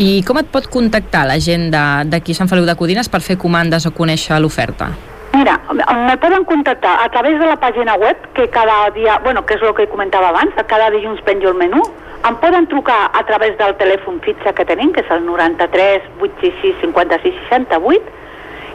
[0.00, 3.86] I com et pot contactar la gent d'aquí Sant Feliu de Codines per fer comandes
[3.86, 4.90] o conèixer l'oferta?
[5.32, 9.54] Mira, me poden contactar a través de la pàgina web, que cada dia, bueno, que
[9.54, 11.82] és el que comentava abans, cada dilluns penjo el menú.
[12.28, 16.82] Em poden trucar a través del telèfon fixa que tenim, que és el 93 866
[16.82, 18.18] 56 68,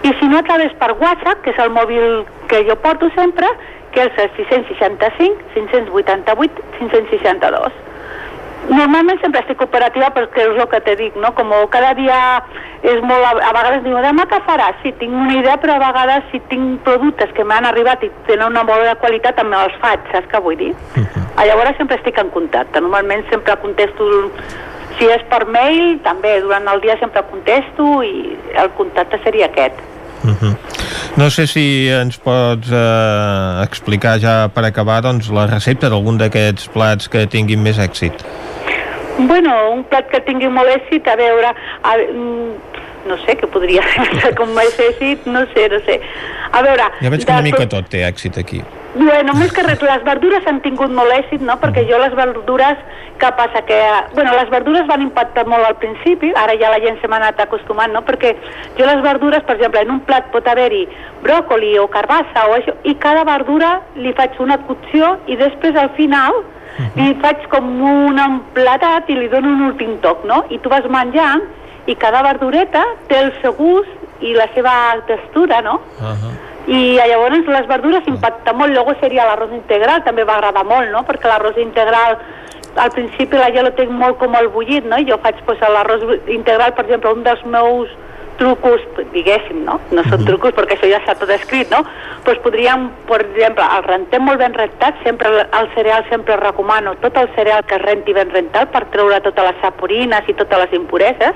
[0.09, 3.51] i si no a través per WhatsApp, que és el mòbil que jo porto sempre,
[3.93, 7.77] que és el 665 588 562.
[8.65, 11.31] Normalment sempre estic operativa perquè és el que te dic, no?
[11.37, 12.17] Com cada dia
[12.81, 13.25] és molt...
[13.25, 14.79] A, vegades diu, demà què faràs?
[14.81, 18.47] Sí, tinc una idea, però a vegades si tinc productes que m'han arribat i tenen
[18.49, 20.71] una bona qualitat també els faig, saps què vull dir?
[21.35, 22.81] Ah, Llavors sempre estic en contacte.
[22.81, 24.07] Normalment sempre contesto...
[24.95, 29.81] Si és per mail, també durant el dia sempre contesto i el contacte seria aquest.
[30.23, 30.53] Mhm.
[31.17, 36.71] No sé si ens pots eh, explicar ja per acabar doncs, la recepta d'algun d'aquests
[36.73, 38.23] plats que tinguin més èxit.
[39.17, 41.51] Bueno, un plat que tingui molt èxit, a veure,
[41.83, 43.83] a, mm, no sé què podria
[44.21, 45.99] ser com més èxit, no sé, no sé.
[46.51, 46.89] A veure...
[47.01, 48.63] Ja veig que una de mica tot- té èxit aquí.
[48.95, 51.57] Bueno, més que res, les verdures han tingut molt èxit, no?
[51.61, 52.79] Perquè jo les verdures,
[53.19, 53.61] què passa?
[53.67, 53.77] Que,
[54.15, 57.39] bueno, les verdures van impactar molt al principi, ara ja la gent se m'ha anat
[57.45, 58.01] acostumant, no?
[58.07, 58.33] Perquè
[58.79, 60.83] jo les verdures, per exemple, en un plat pot haver-hi
[61.23, 65.91] bròcoli o carbassa o això, i cada verdura li faig una cocció i després al
[65.99, 66.41] final
[66.95, 70.43] li faig com un emplatat i li dono un últim toc, no?
[70.49, 71.45] I tu vas menjant
[71.87, 74.73] i cada verdureta té el seu gust i la seva
[75.07, 75.79] textura, no?
[76.67, 78.73] I llavors les verdures impacten molt.
[78.73, 81.03] Luego seria l'arròs integral, també va agradar molt, no?
[81.05, 82.17] Perquè l'arròs integral
[82.75, 84.97] al principi la jo lo tinc molt com el bullit, no?
[84.97, 87.93] I jo faig pues, l'arròs integral, per exemple, un dels meus
[88.37, 88.81] trucos,
[89.13, 89.79] diguéssim, no?
[89.91, 91.83] No són trucos perquè això ja està tot escrit, no?
[92.25, 97.17] Doncs podríem, per exemple, el rentem molt ben rentat, sempre el- cereal sempre recomano tot
[97.17, 100.73] el cereal que es renti ben rentat per treure totes les saporines i totes les
[100.73, 101.33] impureses,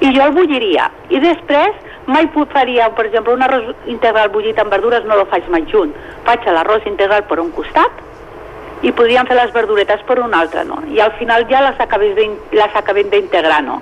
[0.00, 0.90] i jo el bulliria.
[1.08, 1.72] I després
[2.06, 5.94] mai faria, per exemple, un arròs integral bullit amb verdures, no el faig mai junt.
[6.24, 7.90] Faig l'arròs integral per un costat
[8.82, 10.82] i podríem fer les verduretes per un altre, no?
[10.88, 13.80] I al final ja les acabem d'integrar, no?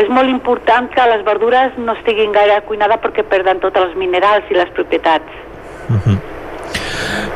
[0.00, 4.48] És molt important que les verdures no estiguin gaire cuinades perquè perden tots els minerals
[4.50, 5.40] i les propietats.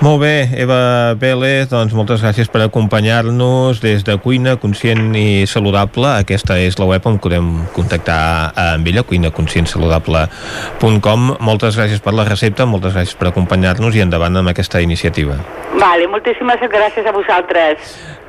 [0.04, 6.20] Molt bé, Eva Vélez, doncs moltes gràcies per acompanyar-nos des de Cuina Conscient i Saludable.
[6.20, 11.36] Aquesta és la web on podem contactar amb ella, cuinaconscientsaludable.com.
[11.40, 15.34] Moltes gràcies per la recepta, moltes gràcies per acompanyar-nos i endavant amb aquesta iniciativa.
[15.80, 17.76] Vale, moltíssimes gràcies a vosaltres.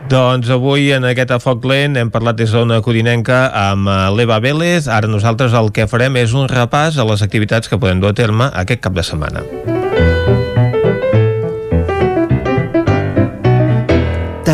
[0.08, 4.40] Doncs avui en aquest a Foc Lent hem parlat des d'una codinenca amb eh, l'Eva
[4.40, 4.88] Vélez.
[4.88, 8.18] Ara nosaltres el que farem és un repàs a les activitats que podem dur a
[8.24, 9.44] terme aquest cap de setmana.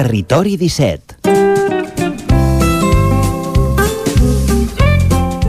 [0.03, 1.52] Territori 17.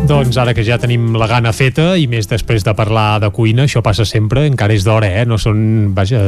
[0.04, 3.64] Doncs ara que ja tenim la gana feta i més després de parlar de cuina,
[3.64, 5.22] això passa sempre, encara és d'hora, eh?
[5.24, 6.20] No són, vaja,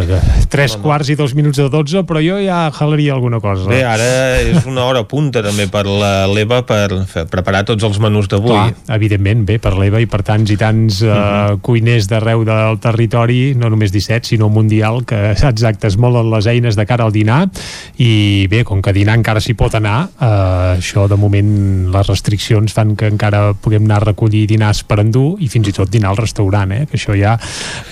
[0.49, 3.69] tres quarts i dos minuts de dotze, però jo ja jalaria alguna cosa.
[3.69, 4.07] Bé, ara
[4.41, 8.55] és una hora punta també per la l'Eva per fer, preparar tots els menús d'avui.
[8.55, 11.61] Clar, evidentment, bé, per l'Eva i per tants i tants uh, Mhm.
[11.61, 16.77] cuiners d'arreu del territori, no només 17, sinó mundial, que exacte, es molen les eines
[16.81, 17.51] de cara al dinar
[17.99, 22.73] i bé, com que dinar encara s'hi pot anar, uh, això de moment les restriccions
[22.73, 26.13] fan que encara puguem anar a recollir dinars per endur i fins i tot dinar
[26.13, 26.85] al restaurant, eh?
[26.87, 27.35] que això ja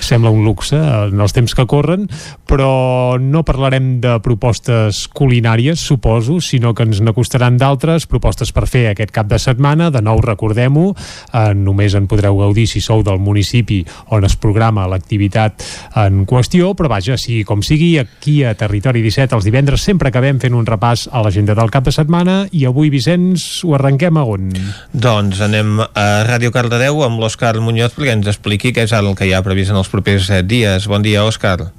[0.01, 2.07] sembla un luxe en els temps que corren,
[2.47, 8.87] però no parlarem de propostes culinàries, suposo, sinó que ens n'acostaran d'altres, propostes per fer
[8.93, 13.19] aquest cap de setmana, de nou recordem-ho, eh, només en podreu gaudir si sou del
[13.19, 13.83] municipi
[14.15, 15.65] on es programa l'activitat
[16.05, 20.39] en qüestió, però vaja, sigui com sigui, aquí a Territori 17 els divendres sempre acabem
[20.43, 24.25] fent un repàs a l'agenda del cap de setmana i avui, Vicenç, ho arrenquem a
[24.29, 24.51] on?
[24.93, 29.29] Doncs anem a Ràdio Cardedeu amb l'Òscar Muñoz perquè ens expliqui què és el que
[29.29, 30.89] hi ha previst en els propers eh, dies.
[30.91, 31.71] Bon dia, Òscar.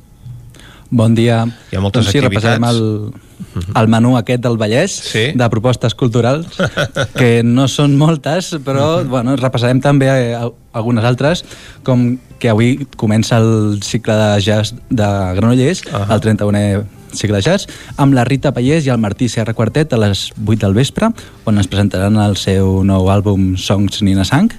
[0.90, 1.46] Bon dia.
[1.72, 2.46] Hi ha moltes doncs sí, activitats.
[2.46, 5.26] repassarem el, el menú aquest del Vallès sí?
[5.36, 6.46] de propostes culturals,
[7.20, 11.44] que no són moltes, però bueno, repassarem també eh, al- algunes altres,
[11.84, 15.08] com que avui comença el cicle de jazz de
[15.40, 16.14] Granollers, uh -huh.
[16.14, 16.84] el 31è
[17.16, 17.66] cicle de jazz,
[17.98, 21.10] amb la Rita Pallés i el Martí Serra Quartet a les 8 del vespre,
[21.46, 24.52] on ens presentaran el seu nou àlbum Songs Nina Sang,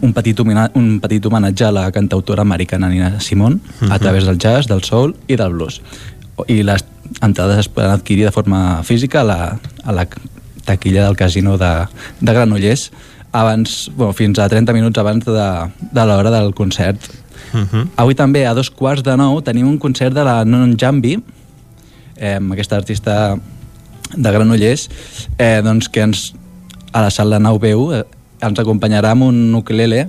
[0.00, 0.38] un petit,
[0.74, 3.98] un petit homenatge a la cantautora americana Nina Simone a Mhm.
[3.98, 5.80] través del jazz, del soul i del blues.
[6.46, 6.84] I les
[7.22, 10.06] entrades es poden adquirir de forma física a la, a la
[10.64, 11.86] taquilla del casino de,
[12.20, 12.90] de Granollers
[13.32, 15.32] abans, bueno, fins a 30 minuts abans de,
[15.92, 17.00] de l'hora del concert.
[17.96, 21.18] Avui també a dos quarts de nou tenim un concert de la Non Jambi,
[22.16, 23.36] eh, aquesta artista
[24.14, 24.88] de Granollers,
[25.38, 26.34] eh, doncs que ens,
[26.92, 28.04] a la sala 9 eh,
[28.42, 30.06] ens acompanyarà amb un ukulele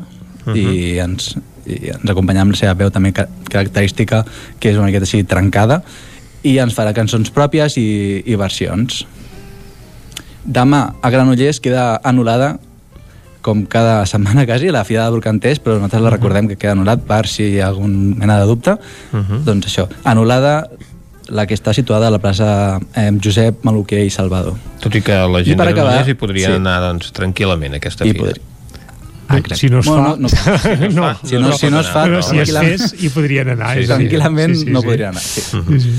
[0.56, 1.36] i, ens,
[1.66, 4.24] i ens acompanyarà amb la seva veu també ca- característica,
[4.60, 5.82] que és una miqueta així trencada,
[6.44, 9.04] i ens farà cançons pròpies i, i versions.
[10.46, 12.56] Demà a Granollers queda anul·lada
[13.46, 17.04] com cada setmana quasi, la Fira de Brocanters, però nosaltres la recordem que queda anul·lat
[17.08, 18.78] per si hi ha algun mena de dubte.
[19.46, 20.54] Doncs això, anul·lada
[21.30, 24.58] la que està situada a la plaça eh, Josep Maluquer i Salvador.
[24.82, 26.60] Tot i que la gent de acabar- Granollers hi podria sí.
[26.60, 28.24] anar doncs, tranquil·lament a aquesta I fira.
[28.26, 28.46] podria-
[29.32, 30.56] Ah, si no es Bueno, fa...
[30.58, 30.90] no, no.
[30.90, 33.76] no, Si no- si no es fa, però si es fes, hi podrien anar.
[33.78, 34.88] dir, Tranquil·lament sí, sí, no sí.
[34.88, 35.22] podrien anar.
[35.22, 35.42] Sí.
[35.42, 35.92] Sí, sí.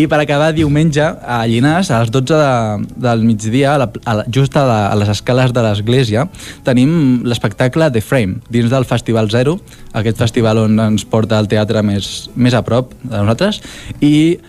[0.00, 4.14] I per acabar, diumenge, a Llinars, a les 12 de, del migdia, a la, a
[4.16, 6.26] la, just a, la, a les escales de l'església,
[6.64, 9.60] tenim l'espectacle The Frame, dins del Festival Zero,
[9.92, 13.62] aquest festival on ens porta el teatre més, més a prop de nosaltres,
[14.00, 14.40] i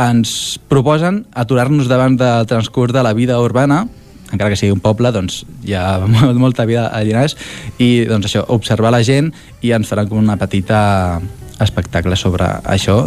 [0.00, 3.84] ens proposen aturar-nos davant del transcurs de la vida urbana,
[4.32, 7.36] encara que sigui un poble, doncs hi ha molt, molta vida a Llinars,
[7.78, 9.32] i doncs això, observar la gent
[9.62, 11.20] i ens faran com una petita
[11.62, 13.06] espectacle sobre això,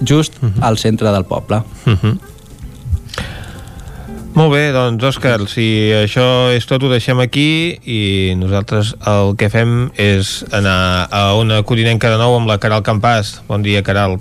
[0.00, 1.62] just al centre del poble.
[1.86, 2.18] Mhm.
[4.38, 9.48] Molt bé, doncs Òscar, si això és tot ho deixem aquí i nosaltres el que
[9.50, 13.40] fem és anar a una codinenca de nou amb la Caral Campàs.
[13.48, 14.20] Bon dia, Caral.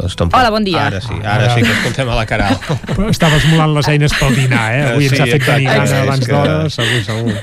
[0.00, 0.38] Doncs tampoc.
[0.40, 0.86] Hola, bon dia.
[0.86, 2.56] Ara sí, ara sí que escoltem a la Caral.
[3.10, 4.84] Estava esmolant les eines pel dinar, eh?
[4.94, 7.34] Avui Sí, ens ha fet tenir gana abans que- d'hora, segur, segur.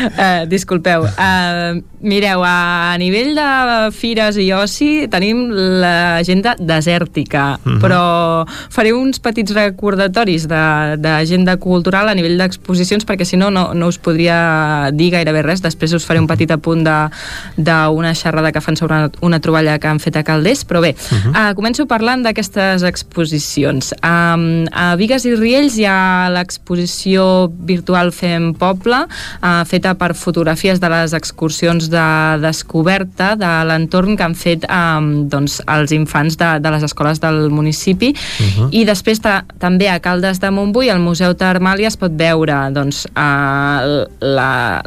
[0.00, 1.02] Uh, disculpeu.
[1.04, 5.48] Uh, mireu, a nivell de fires i oci tenim
[5.82, 7.80] l'agenda desèrtica, Mhm.
[7.82, 13.74] però faré uns petits recordatoris de- d'agenda cultural a nivell d'exposicions, perquè si no, no
[13.74, 15.60] no us podria dir gairebé res.
[15.62, 17.10] Després us faré un petit apunt de-
[17.56, 20.94] d'una xerrada que fan sobre una, una troballa que han fet a Calders, però bé,
[20.94, 21.30] Mhm.
[21.30, 23.92] uh, començo parlant d'aquestes exposicions.
[24.04, 30.80] Um, a Vigues i Riells hi ha l'exposició virtual Fem Poble, uh, feta per fotografies
[30.82, 32.04] de les excursions de
[32.42, 37.48] descoberta de l'entorn que han fet um, doncs, els infants de, de les escoles del
[37.50, 38.12] municipi.
[38.14, 38.68] Mhm.
[38.72, 43.04] I després ta, també a Caldes de Montbui, al Museu Termàlia, es pot veure doncs,
[43.14, 44.82] uh, la-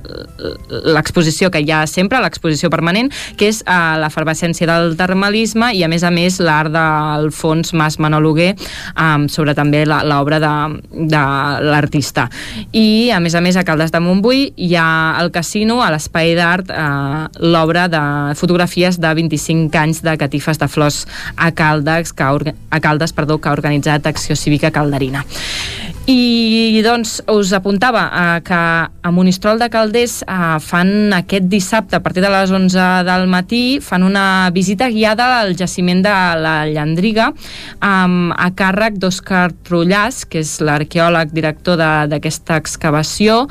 [0.94, 5.90] l'exposició que hi ha sempre, l'exposició permanent, que és uh, l'efervescència del termalisme i, a
[5.92, 8.54] més a més, l'art d'Alfons Mas Manologuer
[8.94, 10.54] um, sobre també l'obra de,
[10.92, 11.24] de
[11.70, 12.28] l'artista.
[12.72, 16.36] I, a més a més, a Caldes de Montbui hi ha al casino, a l'Espai
[16.38, 18.04] d'Art, eh, l'obra de
[18.40, 21.04] fotografies de 25 anys de catifes de flors
[21.38, 25.26] a Caldes, que a Caldes perdó, que ha organitzat Acció Cívica Calderina.
[26.04, 32.02] I doncs us apuntava eh, que a Monistrol de Calders eh, fan aquest dissabte a
[32.04, 37.30] partir de les 11 del matí fan una visita guiada al jaciment de la Llandriga
[37.80, 43.46] amb, a càrrec d'Òscar Trullàs, que és l'arqueòleg director d'aquesta excavació.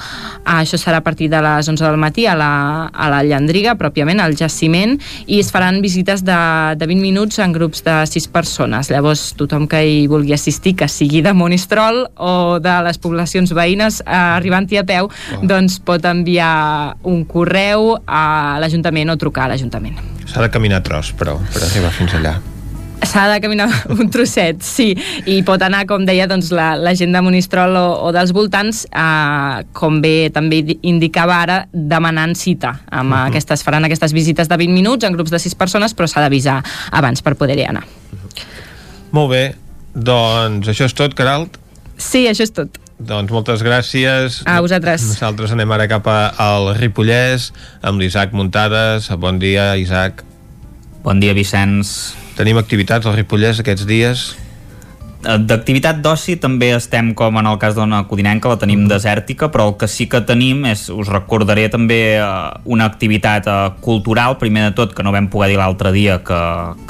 [0.44, 2.52] Eh, això serà a partir de les 11 del matí a la,
[2.92, 6.36] a la Llandriga, pròpiament, al jaciment, i es faran visites de,
[6.76, 8.92] de 20 minuts en grups de 6 persones.
[8.92, 14.00] Llavors, tothom que hi vulgui assistir, que sigui de Monistrol o de les poblacions veïnes
[14.04, 15.10] eh, arribant-hi a peu,
[15.42, 18.24] doncs pot enviar un correu a
[18.62, 19.98] l'Ajuntament o trucar a l'Ajuntament.
[20.26, 22.36] S'ha de caminar tros, però, per arribar fins allà.
[23.02, 23.66] S'ha de caminar
[23.98, 24.92] un trosset, sí,
[25.26, 28.84] i pot anar, com deia, doncs, la, la gent de Monistrol o, o dels voltants,
[28.94, 32.76] eh, com bé també di- indicava ara, demanant cita.
[32.90, 33.32] Amb Mhm.
[33.32, 36.60] aquestes, faran aquestes visites de 20 minuts en grups de 6 persones, però s'ha d'avisar
[36.92, 37.82] abans per poder-hi anar.
[39.12, 39.42] Molt bé,
[39.92, 41.58] doncs això és tot, Caralt.
[42.02, 42.78] Sí, això és tot.
[43.02, 44.42] Doncs moltes gràcies.
[44.46, 45.04] A vosaltres.
[45.14, 47.50] Nosaltres anem ara cap al Ripollès
[47.82, 49.08] amb l'Isaac Muntades.
[49.22, 50.22] Bon dia, Isaac.
[51.02, 52.12] Bon dia, Vicenç.
[52.38, 54.26] Tenim activitats al Ripollès aquests dies?
[55.22, 59.68] Eh, D'activitat d'oci també estem com en el cas d'Ona Codinenca, la tenim desèrtica, però
[59.70, 62.24] el que sí que tenim és, us recordaré també eh,
[62.64, 66.40] una activitat eh, cultural, primer de tot que no vam poder dir l'altre dia que,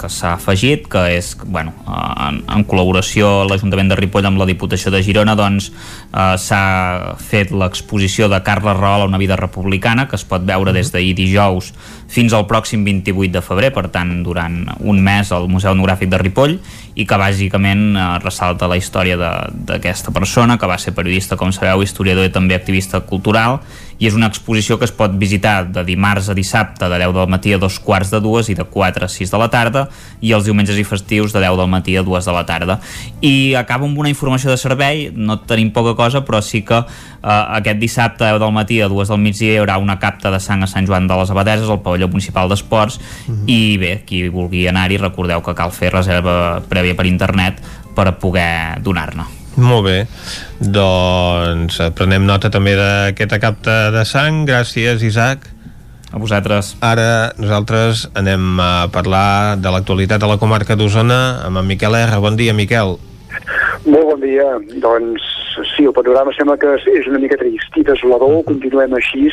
[0.01, 4.95] que s'ha afegit, que és, bueno, en, en col·laboració l'Ajuntament de Ripoll amb la Diputació
[4.95, 5.71] de Girona, doncs
[6.13, 10.93] eh, s'ha fet l'exposició de Carles Rahola, una vida republicana, que es pot veure des
[10.93, 11.73] d'ahir dijous
[12.13, 16.19] fins al pròxim 28 de febrer, per tant, durant un mes al Museu Etnogràfic de
[16.21, 16.59] Ripoll,
[16.95, 21.53] i que bàsicament eh, ressalta la història de- d'aquesta persona, que va ser periodista, com
[21.53, 23.61] sabeu, historiador i també activista cultural,
[24.03, 27.29] i és una exposició que es pot visitar de dimarts a dissabte de 10 del
[27.31, 29.85] matí a dos quarts de dues i de 4 a 6 de la tarda
[30.21, 32.81] i els diumenges i festius de 10 del matí a 2 de la tarda.
[33.23, 37.29] I acabo amb una informació de servei no tenim poca cosa però sí que eh,
[37.31, 40.41] aquest dissabte a 10 del matí a 2 del migdia hi haurà una capta de
[40.43, 42.99] sang a Sant Joan de les Abadeses al pavelló municipal d'esports
[43.47, 47.63] i bé, qui vulgui anar-hi recordeu que cal fer reserva prèvia per internet
[47.95, 49.97] per poder donar-ne Molt bé,
[50.59, 54.47] doncs eh, prenem nota també d'aquesta capta de sang.
[54.49, 55.45] Gràcies, Isaac.
[56.13, 56.75] A vosaltres.
[56.85, 62.21] Ara nosaltres anem a parlar de l'actualitat de la comarca d'Osona amb en Miquel R.
[62.21, 62.97] Bon dia, Miquel.
[63.85, 64.49] Molt bon dia.
[64.81, 65.25] Doncs
[65.77, 69.29] sí, el panorama sembla que és- una mica trist i desolador, continuem així.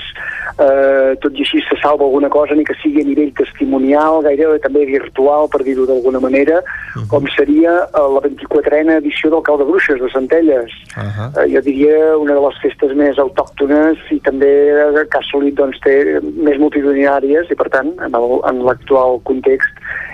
[0.60, 4.60] Eh, tot i així se salva alguna cosa, ni que sigui a nivell testimonial, gairebé
[4.60, 6.62] també virtual, per dir-ho d'alguna manera,
[7.08, 10.72] com seria eh, la 24a edició del Cau de Bruixes de Centelles.
[10.98, 11.30] Uh -huh.
[11.40, 15.56] Eh, jo diria una de les festes més autòctones i també eh, que ha assolit
[15.56, 19.70] doncs, té més multitudinàries i per tant en l'actual context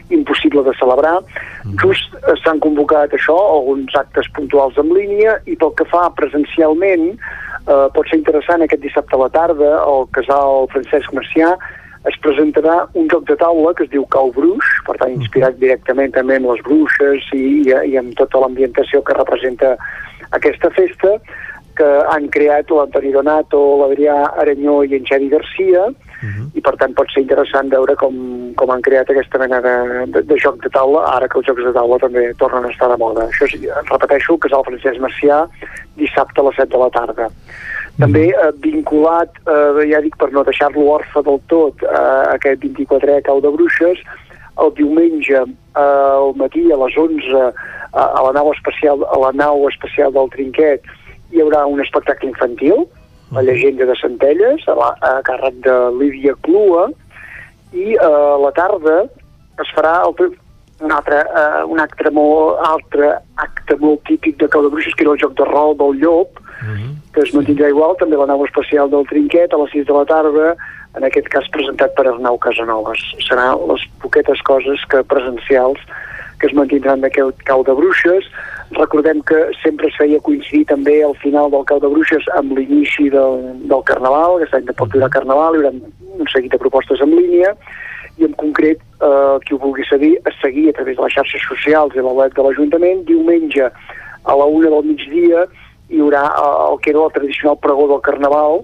[0.09, 1.19] impossible de celebrar.
[1.81, 7.09] Just eh, s'han convocat això, alguns actes puntuals en línia i pel que fa presencialment
[7.15, 11.55] eh, pot ser interessant aquest dissabte a la tarda al casal Francesc Macià
[12.05, 16.13] es presentarà un joc de taula que es diu Cau Bruix, per tant inspirat directament
[16.13, 19.73] també en les bruixes i, i, i amb tota l'ambientació que representa
[20.37, 21.15] aquesta festa,
[21.75, 25.89] que han creat l'Antoni Donato, l'Adrià Aranyó i en Xavi Garcia,
[26.55, 28.15] i per tant pot ser interessant veure com,
[28.59, 29.75] com han creat aquesta mena de,
[30.13, 32.89] de, de joc de taula, ara que els jocs de taula també tornen a estar
[32.91, 33.27] de moda.
[33.29, 33.61] Això sí,
[33.91, 35.43] repeteixo, Casal Francesc Macià,
[35.99, 37.29] dissabte a les 7 de la tarda.
[37.99, 43.21] També eh, vinculat, eh, ja dic per no deixar-lo orfe del tot, eh, aquest 24è
[43.27, 44.03] Cau de Bruixes,
[44.55, 47.39] El diumenge eh, al matí a les 11
[47.95, 50.85] a, a la nau especial a la nau especial del Trinquet
[51.33, 52.85] hi haurà un espectacle infantil,
[53.31, 56.89] la llegenda de Centelles, a, la, a càrrec de Lídia Clua,
[57.73, 59.03] i eh, a la tarda
[59.61, 60.35] es farà el,
[60.85, 65.07] un altre, eh, un acte molt, altre acte molt típic de Cau de Bruixes, que
[65.07, 66.41] era el joc de rol del llop,
[67.13, 70.05] que es mantindrà igual, també la nau especial del Trinquet a les 6 de la
[70.09, 70.55] tarda,
[70.95, 73.01] en aquest cas presentat per Arnau Casanovas.
[73.27, 75.81] Seran les poquetes coses que presencials
[76.39, 78.27] que es mantindran d'aquest cau de bruixes.
[78.75, 83.09] Recordem que sempre es feia coincidir també al final del cau de bruixes amb l'inici
[83.13, 85.73] del, del Carnaval, any de pot durar Carnaval, hi haurà
[86.15, 87.55] un seguit de propostes en línia,
[88.17, 91.43] i en concret, eh, qui ho vulgui seguir, es seguir a través de les xarxes
[91.49, 95.43] socials i la web de l'Ajuntament, diumenge a la una del migdia
[95.89, 98.63] hi haurà eh, el que era el tradicional pregó del Carnaval,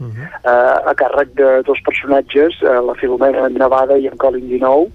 [0.00, 4.90] eh, a càrrec de dos personatges, eh, la Filomena Nevada i en Colin Dinou,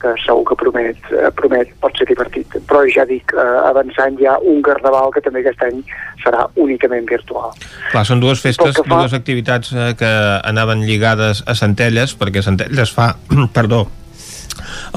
[0.00, 2.46] que segur que promet, eh, promet pot ser divertit.
[2.68, 5.82] Però ja dic, eh, avançant ja un carnaval que també aquest any
[6.24, 7.52] serà únicament virtual.
[7.90, 10.10] Clar, són dues festes, fa- dues activitats eh, que
[10.44, 13.16] anaven lligades a Centelles, perquè Centelles fa,
[13.58, 13.88] perdó,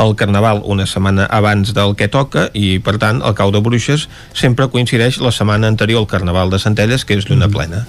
[0.01, 4.07] el Carnaval una setmana abans del que toca i, per tant, el cau de bruixes
[4.33, 7.85] sempre coincideix la setmana anterior al Carnaval de Centelles, que és lluna plena.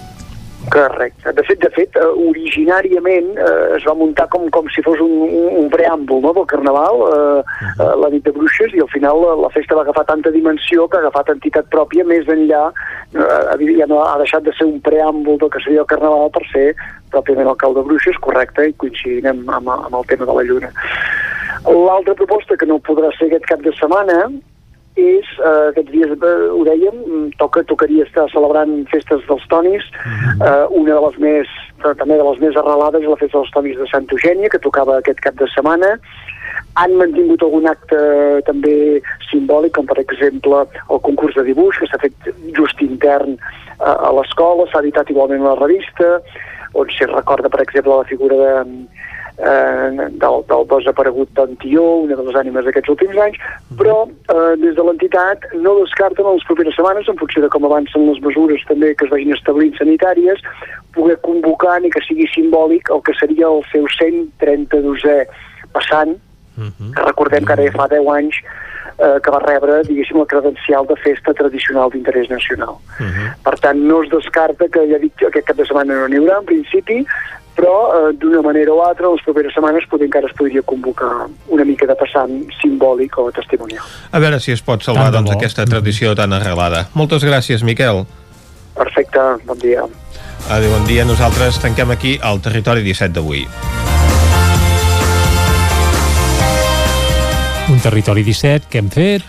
[0.70, 1.32] Correcte.
[1.32, 5.15] De fet, de fet, eh, originàriament eh, es va muntar com, com si fos un,
[5.26, 9.20] un, un preàmbul no, del Carnaval, eh, eh, la nit de bruixes, i al final
[9.24, 12.62] la, la festa va agafar tanta dimensió que ha agafat entitat pròpia més enllà,
[13.16, 16.44] eh, ja no ha deixat de ser un preàmbul del que seria el Carnaval per
[16.52, 16.68] ser
[17.12, 20.47] pròpiament el cau de bruixes, correcte, i coincidint amb, amb, amb el tema de la
[20.47, 20.73] lluna.
[21.66, 24.24] L'altra proposta que no podrà ser aquest cap de setmana
[24.97, 29.85] és, eh, aquests dies eh, ho dèiem, mm, toca, tocaria estar celebrant festes dels tonis,
[30.05, 31.49] eh, una de les més,
[31.81, 34.99] però també de les més arrelades la festa dels tonis de Santa Eugènia, que tocava
[34.99, 35.97] aquest cap de setmana,
[36.77, 37.99] han mantingut algun acte
[38.45, 43.97] també simbòlic, com per exemple el concurs de dibuix, que s'ha fet just intern eh,
[43.97, 46.19] a l'escola, s'ha editat igualment a la revista,
[46.75, 48.53] on s'hi recorda, per exemple, la figura de,
[49.39, 53.39] eh, del, del desaparegut d'Antió, una de les ànimes d'aquests últims anys,
[53.78, 57.69] però eh, des de l'entitat no descarten en les properes setmanes, en funció de com
[57.69, 60.43] avancen les mesures també que es vagin establint sanitàries,
[60.97, 65.23] poder convocar ni que sigui simbòlic el que seria el seu 132è
[65.73, 66.19] passant,
[66.93, 68.36] que recordem que ara ja fa 10 anys
[68.99, 72.77] eh, que va rebre, diguéssim, la credencial de festa tradicional d'interès nacional.
[73.44, 76.41] Per tant, no es descarta que, ja dic, aquest cap de setmana no n'hi haurà,
[76.43, 77.01] en principi,
[77.56, 81.66] però eh, d'una manera o altra, les properes setmanes poder encara es podria convocar una
[81.68, 83.84] mica de passant simbòlic o testimonial.
[84.12, 86.86] A veure si es pot salvar doncs, aquesta tradició tan arrelada.
[86.94, 88.05] Moltes gràcies, Miquel.
[88.76, 89.84] Perfecte, bon dia.
[90.50, 91.05] Adéu, bon dia.
[91.05, 93.47] Nosaltres tanquem aquí el Territori 17 d'avui.
[97.72, 99.22] Un territori 17 que hem fet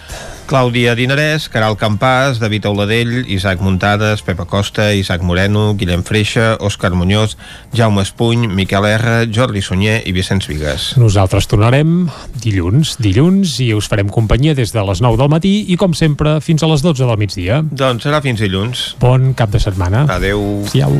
[0.47, 6.93] Clàudia Dinarès, Caral Campàs, David Auladell, Isaac Muntades, Pepa Costa, Isaac Moreno, Guillem Freixa, Òscar
[6.93, 7.38] Muñoz,
[7.73, 10.91] Jaume Espuny, Miquel R, Jordi Sunyer i Vicenç Vigues.
[10.99, 12.09] Nosaltres tornarem
[12.43, 16.39] dilluns, dilluns, i us farem companyia des de les 9 del matí i, com sempre,
[16.43, 17.63] fins a les 12 del migdia.
[17.72, 18.93] Doncs serà fins dilluns.
[19.01, 20.05] Bon cap de setmana.
[20.11, 20.63] Adeu.
[20.72, 20.99] Siau.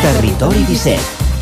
[0.00, 1.19] Territori 17,